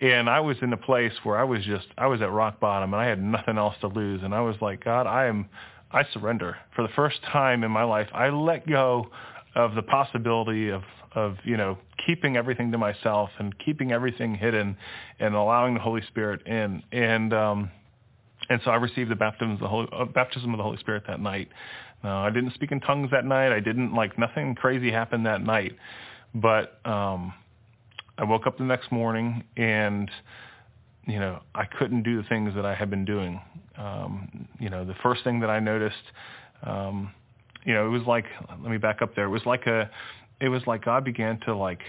And 0.00 0.30
I 0.30 0.38
was 0.38 0.56
in 0.62 0.72
a 0.72 0.76
place 0.76 1.12
where 1.24 1.36
I 1.36 1.42
was 1.42 1.64
just 1.64 1.86
I 1.98 2.06
was 2.06 2.22
at 2.22 2.30
rock 2.30 2.60
bottom 2.60 2.94
and 2.94 3.02
I 3.02 3.06
had 3.06 3.20
nothing 3.20 3.58
else 3.58 3.74
to 3.80 3.88
lose 3.88 4.22
and 4.22 4.32
I 4.32 4.40
was 4.40 4.54
like, 4.60 4.84
God, 4.84 5.08
I 5.08 5.26
am 5.26 5.48
I 5.90 6.04
surrender. 6.12 6.56
For 6.76 6.82
the 6.82 6.92
first 6.94 7.20
time 7.32 7.64
in 7.64 7.70
my 7.72 7.82
life, 7.82 8.08
I 8.14 8.28
let 8.28 8.68
go 8.68 9.08
of 9.56 9.74
the 9.74 9.82
possibility 9.82 10.68
of 10.68 10.82
of 11.14 11.36
you 11.44 11.56
know 11.56 11.78
keeping 12.06 12.36
everything 12.36 12.72
to 12.72 12.78
myself 12.78 13.30
and 13.38 13.58
keeping 13.58 13.92
everything 13.92 14.34
hidden 14.34 14.76
and 15.18 15.34
allowing 15.34 15.74
the 15.74 15.80
Holy 15.80 16.02
Spirit 16.08 16.46
in 16.46 16.82
and 16.92 17.32
um 17.32 17.70
and 18.50 18.60
so 18.64 18.70
I 18.70 18.76
received 18.76 19.10
the 19.10 19.16
baptism 19.16 19.52
of 19.52 19.60
the 19.60 19.68
Holy, 19.68 19.88
uh, 19.92 20.04
baptism 20.06 20.52
of 20.54 20.58
the 20.58 20.62
Holy 20.62 20.78
Spirit 20.78 21.04
that 21.06 21.20
night. 21.20 21.48
Uh, 22.02 22.08
I 22.08 22.30
didn't 22.30 22.54
speak 22.54 22.72
in 22.72 22.80
tongues 22.80 23.10
that 23.10 23.24
night. 23.24 23.52
I 23.52 23.60
didn't 23.60 23.94
like 23.94 24.18
nothing 24.18 24.54
crazy 24.54 24.90
happened 24.90 25.26
that 25.26 25.42
night, 25.42 25.76
but 26.34 26.80
um, 26.84 27.34
I 28.16 28.24
woke 28.24 28.46
up 28.46 28.58
the 28.58 28.64
next 28.64 28.92
morning 28.92 29.44
and 29.56 30.10
you 31.06 31.18
know 31.18 31.40
I 31.54 31.64
couldn't 31.64 32.02
do 32.04 32.20
the 32.22 32.28
things 32.28 32.54
that 32.54 32.64
I 32.64 32.74
had 32.74 32.90
been 32.90 33.04
doing. 33.04 33.40
Um, 33.76 34.48
you 34.58 34.70
know, 34.70 34.84
the 34.84 34.94
first 35.02 35.24
thing 35.24 35.40
that 35.40 35.50
I 35.50 35.60
noticed, 35.60 35.96
um, 36.62 37.12
you 37.64 37.74
know, 37.74 37.86
it 37.86 37.90
was 37.90 38.02
like 38.06 38.24
let 38.62 38.70
me 38.70 38.78
back 38.78 39.02
up 39.02 39.14
there. 39.14 39.24
It 39.24 39.30
was 39.30 39.44
like 39.44 39.66
a, 39.66 39.90
it 40.40 40.48
was 40.48 40.62
like 40.66 40.84
God 40.84 41.04
began 41.04 41.38
to 41.40 41.56
like 41.56 41.80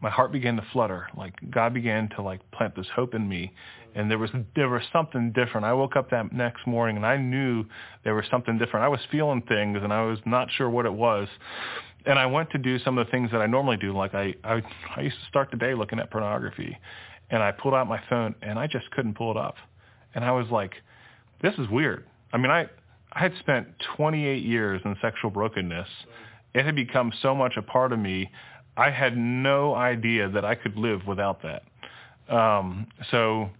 my 0.00 0.10
heart 0.10 0.32
began 0.32 0.56
to 0.56 0.66
flutter. 0.72 1.08
Like 1.16 1.34
God 1.50 1.72
began 1.74 2.08
to 2.16 2.22
like 2.22 2.40
plant 2.50 2.74
this 2.74 2.88
hope 2.94 3.14
in 3.14 3.28
me 3.28 3.52
and 3.94 4.10
there 4.10 4.18
was 4.18 4.30
there 4.56 4.68
was 4.68 4.82
something 4.92 5.32
different. 5.32 5.66
I 5.66 5.72
woke 5.72 5.96
up 5.96 6.10
that 6.10 6.32
next 6.32 6.66
morning 6.66 6.96
and 6.96 7.06
I 7.06 7.16
knew 7.16 7.64
there 8.04 8.14
was 8.14 8.24
something 8.30 8.58
different. 8.58 8.84
I 8.84 8.88
was 8.88 9.00
feeling 9.10 9.42
things 9.42 9.78
and 9.82 9.92
I 9.92 10.02
was 10.02 10.18
not 10.24 10.48
sure 10.56 10.70
what 10.70 10.86
it 10.86 10.92
was. 10.92 11.28
And 12.06 12.18
I 12.18 12.26
went 12.26 12.50
to 12.50 12.58
do 12.58 12.78
some 12.80 12.98
of 12.98 13.06
the 13.06 13.10
things 13.10 13.30
that 13.30 13.40
I 13.40 13.46
normally 13.46 13.76
do. 13.76 13.92
Like 13.92 14.14
I 14.14 14.34
I, 14.44 14.62
I 14.96 15.02
used 15.02 15.16
to 15.16 15.26
start 15.28 15.50
the 15.50 15.56
day 15.56 15.74
looking 15.74 15.98
at 15.98 16.10
pornography, 16.10 16.76
and 17.30 17.42
I 17.42 17.52
pulled 17.52 17.74
out 17.74 17.86
my 17.86 18.00
phone 18.08 18.34
and 18.42 18.58
I 18.58 18.66
just 18.66 18.90
couldn't 18.92 19.14
pull 19.14 19.30
it 19.30 19.36
up. 19.36 19.56
And 20.14 20.24
I 20.24 20.32
was 20.32 20.46
like, 20.50 20.74
this 21.42 21.54
is 21.58 21.68
weird. 21.68 22.04
I 22.32 22.38
mean, 22.38 22.50
I 22.50 22.68
I 23.12 23.20
had 23.20 23.32
spent 23.40 23.68
28 23.96 24.42
years 24.42 24.80
in 24.84 24.96
sexual 25.02 25.30
brokenness. 25.30 25.88
It 26.54 26.64
had 26.64 26.74
become 26.74 27.12
so 27.22 27.34
much 27.34 27.54
a 27.56 27.62
part 27.62 27.92
of 27.92 27.98
me. 27.98 28.30
I 28.76 28.90
had 28.90 29.16
no 29.16 29.74
idea 29.74 30.28
that 30.30 30.44
I 30.44 30.54
could 30.54 30.76
live 30.76 31.06
without 31.06 31.40
that. 31.42 31.62
Um, 32.34 32.86
so 33.10 33.50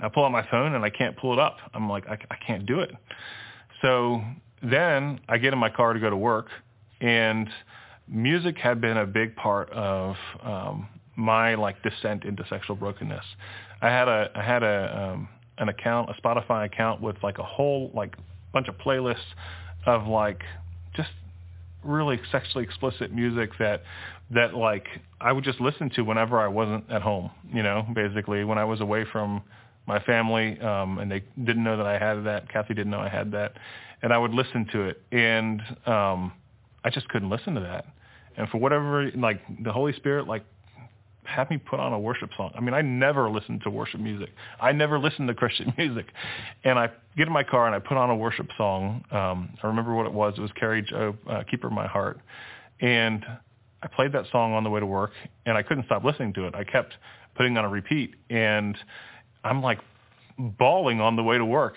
I 0.00 0.08
pull 0.08 0.24
out 0.24 0.32
my 0.32 0.46
phone 0.50 0.74
and 0.74 0.84
I 0.84 0.90
can't 0.90 1.16
pull 1.16 1.32
it 1.32 1.38
up. 1.38 1.56
I'm 1.74 1.88
like, 1.88 2.06
I, 2.08 2.18
I 2.30 2.36
can't 2.44 2.66
do 2.66 2.80
it. 2.80 2.92
So 3.82 4.22
then 4.62 5.20
I 5.28 5.38
get 5.38 5.52
in 5.52 5.58
my 5.58 5.70
car 5.70 5.92
to 5.92 6.00
go 6.00 6.10
to 6.10 6.16
work, 6.16 6.46
and 7.00 7.48
music 8.08 8.58
had 8.58 8.80
been 8.80 8.96
a 8.96 9.06
big 9.06 9.36
part 9.36 9.70
of 9.70 10.16
um, 10.42 10.88
my 11.16 11.54
like 11.54 11.82
descent 11.82 12.24
into 12.24 12.44
sexual 12.48 12.76
brokenness. 12.76 13.24
I 13.80 13.88
had 13.88 14.08
a 14.08 14.30
I 14.34 14.42
had 14.42 14.62
a 14.62 15.12
um, 15.12 15.28
an 15.58 15.68
account, 15.68 16.10
a 16.10 16.20
Spotify 16.20 16.66
account 16.66 17.00
with 17.00 17.16
like 17.22 17.38
a 17.38 17.44
whole 17.44 17.90
like 17.94 18.16
bunch 18.52 18.68
of 18.68 18.76
playlists 18.78 19.18
of 19.86 20.06
like 20.06 20.42
just 20.94 21.10
really 21.84 22.20
sexually 22.32 22.64
explicit 22.64 23.12
music 23.12 23.50
that 23.58 23.82
that 24.30 24.54
like 24.54 24.86
I 25.20 25.32
would 25.32 25.44
just 25.44 25.60
listen 25.60 25.90
to 25.90 26.02
whenever 26.02 26.38
I 26.38 26.48
wasn't 26.48 26.90
at 26.90 27.02
home, 27.02 27.30
you 27.52 27.62
know, 27.62 27.86
basically 27.94 28.44
when 28.44 28.58
I 28.58 28.64
was 28.64 28.80
away 28.80 29.04
from 29.10 29.42
my 29.86 29.98
family, 30.00 30.60
um, 30.60 30.98
and 30.98 31.10
they 31.10 31.24
didn't 31.42 31.64
know 31.64 31.76
that 31.76 31.86
I 31.86 31.98
had 31.98 32.22
that. 32.24 32.50
Kathy 32.52 32.74
didn't 32.74 32.90
know 32.90 33.00
I 33.00 33.08
had 33.08 33.32
that, 33.32 33.54
and 34.02 34.12
I 34.12 34.18
would 34.18 34.32
listen 34.32 34.66
to 34.72 34.82
it, 34.82 35.02
and 35.12 35.62
um, 35.86 36.32
I 36.84 36.90
just 36.90 37.08
couldn't 37.08 37.30
listen 37.30 37.54
to 37.54 37.60
that. 37.60 37.86
And 38.36 38.48
for 38.50 38.58
whatever, 38.58 39.10
like 39.12 39.40
the 39.64 39.72
Holy 39.72 39.94
Spirit, 39.94 40.28
like 40.28 40.44
had 41.28 41.50
me 41.50 41.58
put 41.58 41.78
on 41.78 41.92
a 41.92 41.98
worship 41.98 42.30
song. 42.36 42.52
I 42.56 42.60
mean, 42.60 42.74
I 42.74 42.80
never 42.80 43.30
listened 43.30 43.62
to 43.64 43.70
worship 43.70 44.00
music. 44.00 44.30
I 44.60 44.72
never 44.72 44.98
listened 44.98 45.28
to 45.28 45.34
Christian 45.42 45.72
music. 45.76 46.06
And 46.64 46.78
I 46.78 46.88
get 47.16 47.26
in 47.26 47.32
my 47.32 47.44
car 47.44 47.66
and 47.66 47.74
I 47.74 47.78
put 47.78 47.96
on 47.96 48.10
a 48.10 48.16
worship 48.16 48.48
song. 48.56 49.04
Um, 49.10 49.50
I 49.62 49.66
remember 49.66 49.94
what 49.94 50.06
it 50.06 50.12
was. 50.12 50.34
It 50.36 50.40
was 50.40 50.50
Kari 50.58 50.82
Jobe, 50.82 51.16
uh, 51.28 51.42
Keeper 51.44 51.66
of 51.66 51.72
My 51.72 51.86
Heart. 51.86 52.20
And 52.80 53.24
I 53.82 53.88
played 53.88 54.12
that 54.12 54.24
song 54.32 54.54
on 54.54 54.64
the 54.64 54.70
way 54.70 54.80
to 54.80 54.86
work 54.86 55.12
and 55.46 55.56
I 55.56 55.62
couldn't 55.62 55.84
stop 55.84 56.02
listening 56.02 56.32
to 56.34 56.46
it. 56.46 56.54
I 56.54 56.64
kept 56.64 56.94
putting 57.36 57.56
on 57.58 57.64
a 57.64 57.68
repeat. 57.68 58.14
And 58.30 58.76
I'm 59.44 59.62
like 59.62 59.78
bawling 60.38 61.00
on 61.00 61.16
the 61.16 61.22
way 61.22 61.36
to 61.36 61.44
work. 61.44 61.74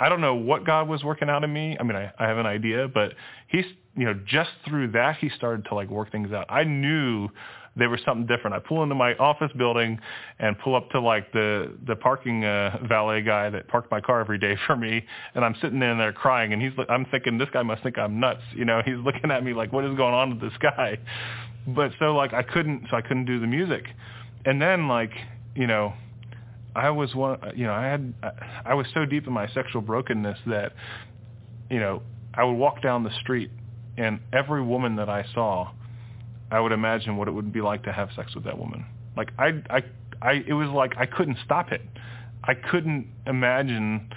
I 0.00 0.08
don't 0.08 0.20
know 0.20 0.34
what 0.34 0.66
God 0.66 0.88
was 0.88 1.04
working 1.04 1.30
out 1.30 1.44
in 1.44 1.52
me. 1.52 1.76
I 1.78 1.82
mean, 1.84 1.96
I, 1.96 2.12
I 2.18 2.26
have 2.26 2.38
an 2.38 2.46
idea, 2.46 2.88
but 2.88 3.12
he's, 3.46 3.64
you 3.96 4.04
know, 4.04 4.14
just 4.26 4.50
through 4.66 4.90
that, 4.92 5.16
he 5.18 5.28
started 5.30 5.64
to 5.66 5.74
like 5.74 5.88
work 5.88 6.10
things 6.10 6.32
out. 6.32 6.46
I 6.48 6.64
knew 6.64 7.28
there 7.76 7.90
were 7.90 7.98
something 8.04 8.26
different. 8.26 8.54
I 8.54 8.60
pull 8.60 8.82
into 8.82 8.94
my 8.94 9.14
office 9.14 9.50
building 9.56 9.98
and 10.38 10.58
pull 10.58 10.76
up 10.76 10.90
to 10.90 11.00
like 11.00 11.32
the 11.32 11.72
the 11.86 11.96
parking 11.96 12.44
uh, 12.44 12.78
valet 12.88 13.22
guy 13.22 13.50
that 13.50 13.68
parked 13.68 13.90
my 13.90 14.00
car 14.00 14.20
every 14.20 14.38
day 14.38 14.56
for 14.66 14.76
me, 14.76 15.04
and 15.34 15.44
I'm 15.44 15.54
sitting 15.60 15.82
in 15.82 15.98
there 15.98 16.12
crying, 16.12 16.52
and 16.52 16.62
he's 16.62 16.72
I'm 16.88 17.06
thinking 17.06 17.38
this 17.38 17.50
guy 17.52 17.62
must 17.62 17.82
think 17.82 17.98
I'm 17.98 18.20
nuts, 18.20 18.42
you 18.54 18.64
know? 18.64 18.82
He's 18.84 18.96
looking 18.96 19.30
at 19.30 19.42
me 19.42 19.54
like, 19.54 19.72
what 19.72 19.84
is 19.84 19.96
going 19.96 20.14
on 20.14 20.30
with 20.30 20.40
this 20.40 20.58
guy? 20.60 20.98
But 21.66 21.92
so 21.98 22.14
like 22.14 22.32
I 22.32 22.42
couldn't, 22.42 22.86
so 22.90 22.96
I 22.96 23.00
couldn't 23.00 23.24
do 23.24 23.40
the 23.40 23.46
music, 23.46 23.84
and 24.44 24.60
then 24.60 24.88
like 24.88 25.12
you 25.54 25.66
know 25.66 25.94
I 26.76 26.90
was 26.90 27.14
one, 27.14 27.38
you 27.54 27.66
know, 27.66 27.72
I 27.72 27.84
had, 27.84 28.14
I 28.64 28.74
was 28.74 28.86
so 28.94 29.04
deep 29.04 29.26
in 29.26 29.32
my 29.32 29.46
sexual 29.48 29.80
brokenness 29.80 30.38
that, 30.46 30.72
you 31.70 31.78
know, 31.78 32.02
I 32.34 32.42
would 32.42 32.54
walk 32.54 32.82
down 32.82 33.04
the 33.04 33.14
street 33.20 33.50
and 33.96 34.18
every 34.32 34.62
woman 34.62 34.96
that 34.96 35.08
I 35.08 35.24
saw, 35.34 35.70
I 36.54 36.60
would 36.60 36.72
imagine 36.72 37.16
what 37.16 37.26
it 37.26 37.32
would 37.32 37.52
be 37.52 37.60
like 37.60 37.82
to 37.82 37.92
have 37.92 38.10
sex 38.14 38.34
with 38.34 38.44
that 38.44 38.56
woman. 38.56 38.86
Like 39.16 39.30
I, 39.38 39.60
I, 39.70 39.82
I, 40.22 40.32
it 40.46 40.52
was 40.52 40.68
like 40.68 40.96
I 40.96 41.04
couldn't 41.04 41.38
stop 41.44 41.72
it. 41.72 41.82
I 42.44 42.54
couldn't 42.54 43.08
imagine 43.26 44.08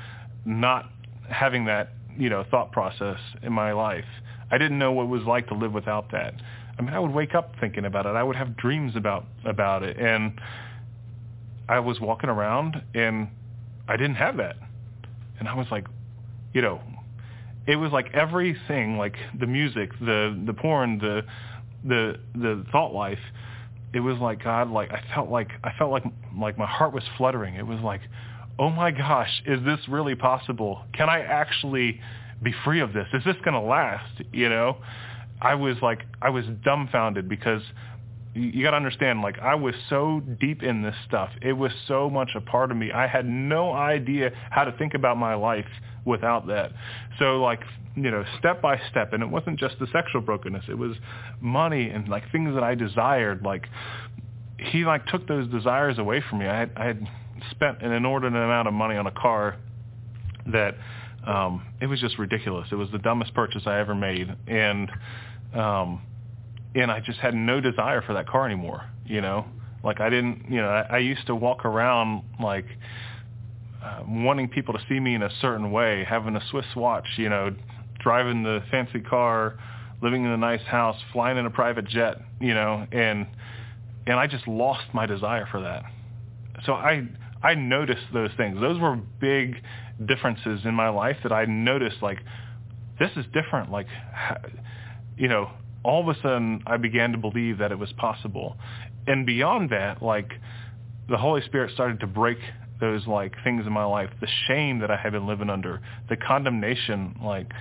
not 0.45 0.89
having 1.29 1.65
that, 1.65 1.93
you 2.15 2.29
know, 2.29 2.45
thought 2.51 2.71
process 2.71 3.17
in 3.41 3.53
my 3.53 3.71
life. 3.71 4.05
I 4.51 4.59
didn't 4.59 4.77
know 4.77 4.91
what 4.91 5.03
it 5.03 5.09
was 5.09 5.23
like 5.23 5.47
to 5.47 5.55
live 5.55 5.73
without 5.73 6.11
that. 6.11 6.35
I 6.77 6.81
mean, 6.83 6.93
I 6.93 6.99
would 6.99 7.11
wake 7.11 7.33
up 7.33 7.55
thinking 7.59 7.85
about 7.85 8.05
it. 8.05 8.09
I 8.09 8.21
would 8.21 8.35
have 8.35 8.55
dreams 8.55 8.95
about 8.95 9.25
about 9.43 9.81
it, 9.81 9.97
and 9.97 10.39
I 11.67 11.79
was 11.79 11.99
walking 11.99 12.29
around 12.29 12.81
and 12.93 13.29
I 13.87 13.97
didn't 13.97 14.15
have 14.15 14.37
that. 14.37 14.57
And 15.39 15.47
I 15.47 15.55
was 15.55 15.67
like, 15.71 15.87
you 16.53 16.61
know, 16.61 16.81
it 17.65 17.77
was 17.77 17.91
like 17.91 18.13
everything, 18.13 18.97
like 18.97 19.15
the 19.39 19.47
music, 19.47 19.89
the 19.99 20.39
the 20.45 20.53
porn, 20.53 20.99
the 20.99 21.23
the 21.83 22.19
the 22.33 22.65
thought 22.71 22.93
life. 22.93 23.19
It 23.93 23.99
was 24.01 24.17
like 24.17 24.43
God, 24.43 24.69
like 24.69 24.91
I 24.91 25.01
felt 25.13 25.29
like 25.29 25.49
I 25.63 25.71
felt 25.77 25.91
like 25.91 26.03
like 26.37 26.57
my 26.57 26.67
heart 26.67 26.93
was 26.93 27.03
fluttering. 27.17 27.55
It 27.55 27.65
was 27.65 27.79
like, 27.79 28.01
oh 28.59 28.69
my 28.69 28.91
gosh, 28.91 29.41
is 29.45 29.63
this 29.63 29.79
really 29.87 30.15
possible? 30.15 30.83
Can 30.93 31.09
I 31.09 31.21
actually 31.21 32.01
be 32.43 32.53
free 32.63 32.81
of 32.81 32.93
this? 32.93 33.07
Is 33.13 33.23
this 33.23 33.35
going 33.43 33.53
to 33.53 33.67
last? 33.67 34.21
You 34.31 34.49
know, 34.49 34.77
I 35.41 35.55
was 35.55 35.77
like 35.81 36.01
I 36.21 36.29
was 36.29 36.45
dumbfounded 36.63 37.29
because 37.29 37.61
you 38.37 38.63
got 38.63 38.71
to 38.71 38.77
understand, 38.77 39.21
like 39.21 39.39
I 39.39 39.55
was 39.55 39.73
so 39.89 40.21
deep 40.39 40.61
in 40.63 40.81
this 40.81 40.95
stuff. 41.07 41.29
It 41.41 41.53
was 41.53 41.71
so 41.87 42.09
much 42.09 42.31
a 42.35 42.41
part 42.41 42.71
of 42.71 42.77
me. 42.77 42.91
I 42.91 43.07
had 43.07 43.25
no 43.25 43.73
idea 43.73 44.31
how 44.51 44.63
to 44.63 44.71
think 44.73 44.93
about 44.93 45.17
my 45.17 45.33
life 45.33 45.65
without 46.05 46.47
that. 46.47 46.71
So 47.19 47.41
like, 47.41 47.61
you 47.97 48.11
know, 48.11 48.23
step 48.37 48.61
by 48.61 48.79
step, 48.91 49.11
and 49.13 49.23
it 49.23 49.29
wasn't 49.29 49.59
just 49.59 49.79
the 49.79 49.87
sexual 49.91 50.21
brokenness. 50.21 50.65
It 50.69 50.77
was 50.77 50.95
money 51.41 51.89
and 51.89 52.07
like 52.07 52.31
things 52.31 52.53
that 52.53 52.63
I 52.63 52.75
desired. 52.75 53.41
Like 53.43 53.65
he 54.59 54.85
like 54.85 55.07
took 55.07 55.27
those 55.27 55.49
desires 55.49 55.97
away 55.97 56.23
from 56.29 56.39
me. 56.39 56.47
I 56.47 56.59
had, 56.59 56.71
I 56.77 56.85
had 56.85 57.07
spent 57.49 57.81
an 57.81 57.91
inordinate 57.91 58.41
amount 58.41 58.67
of 58.67 58.75
money 58.75 58.95
on 58.95 59.07
a 59.07 59.11
car 59.11 59.57
that 60.45 60.75
um, 61.25 61.65
it 61.81 61.87
was 61.87 61.99
just 61.99 62.19
ridiculous. 62.19 62.67
It 62.71 62.75
was 62.75 62.89
the 62.91 62.99
dumbest 62.99 63.33
purchase 63.33 63.63
I 63.65 63.79
ever 63.79 63.95
made, 63.95 64.33
and 64.47 64.91
um, 65.55 66.01
and 66.75 66.91
I 66.91 66.99
just 66.99 67.19
had 67.19 67.33
no 67.33 67.59
desire 67.59 68.03
for 68.03 68.13
that 68.13 68.27
car 68.27 68.45
anymore. 68.45 68.87
You 69.07 69.21
know, 69.21 69.45
like 69.83 69.99
I 70.01 70.09
didn't, 70.11 70.45
you 70.51 70.61
know, 70.61 70.69
I, 70.69 70.97
I 70.97 70.97
used 70.99 71.25
to 71.27 71.35
walk 71.35 71.65
around 71.65 72.23
like 72.39 72.65
uh, 73.83 74.03
wanting 74.07 74.49
people 74.49 74.73
to 74.73 74.79
see 74.87 74.99
me 74.99 75.15
in 75.15 75.23
a 75.23 75.29
certain 75.41 75.71
way, 75.71 76.05
having 76.07 76.35
a 76.35 76.41
Swiss 76.49 76.65
watch, 76.75 77.05
you 77.17 77.29
know, 77.29 77.55
driving 78.07 78.41
the 78.41 78.63
fancy 78.71 79.01
car, 79.01 79.59
living 80.01 80.23
in 80.23 80.31
a 80.31 80.37
nice 80.37 80.61
house, 80.61 80.95
flying 81.11 81.37
in 81.37 81.45
a 81.45 81.49
private 81.49 81.85
jet, 81.85 82.15
you 82.39 82.53
know, 82.53 82.87
and 82.93 83.27
and 84.05 84.17
I 84.17 84.27
just 84.27 84.47
lost 84.47 84.85
my 84.93 85.05
desire 85.05 85.45
for 85.51 85.59
that. 85.59 85.83
So 86.65 86.71
I 86.71 87.05
I 87.43 87.55
noticed 87.55 88.05
those 88.13 88.29
things. 88.37 88.61
Those 88.61 88.79
were 88.79 88.95
big 88.95 89.57
differences 90.05 90.61
in 90.63 90.73
my 90.73 90.87
life 90.87 91.17
that 91.23 91.33
I 91.33 91.43
noticed 91.43 91.97
like 92.01 92.19
this 92.97 93.11
is 93.17 93.25
different. 93.33 93.71
Like, 93.71 93.87
you 95.17 95.27
know, 95.27 95.49
all 95.83 96.09
of 96.09 96.15
a 96.15 96.21
sudden 96.21 96.63
I 96.65 96.77
began 96.77 97.11
to 97.11 97.17
believe 97.17 97.57
that 97.57 97.73
it 97.73 97.77
was 97.77 97.91
possible. 97.97 98.55
And 99.05 99.25
beyond 99.25 99.71
that, 99.71 100.01
like 100.01 100.31
the 101.09 101.17
Holy 101.17 101.41
Spirit 101.41 101.73
started 101.73 101.99
to 101.99 102.07
break 102.07 102.37
those 102.79 103.05
like 103.05 103.33
things 103.43 103.65
in 103.67 103.73
my 103.73 103.83
life, 103.83 104.09
the 104.21 104.29
shame 104.47 104.79
that 104.79 104.91
I 104.91 104.95
had 104.95 105.11
been 105.11 105.27
living 105.27 105.49
under, 105.49 105.81
the 106.07 106.15
condemnation, 106.15 107.17
like 107.21 107.51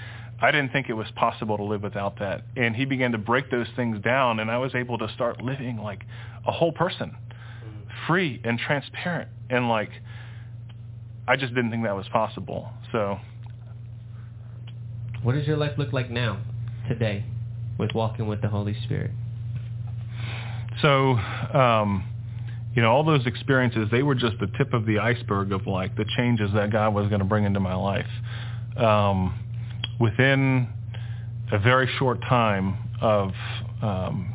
I 0.41 0.51
didn't 0.51 0.71
think 0.71 0.89
it 0.89 0.93
was 0.93 1.07
possible 1.17 1.57
to 1.57 1.65
live 1.65 1.83
without 1.83 2.19
that. 2.19 2.45
And 2.57 2.77
he 2.77 2.85
began 2.85 3.13
to 3.13 3.19
break 3.19 3.51
those 3.51 3.69
things 3.75 4.03
down 4.03 4.41
and 4.41 4.51
I 4.51 4.59
was 4.59 4.75
able 4.75 4.99
to 4.99 5.09
start 5.15 5.43
living 5.43 5.79
like 5.79 6.05
a 6.47 6.53
whole 6.53 6.73
person, 6.73 7.17
free 8.07 8.41
and 8.45 8.59
transparent. 8.59 9.31
And 9.49 9.69
like, 9.69 9.91
I 11.27 11.37
just 11.37 11.55
didn't 11.55 11.71
think 11.71 11.85
that 11.85 11.97
was 11.97 12.09
possible. 12.09 12.69
So. 12.93 13.19
What 15.23 15.35
does 15.35 15.47
your 15.47 15.57
life 15.57 15.73
look 15.79 15.93
like 15.93 16.11
now, 16.11 16.41
today, 16.87 17.25
with 17.79 17.95
walking 17.95 18.27
with 18.27 18.43
the 18.43 18.49
Holy 18.49 18.77
Spirit? 18.85 19.11
So, 20.83 21.13
um, 21.13 22.05
you 22.75 22.83
know, 22.83 22.91
all 22.91 23.03
those 23.03 23.27
experiences, 23.27 23.89
they 23.91 24.03
were 24.03 24.15
just 24.15 24.39
the 24.39 24.49
tip 24.59 24.75
of 24.75 24.85
the 24.85 24.99
iceberg 24.99 25.51
of 25.51 25.67
like 25.67 25.97
the 25.97 26.05
changes 26.17 26.51
that 26.55 26.71
God 26.71 26.95
was 26.95 27.09
going 27.09 27.21
to 27.21 27.25
bring 27.25 27.45
into 27.45 27.59
my 27.59 27.75
life. 27.75 28.07
Um, 28.77 29.46
within 30.01 30.69
a 31.53 31.59
very 31.59 31.89
short 31.99 32.21
time 32.23 32.77
of 33.01 33.31
um, 33.83 34.35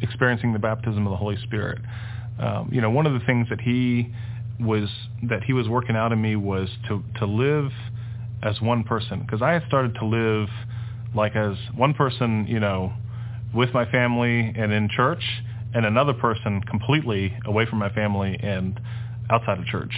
experiencing 0.00 0.52
the 0.52 0.58
baptism 0.58 1.06
of 1.06 1.10
the 1.10 1.16
Holy 1.16 1.36
Spirit, 1.42 1.80
um, 2.38 2.68
you 2.72 2.80
know, 2.80 2.90
one 2.90 3.06
of 3.06 3.12
the 3.12 3.24
things 3.26 3.48
that 3.50 3.60
he 3.60 4.12
was 4.60 4.88
that 5.24 5.42
he 5.44 5.52
was 5.52 5.68
working 5.68 5.96
out 5.96 6.12
in 6.12 6.20
me 6.20 6.36
was 6.36 6.68
to 6.88 7.02
to 7.18 7.26
live 7.26 7.70
as 8.42 8.60
one 8.60 8.84
person 8.84 9.20
because 9.20 9.42
I 9.42 9.52
had 9.52 9.64
started 9.66 9.94
to 9.96 10.06
live 10.06 10.48
like 11.14 11.36
as 11.36 11.56
one 11.76 11.94
person, 11.94 12.46
you 12.48 12.60
know, 12.60 12.92
with 13.54 13.72
my 13.74 13.84
family 13.90 14.52
and 14.56 14.72
in 14.72 14.88
church, 14.88 15.22
and 15.74 15.84
another 15.84 16.14
person 16.14 16.60
completely 16.62 17.36
away 17.46 17.66
from 17.66 17.78
my 17.78 17.90
family 17.90 18.38
and 18.42 18.80
outside 19.30 19.58
of 19.58 19.66
church. 19.66 19.94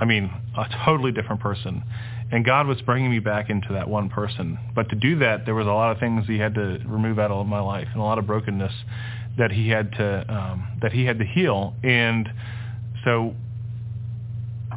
I 0.00 0.04
mean, 0.04 0.30
a 0.56 0.66
totally 0.84 1.12
different 1.12 1.40
person. 1.40 1.82
And 2.30 2.44
God 2.46 2.66
was 2.66 2.80
bringing 2.80 3.10
me 3.10 3.18
back 3.18 3.50
into 3.50 3.74
that 3.74 3.88
one 3.88 4.08
person. 4.08 4.58
But 4.74 4.88
to 4.88 4.96
do 4.96 5.18
that, 5.18 5.44
there 5.44 5.54
was 5.54 5.66
a 5.66 5.70
lot 5.70 5.92
of 5.92 5.98
things 5.98 6.26
he 6.26 6.38
had 6.38 6.54
to 6.54 6.80
remove 6.86 7.18
out 7.18 7.30
of 7.30 7.46
my 7.46 7.60
life 7.60 7.88
and 7.92 8.00
a 8.00 8.04
lot 8.04 8.18
of 8.18 8.26
brokenness 8.26 8.72
that 9.38 9.52
he 9.52 9.68
had 9.68 9.92
to 9.92 10.24
um, 10.32 10.78
that 10.80 10.92
he 10.92 11.04
had 11.04 11.18
to 11.18 11.24
heal. 11.24 11.74
And 11.82 12.28
so 13.04 13.34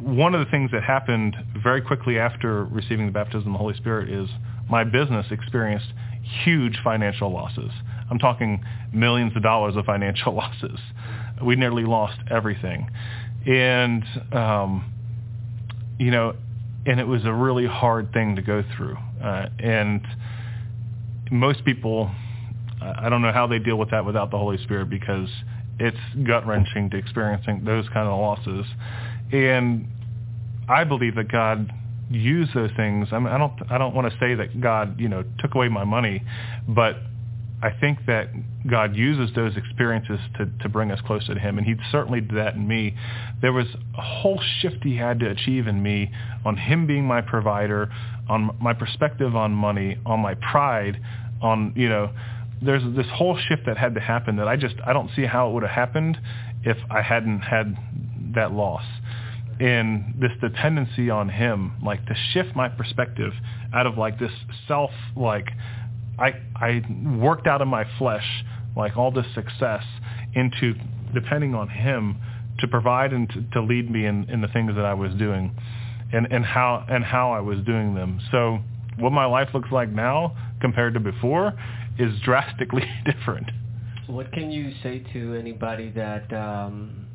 one 0.00 0.34
of 0.34 0.44
the 0.44 0.50
things 0.50 0.70
that 0.72 0.82
happened 0.82 1.36
very 1.62 1.80
quickly 1.80 2.18
after 2.18 2.64
receiving 2.64 3.06
the 3.06 3.12
baptism 3.12 3.48
of 3.48 3.52
the 3.52 3.58
Holy 3.58 3.76
Spirit 3.76 4.10
is 4.10 4.28
my 4.68 4.84
business 4.84 5.26
experienced 5.30 5.86
huge 6.44 6.78
financial 6.82 7.32
losses. 7.32 7.70
I'm 8.10 8.18
talking 8.18 8.64
millions 8.92 9.34
of 9.36 9.42
dollars 9.42 9.76
of 9.76 9.84
financial 9.84 10.34
losses. 10.36 10.78
We 11.42 11.56
nearly 11.56 11.84
lost 11.84 12.18
everything. 12.30 12.90
And, 13.46 14.04
um, 14.32 14.92
you 15.98 16.10
know, 16.10 16.34
and 16.86 17.00
it 17.00 17.06
was 17.06 17.24
a 17.24 17.32
really 17.32 17.66
hard 17.66 18.12
thing 18.12 18.36
to 18.36 18.42
go 18.42 18.62
through. 18.76 18.96
Uh, 19.22 19.48
and 19.58 20.06
most 21.30 21.64
people, 21.64 22.10
I 22.80 23.08
don't 23.08 23.22
know 23.22 23.32
how 23.32 23.46
they 23.46 23.58
deal 23.58 23.76
with 23.76 23.90
that 23.90 24.04
without 24.04 24.30
the 24.30 24.38
Holy 24.38 24.58
Spirit 24.62 24.88
because 24.90 25.28
it's 25.78 25.96
gut 26.26 26.46
wrenching 26.46 26.90
to 26.90 26.96
experiencing 26.96 27.64
those 27.64 27.86
kind 27.88 28.08
of 28.08 28.18
losses. 28.18 28.66
And 29.32 29.88
I 30.68 30.84
believe 30.84 31.16
that 31.16 31.30
God 31.30 31.72
used 32.10 32.54
those 32.54 32.70
things. 32.76 33.08
I 33.12 33.18
mean, 33.18 33.28
I 33.28 33.38
don't, 33.38 33.52
I 33.70 33.78
don't 33.78 33.94
want 33.94 34.12
to 34.12 34.18
say 34.18 34.34
that 34.36 34.60
God, 34.60 35.00
you 35.00 35.08
know, 35.08 35.24
took 35.40 35.54
away 35.54 35.68
my 35.68 35.84
money, 35.84 36.22
but 36.68 36.96
I 37.62 37.70
think 37.70 38.00
that 38.06 38.28
God 38.68 38.94
uses 38.94 39.34
those 39.34 39.56
experiences 39.56 40.20
to, 40.36 40.46
to 40.62 40.68
bring 40.68 40.90
us 40.90 41.00
closer 41.06 41.34
to 41.34 41.40
him. 41.40 41.56
And 41.56 41.66
he 41.66 41.74
certainly 41.90 42.20
did 42.20 42.36
that 42.36 42.54
in 42.54 42.68
me. 42.68 42.94
There 43.40 43.52
was 43.52 43.66
a 43.96 44.02
whole 44.02 44.40
shift 44.60 44.84
he 44.84 44.96
had 44.96 45.20
to 45.20 45.30
achieve 45.30 45.66
in 45.66 45.82
me 45.82 46.10
on 46.44 46.58
him 46.58 46.86
being 46.86 47.06
my 47.06 47.22
provider, 47.22 47.90
on 48.28 48.56
my 48.60 48.74
perspective 48.74 49.34
on 49.34 49.52
money, 49.52 49.98
on 50.04 50.20
my 50.20 50.34
pride, 50.34 51.00
on, 51.40 51.72
you 51.76 51.88
know, 51.88 52.10
there's 52.60 52.82
this 52.94 53.06
whole 53.14 53.38
shift 53.48 53.62
that 53.66 53.78
had 53.78 53.94
to 53.94 54.00
happen 54.00 54.36
that 54.36 54.48
I 54.48 54.56
just, 54.56 54.76
I 54.84 54.92
don't 54.92 55.10
see 55.16 55.24
how 55.24 55.48
it 55.48 55.54
would 55.54 55.62
have 55.62 55.72
happened 55.72 56.18
if 56.62 56.76
I 56.90 57.00
hadn't 57.00 57.40
had 57.40 57.76
that 58.34 58.52
loss. 58.52 58.84
And 59.60 60.14
this 60.20 60.32
dependency 60.42 61.08
on 61.08 61.30
him, 61.30 61.72
like 61.82 62.04
to 62.06 62.14
shift 62.32 62.54
my 62.54 62.68
perspective 62.68 63.32
out 63.74 63.86
of 63.86 63.96
like 63.96 64.18
this 64.18 64.32
self, 64.68 64.90
like, 65.16 65.48
I 66.18 66.34
I 66.54 66.82
worked 67.18 67.46
out 67.46 67.62
of 67.62 67.68
my 67.68 67.84
flesh 67.98 68.44
like 68.76 68.96
all 68.96 69.10
this 69.10 69.26
success 69.34 69.82
into 70.34 70.74
depending 71.14 71.54
on 71.54 71.68
him 71.68 72.20
to 72.58 72.68
provide 72.68 73.12
and 73.12 73.28
to, 73.30 73.42
to 73.52 73.62
lead 73.62 73.90
me 73.90 74.06
in, 74.06 74.28
in 74.30 74.40
the 74.40 74.48
things 74.48 74.74
that 74.74 74.84
I 74.84 74.94
was 74.94 75.12
doing 75.14 75.54
and, 76.12 76.26
and 76.30 76.44
how 76.44 76.84
and 76.88 77.04
how 77.04 77.32
I 77.32 77.40
was 77.40 77.58
doing 77.64 77.94
them. 77.94 78.20
So 78.30 78.58
what 78.98 79.12
my 79.12 79.26
life 79.26 79.48
looks 79.54 79.70
like 79.70 79.90
now 79.90 80.36
compared 80.60 80.94
to 80.94 81.00
before 81.00 81.52
is 81.98 82.12
drastically 82.24 82.84
different. 83.04 83.50
What 84.06 84.32
can 84.32 84.50
you 84.50 84.72
say 84.82 85.04
to 85.12 85.34
anybody 85.34 85.90
that 85.90 86.32
um, 86.32 87.05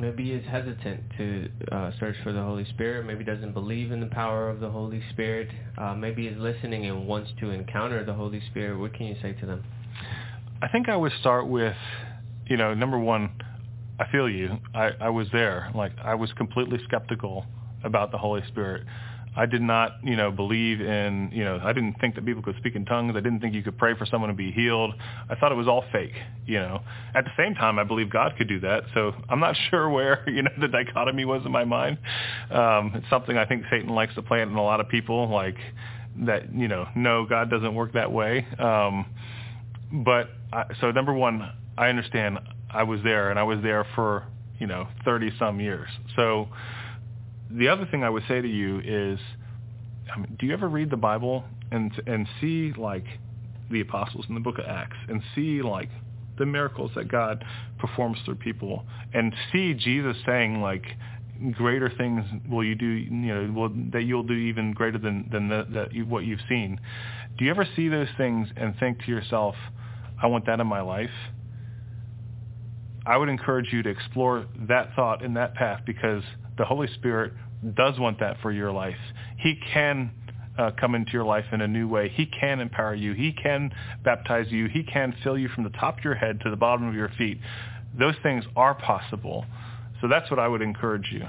maybe 0.00 0.32
is 0.32 0.44
hesitant 0.46 1.02
to 1.16 1.48
uh, 1.70 1.90
search 2.00 2.16
for 2.22 2.32
the 2.32 2.42
Holy 2.42 2.64
Spirit, 2.66 3.06
maybe 3.06 3.24
doesn't 3.24 3.52
believe 3.52 3.92
in 3.92 4.00
the 4.00 4.06
power 4.06 4.48
of 4.48 4.60
the 4.60 4.70
Holy 4.70 5.02
Spirit, 5.10 5.48
uh, 5.78 5.94
maybe 5.94 6.26
is 6.26 6.38
listening 6.38 6.86
and 6.86 7.06
wants 7.06 7.30
to 7.40 7.50
encounter 7.50 8.04
the 8.04 8.14
Holy 8.14 8.40
Spirit, 8.50 8.78
what 8.78 8.94
can 8.94 9.06
you 9.06 9.16
say 9.22 9.32
to 9.34 9.46
them? 9.46 9.62
I 10.62 10.68
think 10.68 10.88
I 10.88 10.96
would 10.96 11.12
start 11.20 11.46
with, 11.46 11.76
you 12.46 12.56
know, 12.56 12.74
number 12.74 12.98
one, 12.98 13.30
I 13.98 14.10
feel 14.10 14.28
you. 14.28 14.58
I, 14.74 14.90
I 15.00 15.08
was 15.10 15.26
there. 15.32 15.70
Like 15.74 15.92
I 16.02 16.14
was 16.14 16.32
completely 16.32 16.78
skeptical 16.84 17.44
about 17.84 18.10
the 18.10 18.18
Holy 18.18 18.42
Spirit. 18.48 18.86
I 19.36 19.46
did 19.46 19.62
not, 19.62 19.92
you 20.02 20.16
know, 20.16 20.32
believe 20.32 20.80
in, 20.80 21.30
you 21.32 21.44
know, 21.44 21.60
I 21.62 21.72
didn't 21.72 22.00
think 22.00 22.16
that 22.16 22.26
people 22.26 22.42
could 22.42 22.56
speak 22.56 22.74
in 22.74 22.84
tongues. 22.84 23.14
I 23.16 23.20
didn't 23.20 23.40
think 23.40 23.54
you 23.54 23.62
could 23.62 23.78
pray 23.78 23.94
for 23.96 24.04
someone 24.04 24.28
to 24.28 24.34
be 24.36 24.50
healed. 24.50 24.92
I 25.28 25.36
thought 25.36 25.52
it 25.52 25.56
was 25.56 25.68
all 25.68 25.84
fake, 25.92 26.14
you 26.46 26.58
know. 26.58 26.80
At 27.14 27.24
the 27.24 27.30
same 27.36 27.54
time, 27.54 27.78
I 27.78 27.84
believe 27.84 28.10
God 28.10 28.34
could 28.36 28.48
do 28.48 28.58
that. 28.60 28.84
So 28.92 29.12
I'm 29.28 29.38
not 29.38 29.56
sure 29.70 29.88
where, 29.88 30.28
you 30.28 30.42
know, 30.42 30.50
the 30.60 30.68
dichotomy 30.68 31.24
was 31.24 31.42
in 31.46 31.52
my 31.52 31.64
mind. 31.64 31.98
Um, 32.50 32.92
it's 32.96 33.08
something 33.08 33.36
I 33.36 33.46
think 33.46 33.64
Satan 33.70 33.90
likes 33.90 34.14
to 34.16 34.22
plant 34.22 34.50
in 34.50 34.56
a 34.56 34.62
lot 34.62 34.80
of 34.80 34.88
people, 34.88 35.28
like 35.28 35.56
that, 36.26 36.52
you 36.52 36.66
know, 36.66 36.88
no, 36.96 37.24
God 37.24 37.50
doesn't 37.50 37.74
work 37.74 37.92
that 37.92 38.10
way. 38.10 38.44
Um, 38.58 39.06
but 40.04 40.30
I, 40.52 40.64
so 40.80 40.90
number 40.90 41.12
one, 41.12 41.52
I 41.78 41.88
understand 41.88 42.38
I 42.68 42.82
was 42.82 43.00
there 43.04 43.30
and 43.30 43.38
I 43.38 43.44
was 43.44 43.60
there 43.62 43.86
for, 43.94 44.24
you 44.58 44.66
know, 44.66 44.88
30 45.04 45.32
some 45.38 45.60
years. 45.60 45.88
So 46.16 46.48
the 47.50 47.68
other 47.68 47.86
thing 47.90 48.04
I 48.04 48.10
would 48.10 48.22
say 48.28 48.40
to 48.40 48.48
you 48.48 48.80
is, 48.84 49.18
I 50.12 50.18
mean, 50.18 50.36
do 50.38 50.46
you 50.46 50.52
ever 50.52 50.68
read 50.68 50.90
the 50.90 50.96
Bible 50.96 51.44
and 51.70 51.92
and 52.06 52.26
see 52.40 52.72
like 52.76 53.04
the 53.70 53.80
apostles 53.80 54.26
in 54.28 54.34
the 54.34 54.40
book 54.40 54.58
of 54.58 54.64
Acts 54.66 54.96
and 55.08 55.22
see 55.34 55.62
like 55.62 55.88
the 56.38 56.46
miracles 56.46 56.90
that 56.96 57.08
God 57.08 57.44
performs 57.78 58.18
through 58.24 58.36
people 58.36 58.84
and 59.12 59.34
see 59.52 59.74
Jesus 59.74 60.16
saying 60.26 60.60
like 60.60 60.84
greater 61.52 61.90
things 61.96 62.24
will 62.48 62.64
you 62.64 62.74
do 62.74 62.86
you 62.86 63.10
know 63.10 63.52
will, 63.52 63.70
that 63.92 64.02
you'll 64.02 64.22
do 64.22 64.34
even 64.34 64.72
greater 64.72 64.98
than 64.98 65.28
than 65.30 65.48
the, 65.48 65.66
that 65.72 65.92
you, 65.92 66.06
what 66.06 66.24
you've 66.24 66.40
seen? 66.48 66.80
Do 67.38 67.44
you 67.44 67.50
ever 67.50 67.66
see 67.76 67.88
those 67.88 68.08
things 68.16 68.48
and 68.56 68.76
think 68.78 69.04
to 69.04 69.10
yourself 69.10 69.54
I 70.22 70.26
want 70.26 70.46
that 70.46 70.60
in 70.60 70.66
my 70.66 70.80
life 70.80 71.10
I 73.06 73.16
would 73.16 73.28
encourage 73.28 73.72
you 73.72 73.82
to 73.82 73.88
explore 73.88 74.46
that 74.68 74.94
thought 74.94 75.22
in 75.22 75.34
that 75.34 75.54
path 75.54 75.82
because 75.86 76.22
the 76.58 76.64
Holy 76.64 76.88
Spirit 76.94 77.32
does 77.74 77.98
want 77.98 78.20
that 78.20 78.36
for 78.40 78.52
your 78.52 78.72
life. 78.72 78.96
He 79.38 79.58
can 79.72 80.10
uh, 80.58 80.70
come 80.78 80.94
into 80.94 81.12
your 81.12 81.24
life 81.24 81.44
in 81.52 81.60
a 81.60 81.68
new 81.68 81.88
way. 81.88 82.08
He 82.08 82.26
can 82.26 82.60
empower 82.60 82.94
you. 82.94 83.12
He 83.14 83.32
can 83.32 83.72
baptize 84.04 84.46
you. 84.50 84.66
He 84.66 84.82
can 84.82 85.14
fill 85.22 85.38
you 85.38 85.48
from 85.48 85.64
the 85.64 85.70
top 85.70 85.98
of 85.98 86.04
your 86.04 86.14
head 86.14 86.40
to 86.42 86.50
the 86.50 86.56
bottom 86.56 86.86
of 86.86 86.94
your 86.94 87.10
feet. 87.16 87.38
Those 87.98 88.14
things 88.22 88.44
are 88.56 88.74
possible. 88.74 89.46
So 90.00 90.08
that's 90.08 90.30
what 90.30 90.38
I 90.38 90.48
would 90.48 90.62
encourage 90.62 91.10
you. 91.12 91.24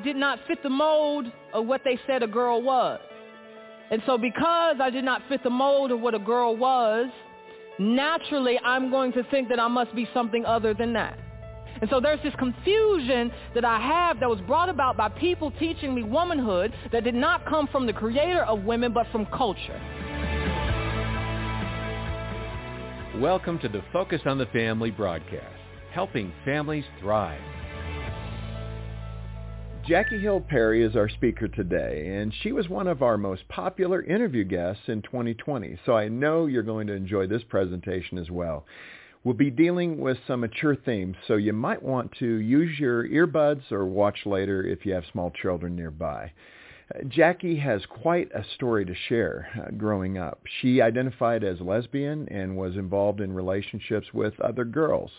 I 0.00 0.02
did 0.02 0.16
not 0.16 0.38
fit 0.48 0.62
the 0.62 0.70
mold 0.70 1.26
of 1.52 1.66
what 1.66 1.82
they 1.84 2.00
said 2.06 2.22
a 2.22 2.26
girl 2.26 2.62
was. 2.62 3.00
And 3.90 4.02
so 4.06 4.16
because 4.16 4.76
I 4.80 4.88
did 4.88 5.04
not 5.04 5.20
fit 5.28 5.42
the 5.42 5.50
mold 5.50 5.90
of 5.90 6.00
what 6.00 6.14
a 6.14 6.18
girl 6.18 6.56
was, 6.56 7.10
naturally 7.78 8.58
I'm 8.64 8.88
going 8.88 9.12
to 9.12 9.22
think 9.24 9.50
that 9.50 9.60
I 9.60 9.68
must 9.68 9.94
be 9.94 10.08
something 10.14 10.46
other 10.46 10.72
than 10.72 10.94
that. 10.94 11.18
And 11.82 11.90
so 11.90 12.00
there's 12.00 12.22
this 12.22 12.32
confusion 12.38 13.30
that 13.54 13.66
I 13.66 13.78
have 13.78 14.20
that 14.20 14.30
was 14.30 14.40
brought 14.46 14.70
about 14.70 14.96
by 14.96 15.10
people 15.10 15.50
teaching 15.58 15.94
me 15.94 16.02
womanhood 16.02 16.72
that 16.92 17.04
did 17.04 17.14
not 17.14 17.44
come 17.44 17.66
from 17.66 17.84
the 17.84 17.92
creator 17.92 18.44
of 18.44 18.64
women 18.64 18.94
but 18.94 19.06
from 19.12 19.26
culture. 19.26 19.78
Welcome 23.18 23.58
to 23.58 23.68
the 23.68 23.82
Focus 23.92 24.22
on 24.24 24.38
the 24.38 24.46
Family 24.46 24.90
broadcast, 24.90 25.60
helping 25.92 26.32
families 26.46 26.86
thrive. 27.00 27.59
Jackie 29.90 30.20
Hill 30.20 30.40
Perry 30.40 30.84
is 30.84 30.94
our 30.94 31.08
speaker 31.08 31.48
today, 31.48 32.14
and 32.14 32.32
she 32.42 32.52
was 32.52 32.68
one 32.68 32.86
of 32.86 33.02
our 33.02 33.18
most 33.18 33.48
popular 33.48 34.00
interview 34.04 34.44
guests 34.44 34.84
in 34.86 35.02
2020, 35.02 35.80
so 35.84 35.96
I 35.96 36.06
know 36.06 36.46
you're 36.46 36.62
going 36.62 36.86
to 36.86 36.92
enjoy 36.92 37.26
this 37.26 37.42
presentation 37.48 38.16
as 38.16 38.30
well. 38.30 38.64
We'll 39.24 39.34
be 39.34 39.50
dealing 39.50 39.98
with 39.98 40.16
some 40.28 40.42
mature 40.42 40.76
themes, 40.76 41.16
so 41.26 41.34
you 41.34 41.52
might 41.52 41.82
want 41.82 42.12
to 42.20 42.24
use 42.24 42.78
your 42.78 43.08
earbuds 43.08 43.72
or 43.72 43.84
watch 43.84 44.18
later 44.26 44.62
if 44.62 44.86
you 44.86 44.94
have 44.94 45.02
small 45.10 45.32
children 45.32 45.74
nearby. 45.74 46.30
Jackie 47.08 47.58
has 47.58 47.84
quite 47.86 48.30
a 48.32 48.44
story 48.54 48.84
to 48.84 48.94
share 49.08 49.48
uh, 49.58 49.72
growing 49.72 50.18
up. 50.18 50.40
She 50.60 50.80
identified 50.80 51.42
as 51.42 51.60
lesbian 51.60 52.28
and 52.28 52.56
was 52.56 52.76
involved 52.76 53.20
in 53.20 53.32
relationships 53.32 54.06
with 54.14 54.38
other 54.38 54.64
girls. 54.64 55.10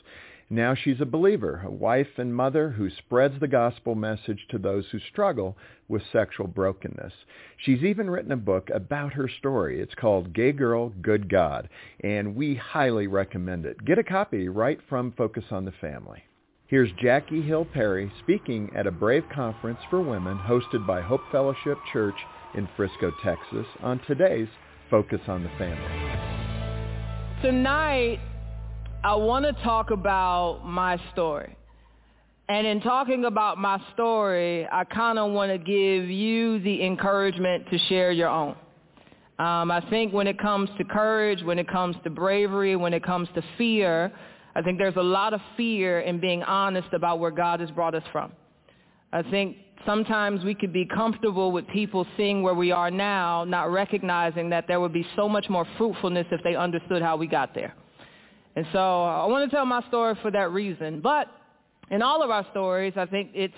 Now 0.52 0.76
she's 0.76 1.00
a 1.00 1.06
believer, 1.06 1.62
a 1.66 1.72
wife 1.72 2.10
and 2.18 2.36
mother 2.36 2.72
who 2.72 2.90
spreads 2.90 3.40
the 3.40 3.48
gospel 3.48 3.96
message 3.96 4.46
to 4.50 4.58
those 4.58 4.86
who 4.92 5.00
struggle 5.00 5.56
with 5.88 6.02
sexual 6.12 6.46
brokenness. 6.46 7.14
She's 7.56 7.84
even 7.84 8.10
written 8.10 8.34
a 8.34 8.38
book 8.38 8.70
about 8.70 9.14
her 9.14 9.30
story. 9.30 9.80
It's 9.80 9.96
called 9.96 10.34
Gay 10.34 10.52
Girl, 10.52 10.90
Good 11.02 11.30
God, 11.30 11.70
and 12.02 12.36
we 12.36 12.56
highly 12.56 13.08
recommend 13.08 13.66
it. 13.66 13.86
Get 13.86 13.98
a 13.98 14.04
copy 14.04 14.50
right 14.50 14.78
from 14.90 15.14
Focus 15.14 15.46
on 15.52 15.64
the 15.64 15.72
Family. 15.80 16.22
Here's 16.68 16.92
Jackie 17.02 17.42
Hill 17.42 17.64
Perry 17.64 18.12
speaking 18.20 18.72
at 18.76 18.88
a 18.88 18.92
Brave 18.92 19.24
Conference 19.34 19.80
for 19.90 20.02
Women 20.02 20.38
hosted 20.38 20.86
by 20.86 21.00
Hope 21.00 21.22
Fellowship 21.32 21.78
Church 21.94 22.16
in 22.56 22.68
Frisco, 22.76 23.14
Texas 23.24 23.68
on 23.82 24.02
today's 24.06 24.50
Focus 24.90 25.22
on 25.30 25.44
the 25.44 25.50
Family. 25.58 26.22
Tonight, 27.42 28.20
I 29.04 29.16
want 29.16 29.46
to 29.46 29.64
talk 29.64 29.90
about 29.90 30.62
my 30.64 31.02
story. 31.12 31.58
And 32.48 32.68
in 32.68 32.82
talking 32.82 33.26
about 33.26 33.58
my 33.58 33.82
story, 33.94 34.68
I 34.72 34.84
kind 34.84 35.18
of 35.18 35.32
want 35.32 35.52
to 35.52 35.58
give 35.58 36.08
you 36.08 36.60
the 36.60 36.86
encouragement 36.86 37.66
to 37.72 37.80
share 37.90 38.12
your 38.12 38.30
own. 38.30 38.56
Um, 39.40 39.72
I 39.72 39.84
think 39.90 40.14
when 40.14 40.28
it 40.28 40.38
comes 40.38 40.70
to 40.78 40.84
courage, 40.84 41.42
when 41.42 41.58
it 41.58 41.68
comes 41.68 41.96
to 42.04 42.12
bravery, 42.12 42.76
when 42.76 42.94
it 42.94 43.04
comes 43.04 43.28
to 43.34 43.44
fear, 43.58 44.12
I 44.54 44.62
think 44.62 44.78
there's 44.78 44.98
a 44.98 45.02
lot 45.02 45.34
of 45.34 45.42
fear 45.58 46.02
in 46.02 46.20
being 46.20 46.44
honest 46.44 46.90
about 46.94 47.20
where 47.20 47.32
God 47.32 47.60
has 47.60 47.72
brought 47.72 47.96
us 47.96 48.04
from. 48.12 48.32
I 49.12 49.24
think 49.24 49.58
sometimes 49.84 50.44
we 50.44 50.54
could 50.54 50.72
be 50.72 50.86
comfortable 50.86 51.52
with 51.52 51.68
people 51.70 52.06
seeing 52.18 52.44
where 52.44 52.54
we 52.54 52.72
are 52.72 52.92
now, 52.92 53.46
not 53.46 53.72
recognizing 53.72 54.52
that 54.52 54.68
there 54.68 54.80
would 54.80 54.94
be 54.94 55.08
so 55.16 55.28
much 55.28 55.50
more 55.50 55.66
fruitfulness 55.80 56.28
if 56.30 56.44
they 56.44 56.56
understood 56.56 57.02
how 57.02 57.18
we 57.18 57.26
got 57.26 57.56
there. 57.56 57.74
And 58.56 58.66
so 58.74 59.04
I 59.04 59.26
want 59.26 59.50
to 59.50 59.56
tell 59.56 59.66
my 59.66 59.82
story 59.88 60.16
for 60.22 60.32
that 60.32 60.52
reason. 60.52 61.02
But 61.02 61.28
in 61.90 62.02
all 62.02 62.22
of 62.22 62.30
our 62.30 62.46
stories, 62.52 62.94
I 62.96 63.06
think 63.06 63.32
it's 63.34 63.54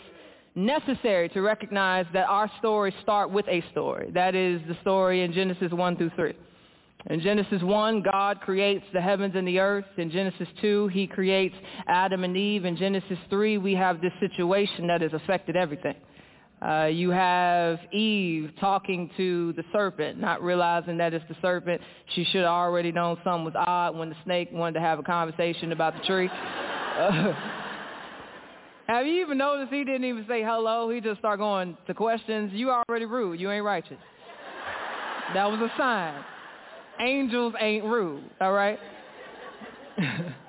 necessary 0.55 1.29
to 1.29 1.41
recognize 1.41 2.05
that 2.13 2.27
our 2.27 2.49
stories 2.59 2.93
start 3.01 3.31
with 3.31 3.47
a 3.47 3.63
story. 3.71 4.11
That 4.13 4.35
is 4.35 4.61
the 4.67 4.77
story 4.81 5.23
in 5.23 5.33
Genesis 5.33 5.71
1 5.71 5.97
through 5.97 6.11
3. 6.15 6.33
In 7.09 7.19
Genesis 7.19 7.61
1, 7.61 8.01
God 8.01 8.39
creates 8.39 8.85
the 8.93 9.01
heavens 9.01 9.33
and 9.35 9.47
the 9.47 9.59
earth. 9.59 9.85
In 9.97 10.09
Genesis 10.09 10.47
2, 10.61 10.87
he 10.87 11.05
creates 11.05 11.55
Adam 11.87 12.23
and 12.23 12.37
Eve. 12.37 12.63
In 12.63 12.77
Genesis 12.77 13.17
3, 13.29 13.57
we 13.57 13.73
have 13.73 13.99
this 13.99 14.13
situation 14.21 14.87
that 14.87 15.01
has 15.01 15.11
affected 15.11 15.57
everything. 15.57 15.95
Uh, 16.63 16.85
you 16.85 17.09
have 17.09 17.77
Eve 17.91 18.51
talking 18.59 19.09
to 19.17 19.51
the 19.53 19.63
serpent, 19.73 20.17
not 20.19 20.41
realizing 20.41 20.97
that 20.97 21.13
it's 21.13 21.25
the 21.27 21.35
serpent. 21.41 21.81
She 22.15 22.23
should 22.25 22.41
have 22.41 22.51
already 22.51 22.91
known 22.91 23.17
something 23.23 23.43
was 23.43 23.53
odd 23.55 23.97
when 23.97 24.09
the 24.09 24.15
snake 24.23 24.49
wanted 24.51 24.75
to 24.75 24.79
have 24.79 24.97
a 24.97 25.03
conversation 25.03 25.73
about 25.73 25.93
the 25.93 26.05
tree. 26.05 26.29
Uh, 26.29 27.33
have 28.87 29.05
you 29.05 29.21
even 29.21 29.37
noticed 29.37 29.73
he 29.73 29.83
didn't 29.83 30.05
even 30.05 30.25
say 30.27 30.41
hello? 30.41 30.89
He 30.89 31.01
just 31.01 31.19
started 31.19 31.39
going 31.39 31.77
to 31.85 31.93
questions. 31.93 32.51
You 32.53 32.71
already 32.71 33.05
rude. 33.05 33.41
You 33.41 33.51
ain't 33.51 33.65
righteous. 33.65 33.97
That 35.33 35.51
was 35.51 35.59
a 35.59 35.71
sign. 35.77 36.23
Angels 37.01 37.55
ain't 37.59 37.83
rude, 37.83 38.23
all 38.39 38.53
right? 38.53 38.79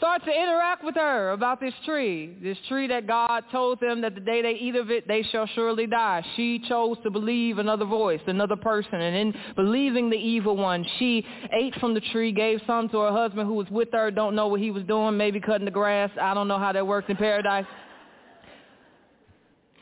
Start 0.00 0.24
to 0.24 0.30
interact 0.32 0.82
with 0.82 0.94
her 0.94 1.32
about 1.32 1.60
this 1.60 1.74
tree, 1.84 2.34
this 2.42 2.56
tree 2.68 2.86
that 2.86 3.06
God 3.06 3.44
told 3.52 3.80
them 3.80 4.00
that 4.00 4.14
the 4.14 4.20
day 4.22 4.40
they 4.40 4.52
eat 4.52 4.74
of 4.74 4.90
it, 4.90 5.06
they 5.06 5.22
shall 5.24 5.46
surely 5.48 5.86
die. 5.86 6.24
She 6.36 6.58
chose 6.66 6.96
to 7.02 7.10
believe 7.10 7.58
another 7.58 7.84
voice, 7.84 8.22
another 8.26 8.56
person, 8.56 8.94
and 8.94 9.14
in 9.14 9.34
believing 9.56 10.08
the 10.08 10.16
evil 10.16 10.56
one, 10.56 10.86
she 10.98 11.26
ate 11.52 11.74
from 11.74 11.92
the 11.92 12.00
tree, 12.00 12.32
gave 12.32 12.62
some 12.66 12.88
to 12.88 12.98
her 13.00 13.12
husband 13.12 13.46
who 13.46 13.52
was 13.52 13.68
with 13.68 13.92
her, 13.92 14.10
don't 14.10 14.34
know 14.34 14.48
what 14.48 14.60
he 14.60 14.70
was 14.70 14.84
doing, 14.84 15.18
maybe 15.18 15.38
cutting 15.38 15.66
the 15.66 15.70
grass. 15.70 16.10
I 16.18 16.32
don't 16.32 16.48
know 16.48 16.58
how 16.58 16.72
that 16.72 16.86
works 16.86 17.10
in 17.10 17.16
paradise. 17.18 17.66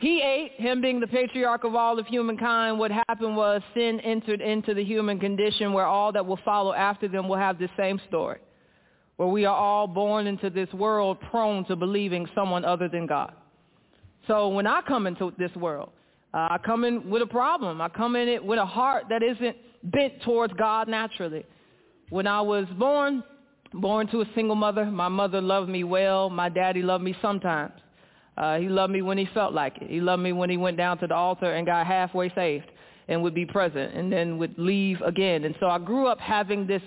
He 0.00 0.20
ate, 0.20 0.54
him 0.56 0.80
being 0.80 0.98
the 0.98 1.06
patriarch 1.06 1.62
of 1.62 1.76
all 1.76 1.96
of 1.96 2.08
humankind. 2.08 2.76
What 2.76 2.90
happened 2.90 3.36
was 3.36 3.62
sin 3.72 4.00
entered 4.00 4.40
into 4.40 4.74
the 4.74 4.82
human 4.82 5.20
condition 5.20 5.72
where 5.72 5.86
all 5.86 6.10
that 6.10 6.26
will 6.26 6.40
follow 6.44 6.72
after 6.72 7.06
them 7.06 7.28
will 7.28 7.38
have 7.38 7.60
the 7.60 7.68
same 7.76 8.00
story 8.08 8.40
where 9.18 9.28
we 9.28 9.44
are 9.44 9.54
all 9.54 9.88
born 9.88 10.28
into 10.28 10.48
this 10.48 10.72
world 10.72 11.18
prone 11.28 11.64
to 11.64 11.74
believing 11.74 12.26
someone 12.36 12.64
other 12.64 12.88
than 12.88 13.04
God. 13.04 13.32
So 14.28 14.48
when 14.48 14.64
I 14.64 14.80
come 14.86 15.08
into 15.08 15.32
this 15.36 15.50
world, 15.56 15.90
uh, 16.32 16.48
I 16.52 16.58
come 16.64 16.84
in 16.84 17.10
with 17.10 17.22
a 17.22 17.26
problem. 17.26 17.80
I 17.80 17.88
come 17.88 18.14
in 18.14 18.28
it 18.28 18.42
with 18.42 18.60
a 18.60 18.64
heart 18.64 19.06
that 19.10 19.24
isn't 19.24 19.56
bent 19.82 20.22
towards 20.22 20.52
God 20.54 20.86
naturally. 20.86 21.44
When 22.10 22.28
I 22.28 22.40
was 22.40 22.66
born, 22.78 23.24
born 23.74 24.06
to 24.08 24.20
a 24.20 24.26
single 24.36 24.54
mother, 24.54 24.84
my 24.84 25.08
mother 25.08 25.40
loved 25.40 25.68
me 25.68 25.82
well. 25.82 26.30
My 26.30 26.48
daddy 26.48 26.82
loved 26.82 27.02
me 27.02 27.16
sometimes. 27.20 27.72
Uh, 28.36 28.58
he 28.58 28.68
loved 28.68 28.92
me 28.92 29.02
when 29.02 29.18
he 29.18 29.28
felt 29.34 29.52
like 29.52 29.78
it. 29.80 29.90
He 29.90 30.00
loved 30.00 30.22
me 30.22 30.32
when 30.32 30.48
he 30.48 30.56
went 30.56 30.76
down 30.76 30.96
to 30.98 31.08
the 31.08 31.14
altar 31.14 31.54
and 31.54 31.66
got 31.66 31.88
halfway 31.88 32.32
saved 32.36 32.70
and 33.08 33.20
would 33.20 33.34
be 33.34 33.44
present 33.44 33.94
and 33.94 34.12
then 34.12 34.38
would 34.38 34.56
leave 34.58 35.00
again. 35.00 35.42
And 35.42 35.56
so 35.58 35.66
I 35.66 35.80
grew 35.80 36.06
up 36.06 36.20
having 36.20 36.68
this 36.68 36.82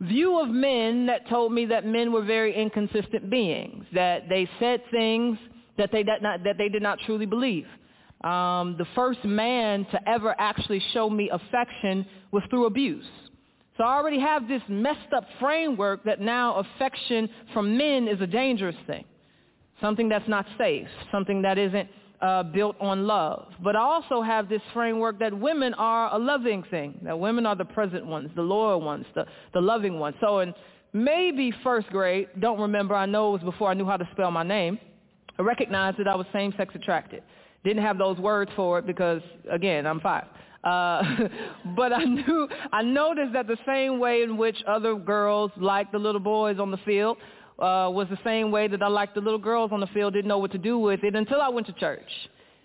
view 0.00 0.40
of 0.40 0.48
men 0.48 1.06
that 1.06 1.28
told 1.28 1.52
me 1.52 1.66
that 1.66 1.86
men 1.86 2.12
were 2.12 2.24
very 2.24 2.54
inconsistent 2.54 3.30
beings, 3.30 3.84
that 3.94 4.28
they 4.28 4.48
said 4.58 4.82
things 4.90 5.38
that 5.78 5.90
they 5.92 6.02
did 6.02 6.22
not, 6.22 6.44
that 6.44 6.58
they 6.58 6.68
did 6.68 6.82
not 6.82 6.98
truly 7.06 7.26
believe. 7.26 7.66
Um, 8.22 8.76
the 8.78 8.86
first 8.94 9.24
man 9.24 9.86
to 9.92 10.08
ever 10.08 10.34
actually 10.38 10.82
show 10.92 11.08
me 11.10 11.30
affection 11.30 12.06
was 12.32 12.42
through 12.50 12.66
abuse. 12.66 13.04
So 13.76 13.84
I 13.84 13.96
already 13.96 14.18
have 14.20 14.48
this 14.48 14.62
messed 14.68 15.12
up 15.14 15.24
framework 15.38 16.02
that 16.04 16.20
now 16.20 16.54
affection 16.54 17.28
from 17.52 17.76
men 17.76 18.08
is 18.08 18.20
a 18.20 18.26
dangerous 18.26 18.76
thing, 18.86 19.04
something 19.82 20.08
that's 20.08 20.28
not 20.28 20.46
safe, 20.56 20.88
something 21.12 21.42
that 21.42 21.58
isn't 21.58 21.88
uh, 22.20 22.42
built 22.42 22.76
on 22.80 23.06
love. 23.06 23.48
But 23.62 23.76
I 23.76 23.80
also 23.80 24.22
have 24.22 24.48
this 24.48 24.62
framework 24.72 25.18
that 25.18 25.38
women 25.38 25.74
are 25.74 26.14
a 26.14 26.18
loving 26.18 26.62
thing, 26.70 26.98
that 27.02 27.18
women 27.18 27.46
are 27.46 27.56
the 27.56 27.64
present 27.64 28.06
ones, 28.06 28.30
the 28.34 28.42
loyal 28.42 28.80
ones, 28.80 29.06
the, 29.14 29.26
the 29.52 29.60
loving 29.60 29.98
ones. 29.98 30.16
So 30.20 30.40
in 30.40 30.54
maybe 30.92 31.52
first 31.62 31.88
grade, 31.88 32.28
don't 32.40 32.60
remember, 32.60 32.94
I 32.94 33.06
know 33.06 33.28
it 33.34 33.42
was 33.42 33.52
before 33.52 33.70
I 33.70 33.74
knew 33.74 33.86
how 33.86 33.96
to 33.96 34.08
spell 34.12 34.30
my 34.30 34.42
name, 34.42 34.78
I 35.38 35.42
recognized 35.42 35.98
that 35.98 36.08
I 36.08 36.14
was 36.14 36.26
same-sex 36.32 36.74
attracted. 36.74 37.22
Didn't 37.64 37.82
have 37.82 37.98
those 37.98 38.18
words 38.18 38.50
for 38.56 38.78
it 38.78 38.86
because, 38.86 39.20
again, 39.50 39.86
I'm 39.86 40.00
five. 40.00 40.24
Uh, 40.64 41.02
but 41.76 41.92
I 41.92 42.04
knew, 42.04 42.48
I 42.72 42.82
noticed 42.82 43.32
that 43.34 43.46
the 43.46 43.58
same 43.66 43.98
way 43.98 44.22
in 44.22 44.36
which 44.36 44.56
other 44.66 44.94
girls 44.94 45.50
like 45.56 45.92
the 45.92 45.98
little 45.98 46.20
boys 46.20 46.58
on 46.58 46.70
the 46.70 46.78
field, 46.78 47.18
uh, 47.58 47.88
was 47.90 48.06
the 48.10 48.18
same 48.24 48.50
way 48.50 48.68
that 48.68 48.82
I 48.82 48.88
liked 48.88 49.14
the 49.14 49.20
little 49.20 49.38
girls 49.38 49.72
on 49.72 49.80
the 49.80 49.86
field, 49.88 50.14
didn't 50.14 50.28
know 50.28 50.38
what 50.38 50.52
to 50.52 50.58
do 50.58 50.78
with 50.78 51.02
it 51.04 51.14
until 51.14 51.40
I 51.40 51.48
went 51.48 51.66
to 51.68 51.72
church. 51.72 52.10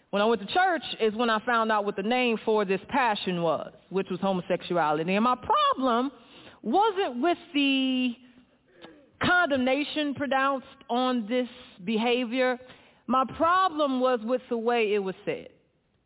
When 0.10 0.22
I 0.22 0.26
went 0.26 0.42
to 0.42 0.54
church 0.54 0.84
is 1.00 1.14
when 1.16 1.30
I 1.30 1.40
found 1.46 1.72
out 1.72 1.86
what 1.86 1.96
the 1.96 2.04
name 2.04 2.38
for 2.44 2.66
this 2.66 2.82
passion 2.90 3.42
was, 3.42 3.72
which 3.90 4.08
was 4.12 4.20
homosexuality. 4.20 5.16
And 5.16 5.24
my 5.24 5.36
problem 5.36 6.12
wasn't 6.62 7.22
with 7.22 7.38
the 7.54 8.16
condemnation 9.24 10.14
pronounced 10.14 10.68
on 10.90 11.28
this 11.28 11.48
behavior. 11.86 12.60
My 13.08 13.24
problem 13.38 14.02
was 14.02 14.20
with 14.24 14.42
the 14.50 14.58
way 14.58 14.94
it 14.94 15.00
was 15.00 15.16
said. 15.24 15.50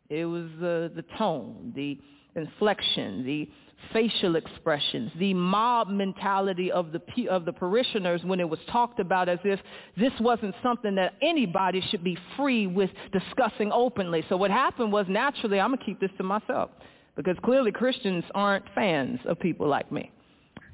It 0.10 0.26
was 0.26 0.46
uh, 0.58 0.94
the 0.96 1.04
tone, 1.18 1.74
the 1.76 2.00
inflection, 2.36 3.26
the 3.26 3.50
facial 3.94 4.36
expressions, 4.36 5.12
the 5.20 5.34
mob 5.34 5.88
mentality 5.88 6.72
of 6.72 6.92
the, 6.92 7.30
of 7.30 7.46
the 7.46 7.54
parishioners 7.54 8.22
when 8.24 8.40
it 8.40 8.50
was 8.50 8.60
talked 8.72 9.00
about 9.00 9.30
as 9.30 9.40
if 9.44 9.60
this 9.98 10.14
wasn't 10.20 10.56
something 10.62 10.96
that 10.96 11.14
anybody 11.22 11.82
should 11.90 12.04
be 12.04 12.18
free 12.36 12.68
with 12.68 12.90
discussing 13.12 13.72
openly. 13.72 14.24
So 14.30 14.38
what 14.38 14.52
happened 14.52 14.92
was 14.92 15.06
naturally, 15.10 15.60
I'm 15.60 15.70
going 15.70 15.80
to 15.80 15.86
keep 15.86 16.00
this 16.00 16.12
to 16.18 16.24
myself 16.24 16.70
because 17.16 17.38
clearly 17.44 17.72
Christians 17.72 18.24
aren't 18.34 18.66
fans 18.76 19.20
of 19.26 19.40
people 19.40 19.68
like 19.68 19.92
me. 19.92 20.12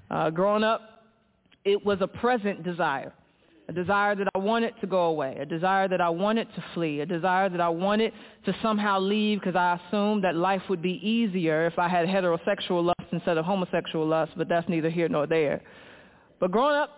Uh, 0.09 0.29
growing 0.29 0.63
up, 0.63 1.05
it 1.63 1.85
was 1.85 1.99
a 2.01 2.07
present 2.07 2.63
desire 2.63 3.13
a 3.71 3.73
desire 3.73 4.15
that 4.15 4.27
I 4.35 4.37
wanted 4.37 4.73
to 4.81 4.87
go 4.87 5.03
away, 5.03 5.37
a 5.39 5.45
desire 5.45 5.87
that 5.87 6.01
I 6.01 6.09
wanted 6.09 6.47
to 6.55 6.63
flee, 6.73 6.99
a 6.99 7.05
desire 7.05 7.47
that 7.47 7.61
I 7.61 7.69
wanted 7.69 8.11
to 8.45 8.53
somehow 8.61 8.99
leave 8.99 9.39
because 9.39 9.55
I 9.55 9.79
assumed 9.79 10.25
that 10.25 10.35
life 10.35 10.61
would 10.69 10.81
be 10.81 10.99
easier 11.07 11.65
if 11.67 11.79
I 11.79 11.87
had 11.87 12.05
heterosexual 12.05 12.83
lust 12.83 13.09
instead 13.13 13.37
of 13.37 13.45
homosexual 13.45 14.05
lust, 14.05 14.33
but 14.35 14.49
that's 14.49 14.67
neither 14.67 14.89
here 14.89 15.07
nor 15.07 15.25
there. 15.25 15.61
But 16.41 16.51
growing 16.51 16.75
up, 16.75 16.89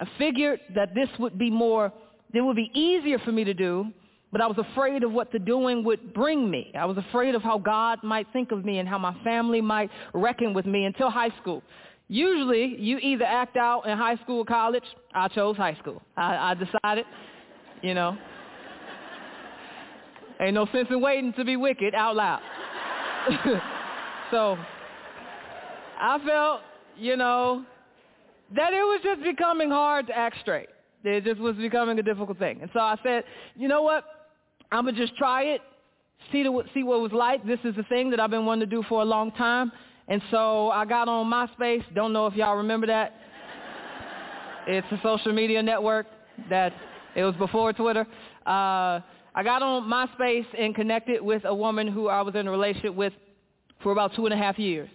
I 0.00 0.08
figured 0.16 0.60
that 0.74 0.94
this 0.94 1.10
would 1.18 1.36
be 1.36 1.50
more, 1.50 1.92
it 2.32 2.40
would 2.40 2.56
be 2.56 2.70
easier 2.72 3.18
for 3.18 3.32
me 3.32 3.44
to 3.44 3.52
do, 3.52 3.92
but 4.32 4.40
I 4.40 4.46
was 4.46 4.56
afraid 4.56 5.02
of 5.02 5.12
what 5.12 5.30
the 5.30 5.38
doing 5.38 5.84
would 5.84 6.14
bring 6.14 6.50
me. 6.50 6.72
I 6.74 6.86
was 6.86 6.96
afraid 6.96 7.34
of 7.34 7.42
how 7.42 7.58
God 7.58 7.98
might 8.02 8.26
think 8.32 8.50
of 8.50 8.64
me 8.64 8.78
and 8.78 8.88
how 8.88 8.98
my 8.98 9.14
family 9.24 9.60
might 9.60 9.90
reckon 10.14 10.54
with 10.54 10.64
me 10.64 10.86
until 10.86 11.10
high 11.10 11.34
school. 11.42 11.62
Usually, 12.08 12.76
you 12.78 12.98
either 12.98 13.24
act 13.24 13.56
out 13.56 13.82
in 13.86 13.96
high 13.96 14.16
school 14.16 14.38
or 14.38 14.44
college. 14.44 14.84
I 15.14 15.28
chose 15.28 15.56
high 15.56 15.74
school. 15.74 16.00
I, 16.16 16.52
I 16.52 16.54
decided, 16.54 17.04
you 17.82 17.92
know, 17.92 18.16
ain't 20.40 20.54
no 20.54 20.66
sense 20.72 20.88
in 20.90 21.00
waiting 21.00 21.34
to 21.34 21.44
be 21.44 21.56
wicked 21.56 21.94
out 21.94 22.16
loud. 22.16 22.40
so 24.30 24.56
I 26.00 26.18
felt, 26.26 26.60
you 26.96 27.16
know, 27.16 27.64
that 28.56 28.72
it 28.72 28.82
was 28.82 29.00
just 29.04 29.22
becoming 29.22 29.70
hard 29.70 30.06
to 30.06 30.16
act 30.16 30.36
straight. 30.40 30.68
It 31.04 31.24
just 31.24 31.40
was 31.40 31.56
becoming 31.56 31.98
a 31.98 32.02
difficult 32.02 32.38
thing. 32.38 32.60
And 32.62 32.70
so 32.72 32.80
I 32.80 32.96
said, 33.02 33.24
you 33.54 33.68
know 33.68 33.82
what? 33.82 34.04
I'm 34.72 34.84
going 34.84 34.94
to 34.94 35.00
just 35.00 35.16
try 35.16 35.42
it, 35.44 35.60
see, 36.32 36.42
the, 36.42 36.62
see 36.74 36.82
what 36.82 36.96
it 36.96 37.02
was 37.02 37.12
like. 37.12 37.46
This 37.46 37.60
is 37.64 37.76
the 37.76 37.84
thing 37.84 38.10
that 38.10 38.20
I've 38.20 38.30
been 38.30 38.46
wanting 38.46 38.68
to 38.68 38.76
do 38.76 38.82
for 38.88 39.02
a 39.02 39.04
long 39.04 39.30
time. 39.32 39.72
And 40.08 40.22
so 40.30 40.70
I 40.70 40.86
got 40.86 41.06
on 41.06 41.26
MySpace. 41.26 41.84
Don't 41.94 42.12
know 42.12 42.26
if 42.26 42.34
y'all 42.34 42.56
remember 42.56 42.86
that. 42.86 43.14
it's 44.66 44.86
a 44.90 44.98
social 45.02 45.32
media 45.32 45.62
network 45.62 46.06
that 46.48 46.72
it 47.14 47.24
was 47.24 47.34
before 47.36 47.72
Twitter. 47.74 48.06
Uh, 48.46 49.00
I 49.34 49.42
got 49.44 49.62
on 49.62 49.84
MySpace 49.84 50.46
and 50.58 50.74
connected 50.74 51.22
with 51.22 51.44
a 51.44 51.54
woman 51.54 51.88
who 51.88 52.08
I 52.08 52.22
was 52.22 52.34
in 52.34 52.48
a 52.48 52.50
relationship 52.50 52.94
with 52.94 53.12
for 53.82 53.92
about 53.92 54.14
two 54.16 54.24
and 54.24 54.32
a 54.32 54.36
half 54.36 54.58
years. 54.58 54.88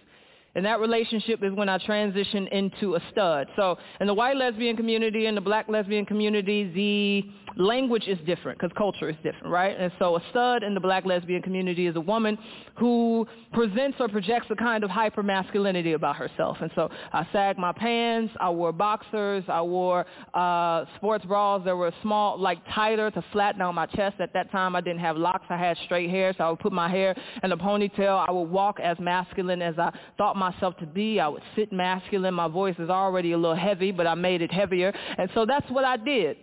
And 0.54 0.64
that 0.64 0.80
relationship 0.80 1.42
is 1.42 1.52
when 1.52 1.68
I 1.68 1.78
transitioned 1.78 2.48
into 2.52 2.94
a 2.94 3.00
stud. 3.10 3.48
So 3.56 3.76
in 4.00 4.06
the 4.06 4.14
white 4.14 4.36
lesbian 4.36 4.76
community 4.76 5.26
and 5.26 5.36
the 5.36 5.40
black 5.40 5.68
lesbian 5.68 6.06
community, 6.06 6.70
the 6.74 7.60
language 7.60 8.04
is 8.06 8.18
different 8.26 8.58
because 8.58 8.74
culture 8.76 9.08
is 9.08 9.16
different, 9.22 9.46
right? 9.46 9.76
And 9.78 9.92
so 9.98 10.16
a 10.16 10.22
stud 10.30 10.62
in 10.62 10.74
the 10.74 10.80
black 10.80 11.04
lesbian 11.04 11.42
community 11.42 11.86
is 11.86 11.96
a 11.96 12.00
woman 12.00 12.38
who 12.76 13.26
presents 13.52 13.96
or 14.00 14.08
projects 14.08 14.46
a 14.50 14.56
kind 14.56 14.82
of 14.82 14.90
hyper-masculinity 14.90 15.92
about 15.92 16.16
herself. 16.16 16.56
And 16.60 16.70
so 16.74 16.90
I 17.12 17.26
sagged 17.32 17.58
my 17.58 17.72
pants, 17.72 18.32
I 18.40 18.50
wore 18.50 18.72
boxers, 18.72 19.44
I 19.48 19.62
wore 19.62 20.04
uh, 20.34 20.84
sports 20.96 21.24
bras 21.24 21.62
that 21.64 21.76
were 21.76 21.92
small, 22.02 22.38
like 22.38 22.58
tighter 22.74 23.10
to 23.12 23.24
flatten 23.32 23.62
out 23.62 23.74
my 23.74 23.86
chest. 23.86 24.16
At 24.20 24.32
that 24.32 24.50
time 24.50 24.74
I 24.74 24.80
didn't 24.80 25.00
have 25.00 25.16
locks, 25.16 25.46
I 25.48 25.56
had 25.56 25.76
straight 25.84 26.10
hair, 26.10 26.34
so 26.36 26.44
I 26.44 26.50
would 26.50 26.60
put 26.60 26.72
my 26.72 26.88
hair 26.88 27.14
in 27.42 27.52
a 27.52 27.56
ponytail. 27.56 28.24
I 28.26 28.32
would 28.32 28.50
walk 28.50 28.80
as 28.80 28.98
masculine 28.98 29.62
as 29.62 29.78
I 29.78 29.96
thought 30.18 30.36
myself 30.52 30.76
to 30.78 30.86
be. 30.86 31.20
I 31.20 31.28
would 31.28 31.42
sit 31.56 31.72
masculine. 31.72 32.34
My 32.34 32.48
voice 32.48 32.76
is 32.78 32.90
already 32.90 33.32
a 33.32 33.38
little 33.38 33.56
heavy, 33.56 33.90
but 33.92 34.06
I 34.06 34.14
made 34.14 34.42
it 34.42 34.52
heavier. 34.52 34.92
And 35.18 35.30
so 35.34 35.46
that's 35.46 35.68
what 35.70 35.84
I 35.84 35.96
did. 35.96 36.36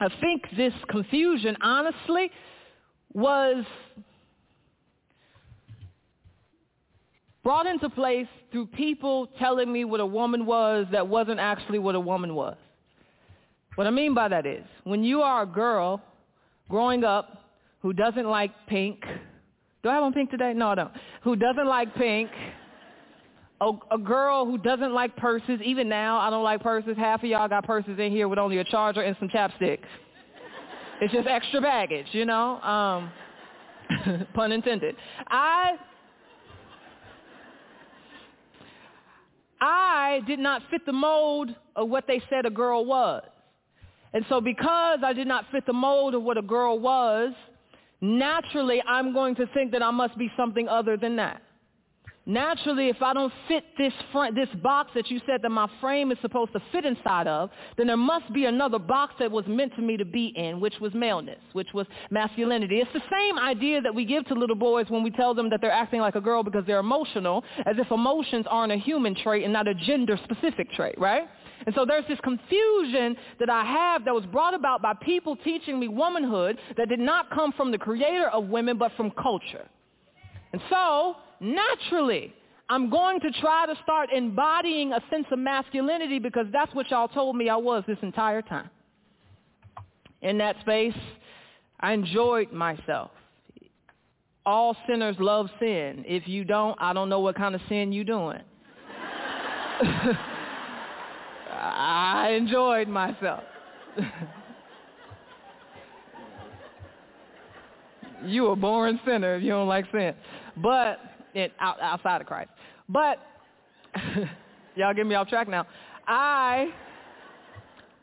I 0.00 0.08
think 0.20 0.42
this 0.56 0.72
confusion, 0.88 1.56
honestly, 1.60 2.30
was 3.12 3.64
brought 7.44 7.66
into 7.66 7.88
place 7.90 8.26
through 8.50 8.66
people 8.66 9.28
telling 9.38 9.72
me 9.72 9.84
what 9.84 10.00
a 10.00 10.06
woman 10.06 10.46
was 10.46 10.86
that 10.90 11.06
wasn't 11.06 11.38
actually 11.38 11.78
what 11.78 11.94
a 11.94 12.00
woman 12.00 12.34
was. 12.34 12.56
What 13.76 13.86
I 13.86 13.90
mean 13.90 14.14
by 14.14 14.28
that 14.28 14.46
is, 14.46 14.64
when 14.84 15.04
you 15.04 15.22
are 15.22 15.42
a 15.42 15.46
girl 15.46 16.00
growing 16.68 17.04
up 17.04 17.42
who 17.82 17.92
doesn't 17.92 18.26
like 18.26 18.50
pink, 18.66 19.00
do 19.82 19.90
I 19.90 19.94
have 19.94 20.02
on 20.02 20.12
pink 20.12 20.30
today? 20.30 20.52
No, 20.54 20.68
I 20.68 20.74
don't. 20.74 20.92
Who 21.22 21.36
doesn't 21.36 21.66
like 21.66 21.94
pink, 21.94 22.30
a, 23.60 23.70
a 23.92 23.98
girl 23.98 24.44
who 24.44 24.58
doesn't 24.58 24.92
like 24.92 25.16
purses. 25.16 25.60
Even 25.64 25.88
now, 25.88 26.18
I 26.18 26.30
don't 26.30 26.44
like 26.44 26.62
purses. 26.62 26.96
Half 26.96 27.22
of 27.22 27.30
y'all 27.30 27.48
got 27.48 27.64
purses 27.64 27.98
in 27.98 28.10
here 28.10 28.28
with 28.28 28.38
only 28.38 28.58
a 28.58 28.64
charger 28.64 29.02
and 29.02 29.16
some 29.18 29.28
chapstick. 29.28 29.78
It's 31.00 31.12
just 31.12 31.26
extra 31.26 31.60
baggage, 31.60 32.06
you 32.12 32.24
know. 32.24 32.60
Um, 32.60 33.12
pun 34.34 34.52
intended. 34.52 34.96
I 35.28 35.72
I 39.60 40.20
did 40.26 40.38
not 40.38 40.62
fit 40.70 40.84
the 40.86 40.92
mold 40.92 41.54
of 41.74 41.88
what 41.88 42.06
they 42.06 42.22
said 42.28 42.46
a 42.46 42.50
girl 42.50 42.84
was. 42.84 43.22
And 44.12 44.24
so 44.28 44.40
because 44.40 45.00
I 45.04 45.12
did 45.12 45.26
not 45.26 45.46
fit 45.50 45.66
the 45.66 45.72
mold 45.72 46.14
of 46.14 46.22
what 46.22 46.38
a 46.38 46.42
girl 46.42 46.78
was, 46.78 47.32
naturally 48.00 48.82
I'm 48.86 49.12
going 49.12 49.34
to 49.36 49.46
think 49.54 49.72
that 49.72 49.82
I 49.82 49.90
must 49.90 50.16
be 50.18 50.30
something 50.36 50.68
other 50.68 50.96
than 50.96 51.16
that. 51.16 51.42
Naturally, 52.26 52.88
if 52.88 53.02
I 53.02 53.12
don't 53.12 53.32
fit 53.48 53.64
this 53.76 53.92
this 54.34 54.48
box 54.62 54.92
that 54.94 55.10
you 55.10 55.20
said 55.26 55.42
that 55.42 55.50
my 55.50 55.68
frame 55.78 56.10
is 56.10 56.16
supposed 56.22 56.54
to 56.54 56.62
fit 56.72 56.86
inside 56.86 57.26
of, 57.26 57.50
then 57.76 57.86
there 57.86 57.98
must 57.98 58.32
be 58.32 58.46
another 58.46 58.78
box 58.78 59.14
that 59.18 59.30
was 59.30 59.46
meant 59.46 59.74
for 59.74 59.82
me 59.82 59.98
to 59.98 60.06
be 60.06 60.32
in, 60.34 60.58
which 60.58 60.80
was 60.80 60.94
maleness, 60.94 61.40
which 61.52 61.68
was 61.74 61.86
masculinity. 62.10 62.80
It's 62.80 62.92
the 62.94 63.02
same 63.12 63.38
idea 63.38 63.82
that 63.82 63.94
we 63.94 64.06
give 64.06 64.24
to 64.26 64.34
little 64.34 64.56
boys 64.56 64.86
when 64.88 65.02
we 65.02 65.10
tell 65.10 65.34
them 65.34 65.50
that 65.50 65.60
they're 65.60 65.70
acting 65.70 66.00
like 66.00 66.14
a 66.14 66.20
girl 66.20 66.42
because 66.42 66.64
they're 66.66 66.78
emotional, 66.78 67.44
as 67.66 67.76
if 67.78 67.90
emotions 67.90 68.46
aren't 68.48 68.72
a 68.72 68.76
human 68.76 69.14
trait 69.14 69.44
and 69.44 69.52
not 69.52 69.68
a 69.68 69.74
gender-specific 69.74 70.72
trait, 70.72 70.94
right? 70.98 71.28
And 71.66 71.74
so 71.74 71.84
there's 71.84 72.06
this 72.08 72.20
confusion 72.20 73.16
that 73.38 73.50
I 73.50 73.64
have 73.64 74.06
that 74.06 74.14
was 74.14 74.24
brought 74.26 74.54
about 74.54 74.80
by 74.80 74.94
people 74.94 75.36
teaching 75.36 75.78
me 75.78 75.88
womanhood 75.88 76.58
that 76.78 76.88
did 76.88 77.00
not 77.00 77.30
come 77.30 77.52
from 77.52 77.70
the 77.70 77.78
creator 77.78 78.28
of 78.28 78.46
women, 78.46 78.78
but 78.78 78.92
from 78.96 79.10
culture. 79.10 79.68
And 80.54 80.62
so 80.70 81.16
naturally, 81.40 82.32
I'm 82.68 82.88
going 82.90 83.20
to 83.20 83.30
try 83.40 83.66
to 83.66 83.74
start 83.82 84.10
embodying 84.12 84.92
a 84.92 85.00
sense 85.10 85.26
of 85.30 85.38
masculinity 85.38 86.18
because 86.18 86.46
that's 86.52 86.74
what 86.74 86.90
y'all 86.90 87.08
told 87.08 87.36
me 87.36 87.48
I 87.48 87.56
was 87.56 87.84
this 87.86 87.98
entire 88.02 88.42
time. 88.42 88.70
In 90.22 90.38
that 90.38 90.56
space, 90.60 90.94
I 91.80 91.92
enjoyed 91.92 92.50
myself. 92.52 93.10
All 94.46 94.76
sinners 94.86 95.16
love 95.18 95.48
sin. 95.58 96.04
If 96.06 96.26
you 96.26 96.44
don't, 96.44 96.76
I 96.80 96.92
don't 96.92 97.08
know 97.08 97.20
what 97.20 97.36
kind 97.36 97.54
of 97.54 97.60
sin 97.68 97.92
you're 97.92 98.04
doing. 98.04 98.40
I 101.50 102.30
enjoyed 102.36 102.88
myself. 102.88 103.44
you 108.24 108.48
a 108.48 108.56
born 108.56 108.98
sinner 109.06 109.36
if 109.36 109.42
you 109.42 109.50
don't 109.50 109.68
like 109.68 109.84
sin. 109.92 110.14
But 110.56 111.00
it, 111.34 111.52
out, 111.60 111.80
outside 111.80 112.20
of 112.20 112.26
Christ. 112.26 112.50
But 112.88 113.18
y'all 114.74 114.94
get 114.94 115.06
me 115.06 115.14
off 115.14 115.28
track 115.28 115.48
now. 115.48 115.66
I 116.06 116.72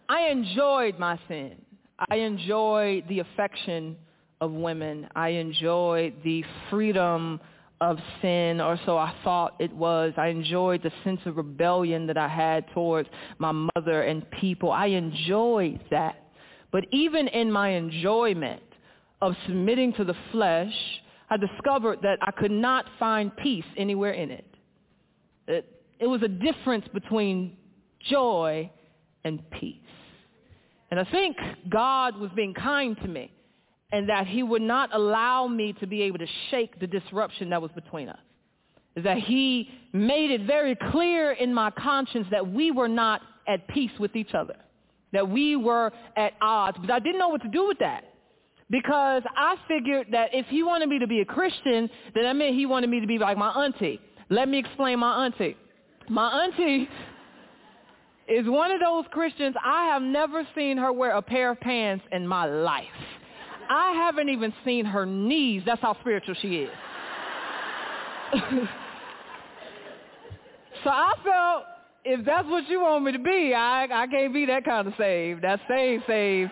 I 0.09 0.27
enjoyed 0.29 0.99
my 0.99 1.19
sin. 1.27 1.55
I 2.09 2.15
enjoyed 2.17 3.07
the 3.07 3.19
affection 3.19 3.95
of 4.41 4.51
women. 4.51 5.07
I 5.15 5.29
enjoyed 5.29 6.15
the 6.23 6.43
freedom 6.69 7.39
of 7.79 7.97
sin, 8.21 8.59
or 8.59 8.79
so 8.85 8.97
I 8.97 9.13
thought 9.23 9.55
it 9.59 9.73
was. 9.73 10.13
I 10.17 10.27
enjoyed 10.27 10.83
the 10.83 10.91
sense 11.03 11.21
of 11.25 11.37
rebellion 11.37 12.07
that 12.07 12.17
I 12.17 12.27
had 12.27 12.65
towards 12.73 13.07
my 13.39 13.51
mother 13.51 14.03
and 14.03 14.29
people. 14.31 14.71
I 14.71 14.87
enjoyed 14.87 15.79
that. 15.91 16.17
But 16.71 16.85
even 16.91 17.27
in 17.27 17.51
my 17.51 17.69
enjoyment 17.69 18.63
of 19.21 19.33
submitting 19.45 19.93
to 19.93 20.03
the 20.03 20.15
flesh, 20.31 20.73
I 21.31 21.37
discovered 21.37 21.99
that 22.01 22.19
I 22.21 22.31
could 22.31 22.51
not 22.51 22.85
find 22.99 23.35
peace 23.37 23.65
anywhere 23.77 24.11
in 24.11 24.31
it. 24.31 24.45
It, 25.47 25.83
it 25.97 26.05
was 26.05 26.21
a 26.23 26.27
difference 26.27 26.85
between 26.93 27.55
joy 28.09 28.69
and 29.23 29.41
peace. 29.49 29.77
And 30.91 30.99
I 30.99 31.05
think 31.05 31.37
God 31.69 32.17
was 32.17 32.31
being 32.35 32.53
kind 32.53 32.97
to 32.97 33.07
me 33.07 33.31
and 33.93 34.09
that 34.09 34.27
he 34.27 34.43
would 34.43 34.61
not 34.61 34.93
allow 34.93 35.47
me 35.47 35.71
to 35.79 35.87
be 35.87 36.01
able 36.01 36.17
to 36.17 36.27
shake 36.49 36.77
the 36.81 36.87
disruption 36.87 37.49
that 37.51 37.61
was 37.61 37.71
between 37.71 38.09
us. 38.09 38.19
That 38.97 39.19
he 39.19 39.69
made 39.93 40.31
it 40.31 40.45
very 40.45 40.75
clear 40.91 41.31
in 41.31 41.53
my 41.53 41.71
conscience 41.71 42.27
that 42.31 42.51
we 42.51 42.71
were 42.71 42.89
not 42.89 43.21
at 43.47 43.65
peace 43.69 43.91
with 44.01 44.17
each 44.17 44.33
other, 44.33 44.57
that 45.13 45.29
we 45.29 45.55
were 45.55 45.93
at 46.17 46.33
odds. 46.41 46.77
But 46.81 46.91
I 46.91 46.99
didn't 46.99 47.19
know 47.19 47.29
what 47.29 47.41
to 47.43 47.47
do 47.47 47.67
with 47.69 47.79
that 47.79 48.10
because 48.71 49.21
I 49.35 49.55
figured 49.67 50.07
that 50.11 50.29
if 50.33 50.47
he 50.47 50.63
wanted 50.63 50.87
me 50.87 50.97
to 50.99 51.07
be 51.07 51.19
a 51.19 51.25
Christian, 51.25 51.89
then 52.15 52.23
that 52.23 52.35
meant 52.35 52.55
he 52.55 52.65
wanted 52.65 52.89
me 52.89 53.01
to 53.01 53.07
be 53.07 53.19
like 53.19 53.37
my 53.37 53.49
auntie. 53.49 53.99
Let 54.29 54.47
me 54.47 54.57
explain 54.57 54.99
my 54.99 55.25
auntie. 55.25 55.57
My 56.09 56.45
auntie 56.45 56.87
is 58.29 58.47
one 58.47 58.71
of 58.71 58.79
those 58.79 59.03
Christians, 59.11 59.55
I 59.63 59.87
have 59.87 60.01
never 60.01 60.47
seen 60.55 60.77
her 60.77 60.93
wear 60.93 61.11
a 61.11 61.21
pair 61.21 61.51
of 61.51 61.59
pants 61.59 62.05
in 62.13 62.25
my 62.25 62.45
life. 62.45 62.85
I 63.69 63.91
haven't 63.93 64.29
even 64.29 64.53
seen 64.65 64.85
her 64.85 65.05
knees. 65.05 65.63
That's 65.65 65.81
how 65.81 65.97
spiritual 65.99 66.35
she 66.41 66.63
is. 66.63 66.71
so 70.83 70.89
I 70.89 71.13
felt 71.23 71.65
if 72.03 72.25
that's 72.25 72.47
what 72.47 72.67
you 72.69 72.81
want 72.81 73.03
me 73.03 73.11
to 73.11 73.19
be, 73.19 73.53
I, 73.53 73.83
I 73.83 74.07
can't 74.07 74.33
be 74.33 74.45
that 74.45 74.63
kind 74.65 74.87
of 74.87 74.93
saved. 74.97 75.43
That's 75.43 75.61
saved, 75.67 76.03
saved, 76.07 76.51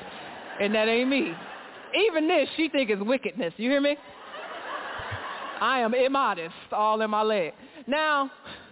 and 0.62 0.76
that 0.76 0.88
ain't 0.88 1.10
me. 1.10 1.34
Even 1.96 2.28
this, 2.28 2.48
she 2.56 2.70
think 2.70 2.90
is 2.90 3.00
wickedness. 3.00 3.54
You 3.58 3.70
hear 3.70 3.82
me? 3.82 3.98
I 5.62 5.80
am 5.80 5.94
immodest, 5.94 6.54
all 6.72 7.02
in 7.02 7.10
my 7.10 7.22
leg. 7.22 7.54
Now, 7.88 8.32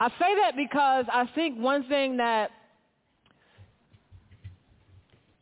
I 0.00 0.08
say 0.08 0.34
that 0.40 0.52
because 0.56 1.04
I 1.12 1.28
think 1.34 1.58
one 1.58 1.84
thing 1.88 2.16
that 2.16 2.50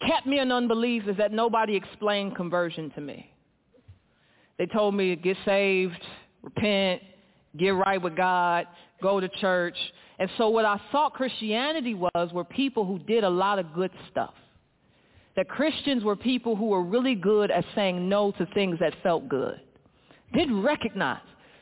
kept 0.06 0.26
me 0.26 0.40
in 0.40 0.52
unbelief 0.52 1.04
is 1.06 1.16
that 1.16 1.32
nobody 1.32 1.76
explained 1.76 2.36
conversion 2.36 2.90
to 2.90 3.00
me. 3.00 3.30
They 4.58 4.66
told 4.66 4.94
me 4.94 5.14
to 5.14 5.16
get 5.16 5.36
saved, 5.44 6.00
repent, 6.42 7.02
get 7.56 7.70
right 7.70 8.00
with 8.00 8.16
God, 8.16 8.66
go 9.00 9.20
to 9.20 9.28
church. 9.40 9.76
And 10.18 10.28
so 10.36 10.48
what 10.50 10.64
I 10.64 10.80
thought 10.90 11.14
Christianity 11.14 11.94
was 11.94 12.30
were 12.32 12.44
people 12.44 12.84
who 12.84 12.98
did 12.98 13.24
a 13.24 13.30
lot 13.30 13.58
of 13.58 13.72
good 13.74 13.90
stuff 14.10 14.34
that 15.36 15.48
Christians 15.48 16.04
were 16.04 16.16
people 16.16 16.56
who 16.56 16.66
were 16.66 16.82
really 16.82 17.14
good 17.14 17.50
at 17.50 17.64
saying 17.74 18.08
no 18.08 18.32
to 18.32 18.46
things 18.54 18.78
that 18.80 18.94
felt 19.02 19.28
good. 19.28 19.60
Didn't 20.34 20.62
recognize 20.62 21.20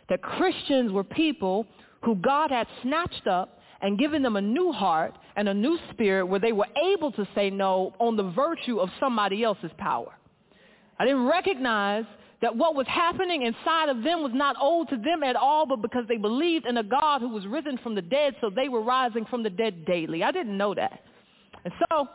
that 0.09 0.23
Christians 0.23 0.93
were 0.93 1.05
people 1.05 1.67
who 2.03 2.17
God 2.17 2.51
had 2.51 2.67
snatched 2.83 3.27
up 3.27 3.59
and 3.83 3.99
given 3.99 4.23
them 4.23 4.37
a 4.37 4.41
new 4.41 4.73
heart 4.73 5.17
and 5.37 5.49
a 5.49 5.55
new 5.55 5.79
spirit 5.93 6.27
where 6.27 6.41
they 6.41 6.53
were 6.53 6.67
able 6.93 7.13
to 7.13 7.27
say 7.35 7.51
no 7.51 7.95
on 7.99 8.17
the 8.17 8.31
virtue 8.31 8.79
of 8.79 8.89
somebody 8.99 9.43
else's 9.43 9.71
power. 9.79 10.13
I 10.99 11.05
didn't 11.05 11.27
recognize 11.27 12.05
that 12.43 12.57
what 12.57 12.75
was 12.75 12.87
happening 12.89 13.43
inside 13.43 13.89
of 13.89 14.03
them 14.03 14.23
was 14.23 14.33
not 14.35 14.57
owed 14.61 14.89
to 14.89 14.97
them 14.97 15.23
at 15.23 15.37
all, 15.37 15.67
but 15.67 15.83
because 15.83 16.05
they 16.09 16.17
believed 16.17 16.67
in 16.67 16.79
a 16.79 16.83
God 16.83 17.21
who 17.21 17.29
was 17.29 17.47
risen 17.47 17.79
from 17.79 17.95
the 17.95 18.03
dead, 18.03 18.35
so 18.41 18.51
they 18.51 18.69
were 18.69 18.83
rising 18.83 19.25
from 19.27 19.43
the 19.43 19.51
dead 19.51 19.85
daily. 19.85 20.23
I 20.23 20.33
didn't 20.33 20.57
know 20.57 20.75
that. 20.75 21.03
And 21.65 21.73
so 21.91 22.09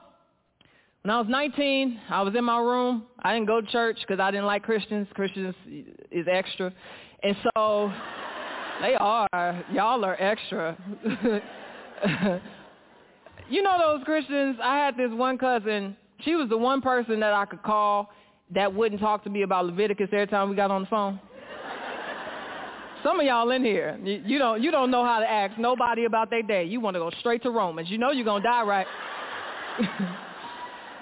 when 1.05 1.11
I 1.11 1.19
was 1.19 1.27
19, 1.29 2.01
I 2.09 2.23
was 2.23 2.33
in 2.33 2.43
my 2.43 2.57
room. 2.57 3.03
I 3.21 3.35
didn't 3.35 3.45
go 3.45 3.61
to 3.61 3.67
church 3.67 3.99
because 4.01 4.19
I 4.19 4.31
didn't 4.31 4.47
like 4.47 4.63
Christians. 4.63 5.07
Christians 5.13 5.53
is 6.09 6.25
extra. 6.27 6.73
And 7.21 7.35
so 7.43 7.93
they 8.81 8.95
are. 8.95 9.63
Y'all 9.71 10.03
are 10.03 10.19
extra. 10.19 10.75
you 13.51 13.61
know 13.61 13.77
those 13.77 14.03
Christians? 14.03 14.57
I 14.63 14.77
had 14.77 14.97
this 14.97 15.11
one 15.11 15.37
cousin. 15.37 15.95
She 16.21 16.33
was 16.33 16.49
the 16.49 16.57
one 16.57 16.81
person 16.81 17.19
that 17.19 17.33
I 17.33 17.45
could 17.45 17.61
call 17.61 18.09
that 18.55 18.73
wouldn't 18.73 18.99
talk 18.99 19.23
to 19.25 19.29
me 19.29 19.43
about 19.43 19.67
Leviticus 19.67 20.09
every 20.11 20.25
time 20.25 20.49
we 20.49 20.55
got 20.55 20.71
on 20.71 20.81
the 20.81 20.87
phone. 20.87 21.19
Some 23.03 23.19
of 23.19 23.27
y'all 23.27 23.51
in 23.51 23.63
here, 23.63 23.99
you, 24.03 24.39
don't 24.39 24.63
you 24.63 24.71
don't 24.71 24.89
know 24.89 25.05
how 25.05 25.19
to 25.19 25.29
ask 25.29 25.55
nobody 25.59 26.05
about 26.05 26.31
their 26.31 26.41
day. 26.41 26.63
You 26.63 26.79
want 26.79 26.95
to 26.95 26.99
go 26.99 27.11
straight 27.19 27.43
to 27.43 27.51
Romans. 27.51 27.91
You 27.91 27.99
know 27.99 28.09
you're 28.09 28.25
gonna 28.25 28.43
die 28.43 28.63
right. 28.63 28.87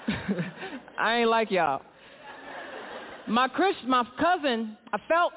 I 0.98 1.18
ain't 1.18 1.30
like 1.30 1.50
y'all. 1.50 1.82
My 3.26 3.48
Chris, 3.48 3.74
my 3.86 4.06
cousin, 4.18 4.76
I 4.92 4.98
felt 5.08 5.32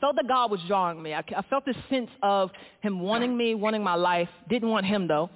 felt 0.00 0.16
that 0.16 0.26
God 0.26 0.50
was 0.50 0.58
drawing 0.66 1.00
me. 1.00 1.14
I, 1.14 1.22
I 1.36 1.42
felt 1.48 1.64
this 1.64 1.76
sense 1.88 2.10
of 2.24 2.50
him 2.80 2.98
wanting 3.00 3.36
me, 3.36 3.54
wanting 3.54 3.84
my 3.84 3.94
life. 3.94 4.28
Didn't 4.50 4.68
want 4.68 4.84
him 4.84 5.06
though. 5.06 5.30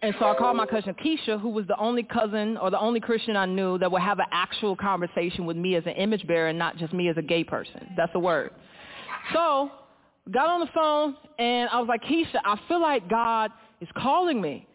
And 0.00 0.14
so 0.18 0.26
I 0.26 0.36
called 0.36 0.56
my 0.56 0.66
cousin 0.66 0.94
Keisha, 0.94 1.40
who 1.40 1.48
was 1.48 1.66
the 1.68 1.76
only 1.78 2.02
cousin 2.02 2.56
or 2.56 2.70
the 2.70 2.78
only 2.78 2.98
Christian 2.98 3.36
I 3.36 3.46
knew 3.46 3.78
that 3.78 3.90
would 3.90 4.02
have 4.02 4.18
an 4.18 4.26
actual 4.32 4.74
conversation 4.74 5.46
with 5.46 5.56
me 5.56 5.76
as 5.76 5.84
an 5.86 5.92
image 5.92 6.26
bearer 6.26 6.48
and 6.48 6.58
not 6.58 6.76
just 6.76 6.92
me 6.92 7.08
as 7.08 7.16
a 7.16 7.22
gay 7.22 7.44
person. 7.44 7.88
That's 7.96 8.10
a 8.14 8.18
word. 8.18 8.50
So 9.32 9.70
got 10.30 10.48
on 10.48 10.60
the 10.60 10.68
phone 10.74 11.16
and 11.38 11.68
I 11.70 11.78
was 11.78 11.88
like, 11.88 12.02
Keisha, 12.02 12.40
I 12.44 12.58
feel 12.66 12.80
like 12.80 13.08
God 13.08 13.52
is 13.80 13.88
calling 13.96 14.40
me, 14.40 14.66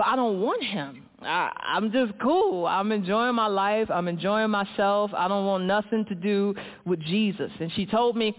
but 0.00 0.06
I 0.06 0.16
don't 0.16 0.40
want 0.40 0.64
him. 0.64 1.02
I, 1.20 1.50
I'm 1.62 1.92
just 1.92 2.18
cool. 2.22 2.64
I'm 2.64 2.90
enjoying 2.90 3.34
my 3.34 3.48
life. 3.48 3.90
I'm 3.90 4.08
enjoying 4.08 4.48
myself. 4.48 5.10
I 5.14 5.28
don't 5.28 5.44
want 5.44 5.64
nothing 5.64 6.06
to 6.06 6.14
do 6.14 6.54
with 6.86 7.00
Jesus. 7.00 7.50
And 7.60 7.70
she 7.74 7.84
told 7.84 8.16
me, 8.16 8.34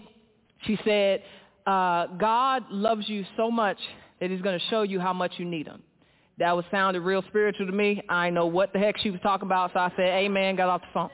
she 0.66 0.76
said, 0.84 1.22
uh, 1.64 2.08
God 2.18 2.64
loves 2.68 3.08
you 3.08 3.24
so 3.36 3.48
much 3.48 3.76
that 4.18 4.28
he's 4.28 4.42
going 4.42 4.58
to 4.58 4.64
show 4.70 4.82
you 4.82 4.98
how 4.98 5.12
much 5.12 5.34
you 5.36 5.44
need 5.44 5.68
him. 5.68 5.84
That 6.38 6.56
was 6.56 6.64
sounded 6.72 7.02
real 7.02 7.22
spiritual 7.28 7.66
to 7.66 7.72
me. 7.72 8.02
I 8.08 8.28
know 8.28 8.46
what 8.46 8.72
the 8.72 8.80
heck 8.80 8.98
she 8.98 9.12
was 9.12 9.20
talking 9.20 9.46
about, 9.46 9.72
so 9.72 9.78
I 9.78 9.90
said, 9.90 10.08
amen, 10.08 10.56
got 10.56 10.68
off 10.68 10.80
the 10.80 10.88
phone. 10.92 11.10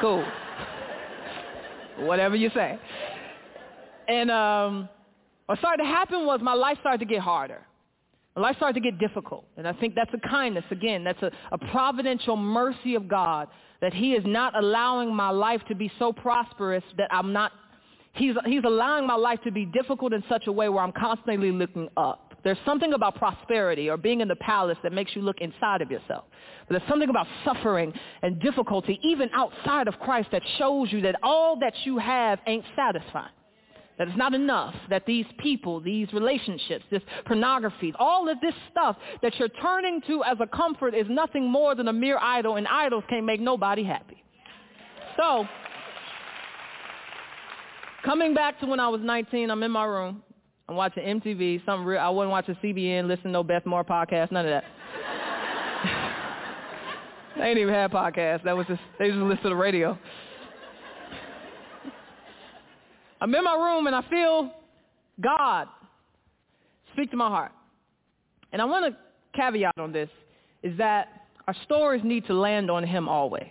cool. 0.00 0.24
Whatever 2.06 2.36
you 2.36 2.48
say. 2.54 2.78
And 4.08 4.30
um, 4.30 4.88
what 5.44 5.58
started 5.58 5.82
to 5.82 5.88
happen 5.90 6.24
was 6.24 6.40
my 6.40 6.54
life 6.54 6.78
started 6.80 7.00
to 7.00 7.04
get 7.04 7.20
harder. 7.20 7.66
Life 8.34 8.56
started 8.56 8.74
to 8.74 8.90
get 8.90 8.98
difficult. 8.98 9.44
And 9.56 9.68
I 9.68 9.74
think 9.74 9.94
that's 9.94 10.10
a 10.14 10.28
kindness. 10.28 10.64
Again, 10.70 11.04
that's 11.04 11.22
a, 11.22 11.30
a 11.52 11.58
providential 11.58 12.36
mercy 12.36 12.94
of 12.94 13.06
God 13.06 13.48
that 13.82 13.92
he 13.92 14.14
is 14.14 14.24
not 14.24 14.56
allowing 14.56 15.14
my 15.14 15.28
life 15.28 15.60
to 15.68 15.74
be 15.74 15.90
so 15.98 16.12
prosperous 16.12 16.84
that 16.96 17.08
I'm 17.12 17.32
not, 17.32 17.52
he's, 18.14 18.34
he's 18.46 18.62
allowing 18.64 19.06
my 19.06 19.16
life 19.16 19.40
to 19.44 19.50
be 19.50 19.66
difficult 19.66 20.14
in 20.14 20.24
such 20.28 20.46
a 20.46 20.52
way 20.52 20.68
where 20.70 20.82
I'm 20.82 20.92
constantly 20.92 21.52
looking 21.52 21.88
up. 21.96 22.32
There's 22.42 22.58
something 22.64 22.94
about 22.94 23.16
prosperity 23.16 23.90
or 23.90 23.96
being 23.96 24.20
in 24.20 24.28
the 24.28 24.36
palace 24.36 24.78
that 24.82 24.92
makes 24.92 25.14
you 25.14 25.22
look 25.22 25.40
inside 25.40 25.82
of 25.82 25.90
yourself. 25.90 26.24
But 26.66 26.78
there's 26.78 26.88
something 26.88 27.10
about 27.10 27.26
suffering 27.44 27.92
and 28.22 28.40
difficulty, 28.40 28.98
even 29.02 29.28
outside 29.34 29.88
of 29.88 29.98
Christ, 30.00 30.28
that 30.32 30.42
shows 30.58 30.90
you 30.90 31.02
that 31.02 31.16
all 31.22 31.58
that 31.60 31.74
you 31.84 31.98
have 31.98 32.40
ain't 32.46 32.64
satisfying. 32.74 33.30
That 33.98 34.08
it's 34.08 34.16
not 34.16 34.32
enough, 34.34 34.74
that 34.88 35.04
these 35.06 35.26
people, 35.38 35.80
these 35.80 36.10
relationships, 36.12 36.84
this 36.90 37.02
pornography, 37.26 37.92
all 37.98 38.28
of 38.28 38.40
this 38.40 38.54
stuff 38.70 38.96
that 39.20 39.38
you're 39.38 39.48
turning 39.48 40.00
to 40.06 40.24
as 40.24 40.38
a 40.40 40.46
comfort 40.46 40.94
is 40.94 41.06
nothing 41.10 41.48
more 41.48 41.74
than 41.74 41.88
a 41.88 41.92
mere 41.92 42.18
idol, 42.18 42.56
and 42.56 42.66
idols 42.66 43.04
can't 43.10 43.26
make 43.26 43.40
nobody 43.40 43.84
happy. 43.84 44.24
So, 45.16 45.46
coming 48.02 48.32
back 48.32 48.58
to 48.60 48.66
when 48.66 48.80
I 48.80 48.88
was 48.88 49.02
19, 49.02 49.50
I'm 49.50 49.62
in 49.62 49.70
my 49.70 49.84
room. 49.84 50.22
I'm 50.68 50.76
watching 50.76 51.02
MTV, 51.02 51.64
something 51.66 51.84
real. 51.84 52.00
I 52.00 52.08
wasn't 52.08 52.30
watching 52.30 52.56
CBN, 52.62 53.06
listen 53.06 53.24
to 53.24 53.30
no 53.30 53.44
Beth 53.44 53.66
Moore 53.66 53.84
podcast, 53.84 54.32
none 54.32 54.46
of 54.46 54.50
that. 54.50 54.64
they 57.36 57.44
ain't 57.44 57.58
even 57.58 57.74
had 57.74 57.90
podcasts. 57.90 58.44
That 58.44 58.56
was 58.56 58.66
just 58.66 58.80
they 58.98 59.08
just 59.08 59.18
listen 59.18 59.42
to 59.42 59.48
the 59.50 59.56
radio. 59.56 59.98
I'm 63.22 63.34
in 63.34 63.44
my 63.44 63.54
room 63.54 63.86
and 63.86 63.96
I 63.96 64.02
feel 64.08 64.50
God 65.20 65.68
speak 66.92 67.10
to 67.12 67.16
my 67.16 67.28
heart. 67.28 67.52
And 68.52 68.60
I 68.60 68.64
want 68.64 68.92
to 68.92 68.98
caveat 69.38 69.78
on 69.78 69.92
this 69.92 70.10
is 70.62 70.76
that 70.78 71.08
our 71.46 71.54
stories 71.64 72.02
need 72.04 72.26
to 72.26 72.34
land 72.34 72.70
on 72.70 72.84
him 72.84 73.08
always. 73.08 73.46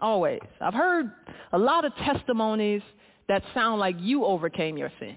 Always. 0.00 0.40
I've 0.60 0.74
heard 0.74 1.10
a 1.52 1.58
lot 1.58 1.84
of 1.84 1.92
testimonies 1.96 2.82
that 3.28 3.42
sound 3.52 3.80
like 3.80 3.96
you 3.98 4.24
overcame 4.24 4.78
your 4.78 4.90
sin 4.98 5.16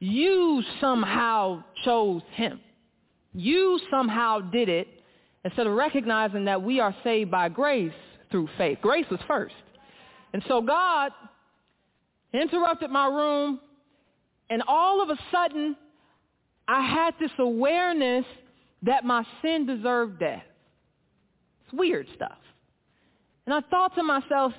you 0.00 0.62
somehow 0.80 1.62
chose 1.84 2.22
him. 2.34 2.58
You 3.32 3.78
somehow 3.90 4.40
did 4.40 4.68
it 4.68 4.88
instead 5.44 5.66
of 5.66 5.74
recognizing 5.74 6.46
that 6.46 6.60
we 6.60 6.80
are 6.80 6.94
saved 7.04 7.30
by 7.30 7.48
grace 7.48 7.92
through 8.30 8.48
faith. 8.58 8.78
Grace 8.80 9.06
was 9.10 9.20
first. 9.28 9.54
And 10.32 10.42
so 10.48 10.60
God 10.62 11.12
interrupted 12.32 12.90
my 12.90 13.06
room, 13.06 13.60
and 14.48 14.62
all 14.66 15.02
of 15.02 15.10
a 15.10 15.18
sudden, 15.32 15.76
I 16.68 16.82
had 16.82 17.14
this 17.18 17.30
awareness 17.38 18.24
that 18.82 19.04
my 19.04 19.24
sin 19.42 19.66
deserved 19.66 20.20
death. 20.20 20.42
It's 21.64 21.72
weird 21.72 22.06
stuff. 22.14 22.38
And 23.46 23.54
I 23.54 23.60
thought 23.68 23.94
to 23.96 24.02
myself, 24.02 24.52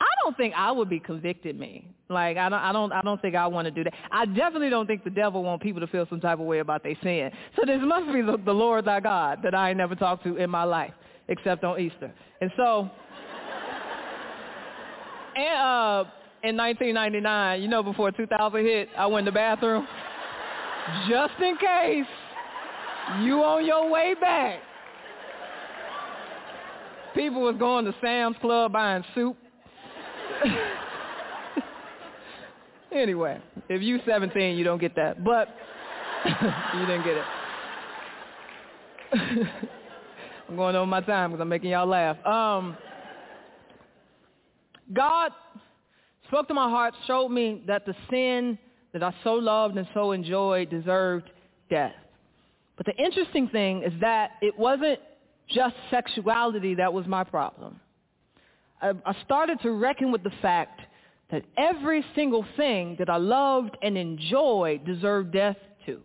I 0.00 0.06
don't 0.22 0.36
think 0.36 0.54
I 0.56 0.72
would 0.72 0.88
be 0.88 1.00
convicted 1.00 1.58
me. 1.58 1.88
Like 2.08 2.36
I 2.36 2.48
don't 2.48 2.58
I 2.58 2.72
don't 2.72 2.92
I 2.92 3.02
don't 3.02 3.20
think 3.20 3.34
I 3.34 3.46
want 3.46 3.66
to 3.66 3.70
do 3.70 3.84
that. 3.84 3.92
I 4.10 4.24
definitely 4.24 4.70
don't 4.70 4.86
think 4.86 5.04
the 5.04 5.10
devil 5.10 5.42
want 5.42 5.60
people 5.60 5.80
to 5.80 5.86
feel 5.86 6.06
some 6.08 6.20
type 6.20 6.38
of 6.38 6.46
way 6.46 6.60
about 6.60 6.82
their 6.82 6.96
sin. 7.02 7.30
So 7.54 7.62
this 7.66 7.80
must 7.82 8.12
be 8.12 8.22
the, 8.22 8.38
the 8.44 8.52
Lord 8.52 8.86
thy 8.86 9.00
God 9.00 9.40
that 9.42 9.54
I 9.54 9.70
ain't 9.70 9.78
never 9.78 9.94
talked 9.94 10.24
to 10.24 10.36
in 10.36 10.48
my 10.48 10.64
life 10.64 10.92
except 11.28 11.64
on 11.64 11.78
Easter. 11.78 12.12
And 12.40 12.50
so 12.56 12.90
and 15.36 15.58
uh 15.58 16.04
in 16.42 16.56
1999, 16.56 17.62
you 17.62 17.68
know 17.68 17.82
before 17.82 18.12
2000 18.12 18.64
hit, 18.64 18.88
I 18.96 19.06
went 19.06 19.26
to 19.26 19.30
the 19.30 19.34
bathroom 19.34 19.86
just 21.08 21.34
in 21.40 21.56
case 21.56 22.06
you 23.22 23.42
on 23.42 23.64
your 23.64 23.90
way 23.90 24.14
back. 24.20 24.60
People 27.14 27.42
was 27.42 27.56
going 27.58 27.84
to 27.84 27.94
Sam's 28.00 28.36
Club 28.40 28.72
buying 28.72 29.04
soup 29.14 29.36
anyway, 32.92 33.40
if 33.68 33.82
you 33.82 33.98
17, 34.06 34.56
you 34.56 34.64
don't 34.64 34.80
get 34.80 34.94
that, 34.96 35.22
but 35.24 35.48
you 36.24 36.86
didn't 36.86 37.04
get 37.04 37.16
it. 37.16 37.24
I'm 40.48 40.56
going 40.56 40.76
over 40.76 40.86
my 40.86 41.00
time 41.00 41.30
because 41.30 41.42
I'm 41.42 41.48
making 41.48 41.70
y'all 41.70 41.86
laugh. 41.86 42.16
Um, 42.24 42.76
God 44.92 45.32
spoke 46.28 46.48
to 46.48 46.54
my 46.54 46.68
heart, 46.68 46.94
showed 47.06 47.28
me 47.28 47.62
that 47.66 47.84
the 47.84 47.94
sin 48.10 48.58
that 48.92 49.02
I 49.02 49.12
so 49.24 49.34
loved 49.34 49.76
and 49.76 49.86
so 49.92 50.12
enjoyed 50.12 50.70
deserved 50.70 51.30
death. 51.68 51.94
But 52.76 52.86
the 52.86 52.96
interesting 52.96 53.48
thing 53.48 53.82
is 53.82 53.92
that 54.00 54.32
it 54.40 54.56
wasn't 54.58 55.00
just 55.48 55.74
sexuality 55.90 56.74
that 56.76 56.92
was 56.92 57.06
my 57.06 57.24
problem. 57.24 57.80
I 58.80 59.16
started 59.24 59.60
to 59.62 59.72
reckon 59.72 60.12
with 60.12 60.22
the 60.22 60.32
fact 60.40 60.80
that 61.32 61.42
every 61.56 62.04
single 62.14 62.44
thing 62.56 62.96
that 62.98 63.10
I 63.10 63.16
loved 63.16 63.76
and 63.82 63.98
enjoyed 63.98 64.84
deserved 64.84 65.32
death 65.32 65.56
too. 65.84 66.00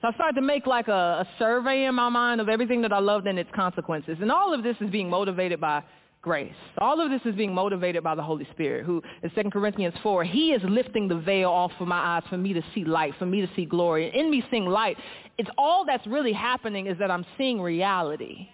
So 0.00 0.08
I 0.08 0.14
started 0.14 0.36
to 0.36 0.42
make 0.42 0.66
like 0.66 0.88
a, 0.88 0.92
a 0.92 1.28
survey 1.38 1.84
in 1.84 1.94
my 1.94 2.08
mind 2.08 2.40
of 2.40 2.48
everything 2.48 2.80
that 2.82 2.92
I 2.92 2.98
loved 2.98 3.26
and 3.26 3.38
its 3.38 3.50
consequences. 3.54 4.16
And 4.20 4.32
all 4.32 4.54
of 4.54 4.62
this 4.62 4.76
is 4.80 4.90
being 4.90 5.10
motivated 5.10 5.60
by 5.60 5.82
grace. 6.26 6.52
All 6.78 7.00
of 7.00 7.08
this 7.08 7.20
is 7.24 7.36
being 7.36 7.54
motivated 7.54 8.02
by 8.02 8.16
the 8.16 8.22
Holy 8.22 8.48
Spirit, 8.50 8.84
who 8.84 9.00
in 9.22 9.30
2 9.30 9.48
Corinthians 9.50 9.94
4, 10.02 10.24
he 10.24 10.50
is 10.50 10.60
lifting 10.64 11.06
the 11.06 11.14
veil 11.14 11.50
off 11.50 11.70
of 11.78 11.86
my 11.86 12.16
eyes 12.16 12.24
for 12.28 12.36
me 12.36 12.52
to 12.52 12.62
see 12.74 12.84
light, 12.84 13.12
for 13.16 13.26
me 13.26 13.46
to 13.46 13.48
see 13.54 13.64
glory. 13.64 14.10
In 14.12 14.28
me 14.28 14.42
seeing 14.50 14.66
light, 14.66 14.96
it's 15.38 15.48
all 15.56 15.84
that's 15.86 16.04
really 16.04 16.32
happening 16.32 16.88
is 16.88 16.98
that 16.98 17.12
I'm 17.12 17.24
seeing 17.38 17.60
reality. 17.60 18.48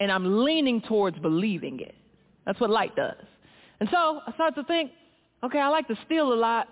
And 0.00 0.10
I'm 0.10 0.42
leaning 0.42 0.80
towards 0.80 1.18
believing 1.18 1.80
it. 1.80 1.94
That's 2.46 2.58
what 2.58 2.70
light 2.70 2.96
does. 2.96 3.22
And 3.80 3.90
so 3.92 4.20
I 4.26 4.32
started 4.32 4.54
to 4.62 4.64
think, 4.66 4.90
okay, 5.44 5.58
I 5.58 5.68
like 5.68 5.88
to 5.88 5.98
steal 6.06 6.32
a 6.32 6.34
lot 6.34 6.66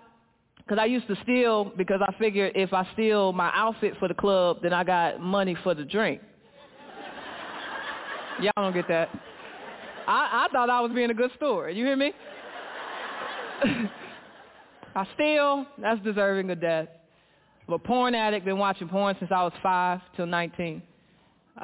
because 0.57 0.79
I 0.79 0.85
used 0.85 1.05
to 1.05 1.15
steal 1.21 1.65
because 1.77 2.01
I 2.01 2.11
figured 2.17 2.53
if 2.55 2.73
I 2.73 2.87
steal 2.93 3.31
my 3.31 3.51
outfit 3.53 3.93
for 3.99 4.07
the 4.07 4.15
club, 4.15 4.57
then 4.63 4.73
I 4.73 4.83
got 4.83 5.21
money 5.21 5.55
for 5.63 5.75
the 5.75 5.83
drink. 5.83 6.19
Y'all 8.41 8.51
don't 8.57 8.73
get 8.73 8.87
that. 8.87 9.09
I, 10.07 10.45
I 10.45 10.47
thought 10.51 10.69
I 10.69 10.81
was 10.81 10.91
being 10.91 11.09
a 11.09 11.13
good 11.13 11.31
steward. 11.35 11.75
You 11.75 11.85
hear 11.85 11.95
me? 11.95 12.13
I 14.95 15.07
still, 15.13 15.65
that's 15.77 16.01
deserving 16.01 16.49
of 16.51 16.59
death. 16.59 16.87
I'm 17.67 17.73
a 17.75 17.79
porn 17.79 18.15
addict, 18.15 18.45
been 18.45 18.57
watching 18.57 18.89
porn 18.89 19.15
since 19.19 19.31
I 19.33 19.43
was 19.43 19.53
5 19.63 19.99
till 20.15 20.25
19. 20.25 20.81
Uh, 21.59 21.63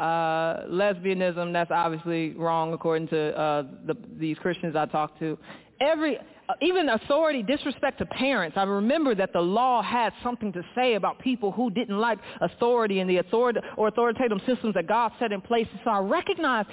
lesbianism, 0.69 1.51
that's 1.53 1.71
obviously 1.71 2.31
wrong 2.31 2.73
according 2.73 3.07
to 3.09 3.37
uh, 3.37 3.63
the, 3.85 3.95
these 4.17 4.37
Christians 4.37 4.75
I 4.75 4.85
talk 4.85 5.17
to. 5.19 5.37
Every, 5.79 6.17
uh, 6.17 6.53
even 6.61 6.89
authority, 6.89 7.41
disrespect 7.41 7.97
to 7.99 8.05
parents. 8.05 8.57
I 8.57 8.63
remember 8.63 9.15
that 9.15 9.33
the 9.33 9.41
law 9.41 9.81
had 9.81 10.13
something 10.23 10.53
to 10.53 10.61
say 10.75 10.95
about 10.95 11.19
people 11.19 11.51
who 11.51 11.69
didn't 11.71 11.97
like 11.97 12.19
authority 12.41 12.99
and 12.99 13.09
the 13.09 13.17
authority 13.17 13.59
or 13.75 13.87
authoritative 13.87 14.39
systems 14.45 14.73
that 14.75 14.87
God 14.87 15.11
set 15.19 15.31
in 15.31 15.41
place. 15.41 15.67
So 15.83 15.89
I 15.89 15.99
recognize, 15.99 16.65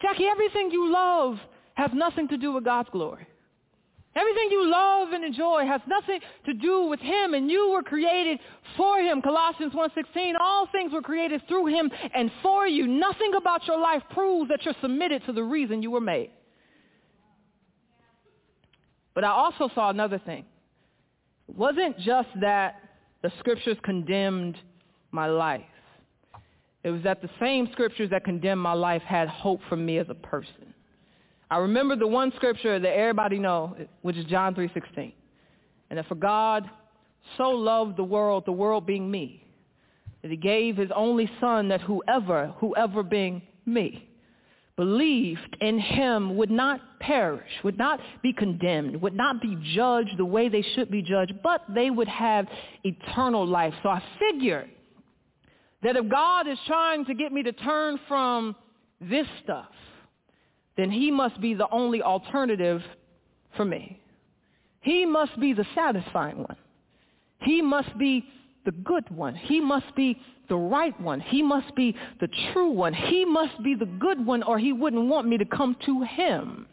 Jackie, 0.00 0.26
everything 0.26 0.70
you 0.70 0.92
love 0.92 1.38
has 1.74 1.90
nothing 1.92 2.28
to 2.28 2.36
do 2.36 2.52
with 2.52 2.64
God's 2.64 2.88
glory. 2.90 3.26
Everything 4.16 4.48
you 4.50 4.68
love 4.68 5.12
and 5.12 5.24
enjoy 5.24 5.64
has 5.66 5.80
nothing 5.86 6.18
to 6.46 6.54
do 6.54 6.86
with 6.88 6.98
him, 6.98 7.34
and 7.34 7.50
you 7.50 7.70
were 7.70 7.82
created 7.82 8.40
for 8.76 8.98
him. 8.98 9.22
Colossians 9.22 9.72
1.16, 9.72 10.32
all 10.40 10.66
things 10.72 10.92
were 10.92 11.02
created 11.02 11.40
through 11.46 11.66
him 11.66 11.90
and 12.14 12.30
for 12.42 12.66
you. 12.66 12.86
Nothing 12.86 13.34
about 13.36 13.66
your 13.66 13.78
life 13.78 14.02
proves 14.10 14.48
that 14.48 14.64
you're 14.64 14.74
submitted 14.80 15.24
to 15.26 15.32
the 15.32 15.42
reason 15.42 15.82
you 15.82 15.90
were 15.90 16.00
made. 16.00 16.30
But 19.14 19.24
I 19.24 19.30
also 19.30 19.68
saw 19.74 19.90
another 19.90 20.18
thing. 20.18 20.44
It 21.48 21.54
wasn't 21.54 21.98
just 21.98 22.28
that 22.40 22.76
the 23.22 23.30
scriptures 23.38 23.76
condemned 23.84 24.56
my 25.12 25.26
life. 25.26 25.62
It 26.84 26.90
was 26.90 27.02
that 27.02 27.22
the 27.22 27.30
same 27.40 27.68
scriptures 27.72 28.10
that 28.10 28.24
condemned 28.24 28.60
my 28.60 28.72
life 28.72 29.02
had 29.02 29.28
hope 29.28 29.60
for 29.68 29.76
me 29.76 29.98
as 29.98 30.06
a 30.08 30.14
person. 30.14 30.74
I 31.50 31.58
remember 31.58 31.96
the 31.96 32.06
one 32.06 32.32
scripture 32.36 32.78
that 32.78 32.88
everybody 32.88 33.38
know, 33.38 33.76
which 34.02 34.16
is 34.16 34.24
John 34.26 34.54
3.16. 34.54 35.12
And 35.90 35.98
that 35.98 36.06
for 36.06 36.14
God 36.14 36.68
so 37.36 37.50
loved 37.50 37.96
the 37.96 38.04
world, 38.04 38.44
the 38.46 38.52
world 38.52 38.86
being 38.86 39.10
me, 39.10 39.42
that 40.22 40.30
he 40.30 40.36
gave 40.36 40.76
his 40.76 40.90
only 40.94 41.30
son 41.40 41.68
that 41.68 41.80
whoever, 41.80 42.54
whoever 42.58 43.02
being 43.02 43.42
me, 43.66 44.08
believed 44.76 45.56
in 45.60 45.78
him 45.78 46.36
would 46.36 46.50
not 46.50 46.80
perish, 47.00 47.50
would 47.64 47.78
not 47.78 47.98
be 48.22 48.32
condemned, 48.32 49.00
would 49.02 49.14
not 49.14 49.40
be 49.42 49.58
judged 49.74 50.16
the 50.16 50.24
way 50.24 50.48
they 50.48 50.62
should 50.74 50.90
be 50.90 51.02
judged, 51.02 51.34
but 51.42 51.62
they 51.74 51.90
would 51.90 52.08
have 52.08 52.46
eternal 52.84 53.46
life. 53.46 53.74
So 53.82 53.88
I 53.88 54.02
figured 54.18 54.70
that 55.82 55.96
if 55.96 56.08
God 56.08 56.48
is 56.48 56.58
trying 56.66 57.04
to 57.06 57.14
get 57.14 57.32
me 57.32 57.42
to 57.42 57.52
turn 57.52 57.98
from 58.08 58.56
this 59.00 59.26
stuff 59.42 59.68
then 60.78 60.92
he 60.92 61.10
must 61.10 61.38
be 61.40 61.54
the 61.54 61.68
only 61.72 62.02
alternative 62.02 62.80
for 63.56 63.64
me. 63.64 64.00
He 64.80 65.04
must 65.04 65.38
be 65.40 65.52
the 65.52 65.66
satisfying 65.74 66.38
one. 66.38 66.56
He 67.40 67.60
must 67.60 67.98
be 67.98 68.24
the 68.64 68.70
good 68.70 69.10
one. 69.10 69.34
He 69.34 69.60
must 69.60 69.92
be 69.96 70.20
the 70.48 70.56
right 70.56 70.98
one. 71.00 71.18
He 71.18 71.42
must 71.42 71.74
be 71.74 71.96
the 72.20 72.28
true 72.52 72.70
one. 72.70 72.94
He 72.94 73.24
must 73.24 73.60
be 73.64 73.74
the 73.74 73.86
good 73.86 74.24
one 74.24 74.44
or 74.44 74.56
he 74.56 74.72
wouldn't 74.72 75.08
want 75.08 75.26
me 75.26 75.36
to 75.36 75.44
come 75.44 75.76
to 75.84 76.02
him. 76.02 76.66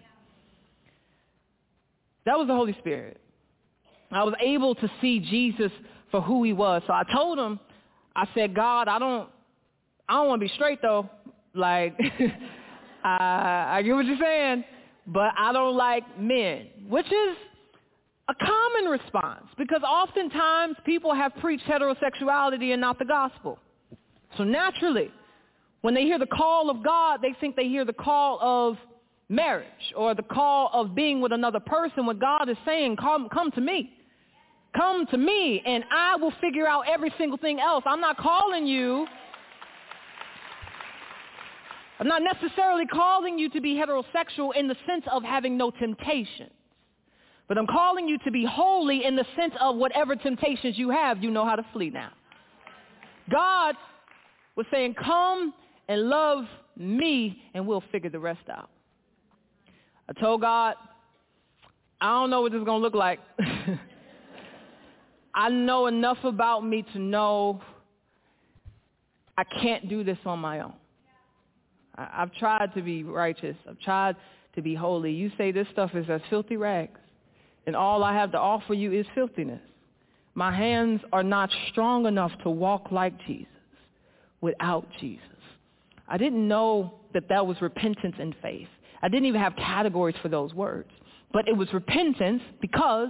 That 2.26 2.38
was 2.38 2.48
the 2.48 2.56
Holy 2.56 2.76
Spirit. 2.80 3.20
I 4.12 4.24
was 4.24 4.36
able 4.40 4.76
to 4.76 4.92
see 5.02 5.20
Jesus 5.20 5.72
for 6.12 6.22
who 6.22 6.44
he 6.44 6.54
was. 6.54 6.84
So 6.86 6.94
I 6.94 7.04
told 7.12 7.40
him, 7.40 7.60
I 8.16 8.28
said, 8.34 8.56
God, 8.56 8.88
I 8.88 9.00
don't, 9.00 9.30
I 10.08 10.14
don't 10.14 10.28
want 10.28 10.42
to 10.42 10.48
be 10.48 10.54
straight 10.54 10.82
though. 10.82 11.10
Like, 11.54 11.98
I, 13.04 13.78
I 13.78 13.82
get 13.82 13.94
what 13.94 14.06
you're 14.06 14.18
saying, 14.20 14.64
but 15.08 15.32
I 15.38 15.52
don't 15.54 15.76
like 15.76 16.04
men, 16.20 16.68
which 16.88 17.08
is 17.08 17.38
a 18.28 18.34
common 18.36 18.90
response 18.90 19.46
because 19.58 19.82
oftentimes 19.84 20.76
people 20.86 21.14
have 21.14 21.34
preached 21.36 21.66
heterosexuality 21.66 22.72
and 22.72 22.82
not 22.82 22.98
the 22.98 23.06
gospel. 23.06 23.60
So 24.38 24.44
naturally, 24.44 25.12
when 25.82 25.94
they 25.94 26.04
hear 26.04 26.18
the 26.18 26.26
call 26.26 26.70
of 26.70 26.84
God, 26.84 27.20
they 27.22 27.34
think 27.40 27.56
they 27.56 27.68
hear 27.68 27.86
the 27.86 27.94
call 27.94 28.40
of 28.42 28.78
marriage 29.30 29.94
or 29.96 30.16
the 30.16 30.24
call 30.24 30.70
of 30.74 30.96
being 30.96 31.22
with 31.22 31.32
another 31.32 31.60
person 31.60 32.06
when 32.06 32.18
God 32.18 32.50
is 32.50 32.58
saying, 32.66 32.98
come, 32.98 33.30
come 33.30 33.52
to 33.52 33.62
me. 33.62 33.95
Come 34.76 35.06
to 35.08 35.18
me 35.18 35.62
and 35.66 35.84
I 35.92 36.16
will 36.18 36.34
figure 36.42 36.68
out 36.68 36.84
every 36.88 37.14
single 37.18 37.38
thing 37.38 37.60
else. 37.60 37.84
I'm 37.88 38.02
not 38.02 38.18
calling 38.18 38.66
you 38.68 39.08
I'm 42.00 42.08
not 42.08 42.22
necessarily 42.22 42.86
calling 42.86 43.40
you 43.40 43.50
to 43.52 43.62
be 43.62 43.76
heterosexual 43.76 44.56
in 44.56 44.68
the 44.68 44.76
sense 44.86 45.06
of 45.12 45.24
having 45.24 45.58
no 45.58 45.72
temptations. 45.72 46.52
But 47.48 47.58
I'm 47.58 47.68
calling 47.68 48.08
you 48.08 48.18
to 48.26 48.32
be 48.32 48.46
holy 48.46 49.06
in 49.06 49.16
the 49.16 49.26
sense 49.40 49.54
of 49.62 49.78
whatever 49.78 50.16
temptations 50.16 50.78
you 50.78 50.90
have, 50.90 51.24
you 51.24 51.32
know 51.32 51.46
how 51.46 51.56
to 51.56 51.66
flee 51.72 51.92
now. 51.92 52.12
God 53.32 53.76
was 54.56 54.66
saying, 54.72 54.96
come 54.96 55.54
and 55.88 56.10
love 56.10 56.46
me 56.76 57.42
and 57.54 57.66
we'll 57.66 57.84
figure 57.92 58.10
the 58.10 58.20
rest 58.20 58.50
out. 58.52 58.70
I 60.10 60.20
told 60.20 60.42
God, 60.42 60.76
I 62.02 62.12
don't 62.20 62.30
know 62.30 62.42
what 62.42 62.52
this 62.52 62.60
is 62.60 62.66
going 62.66 62.82
to 62.82 62.84
look 62.84 62.96
like. 62.96 63.20
I 65.36 65.50
know 65.50 65.88
enough 65.88 66.18
about 66.24 66.66
me 66.66 66.86
to 66.94 67.00
know 67.00 67.62
I 69.38 69.44
can't 69.44 69.90
do 69.90 70.04
this 70.04 70.18
on 70.26 70.40
my 70.40 70.62
own. 70.62 70.74
I've 71.98 72.34
tried 72.36 72.74
to 72.76 72.82
be 72.82 73.04
righteous. 73.04 73.58
I've 73.70 73.80
tried 73.82 74.16
to 74.56 74.62
be 74.62 74.74
holy. 74.76 75.12
You 75.12 75.32
say 75.38 75.52
this 75.52 75.68
stuff 75.74 75.92
is 75.94 76.06
as 76.10 76.22
filthy 76.30 76.58
rags, 76.58 77.00
and 77.68 77.76
all 77.76 78.04
I 78.04 78.14
have 78.14 78.32
to 78.32 78.40
offer 78.40 78.74
you 78.74 78.94
is 78.94 79.06
filthiness. 79.14 79.62
My 80.36 80.56
hands 80.56 81.02
are 81.14 81.24
not 81.24 81.50
strong 81.70 82.06
enough 82.06 82.32
to 82.44 82.50
walk 82.50 82.92
like 82.92 83.14
Jesus 83.26 83.48
without 84.42 84.88
Jesus. 85.00 85.22
I 86.08 86.18
didn't 86.18 86.48
know 86.48 86.96
that 87.14 87.30
that 87.30 87.46
was 87.46 87.62
repentance 87.62 88.16
and 88.20 88.36
faith. 88.42 88.68
I 89.02 89.10
didn't 89.10 89.26
even 89.26 89.42
have 89.42 89.56
categories 89.56 90.16
for 90.22 90.30
those 90.30 90.54
words. 90.54 90.90
But 91.32 91.48
it 91.48 91.56
was 91.56 91.74
repentance 91.74 92.42
because, 92.62 93.10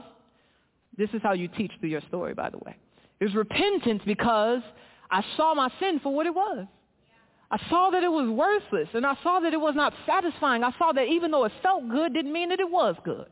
this 0.98 1.10
is 1.14 1.22
how 1.22 1.34
you 1.34 1.48
teach 1.48 1.72
through 1.80 1.90
your 1.90 2.02
story, 2.08 2.34
by 2.34 2.50
the 2.50 2.58
way. 2.60 2.76
It 3.20 3.26
was 3.26 3.36
repentance 3.36 4.02
because 4.06 4.62
I 5.10 5.24
saw 5.38 5.54
my 5.54 5.70
sin 5.80 6.00
for 6.02 6.14
what 6.14 6.26
it 6.26 6.34
was. 6.34 6.68
I 7.52 7.58
saw 7.70 7.92
that 7.92 8.04
it 8.04 8.12
was 8.12 8.28
worthless, 8.30 8.90
and 8.94 9.06
I 9.06 9.16
saw 9.22 9.40
that 9.40 9.54
it 9.54 9.60
was 9.60 9.76
not 9.76 9.94
satisfying. 10.06 10.64
I 10.64 10.72
saw 10.78 10.92
that 10.94 11.04
even 11.04 11.32
though 11.32 11.46
it 11.46 11.52
felt 11.62 11.88
good 11.90 12.14
didn't 12.14 12.34
mean 12.34 12.50
that 12.50 12.60
it 12.60 12.70
was 12.70 12.96
good. 13.04 13.28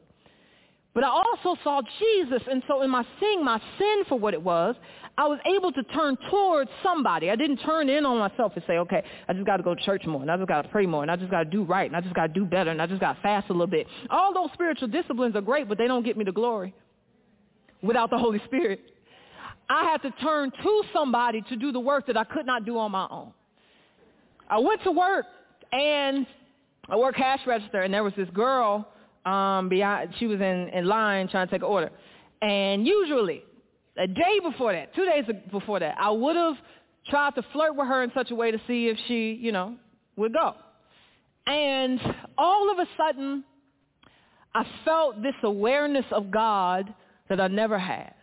But 0.94 1.04
I 1.04 1.08
also 1.08 1.60
saw 1.64 1.82
Jesus, 2.00 2.42
and 2.50 2.62
so 2.68 2.84
in 2.84 2.92
my 2.92 3.04
seeing 3.20 3.44
my 3.44 3.60
sin 3.80 4.04
for 4.08 4.20
what 4.20 4.36
it 4.36 4.42
was, 4.42 4.76
I 5.18 5.28
was 5.28 5.40
able 5.46 5.72
to 5.72 5.84
turn 5.84 6.16
towards 6.30 6.70
somebody. 6.84 7.32
I 7.32 7.36
didn't 7.36 7.58
turn 7.58 7.90
in 7.90 8.06
on 8.06 8.20
myself 8.20 8.52
and 8.56 8.64
say, 8.68 8.78
okay, 8.78 9.04
I 9.28 9.34
just 9.34 9.46
got 9.46 9.58
to 9.58 9.64
go 9.64 9.74
to 9.74 9.84
church 9.84 10.06
more, 10.06 10.22
and 10.22 10.30
I 10.30 10.38
just 10.38 10.48
got 10.48 10.62
to 10.62 10.68
pray 10.68 10.86
more, 10.86 11.02
and 11.02 11.10
I 11.10 11.16
just 11.16 11.32
got 11.32 11.44
to 11.44 11.50
do 11.50 11.64
right, 11.64 11.88
and 11.88 11.96
I 11.96 12.02
just 12.02 12.14
got 12.14 12.28
to 12.28 12.34
do 12.34 12.46
better, 12.46 12.70
and 12.70 12.80
I 12.80 12.86
just 12.86 13.02
got 13.02 13.14
to 13.14 13.22
fast 13.22 13.50
a 13.50 13.54
little 13.54 13.66
bit. 13.66 13.88
All 14.12 14.32
those 14.34 14.50
spiritual 14.54 14.90
disciplines 14.90 15.36
are 15.36 15.42
great, 15.42 15.68
but 15.68 15.80
they 15.80 15.88
don't 15.88 16.06
get 16.06 16.16
me 16.16 16.26
to 16.26 16.32
glory 16.32 16.76
without 17.84 18.10
the 18.10 18.18
Holy 18.18 18.42
Spirit. 18.46 18.80
I 19.70 19.84
had 19.84 20.02
to 20.02 20.12
turn 20.22 20.52
to 20.52 20.84
somebody 20.94 21.42
to 21.50 21.56
do 21.56 21.72
the 21.72 21.80
work 21.80 22.08
that 22.08 22.18
I 22.18 22.24
could 22.24 22.46
not 22.46 22.66
do 22.66 22.78
on 22.78 22.92
my 22.92 23.08
own. 23.10 23.32
I 24.50 24.60
went 24.60 24.84
to 24.84 24.92
work 24.92 25.26
and 25.72 26.26
I 26.90 26.96
worked 26.96 27.18
cash 27.18 27.40
register 27.46 27.82
and 27.82 27.94
there 27.94 28.04
was 28.04 28.14
this 28.18 28.30
girl 28.34 28.88
um 29.26 29.70
behind 29.70 30.14
she 30.20 30.28
was 30.28 30.42
in, 30.42 30.70
in 30.74 30.86
line 30.86 31.30
trying 31.30 31.48
to 31.48 31.52
take 31.52 31.62
an 31.62 31.68
order. 31.68 31.92
And 32.42 32.86
usually 32.86 33.44
a 33.98 34.08
day 34.08 34.40
before 34.44 34.74
that, 34.74 34.94
two 34.96 35.06
days 35.06 35.24
before 35.52 35.80
that, 35.80 35.96
I 36.00 36.10
would 36.10 36.36
have 36.36 36.56
tried 37.10 37.36
to 37.36 37.44
flirt 37.54 37.76
with 37.76 37.88
her 37.88 38.04
in 38.04 38.12
such 38.14 38.32
a 38.32 38.36
way 38.36 38.52
to 38.52 38.60
see 38.68 38.88
if 38.88 38.98
she, 39.08 39.38
you 39.40 39.52
know, 39.52 39.76
would 40.16 40.34
go. 40.34 40.56
And 41.46 42.00
all 42.38 42.72
of 42.72 42.80
a 42.80 42.86
sudden, 42.98 43.44
I 44.56 44.66
felt 44.86 45.22
this 45.22 45.36
awareness 45.44 46.06
of 46.12 46.32
God 46.32 46.94
that 47.30 47.40
I 47.40 47.48
never 47.48 47.78
had. 47.78 48.14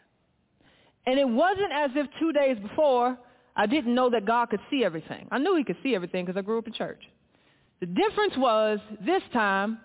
And 1.06 1.18
it 1.18 1.28
wasn't 1.28 1.72
as 1.72 1.90
if 1.94 2.06
two 2.18 2.32
days 2.32 2.58
before 2.58 3.18
I 3.56 3.66
didn't 3.66 3.94
know 3.94 4.10
that 4.10 4.24
God 4.24 4.50
could 4.50 4.60
see 4.70 4.84
everything. 4.84 5.26
I 5.30 5.38
knew 5.38 5.56
he 5.56 5.64
could 5.64 5.78
see 5.82 5.94
everything 5.94 6.24
because 6.24 6.38
I 6.38 6.42
grew 6.42 6.58
up 6.58 6.66
in 6.66 6.72
church. 6.72 7.02
The 7.80 7.86
difference 7.86 8.34
was 8.36 8.78
this 9.04 9.22
time 9.32 9.78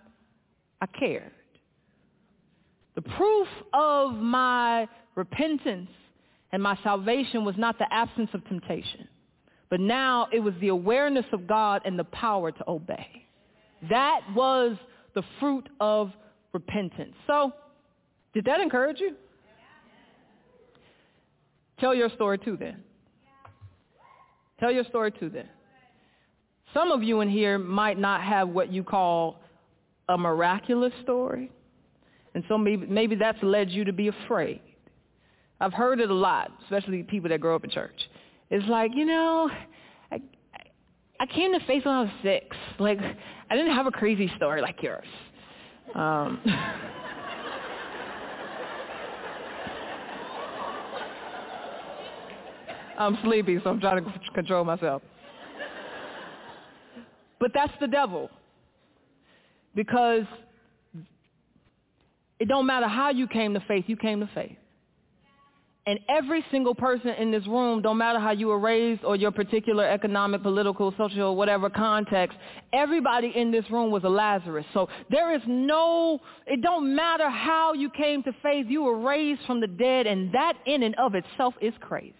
I 0.82 0.86
cared. 0.88 1.32
The 2.96 3.02
proof 3.02 3.48
of 3.74 4.14
my 4.14 4.88
repentance 5.16 5.90
and 6.52 6.62
my 6.62 6.78
salvation 6.84 7.44
was 7.44 7.56
not 7.58 7.78
the 7.78 7.92
absence 7.92 8.30
of 8.34 8.46
temptation, 8.48 9.08
but 9.70 9.80
now 9.80 10.28
it 10.32 10.40
was 10.40 10.54
the 10.62 10.70
awareness 10.70 11.26
of 11.34 11.48
God 11.48 11.82
and 11.86 11.98
the 11.98 12.06
power 12.06 12.52
to 12.52 12.70
obey. 12.70 13.26
That 13.90 14.22
was 14.34 14.78
the 15.14 15.24
fruit 15.40 15.68
of 15.80 16.12
repentance. 16.54 17.14
So, 17.28 17.52
did 18.36 18.46
that 18.46 18.60
encourage 18.60 19.00
you? 19.00 19.16
Tell 21.80 21.96
your 21.96 22.10
story 22.10 22.38
too 22.38 22.58
then. 22.58 22.84
Tell 24.60 24.72
your 24.72 24.84
story 24.84 25.12
too 25.12 25.30
then. 25.30 25.48
Some 26.74 26.92
of 26.92 27.02
you 27.02 27.22
in 27.22 27.30
here 27.30 27.58
might 27.58 27.98
not 27.98 28.22
have 28.22 28.50
what 28.50 28.72
you 28.72 28.84
call 28.84 29.40
a 30.10 30.18
miraculous 30.18 30.92
story. 31.02 31.50
And 32.34 32.44
so 32.50 32.58
maybe, 32.58 32.86
maybe 32.86 33.16
that's 33.16 33.42
led 33.42 33.72
you 33.72 33.86
to 33.86 33.94
be 33.94 34.10
afraid. 34.10 34.60
I've 35.62 35.74
heard 35.74 36.02
it 36.02 36.10
a 36.10 36.14
lot, 36.14 36.52
especially 36.66 37.04
people 37.04 37.30
that 37.30 37.40
grow 37.40 37.56
up 37.56 37.64
in 37.64 37.70
church. 37.70 38.10
It's 38.50 38.68
like, 38.68 38.92
you 38.94 39.06
know, 39.06 39.50
I, 40.12 40.22
I 41.22 41.26
came 41.26 41.58
to 41.58 41.66
faith 41.66 41.86
when 41.86 41.96
I 41.96 42.02
was 42.02 42.12
six. 42.22 42.58
Like, 42.80 43.00
I 43.50 43.56
didn't 43.56 43.74
have 43.74 43.88
a 43.88 43.92
crazy 43.92 44.30
story 44.36 44.62
like 44.62 44.84
yours. 44.84 45.08
Um, 45.94 46.42
I'm 52.98 53.18
sleepy, 53.24 53.60
so 53.64 53.70
I'm 53.70 53.80
trying 53.80 54.04
to 54.04 54.12
control 54.34 54.64
myself. 54.64 55.02
But 57.40 57.52
that's 57.54 57.74
the 57.80 57.88
devil. 57.88 58.30
Because 59.76 60.24
it 62.40 62.48
don't 62.48 62.66
matter 62.66 62.88
how 62.88 63.10
you 63.10 63.28
came 63.28 63.54
to 63.54 63.60
faith, 63.68 63.86
you 63.88 63.98
came 63.98 64.20
to 64.22 64.30
faith. 64.34 64.58
And 65.88 66.00
every 66.10 66.44
single 66.50 66.74
person 66.74 67.10
in 67.12 67.30
this 67.30 67.46
room, 67.46 67.84
don't 67.84 68.00
matter 68.00 68.20
how 68.20 68.32
you 68.32 68.48
were 68.48 68.58
raised 68.58 69.04
or 69.04 69.16
your 69.16 69.30
particular 69.30 69.88
economic, 69.88 70.42
political, 70.42 70.92
social, 70.98 71.36
whatever 71.36 71.70
context, 71.70 72.36
everybody 72.74 73.32
in 73.36 73.52
this 73.52 73.70
room 73.70 73.92
was 73.92 74.04
a 74.04 74.10
Lazarus. 74.10 74.66
So 74.74 74.90
there 75.12 75.36
is 75.36 75.44
no, 75.46 76.20
it 76.48 76.64
don't 76.64 76.96
matter 76.96 77.30
how 77.30 77.74
you 77.74 77.92
came 77.92 78.24
to 78.24 78.32
faith, 78.42 78.66
you 78.68 78.82
were 78.82 78.98
raised 78.98 79.42
from 79.46 79.62
the 79.62 79.68
dead, 79.68 80.08
and 80.08 80.34
that 80.34 80.54
in 80.66 80.82
and 80.82 80.96
of 80.96 81.14
itself 81.14 81.54
is 81.62 81.74
crazy. 81.82 82.16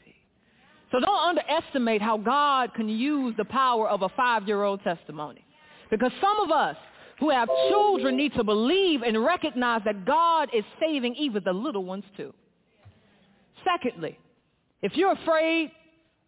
So 0.92 1.00
don't 1.00 1.38
underestimate 1.38 2.02
how 2.02 2.18
God 2.18 2.74
can 2.74 2.88
use 2.88 3.34
the 3.38 3.46
power 3.46 3.90
of 3.90 4.02
a 4.02 4.10
five-year-old 4.10 4.82
testimony. 4.84 5.44
Because 5.90 6.12
some 6.22 6.40
of 6.40 6.52
us 6.52 6.76
who 7.20 7.30
have 7.30 7.50
children 7.70 8.18
need 8.18 8.34
to 8.34 8.44
believe 8.44 9.02
and 9.02 9.24
recognize 9.24 9.82
that 9.86 10.06
God 10.06 10.50
is 10.54 10.64
saving 10.80 11.16
even 11.16 11.44
the 11.44 11.54
little 11.54 11.84
ones 11.84 12.04
too. 12.18 12.34
Secondly, 13.64 14.20
if 14.82 14.96
you're 14.96 15.14
afraid 15.14 15.72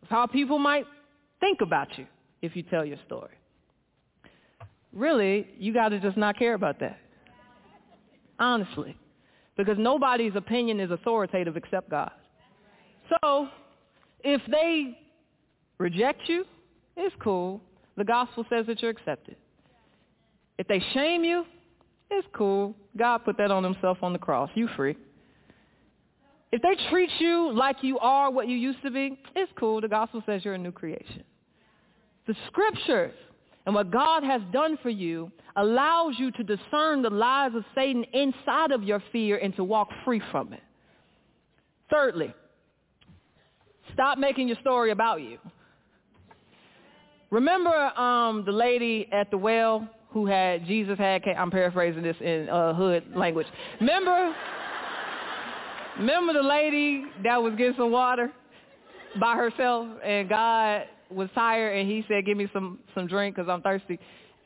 of 0.02 0.10
how 0.10 0.26
people 0.28 0.58
might 0.58 0.86
think 1.40 1.62
about 1.62 1.98
you 1.98 2.08
if 2.42 2.56
you 2.56 2.64
tell 2.64 2.86
your 2.86 2.98
story, 3.06 3.36
really, 4.94 5.48
you 5.60 5.74
got 5.74 5.90
to 5.90 6.00
just 6.00 6.18
not 6.18 6.38
care 6.38 6.54
about 6.54 6.80
that. 6.80 6.98
Honestly. 8.40 8.96
Because 9.58 9.78
nobody's 9.80 10.34
opinion 10.36 10.80
is 10.80 10.92
authoritative 10.92 11.58
except 11.58 11.90
God. 11.90 12.12
So 13.10 13.48
if 14.23 14.41
they 14.49 14.98
reject 15.77 16.22
you, 16.27 16.45
it's 16.95 17.15
cool. 17.22 17.61
The 17.95 18.03
gospel 18.03 18.45
says 18.49 18.65
that 18.68 18.81
you're 18.81 18.91
accepted. 18.91 19.35
If 20.57 20.68
they 20.68 20.81
shame 20.94 21.23
you, 21.23 21.45
it's 22.10 22.27
cool. 22.34 22.76
God 22.95 23.19
put 23.19 23.38
that 23.38 23.52
on 23.52 23.64
himself 23.64 23.98
on 24.02 24.14
the 24.14 24.19
cross. 24.19 24.49
You 24.56 24.68
free. 24.76 24.95
If 26.52 26.61
they 26.61 26.76
treat 26.89 27.10
you 27.19 27.52
like 27.53 27.77
you 27.81 27.99
are 27.99 28.31
what 28.31 28.48
you 28.48 28.56
used 28.56 28.81
to 28.84 28.91
be, 28.91 29.19
it's 29.35 29.52
cool. 29.60 29.81
The 29.81 29.88
gospel 29.88 30.23
says 30.26 30.45
you're 30.45 30.53
a 30.53 30.57
new 30.57 30.72
creation. 30.72 31.23
The 32.26 32.35
scriptures 32.48 33.14
and 33.65 33.76
what 33.76 33.91
God 33.91 34.23
has 34.23 34.41
done 34.53 34.77
for 34.81 34.89
you 34.89 35.30
allows 35.57 36.15
you 36.18 36.31
to 36.31 36.44
discern 36.44 37.02
the 37.02 37.10
lies 37.10 37.52
of 37.53 37.65
Satan 37.76 38.06
inside 38.14 38.72
of 38.72 38.84
your 38.84 39.03
fear 39.11 39.38
and 39.38 39.56
to 39.57 39.64
walk 39.64 39.89
free 40.06 40.22
from 40.31 40.53
it. 40.53 40.61
Thirdly, 41.89 42.34
stop 43.98 44.19
making 44.19 44.48
your 44.48 44.57
story 44.61 44.91
about 44.91 45.22
you. 45.22 45.40
Remember 47.32 47.76
um, 47.99 48.44
the 48.45 48.52
lady 48.52 49.10
at 49.11 49.32
the 49.32 49.38
well 49.38 49.90
who 50.11 50.28
had 50.28 50.68
Jesus 50.68 50.99
had? 50.99 51.24
I'm 51.36 51.49
paraphrasing 51.49 52.03
this 52.03 52.15
in 52.22 52.48
uh, 52.48 52.76
hood 52.76 53.03
language. 53.15 53.48
Remember 53.82 54.36
Remember 55.98 56.34
the 56.34 56.44
lady 56.44 57.06
that 57.24 57.41
was 57.41 57.53
getting 57.57 57.74
some 57.76 57.91
water 57.91 58.32
by 59.19 59.36
herself 59.36 59.88
and 60.06 60.30
God 60.30 60.84
was 61.10 61.28
tired 61.34 61.76
and 61.76 61.90
he 61.90 62.06
said, 62.07 62.24
give 62.24 62.38
me 62.38 62.48
some, 62.53 62.78
some 62.94 63.07
drink 63.07 63.36
because 63.36 63.49
I'm 63.49 63.64
thirsty. 63.64 63.98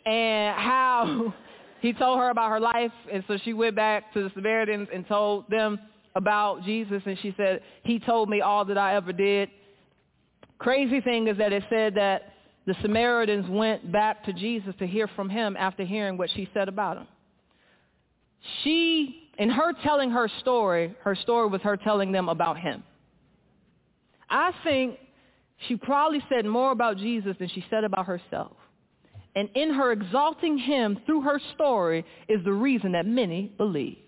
And 0.05 0.55
how 0.55 1.33
he 1.81 1.91
told 1.91 2.19
her 2.19 2.29
about 2.29 2.51
her 2.51 2.59
life. 2.61 2.91
And 3.11 3.21
so 3.27 3.37
she 3.43 3.51
went 3.51 3.75
back 3.75 4.13
to 4.13 4.23
the 4.23 4.31
Samaritans 4.33 4.87
and 4.93 5.05
told 5.07 5.49
them 5.49 5.77
about 6.15 6.63
Jesus. 6.63 7.01
And 7.05 7.17
she 7.21 7.33
said, 7.37 7.61
he 7.83 7.99
told 7.99 8.29
me 8.29 8.41
all 8.41 8.65
that 8.65 8.77
I 8.77 8.95
ever 8.95 9.13
did. 9.13 9.49
Crazy 10.59 11.01
thing 11.01 11.27
is 11.27 11.37
that 11.37 11.53
it 11.53 11.63
said 11.69 11.95
that 11.95 12.33
the 12.65 12.75
Samaritans 12.81 13.49
went 13.49 13.91
back 13.91 14.23
to 14.25 14.33
Jesus 14.33 14.73
to 14.79 14.87
hear 14.87 15.07
from 15.15 15.29
him 15.29 15.57
after 15.57 15.83
hearing 15.83 16.17
what 16.17 16.29
she 16.35 16.47
said 16.53 16.67
about 16.67 16.97
him. 16.97 17.07
She 18.63 19.21
in 19.37 19.49
her 19.49 19.73
telling 19.83 20.11
her 20.11 20.29
story, 20.39 20.95
her 21.01 21.15
story 21.15 21.47
was 21.49 21.61
her 21.61 21.77
telling 21.77 22.11
them 22.11 22.29
about 22.29 22.59
him. 22.59 22.83
I 24.29 24.51
think 24.63 24.99
she 25.67 25.75
probably 25.75 26.23
said 26.29 26.45
more 26.45 26.71
about 26.71 26.97
Jesus 26.97 27.35
than 27.39 27.49
she 27.49 27.65
said 27.69 27.83
about 27.83 28.05
herself. 28.05 28.53
And 29.35 29.49
in 29.55 29.73
her 29.73 29.91
exalting 29.91 30.57
him 30.57 30.99
through 31.05 31.21
her 31.21 31.39
story 31.55 32.05
is 32.27 32.43
the 32.43 32.53
reason 32.53 32.91
that 32.91 33.05
many 33.05 33.51
believed. 33.57 34.01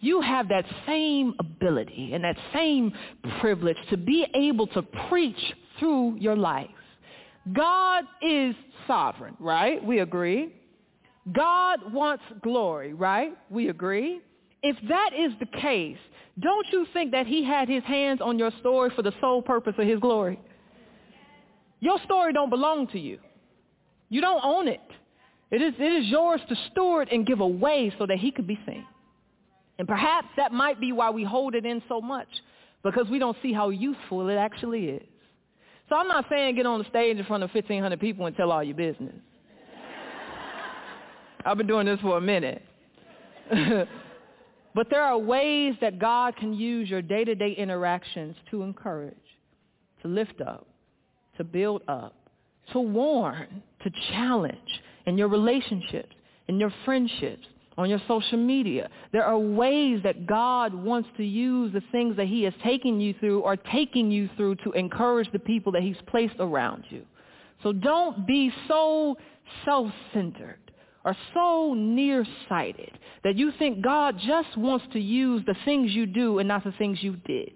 You 0.00 0.22
have 0.22 0.48
that 0.48 0.64
same 0.86 1.34
ability 1.38 2.12
and 2.14 2.24
that 2.24 2.36
same 2.54 2.92
privilege 3.40 3.76
to 3.90 3.96
be 3.96 4.26
able 4.34 4.66
to 4.68 4.82
preach 5.08 5.54
through 5.78 6.16
your 6.16 6.36
life. 6.36 6.68
God 7.52 8.04
is 8.22 8.54
sovereign, 8.86 9.36
right? 9.38 9.82
We 9.84 10.00
agree. 10.00 10.54
God 11.32 11.92
wants 11.92 12.24
glory, 12.42 12.94
right? 12.94 13.36
We 13.50 13.68
agree. 13.68 14.20
If 14.62 14.76
that 14.88 15.10
is 15.16 15.32
the 15.38 15.46
case, 15.46 15.98
don't 16.38 16.66
you 16.72 16.86
think 16.92 17.12
that 17.12 17.26
he 17.26 17.44
had 17.44 17.68
his 17.68 17.84
hands 17.84 18.20
on 18.22 18.38
your 18.38 18.50
story 18.60 18.90
for 18.96 19.02
the 19.02 19.12
sole 19.20 19.42
purpose 19.42 19.74
of 19.78 19.86
his 19.86 20.00
glory? 20.00 20.40
Your 21.80 21.98
story 22.04 22.32
don't 22.32 22.50
belong 22.50 22.86
to 22.88 22.98
you. 22.98 23.18
You 24.08 24.20
don't 24.20 24.42
own 24.44 24.68
it. 24.68 24.80
It 25.50 25.62
is, 25.62 25.74
it 25.78 25.92
is 25.92 26.06
yours 26.06 26.40
to 26.48 26.56
steward 26.70 27.08
and 27.10 27.26
give 27.26 27.40
away 27.40 27.92
so 27.98 28.06
that 28.06 28.18
he 28.18 28.30
could 28.30 28.46
be 28.46 28.58
seen. 28.66 28.86
And 29.80 29.88
perhaps 29.88 30.28
that 30.36 30.52
might 30.52 30.78
be 30.78 30.92
why 30.92 31.08
we 31.08 31.24
hold 31.24 31.54
it 31.54 31.64
in 31.64 31.82
so 31.88 32.02
much, 32.02 32.28
because 32.82 33.08
we 33.08 33.18
don't 33.18 33.36
see 33.42 33.50
how 33.50 33.70
useful 33.70 34.28
it 34.28 34.34
actually 34.34 34.90
is. 34.90 35.08
So 35.88 35.96
I'm 35.96 36.06
not 36.06 36.26
saying 36.28 36.56
get 36.56 36.66
on 36.66 36.80
the 36.80 36.88
stage 36.90 37.16
in 37.16 37.24
front 37.24 37.42
of 37.42 37.48
1,500 37.54 37.98
people 37.98 38.26
and 38.26 38.36
tell 38.36 38.52
all 38.52 38.62
your 38.62 38.76
business. 38.76 39.14
I've 41.46 41.56
been 41.56 41.66
doing 41.66 41.86
this 41.86 41.98
for 42.00 42.18
a 42.18 42.20
minute. 42.20 42.62
but 44.74 44.90
there 44.90 45.00
are 45.00 45.16
ways 45.16 45.76
that 45.80 45.98
God 45.98 46.36
can 46.36 46.52
use 46.52 46.90
your 46.90 47.00
day-to-day 47.00 47.52
interactions 47.52 48.36
to 48.50 48.60
encourage, 48.60 49.16
to 50.02 50.08
lift 50.08 50.42
up, 50.42 50.66
to 51.38 51.42
build 51.42 51.80
up, 51.88 52.14
to 52.74 52.80
warn, 52.80 53.62
to 53.82 53.90
challenge 54.10 54.58
in 55.06 55.16
your 55.16 55.28
relationships, 55.28 56.14
in 56.48 56.60
your 56.60 56.70
friendships, 56.84 57.46
on 57.80 57.88
your 57.88 58.00
social 58.06 58.36
media. 58.36 58.90
There 59.10 59.24
are 59.24 59.38
ways 59.38 60.00
that 60.04 60.26
God 60.26 60.74
wants 60.74 61.08
to 61.16 61.24
use 61.24 61.72
the 61.72 61.82
things 61.90 62.14
that 62.16 62.26
he 62.26 62.42
has 62.42 62.52
taken 62.62 63.00
you 63.00 63.14
through 63.18 63.40
or 63.40 63.56
taking 63.56 64.10
you 64.10 64.28
through 64.36 64.56
to 64.56 64.72
encourage 64.72 65.32
the 65.32 65.38
people 65.38 65.72
that 65.72 65.82
he's 65.82 65.96
placed 66.06 66.34
around 66.40 66.84
you. 66.90 67.06
So 67.62 67.72
don't 67.72 68.26
be 68.26 68.52
so 68.68 69.16
self-centered 69.64 70.58
or 71.06 71.16
so 71.32 71.72
nearsighted 71.74 72.98
that 73.24 73.36
you 73.36 73.50
think 73.58 73.80
God 73.82 74.16
just 74.18 74.58
wants 74.58 74.84
to 74.92 75.00
use 75.00 75.42
the 75.46 75.56
things 75.64 75.90
you 75.92 76.04
do 76.04 76.38
and 76.38 76.46
not 76.46 76.64
the 76.64 76.72
things 76.72 77.02
you 77.02 77.16
did. 77.24 77.54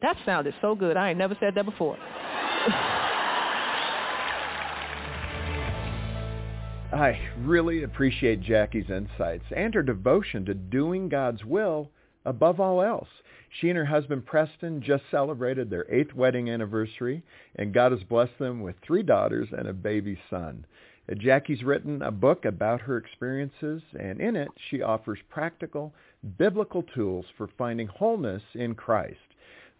That 0.00 0.16
sounded 0.24 0.54
so 0.62 0.74
good. 0.74 0.96
I 0.96 1.10
ain't 1.10 1.18
never 1.18 1.36
said 1.38 1.54
that 1.56 1.66
before. 1.66 1.98
I 6.92 7.18
really 7.38 7.84
appreciate 7.84 8.42
Jackie's 8.42 8.90
insights 8.90 9.46
and 9.56 9.72
her 9.74 9.82
devotion 9.82 10.44
to 10.44 10.52
doing 10.52 11.08
God's 11.08 11.42
will 11.42 11.90
above 12.26 12.60
all 12.60 12.82
else. 12.82 13.08
She 13.48 13.70
and 13.70 13.78
her 13.78 13.86
husband 13.86 14.26
Preston 14.26 14.82
just 14.82 15.04
celebrated 15.10 15.70
their 15.70 15.90
eighth 15.90 16.14
wedding 16.14 16.50
anniversary, 16.50 17.22
and 17.56 17.72
God 17.72 17.92
has 17.92 18.02
blessed 18.02 18.38
them 18.38 18.60
with 18.60 18.76
three 18.82 19.02
daughters 19.02 19.48
and 19.56 19.68
a 19.68 19.72
baby 19.72 20.18
son. 20.28 20.66
Jackie's 21.16 21.62
written 21.62 22.02
a 22.02 22.10
book 22.10 22.44
about 22.44 22.82
her 22.82 22.98
experiences, 22.98 23.82
and 23.98 24.20
in 24.20 24.36
it 24.36 24.48
she 24.68 24.82
offers 24.82 25.18
practical, 25.30 25.94
biblical 26.36 26.82
tools 26.82 27.24
for 27.38 27.48
finding 27.56 27.86
wholeness 27.86 28.42
in 28.54 28.74
Christ. 28.74 29.31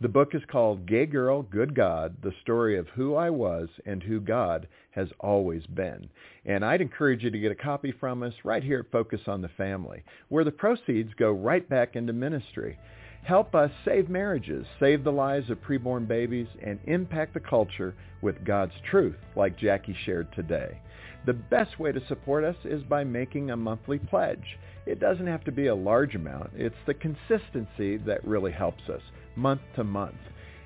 The 0.03 0.09
book 0.09 0.35
is 0.35 0.43
called 0.51 0.87
Gay 0.87 1.07
Girl, 1.07 1.43
Good 1.43 1.77
God, 1.77 2.16
The 2.24 2.33
Story 2.43 2.77
of 2.77 2.89
Who 2.89 3.15
I 3.15 3.31
Was 3.31 3.69
and 3.87 4.03
Who 4.03 4.19
God 4.19 4.66
Has 4.91 5.07
Always 5.20 5.65
Been. 5.66 6.09
And 6.45 6.65
I'd 6.65 6.81
encourage 6.81 7.23
you 7.23 7.31
to 7.31 7.39
get 7.39 7.53
a 7.53 7.55
copy 7.55 7.93
from 7.93 8.24
us 8.24 8.35
right 8.43 8.65
here 8.65 8.81
at 8.81 8.91
Focus 8.91 9.20
on 9.29 9.43
the 9.43 9.49
Family, 9.51 10.03
where 10.29 10.43
the 10.43 10.51
proceeds 10.51 11.15
go 11.15 11.31
right 11.31 11.69
back 11.69 11.95
into 11.95 12.12
ministry. 12.12 12.81
Help 13.23 13.55
us 13.55 13.70
save 13.85 14.09
marriages, 14.09 14.66
save 14.81 15.05
the 15.05 15.12
lives 15.12 15.51
of 15.51 15.62
preborn 15.62 16.09
babies, 16.09 16.49
and 16.61 16.81
impact 16.87 17.33
the 17.33 17.39
culture 17.39 17.95
with 18.23 18.45
God's 18.45 18.74
truth, 18.91 19.15
like 19.37 19.57
Jackie 19.57 19.97
shared 20.05 20.33
today. 20.35 20.81
The 21.27 21.35
best 21.35 21.79
way 21.79 21.93
to 21.93 22.05
support 22.09 22.43
us 22.43 22.57
is 22.65 22.83
by 22.83 23.05
making 23.05 23.53
a 23.53 23.57
monthly 23.57 24.01
pledge. 24.01 24.59
It 24.85 24.99
doesn't 24.99 25.29
have 25.29 25.45
to 25.45 25.53
be 25.53 25.69
a 25.69 25.74
large 25.77 26.16
amount. 26.16 26.51
It's 26.57 26.74
the 26.87 26.95
consistency 26.95 27.99
that 27.99 28.27
really 28.27 28.51
helps 28.51 28.83
us, 28.89 29.03
month 29.36 29.60
to 29.76 29.84
month. 29.84 30.16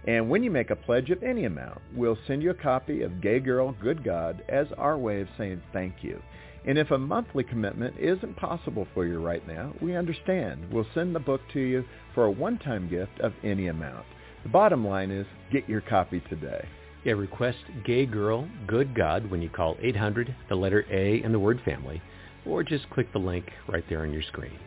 And 0.06 0.30
when 0.30 0.42
you 0.42 0.50
make 0.50 0.70
a 0.70 0.76
pledge 0.76 1.10
of 1.10 1.22
any 1.22 1.44
amount, 1.44 1.80
we'll 1.94 2.18
send 2.26 2.42
you 2.42 2.50
a 2.50 2.54
copy 2.54 3.02
of 3.02 3.20
Gay 3.20 3.40
Girl, 3.40 3.74
Good 3.82 4.04
God 4.04 4.42
as 4.48 4.66
our 4.78 4.96
way 4.96 5.20
of 5.20 5.28
saying 5.36 5.62
thank 5.72 5.94
you. 6.02 6.22
And 6.64 6.78
if 6.78 6.90
a 6.90 6.98
monthly 6.98 7.44
commitment 7.44 7.96
isn't 7.98 8.36
possible 8.36 8.86
for 8.92 9.06
you 9.06 9.20
right 9.20 9.46
now, 9.46 9.72
we 9.80 9.96
understand. 9.96 10.72
We'll 10.72 10.86
send 10.94 11.14
the 11.14 11.20
book 11.20 11.40
to 11.52 11.60
you 11.60 11.84
for 12.14 12.24
a 12.24 12.30
one-time 12.30 12.88
gift 12.88 13.20
of 13.20 13.32
any 13.44 13.68
amount. 13.68 14.04
The 14.42 14.48
bottom 14.48 14.86
line 14.86 15.10
is 15.10 15.26
get 15.52 15.68
your 15.68 15.80
copy 15.80 16.20
today. 16.28 16.66
Yeah, 17.04 17.12
request 17.12 17.58
Gay 17.84 18.06
Girl, 18.06 18.48
Good 18.66 18.94
God 18.94 19.30
when 19.30 19.42
you 19.42 19.48
call 19.48 19.76
800, 19.80 20.34
the 20.48 20.56
letter 20.56 20.84
A, 20.90 21.22
and 21.22 21.32
the 21.32 21.38
word 21.38 21.60
family, 21.64 22.02
or 22.44 22.64
just 22.64 22.90
click 22.90 23.12
the 23.12 23.18
link 23.18 23.46
right 23.68 23.84
there 23.88 24.02
on 24.02 24.12
your 24.12 24.22
screen. 24.22 24.58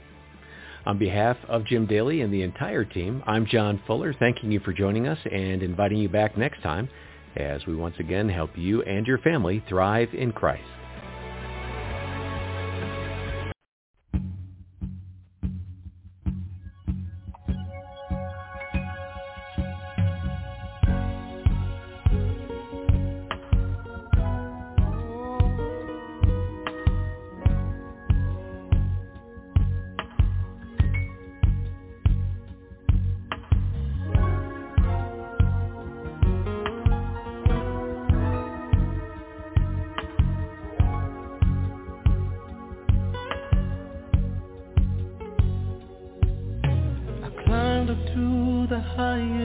On 0.90 0.98
behalf 0.98 1.38
of 1.48 1.66
Jim 1.66 1.86
Daly 1.86 2.22
and 2.22 2.34
the 2.34 2.42
entire 2.42 2.84
team, 2.84 3.22
I'm 3.28 3.46
John 3.46 3.80
Fuller, 3.86 4.12
thanking 4.12 4.52
you 4.52 4.60
for 4.60 4.74
joining 4.74 5.08
us 5.08 5.20
and 5.32 5.62
inviting 5.62 6.00
you 6.00 6.10
back 6.10 6.36
next 6.36 6.64
time 6.64 6.90
as 7.36 7.64
we 7.68 7.76
once 7.76 7.94
again 8.00 8.28
help 8.28 8.58
you 8.58 8.82
and 8.82 9.06
your 9.06 9.20
family 9.20 9.64
thrive 9.70 10.10
in 10.16 10.32
Christ. 10.32 10.64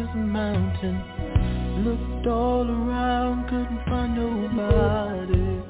as 0.04 0.14
a 0.14 0.18
mountain. 0.18 0.96
Looked 1.84 2.26
all 2.26 2.68
around, 2.68 3.48
couldn't 3.48 3.84
find 3.86 4.14
nobody. 4.14 5.62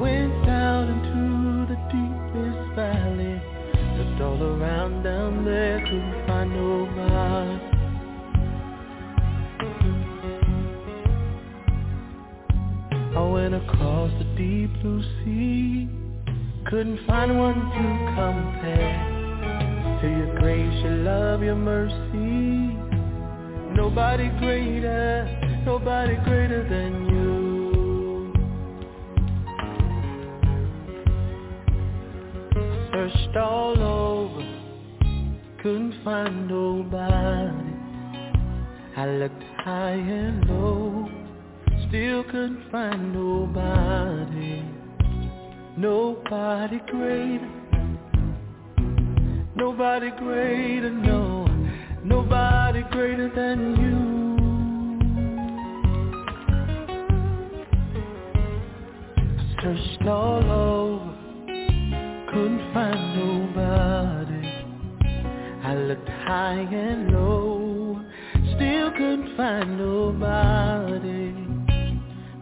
Went 0.00 0.48
out 0.48 0.86
into 0.94 1.66
the 1.70 1.78
deepest 1.90 2.74
valley. 2.76 3.42
Looked 3.98 4.20
all 4.22 4.42
around 4.42 5.02
down 5.02 5.44
there, 5.44 5.80
couldn't 5.80 6.26
find 6.26 6.50
nobody. 6.54 7.70
I 13.16 13.22
went 13.28 13.54
across 13.54 14.12
the 14.18 14.24
deep 14.36 14.70
blue 14.80 15.02
sea 15.24 15.99
couldn't 16.70 17.04
find 17.04 17.36
one 17.36 17.56
to 17.56 17.82
compare 18.14 19.98
to 20.00 20.08
your 20.08 20.38
grace, 20.38 20.82
your 20.84 20.98
love, 20.98 21.42
your 21.42 21.56
mercy. 21.56 22.76
Nobody 23.74 24.28
greater, 24.38 25.26
nobody 25.66 26.14
greater 26.24 26.62
than 26.68 27.06
you. 27.08 28.32
Searched 32.92 33.36
all 33.36 33.82
over, 33.82 34.44
couldn't 35.64 36.04
find 36.04 36.46
nobody. 36.46 37.74
I 38.96 39.06
looked 39.08 39.42
high 39.64 39.90
and 39.90 40.48
low, 40.48 41.08
still 41.88 42.22
couldn't 42.24 42.70
find 42.70 43.12
nobody. 43.12 44.69
Nobody 45.80 46.78
greater. 46.90 47.48
Nobody 49.56 50.10
greater, 50.10 50.90
no. 50.90 51.46
Nobody 52.04 52.82
greater 52.90 53.30
than 53.34 53.76
you. 53.80 54.20
Searched 59.62 60.06
all 60.06 60.50
over, 60.50 61.14
couldn't 62.30 62.74
find 62.74 63.00
nobody. 63.16 64.48
I 65.64 65.76
looked 65.76 66.08
high 66.10 66.60
and 66.60 67.10
low, 67.10 68.04
still 68.54 68.90
couldn't 68.90 69.34
find 69.34 69.78
nobody. 69.78 71.32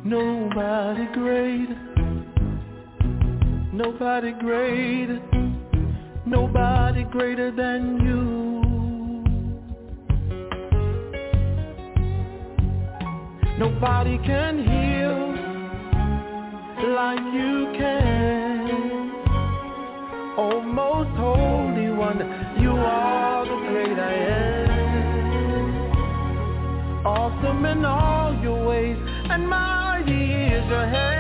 Nobody 0.02 1.06
greater. 1.14 1.87
Nobody 3.78 4.32
greater, 4.32 5.20
nobody 6.26 7.04
greater 7.04 7.52
than 7.52 8.00
you. 8.04 8.24
Nobody 13.56 14.18
can 14.26 14.58
heal 14.58 15.28
like 16.92 17.22
you 17.32 17.72
can. 17.78 19.12
Oh, 20.36 20.60
most 20.60 21.10
holy 21.16 21.90
one, 21.90 22.18
you 22.60 22.72
are 22.72 23.44
the 23.44 23.58
great 23.68 23.96
I 23.96 24.12
am. 24.42 24.70
Awesome 27.06 27.64
in 27.64 27.84
all 27.84 28.34
your 28.42 28.66
ways, 28.66 28.98
and 29.30 29.48
mighty 29.48 30.32
is 30.52 30.66
your 30.68 30.84
hand. 30.84 31.17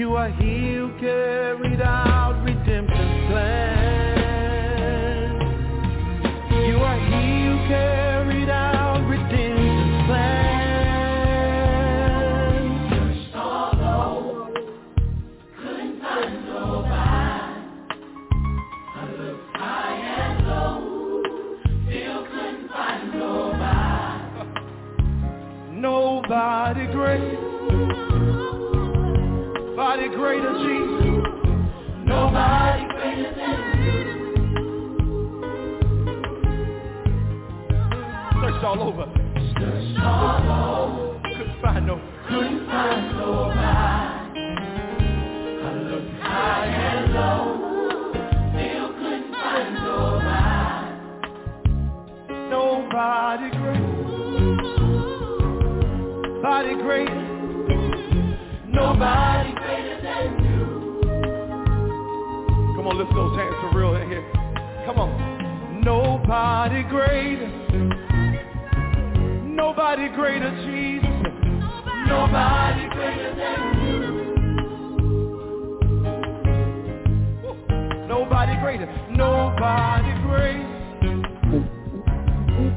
You 0.00 0.16
are 0.16 0.30
he 0.30 0.76
who 0.76 0.90
carried 0.98 1.82
out 1.82 2.42
redemption's 2.42 3.28
plan. 3.28 3.60
You 6.66 6.78
are 6.78 6.98
he 6.98 7.44
who 7.44 7.58
carried 7.68 8.48
out 8.48 9.06
redemption's 9.06 10.06
plan. 10.06 10.80
Searched 12.88 13.36
all 13.36 13.76
over, 14.16 14.54
couldn't 15.60 16.00
find 16.00 16.46
nobody. 16.46 17.60
I 18.96 18.98
looked 19.18 19.52
high 19.54 19.96
and 20.16 20.46
low, 20.48 21.22
still 21.90 22.22
couldn't 22.24 22.68
find 22.70 23.12
nobody. 23.12 24.48
nobody 25.78 26.86
great 26.90 27.39
greater, 30.16 30.52
Jesus. 30.58 31.24
Nobody 32.04 32.84
greater 32.94 33.32
than 33.36 33.58
you. 33.82 34.00
Searched 38.40 38.64
all 38.64 38.82
over. 38.82 39.06
Searched 39.58 39.98
all 40.02 40.50
over. 40.86 41.20
Couldn't 41.22 41.60
find 41.62 41.86
no. 41.86 41.96
Couldn't 42.28 42.66
find 42.66 43.16
nobody. 43.16 44.40
I 45.62 45.64
looked 45.88 46.14
high 46.22 46.66
and 46.66 47.12
low. 47.14 47.42
Still 48.52 48.88
couldn't 48.94 49.32
find 49.32 49.74
nobody. 49.74 50.94
Nobody 52.50 53.48
great. 53.56 53.84
Nobody 56.42 56.74
great. 56.82 57.14
Nobody 58.72 59.50
on, 62.90 62.98
lift 62.98 63.14
those 63.14 63.36
hands 63.36 63.54
for 63.60 63.70
real 63.78 63.94
in 63.94 64.08
here. 64.08 64.24
Come 64.86 64.98
on. 64.98 65.80
Nobody 65.84 66.82
greater. 66.84 67.48
Nobody 69.46 70.08
greater, 70.08 70.50
Jesus. 70.66 71.08
Nobody 72.06 72.88
greater 72.88 73.34
than 73.36 73.60
you. 73.86 74.00
Nobody 78.08 78.56
greater. 78.60 78.86
Nobody 79.10 80.12
greater. 80.22 80.66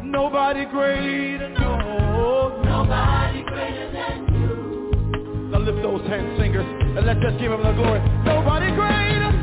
Nobody 0.03 0.65
greater. 0.65 1.49
No. 1.49 2.61
Nobody 2.63 3.43
greater 3.43 3.91
than 3.91 4.33
you. 4.33 5.49
Now 5.51 5.59
lift 5.59 5.81
those 5.81 6.07
hands, 6.07 6.39
singers, 6.39 6.65
and 6.97 7.05
let's 7.05 7.19
just 7.21 7.39
give 7.39 7.51
him 7.51 7.63
the 7.63 7.73
glory. 7.73 7.99
Nobody 8.23 8.71
greater. 8.71 9.42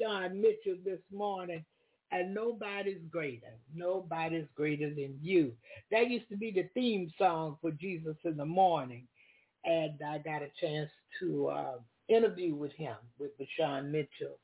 VaShawn 0.00 0.34
Mitchell 0.34 0.78
this 0.84 1.00
morning. 1.12 1.64
And 2.12 2.32
nobody's 2.32 3.02
greater. 3.10 3.58
Nobody's 3.74 4.46
greater 4.54 4.90
than 4.90 5.18
you. 5.20 5.52
That 5.90 6.08
used 6.08 6.28
to 6.28 6.36
be 6.36 6.52
the 6.52 6.68
theme 6.72 7.10
song 7.18 7.58
for 7.60 7.72
Jesus 7.72 8.16
in 8.24 8.36
the 8.36 8.44
morning. 8.44 9.08
And 9.64 9.98
I 10.06 10.18
got 10.18 10.42
a 10.42 10.50
chance 10.60 10.90
to 11.20 11.48
uh, 11.48 11.78
interview 12.08 12.54
with 12.54 12.72
him, 12.72 12.94
with 13.18 13.32
VaShawn 13.38 13.90
Mitchell. 13.90 14.38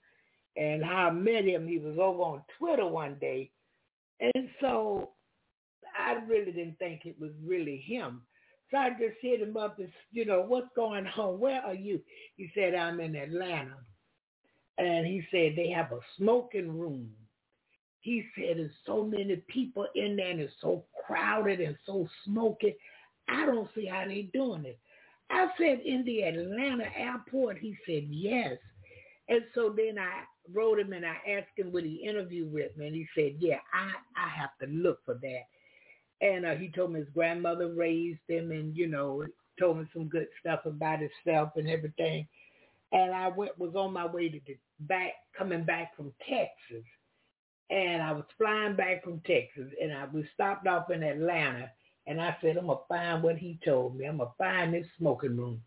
And 0.57 0.85
how 0.85 1.09
I 1.09 1.11
met 1.13 1.45
him, 1.45 1.69
he 1.69 1.79
was 1.79 1.99
over 1.99 2.23
on 2.23 2.43
Twitter 2.59 2.87
one 2.87 3.17
day. 3.21 3.51
And 4.21 4.49
so 4.61 5.11
I 5.97 6.15
really 6.29 6.53
didn't 6.53 6.79
think 6.79 7.03
it 7.05 7.17
was 7.21 7.31
really 7.47 7.77
him. 7.87 8.23
So 8.71 8.79
I 8.79 8.91
just 8.91 9.17
hit 9.21 9.41
him 9.41 9.57
up 9.57 9.79
and, 9.79 9.89
you 10.11 10.25
know, 10.25 10.43
what's 10.43 10.69
going 10.75 11.07
on? 11.17 11.39
Where 11.39 11.61
are 11.63 11.75
you? 11.75 12.01
He 12.37 12.51
said, 12.55 12.75
I'm 12.75 13.01
in 13.01 13.15
Atlanta. 13.15 13.77
And 14.83 15.07
he 15.07 15.23
said 15.31 15.53
they 15.55 15.71
have 15.71 15.93
a 15.93 16.01
smoking 16.19 16.77
room. 16.77 17.09
He 18.01 18.25
said 18.35 18.57
there's 18.57 18.73
so 18.85 19.05
many 19.05 19.37
people 19.47 19.87
in 19.95 20.17
there 20.17 20.31
and 20.31 20.41
it's 20.41 20.53
so 20.61 20.83
crowded 21.07 21.61
and 21.61 21.77
so 21.87 22.09
smoky. 22.25 22.75
I 23.29 23.47
don't 23.47 23.69
see 23.77 23.87
how 23.87 24.05
they're 24.09 24.25
doing 24.35 24.65
it. 24.65 24.81
I 25.31 25.47
said 25.57 25.83
in 25.85 26.05
the 26.05 26.23
Atlanta 26.25 26.87
airport. 26.97 27.59
He 27.59 27.77
said 27.87 28.07
yes. 28.09 28.59
And 29.29 29.43
so 29.55 29.73
then 29.77 30.01
I 30.01 30.25
wrote 30.53 30.81
him 30.81 30.93
and 30.93 31.07
I 31.07 31.15
asked 31.31 31.57
him 31.57 31.71
would 31.71 31.85
he 31.85 32.05
interview 32.05 32.47
with 32.47 32.77
me 32.77 32.89
and 32.89 32.97
he 32.97 33.07
said, 33.15 33.37
yeah, 33.39 33.59
I, 33.73 33.93
I 34.17 34.29
have 34.31 34.51
to 34.63 34.67
look 34.67 34.99
for 35.05 35.15
that. 35.15 36.27
And 36.27 36.45
uh, 36.45 36.57
he 36.57 36.71
told 36.71 36.93
me 36.93 36.99
his 36.99 37.09
grandmother 37.15 37.73
raised 37.73 38.19
him 38.29 38.51
and, 38.51 38.77
you 38.77 38.89
know, 38.89 39.25
told 39.61 39.79
me 39.79 39.85
some 39.93 40.09
good 40.09 40.27
stuff 40.41 40.67
about 40.67 40.99
himself 40.99 41.51
and 41.55 41.69
everything 41.69 42.27
and 42.93 43.13
I 43.13 43.29
went 43.29 43.59
was 43.59 43.75
on 43.75 43.93
my 43.93 44.07
way 44.07 44.29
to 44.29 44.39
the 44.47 44.57
back 44.87 45.13
coming 45.37 45.65
back 45.65 45.97
from 45.97 46.13
Texas, 46.29 46.87
and 47.71 48.03
I 48.03 48.13
was 48.13 48.25
flying 48.39 48.77
back 48.77 49.05
from 49.05 49.21
Texas, 49.21 49.73
and 49.81 49.93
I 49.93 50.07
we 50.13 50.29
stopped 50.35 50.67
off 50.67 50.91
in 50.91 51.03
Atlanta, 51.03 51.71
and 52.07 52.21
I 52.21 52.37
said 52.41 52.57
I'm 52.57 52.67
gonna 52.67 52.81
find 52.89 53.23
what 53.23 53.37
he 53.37 53.59
told 53.65 53.97
me. 53.97 54.07
I'm 54.07 54.19
gonna 54.19 54.31
find 54.39 54.75
this 54.75 54.87
smoking 54.99 55.37
room, 55.37 55.63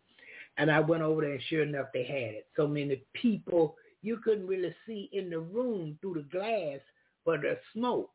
and 0.56 0.70
I 0.70 0.80
went 0.80 1.02
over 1.02 1.22
there, 1.22 1.32
and 1.32 1.42
sure 1.48 1.62
enough, 1.62 1.88
they 1.92 2.04
had 2.04 2.34
it. 2.34 2.46
So 2.56 2.66
many 2.66 3.02
people 3.14 3.76
you 4.02 4.18
couldn't 4.18 4.46
really 4.46 4.74
see 4.86 5.10
in 5.12 5.30
the 5.30 5.40
room 5.40 5.98
through 6.00 6.14
the 6.14 6.38
glass, 6.38 6.80
but 7.24 7.42
the 7.42 7.58
smoke. 7.72 8.10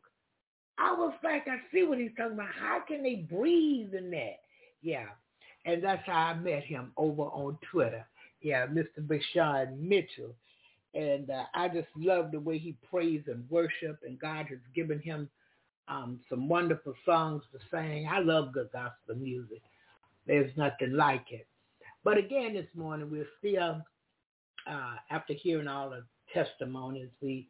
I 0.77 0.93
was 0.93 1.13
like, 1.23 1.47
I 1.47 1.57
see 1.71 1.83
what 1.83 1.99
he's 1.99 2.11
talking 2.17 2.33
about. 2.33 2.47
How 2.57 2.79
can 2.87 3.03
they 3.03 3.15
breathe 3.15 3.93
in 3.93 4.09
that? 4.11 4.39
Yeah. 4.81 5.07
And 5.65 5.83
that's 5.83 6.01
how 6.07 6.17
I 6.17 6.33
met 6.33 6.63
him 6.63 6.91
over 6.97 7.23
on 7.23 7.57
Twitter 7.69 8.07
yeah, 8.41 8.65
Mr. 8.67 8.99
VaShawn 9.05 9.77
Mitchell. 9.79 10.35
And 10.93 11.29
uh, 11.29 11.43
I 11.53 11.69
just 11.69 11.87
love 11.95 12.31
the 12.31 12.39
way 12.39 12.57
he 12.57 12.75
prays 12.89 13.23
and 13.27 13.49
worship, 13.49 13.99
and 14.05 14.19
God 14.19 14.47
has 14.49 14.59
given 14.75 14.99
him 14.99 15.29
um, 15.87 16.19
some 16.29 16.47
wonderful 16.49 16.93
songs 17.05 17.43
to 17.51 17.59
sing. 17.71 18.07
I 18.11 18.19
love 18.19 18.53
good 18.53 18.69
gospel 18.71 19.15
music. 19.15 19.61
There's 20.27 20.51
nothing 20.57 20.93
like 20.93 21.31
it. 21.31 21.47
But 22.03 22.17
again, 22.17 22.53
this 22.53 22.67
morning 22.75 23.09
we're 23.09 23.27
still, 23.39 23.81
uh, 24.67 24.95
after 25.09 25.33
hearing 25.33 25.67
all 25.67 25.89
the 25.89 26.03
testimonies, 26.33 27.09
we 27.21 27.47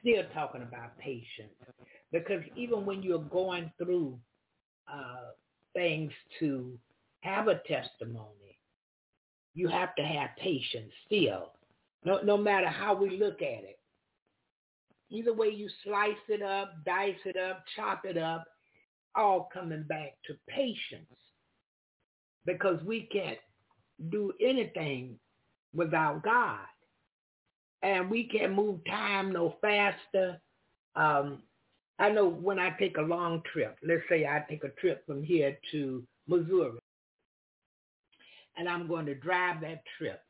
still 0.00 0.22
talking 0.34 0.62
about 0.62 0.96
patience. 0.98 1.52
Because 2.12 2.42
even 2.56 2.86
when 2.86 3.02
you're 3.02 3.18
going 3.18 3.70
through 3.76 4.18
uh, 4.92 5.32
things 5.74 6.12
to 6.40 6.78
have 7.20 7.48
a 7.48 7.60
testimony, 7.66 8.58
you 9.54 9.68
have 9.68 9.94
to 9.96 10.02
have 10.02 10.30
patience 10.38 10.92
still, 11.06 11.52
no, 12.04 12.20
no 12.22 12.36
matter 12.36 12.68
how 12.68 12.94
we 12.94 13.18
look 13.18 13.42
at 13.42 13.64
it. 13.64 13.78
Either 15.10 15.32
way 15.32 15.48
you 15.48 15.68
slice 15.84 16.16
it 16.28 16.42
up, 16.42 16.74
dice 16.84 17.16
it 17.24 17.36
up, 17.36 17.64
chop 17.74 18.04
it 18.04 18.18
up, 18.18 18.44
all 19.14 19.48
coming 19.52 19.84
back 19.88 20.12
to 20.26 20.34
patience. 20.48 21.06
Because 22.44 22.82
we 22.84 23.08
can't 23.10 23.38
do 24.10 24.32
anything 24.40 25.18
without 25.74 26.22
God. 26.22 26.60
And 27.82 28.10
we 28.10 28.24
can't 28.24 28.54
move 28.54 28.80
time 28.86 29.32
no 29.32 29.56
faster. 29.60 30.40
Um, 30.96 31.42
I 31.98 32.10
know 32.10 32.28
when 32.28 32.58
I 32.58 32.70
take 32.78 32.96
a 32.96 33.02
long 33.02 33.42
trip, 33.52 33.76
let's 33.82 34.02
say 34.08 34.26
I 34.26 34.44
take 34.48 34.64
a 34.64 34.80
trip 34.80 35.04
from 35.06 35.22
here 35.22 35.58
to 35.72 36.04
Missouri, 36.28 36.78
and 38.56 38.68
I'm 38.68 38.86
going 38.86 39.06
to 39.06 39.14
drive 39.14 39.60
that 39.62 39.82
trip. 39.96 40.20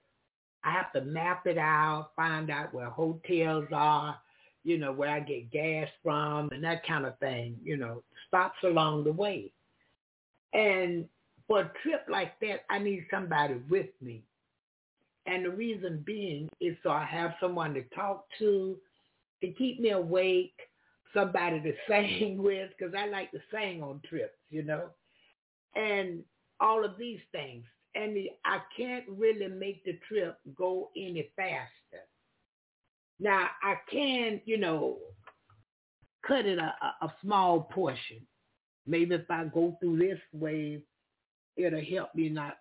I 0.64 0.72
have 0.72 0.92
to 0.92 1.00
map 1.02 1.46
it 1.46 1.58
out, 1.58 2.10
find 2.16 2.50
out 2.50 2.74
where 2.74 2.90
hotels 2.90 3.66
are, 3.72 4.18
you 4.64 4.78
know, 4.78 4.92
where 4.92 5.10
I 5.10 5.20
get 5.20 5.50
gas 5.50 5.88
from 6.02 6.50
and 6.52 6.62
that 6.64 6.86
kind 6.86 7.06
of 7.06 7.18
thing, 7.18 7.56
you 7.62 7.76
know, 7.76 8.02
stops 8.26 8.58
along 8.64 9.04
the 9.04 9.12
way. 9.12 9.52
And 10.52 11.06
for 11.46 11.60
a 11.60 11.72
trip 11.82 12.06
like 12.08 12.38
that, 12.40 12.64
I 12.70 12.78
need 12.78 13.06
somebody 13.10 13.56
with 13.70 13.90
me. 14.00 14.22
And 15.26 15.44
the 15.44 15.50
reason 15.50 16.02
being 16.04 16.48
is 16.60 16.76
so 16.82 16.90
I 16.90 17.04
have 17.04 17.34
someone 17.40 17.74
to 17.74 17.82
talk 17.94 18.26
to, 18.38 18.76
to 19.42 19.48
keep 19.52 19.80
me 19.80 19.90
awake, 19.90 20.58
somebody 21.14 21.60
to 21.60 21.72
sing 21.88 22.42
with, 22.42 22.70
because 22.76 22.94
I 22.98 23.06
like 23.06 23.30
to 23.32 23.40
sing 23.52 23.82
on 23.82 24.00
trips, 24.08 24.38
you 24.50 24.62
know. 24.62 24.88
And 25.76 26.24
all 26.60 26.84
of 26.84 26.98
these 26.98 27.20
things 27.30 27.64
and 27.98 28.16
I 28.44 28.60
can't 28.76 29.04
really 29.08 29.48
make 29.48 29.84
the 29.84 29.98
trip 30.06 30.38
go 30.56 30.90
any 30.96 31.30
faster. 31.36 32.04
Now 33.18 33.48
I 33.62 33.74
can, 33.90 34.40
you 34.44 34.58
know, 34.58 34.98
cut 36.26 36.46
it 36.46 36.58
a, 36.58 36.74
a 37.02 37.12
small 37.22 37.62
portion. 37.62 38.20
Maybe 38.86 39.16
if 39.16 39.30
I 39.30 39.44
go 39.46 39.76
through 39.80 39.98
this 39.98 40.18
way, 40.32 40.80
it'll 41.56 41.84
help 41.84 42.14
me 42.14 42.28
not 42.28 42.58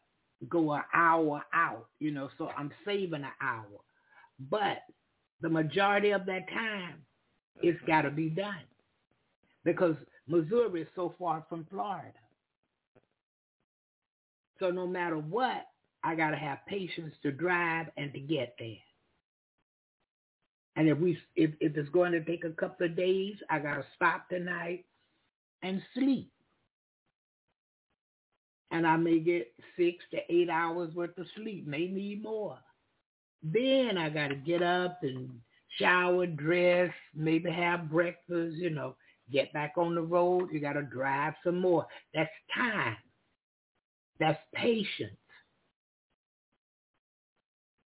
go 0.49 0.73
an 0.73 0.81
hour 0.93 1.43
out, 1.53 1.87
you 1.99 2.11
know, 2.11 2.29
so 2.37 2.49
I'm 2.57 2.71
saving 2.85 3.23
an 3.23 3.31
hour. 3.41 3.65
But 4.49 4.79
the 5.41 5.49
majority 5.49 6.11
of 6.11 6.25
that 6.25 6.49
time, 6.49 6.95
it's 7.61 7.79
got 7.87 8.03
to 8.03 8.11
be 8.11 8.29
done 8.29 8.65
because 9.63 9.95
Missouri 10.27 10.81
is 10.81 10.87
so 10.95 11.13
far 11.17 11.45
from 11.49 11.65
Florida. 11.69 12.13
So 14.59 14.71
no 14.71 14.87
matter 14.87 15.17
what, 15.17 15.65
I 16.03 16.15
got 16.15 16.31
to 16.31 16.37
have 16.37 16.65
patience 16.67 17.13
to 17.23 17.31
drive 17.31 17.87
and 17.97 18.13
to 18.13 18.19
get 18.19 18.55
there. 18.59 18.77
And 20.75 20.87
if 20.87 20.97
we 20.99 21.17
if, 21.35 21.51
if 21.59 21.75
it's 21.75 21.89
going 21.89 22.11
to 22.11 22.23
take 22.23 22.43
a 22.45 22.51
couple 22.51 22.85
of 22.85 22.95
days, 22.95 23.35
I 23.49 23.59
got 23.59 23.75
to 23.75 23.85
stop 23.95 24.29
tonight 24.29 24.85
and 25.63 25.81
sleep. 25.95 26.31
And 28.71 28.85
I 28.85 28.95
may 28.97 29.19
get 29.19 29.51
six 29.77 30.03
to 30.11 30.19
eight 30.29 30.49
hours 30.49 30.93
worth 30.93 31.17
of 31.17 31.25
sleep, 31.35 31.65
may 31.67 31.87
need 31.87 32.21
more. 32.21 32.59
Then 33.41 33.97
I 33.97 34.09
got 34.09 34.27
to 34.27 34.35
get 34.35 34.61
up 34.61 34.99
and 35.03 35.29
shower, 35.79 36.27
dress, 36.27 36.91
maybe 37.15 37.49
have 37.51 37.89
breakfast, 37.89 38.57
you 38.57 38.69
know, 38.69 38.95
get 39.31 39.51
back 39.53 39.73
on 39.77 39.95
the 39.95 40.01
road. 40.01 40.49
You 40.51 40.59
got 40.59 40.73
to 40.73 40.83
drive 40.83 41.33
some 41.43 41.59
more. 41.59 41.87
That's 42.13 42.29
time. 42.53 42.97
That's 44.19 44.39
patience. 44.53 45.17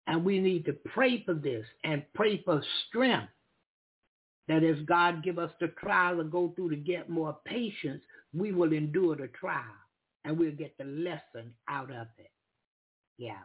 And 0.07 0.23
we 0.23 0.39
need 0.39 0.65
to 0.65 0.73
pray 0.73 1.23
for 1.25 1.33
this 1.33 1.65
and 1.83 2.03
pray 2.15 2.41
for 2.43 2.63
strength. 2.87 3.31
That 4.47 4.63
as 4.63 4.77
God 4.85 5.23
give 5.23 5.37
us 5.37 5.51
the 5.59 5.67
trial 5.67 6.17
to 6.17 6.23
go 6.23 6.53
through 6.55 6.69
to 6.69 6.77
get 6.77 7.09
more 7.09 7.37
patience, 7.45 8.01
we 8.33 8.53
will 8.53 8.71
endure 8.71 9.17
the 9.17 9.27
trial 9.27 9.63
and 10.23 10.37
we'll 10.37 10.51
get 10.51 10.77
the 10.77 10.85
lesson 10.85 11.53
out 11.67 11.91
of 11.91 12.07
it. 12.17 12.31
Yeah. 13.17 13.39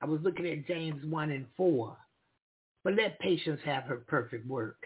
I 0.00 0.06
was 0.06 0.20
looking 0.22 0.46
at 0.46 0.66
James 0.66 1.04
1 1.04 1.30
and 1.30 1.46
4. 1.56 1.96
But 2.84 2.94
let 2.94 3.18
patience 3.18 3.60
have 3.64 3.82
her 3.84 3.96
perfect 3.96 4.46
work, 4.46 4.78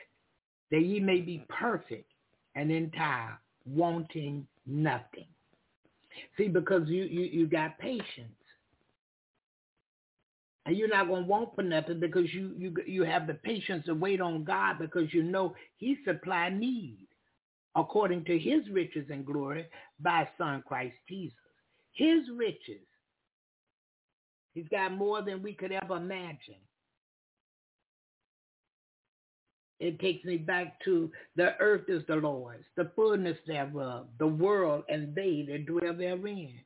that 0.71 0.81
ye 0.81 1.01
may 1.01 1.21
be 1.21 1.45
perfect 1.51 2.11
and 2.55 2.71
entire, 2.71 3.39
wanting 3.67 4.47
nothing. 4.67 5.27
See, 6.37 6.49
because 6.49 6.89
you, 6.89 7.05
you, 7.05 7.23
you 7.23 7.47
got 7.47 7.79
patience. 7.79 8.35
And 10.67 10.77
you're 10.77 10.89
not 10.89 11.09
going 11.09 11.23
to 11.23 11.29
want 11.29 11.55
for 11.55 11.63
nothing 11.63 12.01
because 12.01 12.33
you, 12.33 12.53
you, 12.57 12.75
you 12.87 13.03
have 13.03 13.27
the 13.27 13.35
patience 13.35 13.87
to 13.87 13.95
wait 13.95 14.21
on 14.21 14.45
God 14.45 14.79
because 14.79 15.13
you 15.13 15.23
know 15.23 15.55
he 15.79 15.97
supply 16.05 16.51
need 16.51 17.07
according 17.77 18.25
to 18.27 18.39
his 18.39 18.69
riches 18.71 19.07
and 19.11 19.25
glory 19.25 19.67
by 20.01 20.29
son 20.37 20.63
Christ 20.67 20.95
Jesus. 21.09 21.37
His 21.93 22.21
riches. 22.37 22.87
He's 24.55 24.69
got 24.69 24.93
more 24.93 25.23
than 25.23 25.43
we 25.43 25.55
could 25.55 25.73
ever 25.73 25.97
imagine. 25.97 26.57
It 29.81 29.99
takes 29.99 30.25
me 30.27 30.37
back 30.37 30.79
to 30.85 31.11
the 31.37 31.57
earth 31.59 31.89
is 31.89 32.03
the 32.07 32.17
Lord's, 32.17 32.65
the 32.77 32.91
fullness 32.95 33.39
thereof, 33.47 34.09
the 34.19 34.27
world 34.27 34.85
and 34.91 35.15
they 35.15 35.47
that 35.49 35.67
dwell 35.67 35.95
therein. 35.95 36.61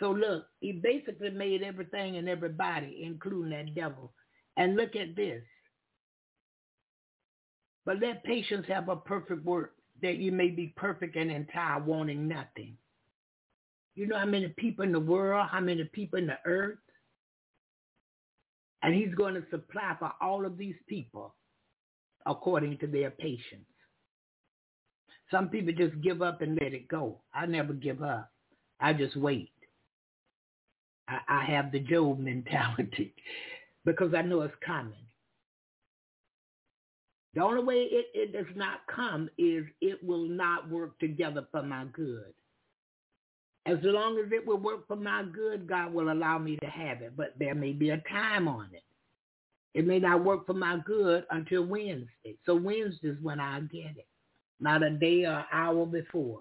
So 0.00 0.10
look, 0.12 0.46
he 0.60 0.72
basically 0.72 1.30
made 1.30 1.62
everything 1.62 2.16
and 2.16 2.28
everybody, 2.28 3.02
including 3.04 3.50
that 3.50 3.74
devil. 3.74 4.12
And 4.56 4.76
look 4.76 4.96
at 4.96 5.14
this. 5.14 5.42
But 7.84 8.00
let 8.00 8.24
patience 8.24 8.66
have 8.68 8.88
a 8.88 8.96
perfect 8.96 9.44
work, 9.44 9.74
that 10.02 10.16
you 10.16 10.32
may 10.32 10.48
be 10.48 10.72
perfect 10.76 11.16
and 11.16 11.30
entire, 11.30 11.82
wanting 11.82 12.28
nothing. 12.28 12.76
You 13.94 14.06
know 14.06 14.18
how 14.18 14.26
many 14.26 14.48
people 14.56 14.84
in 14.84 14.92
the 14.92 15.00
world, 15.00 15.48
how 15.50 15.60
many 15.60 15.84
people 15.84 16.18
in 16.18 16.26
the 16.26 16.38
earth? 16.44 16.78
And 18.82 18.94
he's 18.94 19.14
going 19.14 19.34
to 19.34 19.42
supply 19.50 19.96
for 19.98 20.12
all 20.20 20.46
of 20.46 20.56
these 20.56 20.76
people 20.88 21.34
according 22.26 22.78
to 22.78 22.86
their 22.86 23.10
patience. 23.10 23.66
Some 25.30 25.48
people 25.48 25.72
just 25.74 26.00
give 26.02 26.22
up 26.22 26.40
and 26.42 26.58
let 26.60 26.72
it 26.72 26.88
go. 26.88 27.20
I 27.34 27.46
never 27.46 27.72
give 27.72 28.02
up. 28.02 28.30
I 28.80 28.92
just 28.92 29.16
wait. 29.16 29.50
I, 31.08 31.18
I 31.28 31.44
have 31.44 31.72
the 31.72 31.80
Job 31.80 32.18
mentality 32.20 33.14
because 33.84 34.14
I 34.14 34.22
know 34.22 34.42
it's 34.42 34.54
coming. 34.64 34.94
The 37.34 37.42
only 37.42 37.62
way 37.62 37.76
it, 37.90 38.06
it 38.14 38.32
does 38.32 38.54
not 38.56 38.80
come 38.94 39.28
is 39.38 39.64
it 39.80 40.02
will 40.02 40.26
not 40.28 40.68
work 40.70 40.98
together 40.98 41.46
for 41.52 41.62
my 41.62 41.84
good. 41.92 42.32
As 43.68 43.76
long 43.82 44.18
as 44.18 44.32
it 44.32 44.46
will 44.46 44.56
work 44.56 44.88
for 44.88 44.96
my 44.96 45.24
good, 45.24 45.68
God 45.68 45.92
will 45.92 46.10
allow 46.10 46.38
me 46.38 46.56
to 46.56 46.66
have 46.66 47.02
it. 47.02 47.14
But 47.14 47.34
there 47.38 47.54
may 47.54 47.72
be 47.72 47.90
a 47.90 48.02
time 48.10 48.48
on 48.48 48.70
it. 48.72 48.82
It 49.74 49.86
may 49.86 49.98
not 49.98 50.24
work 50.24 50.46
for 50.46 50.54
my 50.54 50.78
good 50.86 51.24
until 51.30 51.66
Wednesday. 51.66 52.38
So 52.46 52.54
Wednesday 52.54 53.08
is 53.08 53.18
when 53.20 53.40
I 53.40 53.60
get 53.60 53.96
it, 53.98 54.08
not 54.58 54.82
a 54.82 54.88
day 54.88 55.24
or 55.26 55.44
hour 55.52 55.84
before. 55.84 56.40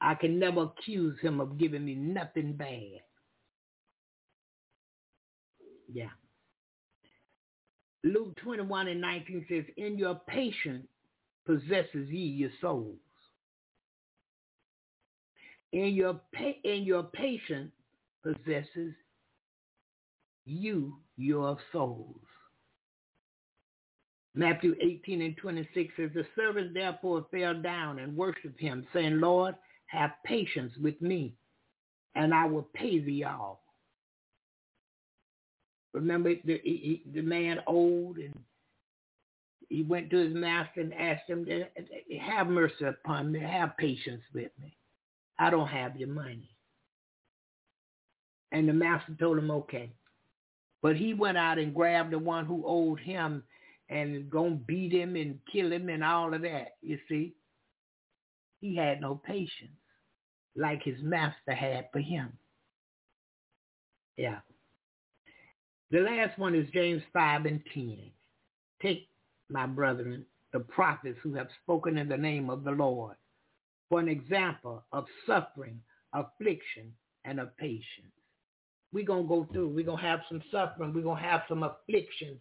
I 0.00 0.14
can 0.14 0.38
never 0.38 0.62
accuse 0.62 1.20
him 1.20 1.40
of 1.40 1.58
giving 1.58 1.84
me 1.84 1.94
nothing 1.94 2.54
bad. 2.54 3.02
Yeah. 5.92 6.08
Luke 8.02 8.34
21 8.42 8.88
and 8.88 9.00
19 9.00 9.46
says, 9.48 9.64
In 9.76 9.98
your 9.98 10.20
patience 10.26 10.86
possesses 11.44 12.08
ye 12.08 12.24
your 12.24 12.50
souls. 12.62 12.96
In 15.72 15.94
your, 15.94 16.20
pa- 16.34 16.60
in 16.64 16.82
your 16.84 17.04
patience 17.04 17.72
possesses 18.22 18.94
you 20.44 20.96
your 21.16 21.56
souls. 21.72 22.20
Matthew 24.34 24.74
18 24.80 25.22
and 25.22 25.36
26 25.36 25.92
says, 25.96 26.10
The 26.14 26.26
servant 26.34 26.74
therefore 26.74 27.26
fell 27.30 27.60
down 27.60 27.98
and 27.98 28.16
worshipped 28.16 28.60
him, 28.60 28.86
saying, 28.92 29.20
Lord, 29.20 29.54
have 29.86 30.12
patience 30.24 30.72
with 30.80 31.00
me, 31.02 31.34
and 32.14 32.32
I 32.32 32.46
will 32.46 32.68
pay 32.74 32.98
thee 32.98 33.24
all. 33.24 33.62
Remember 35.92 36.32
the, 36.44 36.60
he, 36.64 37.02
the 37.12 37.20
man 37.20 37.58
old 37.66 38.16
and 38.16 38.34
he 39.68 39.82
went 39.82 40.10
to 40.10 40.16
his 40.16 40.34
master 40.34 40.80
and 40.80 40.94
asked 40.94 41.28
him, 41.28 41.46
have 42.20 42.46
mercy 42.46 42.84
upon 42.84 43.32
me, 43.32 43.40
have 43.40 43.76
patience 43.76 44.22
with 44.34 44.50
me. 44.60 44.76
I 45.38 45.50
don't 45.50 45.68
have 45.68 45.96
your 45.96 46.08
money. 46.08 46.50
And 48.52 48.68
the 48.68 48.72
master 48.72 49.14
told 49.18 49.38
him, 49.38 49.50
okay. 49.50 49.92
But 50.82 50.96
he 50.96 51.14
went 51.14 51.38
out 51.38 51.58
and 51.58 51.74
grabbed 51.74 52.12
the 52.12 52.18
one 52.18 52.44
who 52.44 52.64
owed 52.66 53.00
him 53.00 53.42
and 53.88 54.28
gonna 54.30 54.56
beat 54.56 54.92
him 54.92 55.16
and 55.16 55.38
kill 55.50 55.72
him 55.72 55.88
and 55.88 56.04
all 56.04 56.34
of 56.34 56.42
that, 56.42 56.76
you 56.82 56.98
see. 57.08 57.34
He 58.60 58.76
had 58.76 59.00
no 59.00 59.14
patience 59.14 59.72
like 60.56 60.82
his 60.82 61.00
master 61.02 61.52
had 61.52 61.88
for 61.92 62.00
him. 62.00 62.32
Yeah. 64.16 64.40
The 65.90 66.00
last 66.00 66.38
one 66.38 66.54
is 66.54 66.68
James 66.72 67.02
5 67.12 67.46
and 67.46 67.60
10. 67.72 67.98
Take, 68.80 69.08
my 69.48 69.66
brethren, 69.66 70.24
the 70.52 70.60
prophets 70.60 71.18
who 71.22 71.34
have 71.34 71.48
spoken 71.62 71.98
in 71.98 72.08
the 72.08 72.16
name 72.16 72.50
of 72.50 72.64
the 72.64 72.70
Lord 72.70 73.16
for 73.92 74.00
an 74.00 74.08
example 74.08 74.82
of 74.92 75.04
suffering, 75.26 75.78
affliction, 76.14 76.90
and 77.26 77.38
of 77.38 77.54
patience. 77.58 78.14
We're 78.90 79.04
going 79.04 79.24
to 79.24 79.28
go 79.28 79.46
through. 79.52 79.68
We're 79.68 79.84
going 79.84 79.98
to 79.98 80.06
have 80.06 80.20
some 80.30 80.42
suffering. 80.50 80.94
We're 80.94 81.02
going 81.02 81.22
to 81.22 81.28
have 81.28 81.42
some 81.46 81.62
afflictions. 81.62 82.40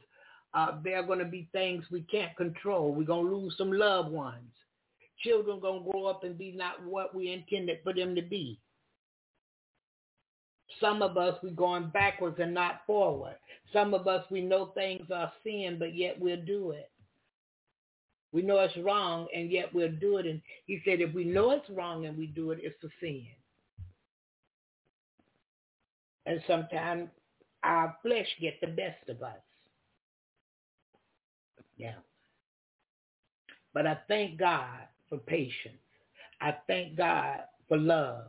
Uh, 0.53 0.79
there 0.81 0.95
are 0.95 1.03
going 1.03 1.19
to 1.19 1.25
be 1.25 1.49
things 1.51 1.83
we 1.91 2.03
can't 2.03 2.33
control. 2.37 2.93
We're 2.93 3.03
going 3.03 3.25
to 3.25 3.35
lose 3.35 3.53
some 3.57 3.73
loved 3.73 4.13
ones. 4.13 4.49
Children 5.25 5.59
going 5.59 5.83
to 5.83 5.91
grow 5.91 6.05
up 6.05 6.23
and 6.23 6.37
be 6.37 6.53
not 6.53 6.85
what 6.85 7.13
we 7.13 7.33
intended 7.33 7.79
for 7.83 7.93
them 7.93 8.15
to 8.15 8.21
be. 8.21 8.57
Some 10.79 11.01
of 11.01 11.17
us, 11.17 11.35
we're 11.43 11.49
going 11.49 11.89
backwards 11.89 12.37
and 12.39 12.53
not 12.53 12.83
forward. 12.87 13.35
Some 13.73 13.93
of 13.93 14.07
us, 14.07 14.23
we 14.31 14.39
know 14.39 14.67
things 14.67 15.07
are 15.13 15.33
sin, 15.43 15.75
but 15.77 15.97
yet 15.97 16.17
we'll 16.17 16.45
do 16.45 16.71
it. 16.71 16.90
We 18.33 18.41
know 18.41 18.59
it's 18.59 18.77
wrong, 18.77 19.27
and 19.35 19.51
yet 19.51 19.73
we'll 19.73 19.91
do 19.91 20.17
it. 20.17 20.25
And 20.25 20.41
he 20.65 20.81
said, 20.85 21.01
if 21.01 21.13
we 21.13 21.25
know 21.25 21.51
it's 21.51 21.69
wrong 21.69 22.05
and 22.05 22.17
we 22.17 22.27
do 22.27 22.51
it, 22.51 22.59
it's 22.61 22.81
a 22.83 22.87
sin. 22.99 23.25
And 26.25 26.41
sometimes 26.47 27.09
our 27.63 27.97
flesh 28.01 28.27
get 28.39 28.59
the 28.61 28.67
best 28.67 29.09
of 29.09 29.21
us. 29.21 29.35
Yeah. 31.77 31.95
But 33.73 33.87
I 33.87 33.97
thank 34.07 34.39
God 34.39 34.87
for 35.09 35.17
patience. 35.17 35.77
I 36.39 36.55
thank 36.67 36.95
God 36.97 37.39
for 37.67 37.77
love. 37.77 38.25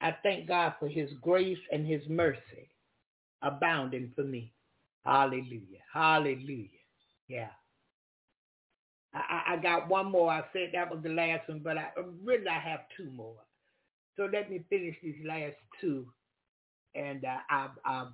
I 0.00 0.16
thank 0.22 0.48
God 0.48 0.74
for 0.78 0.88
his 0.88 1.10
grace 1.22 1.58
and 1.72 1.86
his 1.86 2.02
mercy 2.08 2.70
abounding 3.42 4.10
for 4.14 4.24
me. 4.24 4.52
Hallelujah. 5.04 5.80
Hallelujah. 5.92 6.68
Yeah. 7.28 7.50
I, 9.14 9.54
I 9.54 9.56
got 9.56 9.88
one 9.88 10.10
more. 10.10 10.30
I 10.30 10.42
said 10.52 10.70
that 10.72 10.90
was 10.90 11.02
the 11.02 11.10
last 11.10 11.48
one, 11.48 11.60
but 11.62 11.78
I 11.78 11.88
really 12.24 12.48
I 12.48 12.58
have 12.58 12.80
two 12.96 13.10
more. 13.10 13.36
So 14.16 14.28
let 14.32 14.50
me 14.50 14.64
finish 14.70 14.96
these 15.02 15.16
last 15.24 15.56
two, 15.80 16.06
and 16.94 17.24
uh, 17.24 17.38
I'll, 17.50 17.72
I'll 17.84 18.12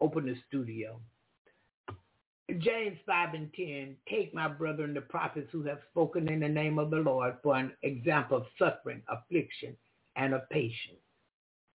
open 0.00 0.26
the 0.26 0.36
studio. 0.48 1.00
James 2.58 2.98
5 3.06 3.34
and 3.34 3.50
10, 3.54 3.96
take 4.10 4.34
my 4.34 4.48
brethren 4.48 4.92
the 4.92 5.00
prophets 5.00 5.48
who 5.52 5.62
have 5.64 5.78
spoken 5.90 6.28
in 6.28 6.40
the 6.40 6.48
name 6.48 6.78
of 6.78 6.90
the 6.90 6.96
Lord 6.96 7.36
for 7.42 7.56
an 7.56 7.72
example 7.82 8.38
of 8.38 8.46
suffering, 8.58 9.00
affliction, 9.08 9.74
and 10.16 10.34
of 10.34 10.48
patience. 10.50 11.00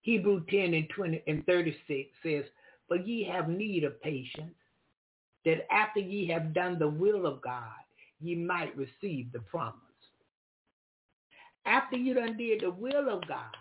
Hebrew 0.03 0.45
10 0.51 0.75
and 0.75 0.89
20 0.91 1.23
and 1.27 1.47
36 1.47 2.11
says, 2.23 2.45
For 2.89 2.97
ye 2.97 3.25
have 3.25 3.49
need 3.49 3.85
of 3.85 4.01
patience, 4.03 4.55
that 5.45 5.73
after 5.73 6.01
ye 6.01 6.27
have 6.29 6.53
done 6.53 6.79
the 6.79 6.89
will 6.89 7.27
of 7.27 7.41
God, 7.41 7.73
ye 8.21 8.35
might 8.35 8.77
receive 8.77 9.33
the 9.33 9.41
promise. 9.41 9.81
After 11.67 11.97
you 11.97 12.15
done 12.15 12.37
did 12.37 12.61
the 12.61 12.71
will 12.71 13.09
of 13.11 13.27
God, 13.27 13.55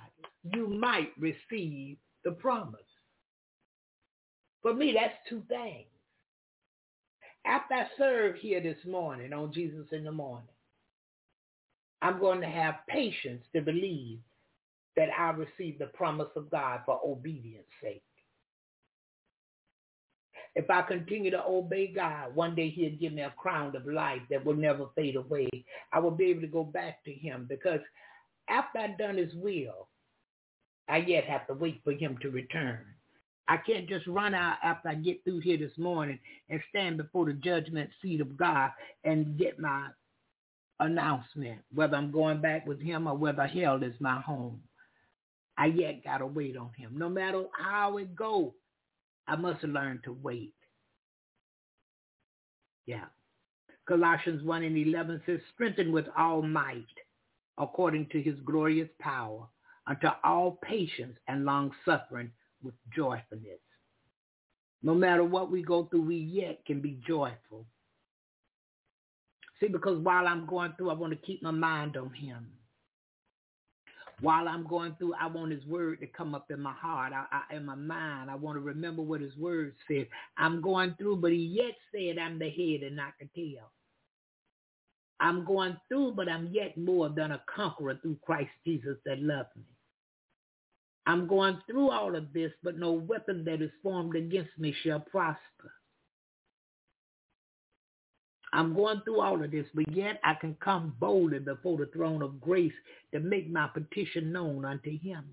you 0.53 0.67
might 0.67 1.11
receive 1.17 1.97
the 2.23 2.31
promise. 2.31 2.79
For 4.61 4.73
me, 4.73 4.93
that's 4.93 5.15
two 5.29 5.43
things. 5.47 5.87
After 7.45 7.75
I 7.75 7.87
serve 7.97 8.35
here 8.37 8.61
this 8.61 8.83
morning 8.85 9.33
on 9.33 9.53
Jesus 9.53 9.87
in 9.91 10.03
the 10.03 10.11
morning, 10.11 10.47
I'm 12.01 12.19
going 12.19 12.41
to 12.41 12.47
have 12.47 12.75
patience 12.87 13.43
to 13.53 13.61
believe 13.61 14.19
that 14.95 15.09
I 15.17 15.31
receive 15.31 15.79
the 15.79 15.87
promise 15.87 16.29
of 16.35 16.49
God 16.49 16.81
for 16.85 16.99
obedience 17.05 17.67
sake. 17.81 18.03
If 20.55 20.69
I 20.69 20.81
continue 20.83 21.31
to 21.31 21.43
obey 21.45 21.87
God, 21.87 22.33
one 22.33 22.55
day 22.55 22.69
he'll 22.69 22.97
give 22.97 23.13
me 23.13 23.21
a 23.23 23.33
crown 23.37 23.75
of 23.75 23.85
life 23.85 24.21
that 24.29 24.45
will 24.45 24.55
never 24.55 24.85
fade 24.95 25.17
away. 25.17 25.49
I 25.91 25.99
will 25.99 26.11
be 26.11 26.25
able 26.25 26.41
to 26.41 26.47
go 26.47 26.63
back 26.63 27.03
to 27.03 27.11
him 27.11 27.45
because 27.49 27.81
after 28.49 28.79
I've 28.79 28.97
done 28.97 29.17
his 29.17 29.33
will, 29.35 29.89
I 30.87 30.97
yet 30.97 31.25
have 31.25 31.45
to 31.47 31.53
wait 31.53 31.81
for 31.83 31.91
him 31.91 32.17
to 32.21 32.29
return. 32.29 32.85
I 33.47 33.57
can't 33.57 33.87
just 33.87 34.07
run 34.07 34.33
out 34.33 34.57
after 34.63 34.89
I 34.89 34.95
get 34.95 35.23
through 35.23 35.39
here 35.39 35.57
this 35.57 35.77
morning 35.77 36.19
and 36.49 36.61
stand 36.69 36.97
before 36.97 37.25
the 37.25 37.33
judgment 37.33 37.89
seat 38.01 38.21
of 38.21 38.37
God 38.37 38.71
and 39.03 39.37
get 39.37 39.59
my 39.59 39.89
announcement, 40.79 41.59
whether 41.73 41.95
I'm 41.95 42.11
going 42.11 42.41
back 42.41 42.65
with 42.65 42.81
him 42.81 43.07
or 43.07 43.15
whether 43.15 43.45
hell 43.45 43.83
is 43.83 43.93
my 43.99 44.19
home. 44.21 44.61
I 45.57 45.67
yet 45.67 46.03
got 46.03 46.17
to 46.19 46.27
wait 46.27 46.57
on 46.57 46.71
him. 46.77 46.97
No 46.97 47.09
matter 47.09 47.45
how 47.57 47.97
it 47.97 48.15
goes, 48.15 48.51
I 49.27 49.35
must 49.35 49.63
learn 49.63 50.01
to 50.05 50.13
wait. 50.13 50.53
Yeah. 52.85 53.05
Colossians 53.87 54.43
1 54.43 54.63
and 54.63 54.77
11 54.77 55.21
says, 55.25 55.39
strengthen 55.53 55.91
with 55.91 56.05
all 56.17 56.41
might 56.41 56.85
according 57.57 58.07
to 58.11 58.21
his 58.21 58.35
glorious 58.45 58.89
power 58.99 59.47
unto 59.87 60.07
all 60.23 60.59
patience 60.63 61.17
and 61.27 61.45
long 61.45 61.71
suffering 61.85 62.31
with 62.63 62.73
joyfulness. 62.95 63.59
No 64.81 64.93
matter 64.93 65.23
what 65.23 65.51
we 65.51 65.63
go 65.63 65.85
through, 65.85 66.03
we 66.03 66.17
yet 66.17 66.65
can 66.65 66.81
be 66.81 66.99
joyful. 67.07 67.65
See, 69.59 69.67
because 69.67 69.99
while 69.99 70.27
I'm 70.27 70.45
going 70.45 70.73
through, 70.77 70.89
I 70.89 70.95
want 70.95 71.13
to 71.13 71.25
keep 71.25 71.41
my 71.41 71.51
mind 71.51 71.97
on 71.97 72.13
him. 72.13 72.47
While 74.21 74.47
I'm 74.47 74.65
going 74.67 74.95
through, 74.97 75.13
I 75.15 75.27
want 75.27 75.51
his 75.51 75.65
word 75.65 75.99
to 75.99 76.07
come 76.07 76.35
up 76.35 76.49
in 76.49 76.61
my 76.61 76.73
heart, 76.73 77.11
I, 77.13 77.25
I, 77.31 77.55
in 77.55 77.65
my 77.65 77.75
mind. 77.75 78.31
I 78.31 78.35
want 78.35 78.55
to 78.55 78.61
remember 78.61 79.01
what 79.01 79.21
his 79.21 79.35
word 79.37 79.73
said. 79.87 80.07
I'm 80.37 80.61
going 80.61 80.95
through, 80.97 81.17
but 81.17 81.31
he 81.31 81.37
yet 81.37 81.75
said 81.91 82.17
I'm 82.17 82.39
the 82.39 82.49
head 82.49 82.87
and 82.87 82.95
not 82.95 83.13
the 83.19 83.27
tail. 83.35 83.71
I'm 85.19 85.45
going 85.45 85.77
through, 85.87 86.13
but 86.15 86.29
I'm 86.29 86.49
yet 86.51 86.77
more 86.77 87.09
than 87.09 87.31
a 87.31 87.41
conqueror 87.53 87.97
through 88.01 88.17
Christ 88.25 88.51
Jesus 88.65 88.97
that 89.05 89.21
loved 89.21 89.55
me. 89.55 89.63
I'm 91.07 91.27
going 91.27 91.59
through 91.67 91.91
all 91.91 92.15
of 92.15 92.33
this, 92.33 92.51
but 92.63 92.77
no 92.77 92.93
weapon 92.93 93.45
that 93.45 93.61
is 93.61 93.71
formed 93.83 94.15
against 94.15 94.57
me 94.57 94.73
shall 94.83 94.99
prosper. 94.99 95.71
I'm 98.55 98.73
going 98.73 99.01
through 99.03 99.19
all 99.19 99.43
of 99.43 99.51
this, 99.51 99.65
but 99.75 99.91
yet 99.91 100.21
I 100.23 100.33
can 100.33 100.55
come 100.63 100.95
boldly 100.97 101.39
before 101.39 101.77
the 101.77 101.87
throne 101.87 102.21
of 102.21 102.39
grace 102.39 102.71
to 103.11 103.19
make 103.19 103.49
my 103.49 103.67
petition 103.67 104.31
known 104.31 104.63
unto 104.63 104.97
him. 104.97 105.25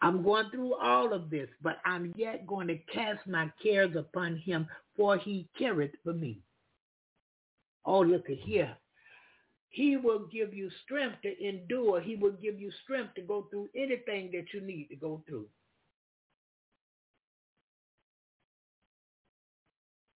I'm 0.00 0.22
going 0.22 0.50
through 0.52 0.76
all 0.76 1.12
of 1.12 1.30
this, 1.30 1.48
but 1.62 1.78
I'm 1.84 2.14
yet 2.16 2.46
going 2.46 2.68
to 2.68 2.78
cast 2.92 3.26
my 3.26 3.50
cares 3.60 3.96
upon 3.96 4.36
him, 4.36 4.68
for 4.96 5.18
he 5.18 5.48
careth 5.58 5.90
for 6.04 6.12
me. 6.12 6.38
Oh, 7.84 8.02
look 8.02 8.30
at 8.30 8.38
here. 8.38 8.76
He 9.70 9.96
will 9.96 10.28
give 10.32 10.54
you 10.54 10.70
strength 10.84 11.16
to 11.22 11.44
endure. 11.44 12.00
He 12.00 12.14
will 12.14 12.36
give 12.40 12.60
you 12.60 12.70
strength 12.84 13.14
to 13.16 13.22
go 13.22 13.48
through 13.50 13.70
anything 13.74 14.30
that 14.30 14.44
you 14.54 14.60
need 14.60 14.86
to 14.90 14.96
go 14.96 15.24
through. 15.26 15.46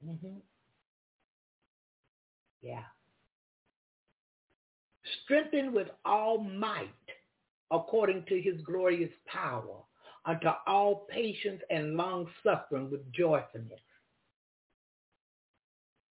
Mm-hmm. 0.06 0.36
Yeah. 2.66 2.82
Strengthened 5.24 5.72
with 5.72 5.88
all 6.04 6.38
might 6.38 6.90
according 7.70 8.24
to 8.28 8.40
his 8.40 8.60
glorious 8.62 9.12
power 9.26 9.76
unto 10.24 10.48
all 10.66 11.06
patience 11.08 11.62
and 11.70 11.96
long 11.96 12.26
suffering 12.42 12.90
with 12.90 13.12
joyfulness. 13.12 13.80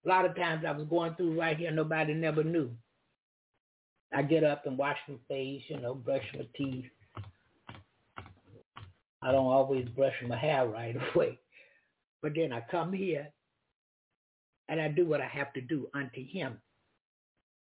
A 0.04 0.08
lot 0.08 0.26
of 0.26 0.36
times 0.36 0.64
I 0.66 0.72
was 0.72 0.86
going 0.88 1.14
through 1.14 1.40
right 1.40 1.56
here, 1.56 1.70
nobody 1.70 2.12
never 2.12 2.44
knew. 2.44 2.70
I 4.14 4.22
get 4.22 4.44
up 4.44 4.66
and 4.66 4.76
wash 4.76 4.98
my 5.08 5.16
face, 5.28 5.62
you 5.68 5.80
know, 5.80 5.94
brush 5.94 6.24
my 6.34 6.46
teeth. 6.54 6.84
I 9.22 9.30
don't 9.30 9.46
always 9.46 9.88
brush 9.90 10.14
my 10.26 10.36
hair 10.36 10.66
right 10.66 10.96
away. 11.14 11.38
But 12.20 12.32
then 12.34 12.52
I 12.52 12.62
come 12.70 12.92
here 12.92 13.28
and 14.68 14.80
I 14.80 14.88
do 14.88 15.06
what 15.06 15.20
I 15.20 15.26
have 15.26 15.52
to 15.54 15.60
do 15.60 15.88
unto 15.94 16.24
him 16.26 16.58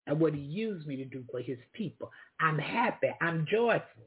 and 0.06 0.18
what 0.18 0.34
he 0.34 0.40
used 0.40 0.86
me 0.86 0.96
to 0.96 1.04
do 1.04 1.24
for 1.30 1.40
his 1.40 1.58
people. 1.72 2.10
I'm 2.40 2.58
happy. 2.58 3.10
I'm 3.20 3.46
joyful. 3.50 4.04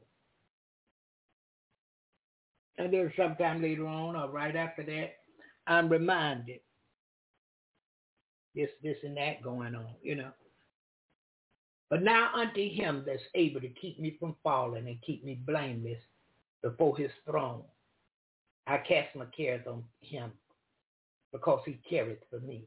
And 2.78 2.92
then 2.92 3.12
sometime 3.16 3.62
later 3.62 3.86
on 3.86 4.16
or 4.16 4.28
right 4.28 4.56
after 4.56 4.82
that, 4.84 5.14
I'm 5.66 5.88
reminded 5.88 6.60
this, 8.54 8.68
this, 8.82 8.96
and 9.04 9.16
that 9.16 9.42
going 9.42 9.74
on, 9.74 9.86
you 10.02 10.14
know. 10.14 10.30
But 11.90 12.02
now 12.02 12.30
unto 12.34 12.68
him 12.68 13.04
that's 13.06 13.22
able 13.34 13.60
to 13.60 13.68
keep 13.68 14.00
me 14.00 14.16
from 14.18 14.34
falling 14.42 14.88
and 14.88 15.00
keep 15.02 15.24
me 15.24 15.38
blameless 15.46 16.00
before 16.62 16.96
his 16.96 17.10
throne. 17.28 17.62
I 18.66 18.78
cast 18.78 19.14
my 19.14 19.26
cares 19.26 19.66
on 19.66 19.84
him 20.00 20.32
because 21.32 21.60
he 21.66 21.78
careth 21.88 22.18
for 22.30 22.40
me. 22.40 22.64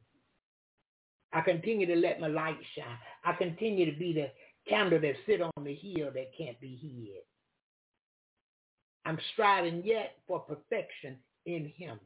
I 1.38 1.42
continue 1.42 1.86
to 1.86 1.96
let 1.96 2.20
my 2.20 2.30
light 2.30 2.58
shine. 2.76 2.98
I 3.24 3.34
continue 3.34 3.86
to 3.86 3.96
be 4.00 4.12
the 4.12 4.32
candle 4.68 5.00
that 5.00 5.14
sit 5.28 5.40
on 5.40 5.52
the 5.64 5.76
hill 5.76 6.10
that 6.16 6.32
can't 6.36 6.60
be 6.60 6.76
hid. 6.82 7.22
I'm 9.06 9.20
striving 9.34 9.84
yet 9.86 10.16
for 10.28 10.40
perfection 10.40 11.18
in 11.46 11.72
him. 11.78 12.00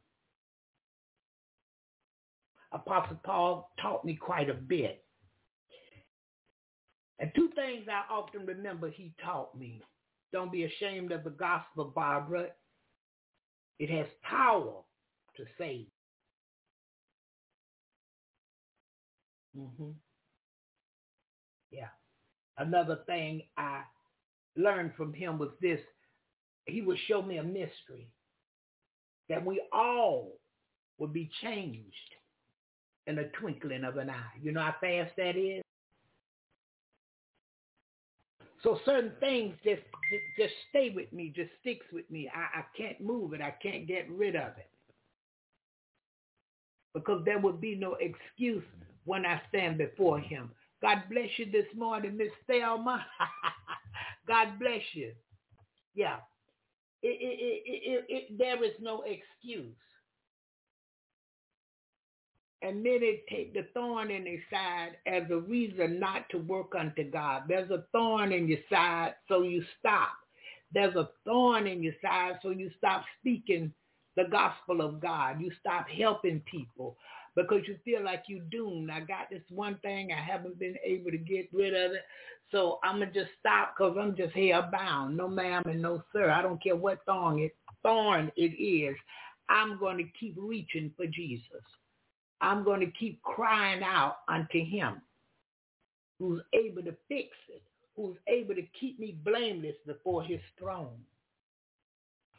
Apostle 2.74 3.22
Paul 3.24 3.72
taught 3.82 4.04
me 4.04 4.16
quite 4.16 4.50
a 4.50 4.54
bit. 4.54 5.02
And 7.20 7.32
two 7.34 7.52
things 7.56 7.88
I 7.90 8.14
often 8.14 8.46
remember 8.46 8.90
he 8.90 9.14
taught 9.24 9.58
me. 9.58 9.82
Don't 10.34 10.52
be 10.52 10.66
ashamed 10.66 11.14
of 11.14 11.24
the 11.24 11.30
gospel, 11.30 11.86
Barbara. 11.96 12.48
It 13.80 13.90
has 13.92 14.08
power 14.24 14.74
to 15.38 15.46
save. 15.58 15.88
Mm-hmm. 19.58 19.92
Yeah. 21.72 21.88
Another 22.58 23.00
thing 23.06 23.44
I 23.58 23.82
learned 24.56 24.92
from 24.96 25.14
him 25.14 25.40
was 25.40 25.50
this. 25.62 25.80
He 26.66 26.82
would 26.82 26.98
show 27.08 27.22
me 27.22 27.38
a 27.38 27.44
mystery 27.44 28.08
that 29.30 29.44
we 29.44 29.62
all 29.74 30.34
would 31.00 31.14
be 31.14 31.30
changed 31.42 31.96
in 33.08 33.18
a 33.18 33.28
twinkling 33.30 33.84
of 33.84 33.98
an 33.98 34.10
eye. 34.10 34.40
You 34.42 34.52
know 34.52 34.62
how 34.62 34.76
fast 34.80 35.12
that 35.18 35.36
is? 35.36 35.64
So 38.64 38.80
certain 38.86 39.12
things 39.20 39.56
just, 39.64 39.82
just, 40.12 40.24
just 40.38 40.54
stay 40.70 40.92
with 40.92 41.12
me, 41.12 41.34
just 41.36 41.50
sticks 41.62 41.86
with 41.92 42.10
me. 42.12 42.30
I, 42.34 42.60
I 42.60 42.64
can't 42.78 43.02
move 43.02 43.34
it. 43.34 43.42
I 43.42 43.52
can't 43.52 43.88
get 43.88 44.08
rid 44.12 44.36
of 44.36 44.52
it. 44.58 44.70
Because 46.94 47.24
there 47.26 47.40
would 47.40 47.60
be 47.60 47.74
no 47.74 47.96
excuse 47.96 48.64
when 49.06 49.26
I 49.26 49.42
stand 49.50 49.78
before 49.78 50.20
him. 50.20 50.52
God 50.82 51.04
bless 51.12 51.30
you 51.38 51.46
this 51.52 51.68
morning, 51.76 52.18
Miss 52.18 52.32
Thelma. 52.48 53.06
God 54.28 54.60
bless 54.60 54.82
you. 54.94 55.14
Yeah. 55.96 56.18
It, 57.04 57.18
it, 57.22 58.06
it, 58.10 58.38
there 58.38 58.64
is 58.64 58.74
no 58.82 59.04
excuse. 59.04 59.76
And 62.62 62.84
many 62.84 63.22
take 63.30 63.54
the 63.54 63.68
thorn 63.74 64.12
in 64.12 64.24
their 64.24 64.44
side 64.52 64.98
as 65.08 65.24
a 65.32 65.38
reason 65.38 66.00
not 66.00 66.30
to 66.32 66.38
work 66.40 66.74
unto 66.78 67.04
God. 67.10 67.44
There's 67.48 67.72
a 67.72 67.86
thorn 67.92 68.32
in 68.32 68.48
your 68.48 68.60
side, 68.70 69.16
so 69.28 69.44
you 69.44 69.64
stop. 69.80 70.10
There's 70.74 70.96
a 70.96 71.10
thorn 71.26 71.68
in 71.68 71.84
your 71.84 71.94
side, 72.02 72.40
so 72.44 72.52
you 72.52 72.72
stop 72.78 73.04
speaking 73.20 73.74
the 74.16 74.26
gospel 74.32 74.82
of 74.82 75.00
God. 75.02 75.42
You 75.42 75.52
stop 75.60 75.88
helping 75.90 76.42
people 76.52 76.98
because 77.36 77.62
you 77.68 77.78
feel 77.86 78.04
like 78.04 78.24
you're 78.28 78.46
doomed. 78.52 78.92
I 78.92 79.00
got 79.02 79.30
this 79.30 79.44
one 79.50 79.78
thing. 79.82 80.10
I 80.12 80.22
haven't 80.22 80.60
been 80.60 80.76
able 80.84 81.12
to 81.12 81.18
get 81.18 81.50
rid 81.54 81.74
of 81.74 81.92
it. 81.94 82.04
So 82.52 82.80
I'm 82.84 82.98
going 82.98 83.14
to 83.14 83.20
just 83.20 83.32
stop 83.40 83.76
because 83.78 83.96
I'm 84.00 84.16
just 84.16 84.34
here 84.34 84.62
bound. 84.72 85.16
No 85.16 85.28
ma'am 85.28 85.64
and 85.66 85.82
no 85.82 86.04
sir. 86.12 86.30
I 86.30 86.42
don't 86.42 86.62
care 86.62 86.76
what 86.76 87.00
thorn 87.06 87.40
it, 87.40 87.56
thorn 87.84 88.32
it 88.36 88.62
is. 88.62 88.96
I'm 89.50 89.80
going 89.80 89.98
to 89.98 90.06
keep 90.20 90.36
reaching 90.38 90.92
for 90.98 91.06
Jesus. 91.06 91.64
I'm 92.42 92.64
going 92.64 92.80
to 92.82 92.92
keep 93.00 93.22
crying 93.22 93.84
out 93.84 94.18
unto 94.28 94.66
him 94.66 95.02
who's 96.20 96.42
able 96.54 96.84
to 96.84 96.96
fix 97.08 97.30
it, 97.50 97.64
who's 97.96 98.18
able 98.28 98.56
to 98.56 98.64
keep 98.80 99.00
me 99.00 99.18
blameless 99.24 99.76
before 99.86 100.24
his 100.24 100.40
throne. 100.60 101.00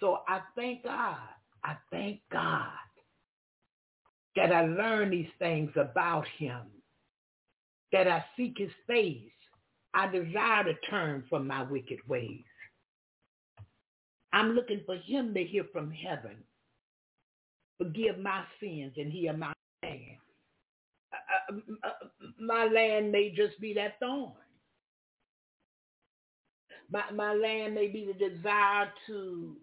So 0.01 0.21
I 0.29 0.41
thank 0.55 0.85
God. 0.85 1.17
I 1.65 1.77
thank 1.91 2.21
God 2.31 2.69
that 4.37 4.53
I 4.53 4.67
learn 4.67 5.11
these 5.11 5.29
things 5.39 5.71
about 5.77 6.27
him, 6.39 6.63
that 7.93 8.09
I 8.09 8.25
seek 8.37 8.59
his 8.59 8.71
face. 8.87 9.31
I 9.95 10.07
desire 10.07 10.65
to 10.65 10.75
turn 10.89 11.25
from 11.29 11.47
my 11.47 11.63
wicked 11.65 11.99
ways. 12.09 12.45
I'm 14.33 14.53
looking 14.53 14.81
for 14.87 14.97
him 14.97 15.35
to 15.35 15.45
hear 15.45 15.65
from 15.73 15.91
heaven. 15.91 16.37
Forgive 17.79 18.19
my 18.19 18.45
sins 18.61 18.93
and 18.97 19.13
heal 19.13 19.37
my 19.37 19.53
land. 19.83 20.01
Uh, 21.13 21.55
uh, 21.55 21.89
uh, 21.89 22.31
my 22.41 22.65
land 22.67 23.13
may 23.13 23.31
just 23.31 23.61
be 23.61 23.75
that 23.75 23.99
thorn. 24.01 24.33
My, 26.91 27.03
my 27.15 27.35
land 27.35 27.75
may 27.75 27.89
be 27.89 28.07
the 28.07 28.29
desire 28.31 28.91
to 29.09 29.57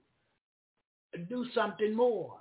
do 1.27 1.45
something 1.55 1.95
more. 1.95 2.37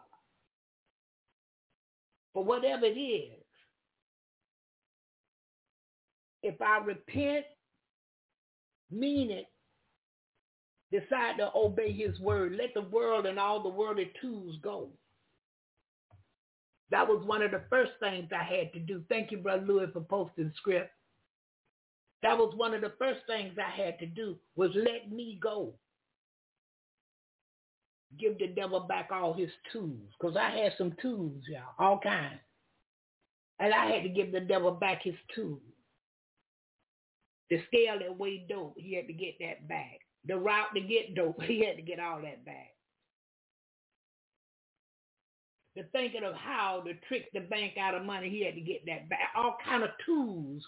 Whatever 2.44 2.86
it 2.86 2.98
is, 2.98 3.44
if 6.42 6.60
I 6.60 6.78
repent, 6.78 7.44
mean 8.90 9.30
it, 9.30 9.46
decide 10.90 11.36
to 11.38 11.50
obey 11.54 11.92
his 11.92 12.18
word, 12.20 12.56
let 12.56 12.74
the 12.74 12.82
world 12.82 13.26
and 13.26 13.38
all 13.38 13.62
the 13.62 13.68
worldly 13.68 14.12
tools 14.20 14.56
go. 14.62 14.90
That 16.90 17.06
was 17.06 17.24
one 17.26 17.42
of 17.42 17.50
the 17.50 17.62
first 17.68 17.92
things 18.00 18.30
I 18.32 18.42
had 18.42 18.72
to 18.72 18.80
do. 18.80 19.04
Thank 19.08 19.30
you, 19.30 19.38
Brother 19.38 19.66
Louis, 19.66 19.88
for 19.92 20.00
posting 20.00 20.52
script. 20.56 20.90
That 22.22 22.38
was 22.38 22.54
one 22.56 22.74
of 22.74 22.80
the 22.80 22.94
first 22.98 23.20
things 23.26 23.54
I 23.58 23.70
had 23.70 23.98
to 23.98 24.06
do 24.06 24.36
was 24.56 24.70
let 24.74 25.10
me 25.12 25.38
go. 25.40 25.74
Give 28.16 28.38
the 28.38 28.46
devil 28.48 28.80
back 28.80 29.10
all 29.12 29.34
his 29.34 29.50
tools. 29.72 30.08
Because 30.18 30.36
I 30.36 30.50
had 30.50 30.72
some 30.78 30.94
tools, 31.02 31.42
y'all, 31.48 31.74
all 31.78 31.98
kinds. 31.98 32.40
And 33.60 33.74
I 33.74 33.86
had 33.86 34.02
to 34.04 34.08
give 34.08 34.32
the 34.32 34.40
devil 34.40 34.70
back 34.70 35.02
his 35.02 35.14
tools. 35.34 35.60
The 37.50 37.60
scale 37.66 37.98
that 37.98 38.18
weighed 38.18 38.48
dope, 38.48 38.76
he 38.78 38.94
had 38.94 39.06
to 39.06 39.12
get 39.12 39.34
that 39.40 39.68
back. 39.68 40.00
the 40.26 40.36
route 40.36 40.74
to 40.74 40.80
get 40.80 41.14
dope. 41.14 41.42
He 41.42 41.64
had 41.64 41.76
to 41.76 41.82
get 41.82 42.00
all 42.00 42.20
that 42.22 42.44
back. 42.44 42.74
The 45.76 45.84
thinking 45.92 46.24
of 46.24 46.34
how 46.34 46.82
to 46.86 46.94
trick 47.06 47.30
the 47.32 47.40
bank 47.40 47.74
out 47.78 47.94
of 47.94 48.04
money, 48.04 48.28
he 48.28 48.44
had 48.44 48.54
to 48.54 48.60
get 48.60 48.84
that 48.86 49.08
back. 49.08 49.30
All 49.36 49.56
kind 49.64 49.84
of 49.84 49.90
tools 50.04 50.64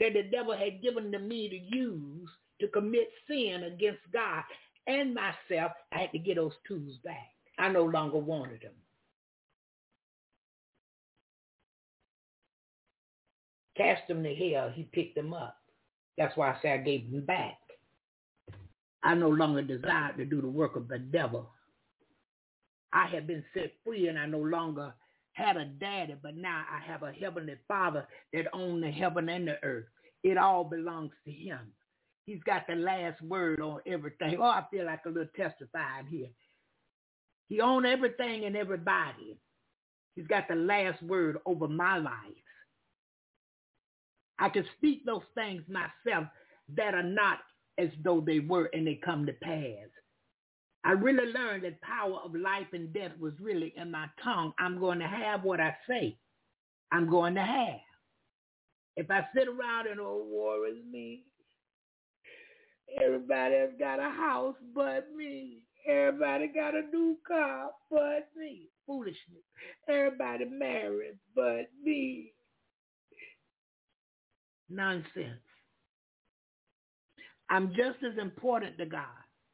that 0.00 0.14
the 0.14 0.22
devil 0.22 0.56
had 0.56 0.82
given 0.82 1.12
to 1.12 1.18
me 1.18 1.48
to 1.48 1.76
use 1.76 2.28
to 2.60 2.68
commit 2.68 3.08
sin 3.28 3.64
against 3.64 4.00
God 4.12 4.42
and 4.88 5.14
myself. 5.14 5.72
I 5.92 6.00
had 6.00 6.12
to 6.12 6.18
get 6.18 6.36
those 6.36 6.52
tools 6.66 6.96
back. 7.04 7.28
I 7.58 7.68
no 7.68 7.84
longer 7.84 8.18
wanted 8.18 8.62
them. 8.62 8.72
Cast 13.76 14.08
them 14.08 14.24
to 14.24 14.34
hell. 14.34 14.72
He 14.74 14.84
picked 14.84 15.14
them 15.14 15.32
up. 15.32 15.56
That's 16.16 16.36
why 16.36 16.50
I 16.50 16.56
say 16.60 16.72
I 16.72 16.78
gave 16.78 17.10
them 17.10 17.24
back. 17.24 17.58
I 19.04 19.14
no 19.14 19.28
longer 19.28 19.62
desired 19.62 20.16
to 20.16 20.24
do 20.24 20.40
the 20.40 20.48
work 20.48 20.74
of 20.74 20.88
the 20.88 20.98
devil. 20.98 21.48
I 22.92 23.06
have 23.08 23.26
been 23.26 23.44
set 23.54 23.72
free 23.84 24.08
and 24.08 24.18
I 24.18 24.26
no 24.26 24.38
longer 24.38 24.94
had 25.32 25.56
a 25.56 25.66
daddy, 25.66 26.16
but 26.20 26.36
now 26.36 26.64
I 26.72 26.84
have 26.84 27.04
a 27.04 27.12
heavenly 27.12 27.56
father 27.68 28.06
that 28.32 28.46
owns 28.52 28.82
the 28.82 28.90
heaven 28.90 29.28
and 29.28 29.46
the 29.46 29.62
earth. 29.62 29.86
It 30.24 30.36
all 30.36 30.64
belongs 30.64 31.12
to 31.24 31.30
him. 31.30 31.60
He's 32.28 32.42
got 32.44 32.66
the 32.68 32.74
last 32.74 33.22
word 33.22 33.62
on 33.62 33.80
everything. 33.86 34.36
Oh, 34.38 34.42
I 34.42 34.62
feel 34.70 34.84
like 34.84 35.00
a 35.06 35.08
little 35.08 35.30
testifying 35.34 36.06
here. 36.10 36.28
He 37.48 37.62
owns 37.62 37.86
everything 37.88 38.44
and 38.44 38.54
everybody. 38.54 39.38
He's 40.14 40.26
got 40.26 40.46
the 40.46 40.54
last 40.54 41.02
word 41.02 41.38
over 41.46 41.66
my 41.66 41.96
life. 41.96 42.12
I 44.38 44.50
can 44.50 44.66
speak 44.76 45.06
those 45.06 45.22
things 45.34 45.62
myself 45.70 46.26
that 46.76 46.92
are 46.92 47.02
not 47.02 47.38
as 47.78 47.88
though 48.04 48.20
they 48.20 48.40
were 48.40 48.68
and 48.74 48.86
they 48.86 49.00
come 49.02 49.24
to 49.24 49.32
pass. 49.32 49.88
I 50.84 50.92
really 50.92 51.32
learned 51.32 51.64
that 51.64 51.80
power 51.80 52.18
of 52.22 52.34
life 52.34 52.66
and 52.74 52.92
death 52.92 53.12
was 53.18 53.32
really 53.40 53.72
in 53.74 53.90
my 53.90 54.04
tongue. 54.22 54.52
I'm 54.58 54.78
going 54.78 54.98
to 54.98 55.08
have 55.08 55.44
what 55.44 55.60
I 55.60 55.74
say. 55.88 56.18
I'm 56.92 57.08
going 57.08 57.36
to 57.36 57.42
have. 57.42 57.80
If 58.96 59.10
I 59.10 59.26
sit 59.34 59.48
around 59.48 59.86
and 59.86 59.98
oh, 59.98 60.26
war 60.28 60.66
is 60.66 60.76
me, 60.92 61.22
everybody 63.02 63.54
has 63.56 63.70
got 63.78 64.00
a 64.00 64.10
house 64.10 64.56
but 64.74 65.08
me. 65.16 65.58
Everybody 65.88 66.48
got 66.48 66.74
a 66.74 66.82
new 66.82 67.16
car 67.26 67.70
but 67.90 68.28
me. 68.36 68.68
Foolishness. 68.86 69.44
Everybody 69.88 70.44
married 70.46 71.18
but 71.34 71.70
me. 71.82 72.32
Nonsense. 74.70 75.40
I'm 77.50 77.68
just 77.68 78.02
as 78.04 78.18
important 78.20 78.76
to 78.78 78.86
God 78.86 79.06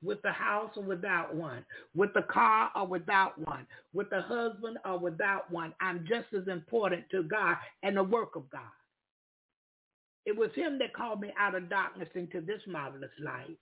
with 0.02 0.20
the 0.22 0.32
house 0.32 0.70
or 0.76 0.82
without 0.82 1.34
one, 1.34 1.64
with 1.94 2.12
the 2.14 2.22
car 2.22 2.70
or 2.76 2.86
without 2.86 3.38
one, 3.38 3.66
with 3.92 4.10
the 4.10 4.20
husband 4.20 4.76
or 4.84 4.98
without 4.98 5.50
one. 5.50 5.72
I'm 5.80 6.04
just 6.08 6.26
as 6.36 6.48
important 6.48 7.04
to 7.10 7.22
God 7.22 7.56
and 7.82 7.96
the 7.96 8.02
work 8.02 8.36
of 8.36 8.50
God. 8.50 8.60
It 10.26 10.36
was 10.36 10.50
him 10.54 10.78
that 10.78 10.94
called 10.94 11.20
me 11.20 11.32
out 11.38 11.54
of 11.54 11.68
darkness 11.68 12.08
into 12.14 12.40
this 12.40 12.60
marvelous 12.66 13.10
light. 13.22 13.58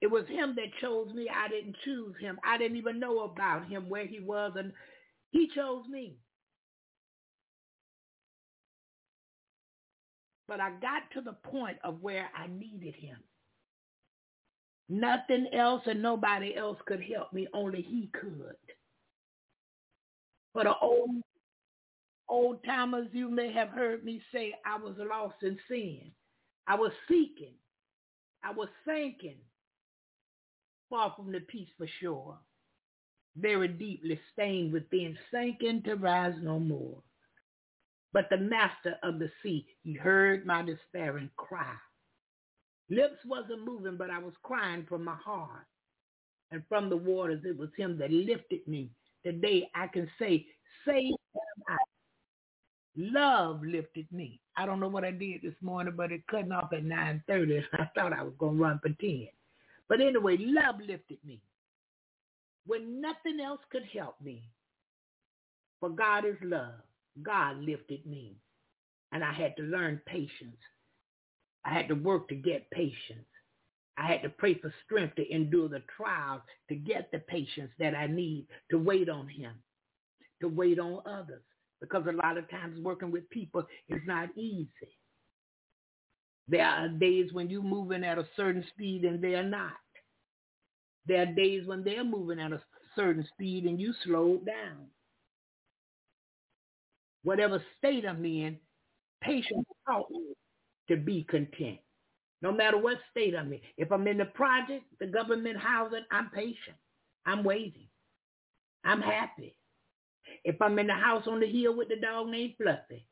It 0.00 0.08
was 0.08 0.26
him 0.28 0.54
that 0.56 0.72
chose 0.80 1.12
me. 1.14 1.28
I 1.34 1.48
didn't 1.48 1.76
choose 1.84 2.14
him. 2.20 2.38
I 2.44 2.58
didn't 2.58 2.76
even 2.76 3.00
know 3.00 3.20
about 3.20 3.66
him, 3.68 3.88
where 3.88 4.06
he 4.06 4.20
was, 4.20 4.52
and 4.56 4.72
he 5.30 5.48
chose 5.54 5.86
me. 5.88 6.16
But 10.48 10.60
I 10.60 10.70
got 10.80 11.10
to 11.14 11.20
the 11.20 11.32
point 11.32 11.78
of 11.82 12.02
where 12.02 12.30
I 12.36 12.46
needed 12.46 12.94
him. 12.94 13.16
Nothing 14.88 15.48
else 15.52 15.82
and 15.86 16.00
nobody 16.00 16.54
else 16.54 16.78
could 16.86 17.02
help 17.02 17.32
me. 17.32 17.48
Only 17.52 17.82
he 17.82 18.08
could. 18.12 18.56
For 20.52 20.62
the 20.62 20.74
old 20.80 21.10
old 22.28 22.64
timers, 22.64 23.08
you 23.12 23.30
may 23.30 23.52
have 23.52 23.70
heard 23.70 24.04
me 24.04 24.22
say 24.32 24.54
I 24.66 24.78
was 24.78 24.96
lost 24.98 25.36
in 25.42 25.58
sin. 25.68 26.12
I 26.66 26.76
was 26.76 26.92
seeking. 27.08 27.54
I 28.44 28.52
was 28.52 28.68
sinking 28.86 29.38
far 30.90 31.14
from 31.16 31.32
the 31.32 31.40
peace 31.40 31.70
for 31.78 31.88
sure. 32.00 32.38
very 33.36 33.68
deeply 33.68 34.20
stained 34.34 34.72
within, 34.74 35.18
sinking 35.32 35.82
to 35.84 35.94
rise 35.96 36.34
no 36.42 36.60
more. 36.60 37.02
But 38.12 38.28
the 38.30 38.38
master 38.38 38.96
of 39.04 39.18
the 39.20 39.30
sea, 39.42 39.66
he 39.84 39.94
heard 39.94 40.46
my 40.46 40.62
despairing 40.62 41.30
cry. 41.36 41.74
Lips 42.90 43.18
wasn't 43.26 43.64
moving, 43.66 43.98
but 43.98 44.10
I 44.10 44.18
was 44.20 44.34
crying 44.42 44.86
from 44.88 45.04
my 45.04 45.16
heart. 45.16 45.66
And 46.52 46.64
from 46.68 46.90
the 46.90 46.98
waters, 46.98 47.42
it 47.44 47.58
was 47.58 47.70
him 47.78 47.98
that 47.98 48.12
lifted 48.12 48.66
me. 48.68 48.92
Today 49.24 49.70
I 49.74 49.88
can 49.88 50.10
say, 50.20 50.46
I. 50.86 51.15
Love 52.96 53.62
lifted 53.62 54.06
me. 54.10 54.40
I 54.56 54.66
don't 54.66 54.80
know 54.80 54.88
what 54.88 55.04
I 55.04 55.10
did 55.10 55.42
this 55.42 55.54
morning, 55.60 55.94
but 55.96 56.12
it 56.12 56.26
cutting 56.28 56.52
off 56.52 56.72
at 56.72 56.84
9.30. 56.84 57.62
I 57.74 57.90
thought 57.94 58.12
I 58.12 58.22
was 58.22 58.32
going 58.38 58.56
to 58.56 58.62
run 58.62 58.80
for 58.82 58.88
10. 58.88 59.28
But 59.88 60.00
anyway, 60.00 60.36
love 60.40 60.76
lifted 60.80 61.18
me. 61.24 61.40
When 62.66 63.00
nothing 63.00 63.38
else 63.44 63.60
could 63.70 63.84
help 63.92 64.16
me, 64.20 64.50
for 65.80 65.90
God 65.90 66.24
is 66.24 66.36
love, 66.42 66.80
God 67.22 67.58
lifted 67.58 68.04
me. 68.06 68.36
And 69.12 69.22
I 69.22 69.32
had 69.32 69.56
to 69.56 69.62
learn 69.62 70.00
patience. 70.06 70.56
I 71.64 71.74
had 71.74 71.88
to 71.88 71.94
work 71.94 72.28
to 72.28 72.34
get 72.34 72.70
patience. 72.70 73.26
I 73.98 74.06
had 74.06 74.22
to 74.22 74.28
pray 74.28 74.54
for 74.54 74.72
strength 74.84 75.16
to 75.16 75.34
endure 75.34 75.68
the 75.68 75.82
trials, 75.96 76.42
to 76.68 76.74
get 76.74 77.10
the 77.12 77.20
patience 77.20 77.70
that 77.78 77.94
I 77.94 78.06
need 78.06 78.46
to 78.70 78.78
wait 78.78 79.08
on 79.08 79.28
him, 79.28 79.52
to 80.40 80.48
wait 80.48 80.78
on 80.78 81.00
others. 81.06 81.42
Because 81.80 82.04
a 82.08 82.12
lot 82.12 82.38
of 82.38 82.48
times 82.50 82.80
working 82.80 83.10
with 83.10 83.28
people 83.30 83.64
is 83.88 84.00
not 84.06 84.28
easy. 84.36 84.70
There 86.48 86.64
are 86.64 86.88
days 86.88 87.32
when 87.32 87.50
you're 87.50 87.62
moving 87.62 88.04
at 88.04 88.18
a 88.18 88.26
certain 88.36 88.64
speed 88.72 89.04
and 89.04 89.22
they're 89.22 89.42
not. 89.42 89.72
There 91.06 91.22
are 91.22 91.26
days 91.26 91.66
when 91.66 91.84
they're 91.84 92.04
moving 92.04 92.40
at 92.40 92.52
a 92.52 92.62
certain 92.94 93.26
speed 93.34 93.64
and 93.64 93.80
you 93.80 93.92
slow 94.04 94.38
down. 94.38 94.86
Whatever 97.22 97.62
state 97.78 98.04
I'm 98.06 98.24
in, 98.24 98.56
patience 99.22 99.66
taught 99.88 100.10
me 100.10 100.34
to 100.88 100.96
be 100.96 101.24
content. 101.24 101.78
No 102.42 102.52
matter 102.52 102.78
what 102.78 102.98
state 103.10 103.34
I'm 103.34 103.52
in. 103.52 103.60
If 103.76 103.90
I'm 103.90 104.06
in 104.06 104.18
the 104.18 104.26
project, 104.26 104.84
the 105.00 105.06
government 105.06 105.56
housing, 105.58 106.04
I'm 106.12 106.30
patient. 106.30 106.76
I'm 107.24 107.42
waiting. 107.42 107.88
I'm 108.84 109.00
happy. 109.00 109.56
If 110.46 110.62
I'm 110.62 110.78
in 110.78 110.86
the 110.86 110.94
house 110.94 111.24
on 111.26 111.40
the 111.40 111.46
hill 111.46 111.76
with 111.76 111.88
the 111.88 111.96
dog 111.96 112.28
named 112.28 112.54
Fluffy, 112.56 113.04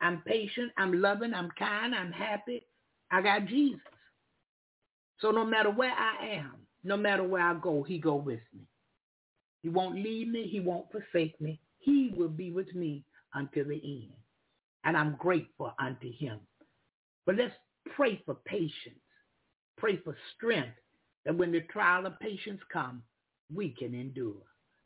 I'm 0.00 0.22
patient, 0.24 0.70
I'm 0.78 1.00
loving, 1.02 1.34
I'm 1.34 1.50
kind, 1.58 1.92
I'm 1.92 2.12
happy. 2.12 2.64
I 3.10 3.20
got 3.22 3.46
Jesus. 3.46 3.80
So 5.18 5.32
no 5.32 5.44
matter 5.44 5.70
where 5.70 5.90
I 5.90 6.36
am, 6.36 6.52
no 6.84 6.96
matter 6.96 7.24
where 7.24 7.42
I 7.42 7.54
go, 7.54 7.82
he 7.82 7.98
go 7.98 8.14
with 8.14 8.38
me. 8.54 8.68
He 9.64 9.68
won't 9.68 9.96
leave 9.96 10.28
me. 10.28 10.46
He 10.46 10.60
won't 10.60 10.86
forsake 10.92 11.40
me. 11.40 11.58
He 11.80 12.14
will 12.16 12.28
be 12.28 12.52
with 12.52 12.72
me 12.72 13.02
until 13.34 13.64
the 13.64 13.82
end. 13.82 14.12
And 14.84 14.96
I'm 14.96 15.16
grateful 15.18 15.72
unto 15.80 16.12
him. 16.12 16.38
But 17.24 17.34
let's 17.34 17.54
pray 17.96 18.22
for 18.24 18.36
patience. 18.44 19.00
Pray 19.76 19.96
for 20.04 20.16
strength 20.36 20.78
that 21.24 21.36
when 21.36 21.50
the 21.50 21.62
trial 21.62 22.06
of 22.06 22.20
patience 22.20 22.60
come, 22.72 23.02
we 23.52 23.70
can 23.70 23.92
endure. 23.92 24.42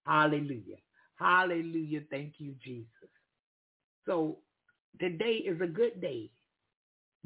Hallelujah. 0.07 0.79
Hallelujah. 1.21 2.03
Thank 2.11 2.35
you, 2.39 2.55
Jesus. 2.65 2.89
So 4.07 4.39
today 5.01 5.35
is 5.35 5.61
a 5.61 5.67
good 5.67 6.01
day. 6.01 6.31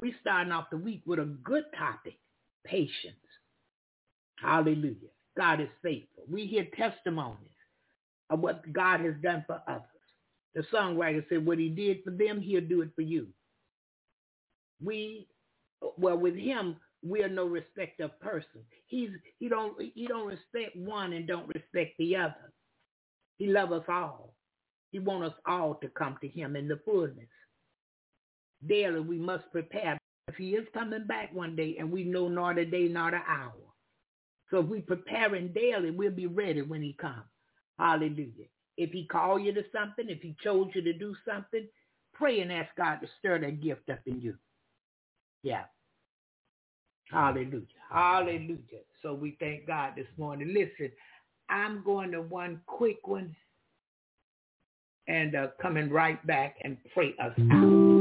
We 0.00 0.14
starting 0.20 0.52
off 0.52 0.70
the 0.70 0.78
week 0.78 1.02
with 1.06 1.20
a 1.20 1.26
good 1.44 1.64
topic, 1.78 2.18
patience. 2.66 3.16
Hallelujah. 4.40 5.10
God 5.36 5.60
is 5.60 5.68
faithful. 5.82 6.24
We 6.28 6.46
hear 6.46 6.66
testimonies 6.76 7.38
of 8.30 8.40
what 8.40 8.72
God 8.72 9.00
has 9.00 9.14
done 9.22 9.44
for 9.46 9.62
others. 9.68 9.82
The 10.54 10.64
songwriter 10.74 11.24
said, 11.28 11.46
what 11.46 11.58
he 11.58 11.68
did 11.68 12.04
for 12.04 12.10
them, 12.10 12.40
he'll 12.40 12.66
do 12.66 12.82
it 12.82 12.90
for 12.96 13.02
you. 13.02 13.28
We, 14.82 15.28
well, 15.98 16.18
with 16.18 16.36
him, 16.36 16.76
we 17.02 17.22
are 17.22 17.28
no 17.28 17.46
respect 17.46 18.00
of 18.00 18.18
person. 18.20 18.62
He's, 18.86 19.10
he 19.38 19.48
don't, 19.48 19.80
he 19.80 20.06
don't 20.06 20.26
respect 20.26 20.76
one 20.76 21.12
and 21.12 21.26
don't 21.28 21.48
respect 21.48 21.92
the 21.98 22.16
other. 22.16 22.53
He 23.38 23.46
loves 23.46 23.72
us 23.72 23.84
all. 23.88 24.34
He 24.90 24.98
wants 24.98 25.34
us 25.34 25.40
all 25.46 25.74
to 25.76 25.88
come 25.88 26.16
to 26.20 26.28
him 26.28 26.56
in 26.56 26.68
the 26.68 26.78
fullness. 26.84 27.28
Daily 28.66 29.00
we 29.00 29.18
must 29.18 29.50
prepare. 29.50 29.98
If 30.28 30.36
he 30.36 30.50
is 30.50 30.66
coming 30.72 31.06
back 31.06 31.34
one 31.34 31.54
day 31.56 31.76
and 31.78 31.90
we 31.90 32.04
know 32.04 32.28
not 32.28 32.58
a 32.58 32.64
day 32.64 32.88
not 32.88 33.10
the 33.12 33.20
hour. 33.28 33.52
So 34.50 34.60
if 34.60 34.66
we 34.66 34.80
preparing 34.80 35.52
daily, 35.52 35.90
we'll 35.90 36.12
be 36.12 36.26
ready 36.26 36.62
when 36.62 36.82
he 36.82 36.92
comes. 36.94 37.24
Hallelujah. 37.78 38.46
If 38.76 38.90
he 38.90 39.06
called 39.06 39.42
you 39.42 39.52
to 39.52 39.64
something, 39.72 40.08
if 40.08 40.22
he 40.22 40.36
chose 40.42 40.68
you 40.74 40.82
to 40.82 40.92
do 40.92 41.14
something, 41.28 41.66
pray 42.12 42.40
and 42.40 42.52
ask 42.52 42.74
God 42.76 42.96
to 42.96 43.08
stir 43.18 43.40
that 43.40 43.62
gift 43.62 43.90
up 43.90 44.00
in 44.06 44.20
you. 44.20 44.36
Yeah. 45.42 45.64
Hallelujah. 47.10 47.66
Hallelujah. 47.90 48.84
So 49.02 49.14
we 49.14 49.36
thank 49.38 49.66
God 49.66 49.92
this 49.96 50.06
morning. 50.16 50.48
Listen, 50.48 50.90
I'm 51.48 51.82
going 51.84 52.10
to 52.12 52.22
one 52.22 52.60
quick 52.66 53.06
one 53.06 53.34
and 55.06 55.34
uh, 55.34 55.48
coming 55.60 55.90
right 55.90 56.24
back 56.26 56.56
and 56.62 56.76
pray 56.94 57.14
us 57.20 57.32
out. 57.52 57.93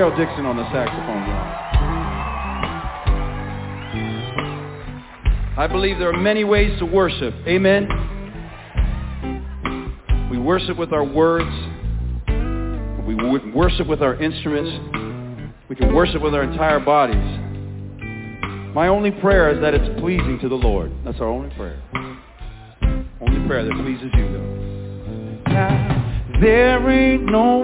Daryl 0.00 0.16
Dixon 0.16 0.46
on 0.46 0.56
the 0.56 0.64
saxophone, 0.72 1.28
y'all. 1.28 1.44
I 5.58 5.66
believe 5.70 5.98
there 5.98 6.08
are 6.08 6.18
many 6.18 6.42
ways 6.42 6.78
to 6.78 6.86
worship. 6.86 7.34
Amen. 7.46 7.86
We 10.30 10.38
worship 10.38 10.78
with 10.78 10.94
our 10.94 11.04
words. 11.04 11.50
We 13.06 13.14
worship 13.52 13.88
with 13.88 14.00
our 14.00 14.14
instruments. 14.14 14.70
We 15.68 15.76
can 15.76 15.94
worship 15.94 16.22
with 16.22 16.32
our 16.34 16.44
entire 16.44 16.80
bodies. 16.80 17.16
My 18.74 18.88
only 18.88 19.10
prayer 19.10 19.50
is 19.54 19.60
that 19.60 19.74
it's 19.74 20.00
pleasing 20.00 20.38
to 20.40 20.48
the 20.48 20.54
Lord. 20.54 20.90
That's 21.04 21.20
our 21.20 21.28
only 21.28 21.54
prayer. 21.56 21.78
Only 23.20 23.46
prayer 23.46 23.66
that 23.66 23.74
pleases 23.74 24.10
you, 24.14 24.32
though. 24.32 24.46
There 26.40 26.88
ain't 26.88 27.24
no 27.24 27.59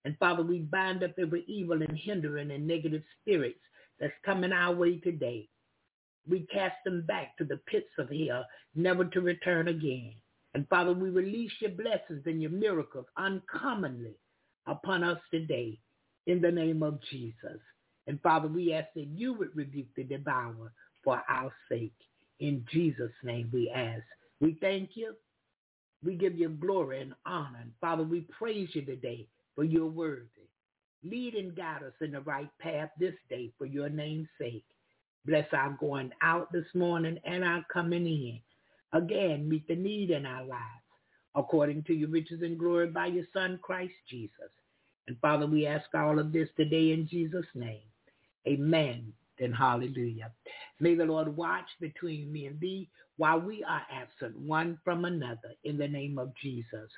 And 0.05 0.17
Father, 0.19 0.43
we 0.43 0.61
bind 0.61 1.03
up 1.03 1.13
every 1.19 1.45
evil 1.47 1.83
and 1.83 1.99
hindering 1.99 2.51
and 2.53 2.67
negative 2.67 3.03
spirits 3.21 3.61
that's 3.99 4.13
coming 4.25 4.53
our 4.53 4.75
way 4.75 4.99
today. 4.99 5.49
We 6.29 6.47
cast 6.53 6.77
them 6.85 7.05
back 7.07 7.37
to 7.39 7.45
the 7.45 7.59
pits 7.67 7.91
of 7.99 8.11
hell, 8.11 8.47
never 8.75 9.05
to 9.07 9.21
return 9.21 9.69
again. 9.69 10.15
And 10.55 10.69
Father, 10.69 10.93
we 10.93 11.11
release 11.11 11.53
your 11.61 11.71
blessings 11.73 12.23
and 12.27 12.41
your 12.41 12.51
miracles 12.51 13.07
uncommonly 13.17 14.15
upon 14.67 15.05
us 15.05 15.19
today 15.31 15.79
in 16.27 16.41
the 16.41 16.51
name 16.51 16.83
of 16.83 17.01
Jesus. 17.11 17.61
And 18.07 18.21
Father, 18.23 18.49
we 18.49 18.73
ask 18.73 18.89
that 18.95 19.07
you 19.07 19.35
would 19.35 19.55
rebuke 19.55 19.89
the 19.97 20.05
devourer 20.05 20.73
for 21.03 21.23
our 21.29 21.53
sake. 21.69 21.93
In 22.41 22.65
Jesus' 22.73 23.13
name 23.23 23.51
we 23.53 23.71
ask. 23.71 24.03
We 24.41 24.57
thank 24.61 24.91
you. 24.95 25.15
We 26.03 26.15
give 26.15 26.39
you 26.39 26.49
glory 26.49 27.03
and 27.03 27.15
honor. 27.27 27.59
And 27.61 27.73
Father, 27.81 28.03
we 28.03 28.23
praise 28.23 28.71
you 28.73 28.83
today 28.83 29.27
for 29.55 29.65
your 29.65 29.87
worthy. 29.87 30.27
Lead 31.05 31.35
and 31.35 31.55
guide 31.55 31.83
us 31.83 31.93
in 32.01 32.13
the 32.13 32.21
right 32.23 32.51
path 32.59 32.91
this 32.99 33.15
day 33.29 33.53
for 33.59 33.67
your 33.67 33.91
name's 33.91 34.29
sake. 34.39 34.65
Bless 35.27 35.47
our 35.53 35.77
going 35.79 36.11
out 36.23 36.51
this 36.51 36.67
morning 36.75 37.19
and 37.25 37.45
our 37.45 37.65
coming 37.71 38.07
in. 38.07 38.41
Again, 38.93 39.49
meet 39.49 39.69
the 39.69 39.77
need 39.77 40.11
in 40.11 40.25
our 40.25 40.45
lives 40.45 40.65
according 41.35 41.85
to 41.85 41.95
your 41.95 42.09
riches 42.09 42.41
and 42.43 42.59
glory 42.59 42.89
by 42.89 43.07
your 43.07 43.25
Son, 43.33 43.59
Christ 43.63 43.95
Jesus. 44.09 44.51
And 45.07 45.19
Father, 45.21 45.47
we 45.47 45.67
ask 45.67 45.87
all 45.95 46.19
of 46.19 46.33
this 46.33 46.49
today 46.57 46.93
in 46.93 47.07
Jesus' 47.07 47.47
name. 47.55 47.83
Amen 48.49 49.13
and 49.41 49.55
hallelujah. 49.55 50.31
May 50.81 50.95
the 50.95 51.05
Lord 51.05 51.37
watch 51.37 51.67
between 51.81 52.33
me 52.33 52.47
and 52.47 52.61
thee 52.61 52.89
while 53.17 53.41
we 53.41 53.65
are 53.65 53.83
absent 53.93 54.39
one 54.39 54.79
from 54.85 55.05
another 55.05 55.55
in 55.65 55.77
the 55.77 55.89
name 55.89 56.19
of 56.19 56.33
Jesus. 56.43 56.91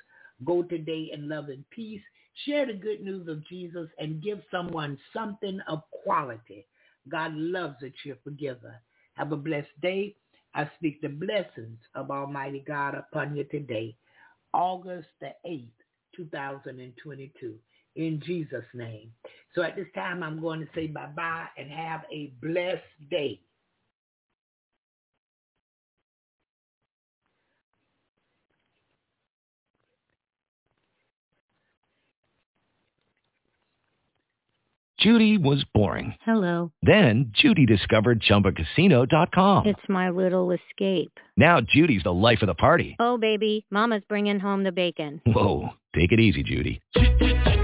Go 0.45 0.63
today 0.63 1.11
in 1.13 1.29
love 1.29 1.49
and 1.49 1.69
peace. 1.69 2.01
Share 2.45 2.65
the 2.65 2.73
good 2.73 3.01
news 3.01 3.27
of 3.27 3.45
Jesus 3.47 3.89
and 3.99 4.23
give 4.23 4.41
someone 4.51 4.97
something 5.13 5.59
of 5.67 5.81
quality. 6.03 6.65
God 7.09 7.33
loves 7.35 7.77
a 7.83 7.91
cheerful 8.03 8.33
giver. 8.33 8.75
Have 9.15 9.31
a 9.31 9.37
blessed 9.37 9.79
day. 9.81 10.15
I 10.55 10.69
speak 10.77 11.01
the 11.01 11.09
blessings 11.09 11.79
of 11.95 12.11
Almighty 12.11 12.63
God 12.65 12.95
upon 12.95 13.35
you 13.35 13.43
today, 13.45 13.95
August 14.53 15.07
the 15.19 15.33
8th, 15.45 15.67
2022 16.15 17.55
in 17.95 18.21
Jesus' 18.25 18.65
name. 18.73 19.11
So 19.55 19.61
at 19.61 19.75
this 19.75 19.87
time, 19.93 20.23
I'm 20.23 20.41
going 20.41 20.61
to 20.61 20.67
say 20.73 20.87
bye-bye 20.87 21.47
and 21.57 21.69
have 21.69 22.01
a 22.11 22.33
blessed 22.41 22.81
day. 23.09 23.39
Judy 35.03 35.37
was 35.37 35.65
boring. 35.73 36.15
Hello. 36.21 36.71
Then 36.81 37.33
Judy 37.33 37.65
discovered 37.65 38.21
ChumbaCasino.com. 38.21 39.67
It's 39.67 39.89
my 39.89 40.09
little 40.09 40.51
escape. 40.51 41.11
Now 41.35 41.59
Judy's 41.59 42.03
the 42.03 42.13
life 42.13 42.41
of 42.41 42.47
the 42.47 42.53
party. 42.53 42.95
Oh, 43.01 43.17
baby, 43.17 43.65
mama's 43.69 44.03
bringing 44.07 44.39
home 44.39 44.63
the 44.63 44.71
bacon. 44.71 45.19
Whoa, 45.25 45.71
take 45.93 46.13
it 46.13 46.21
easy, 46.21 46.41
Judy. 46.41 46.81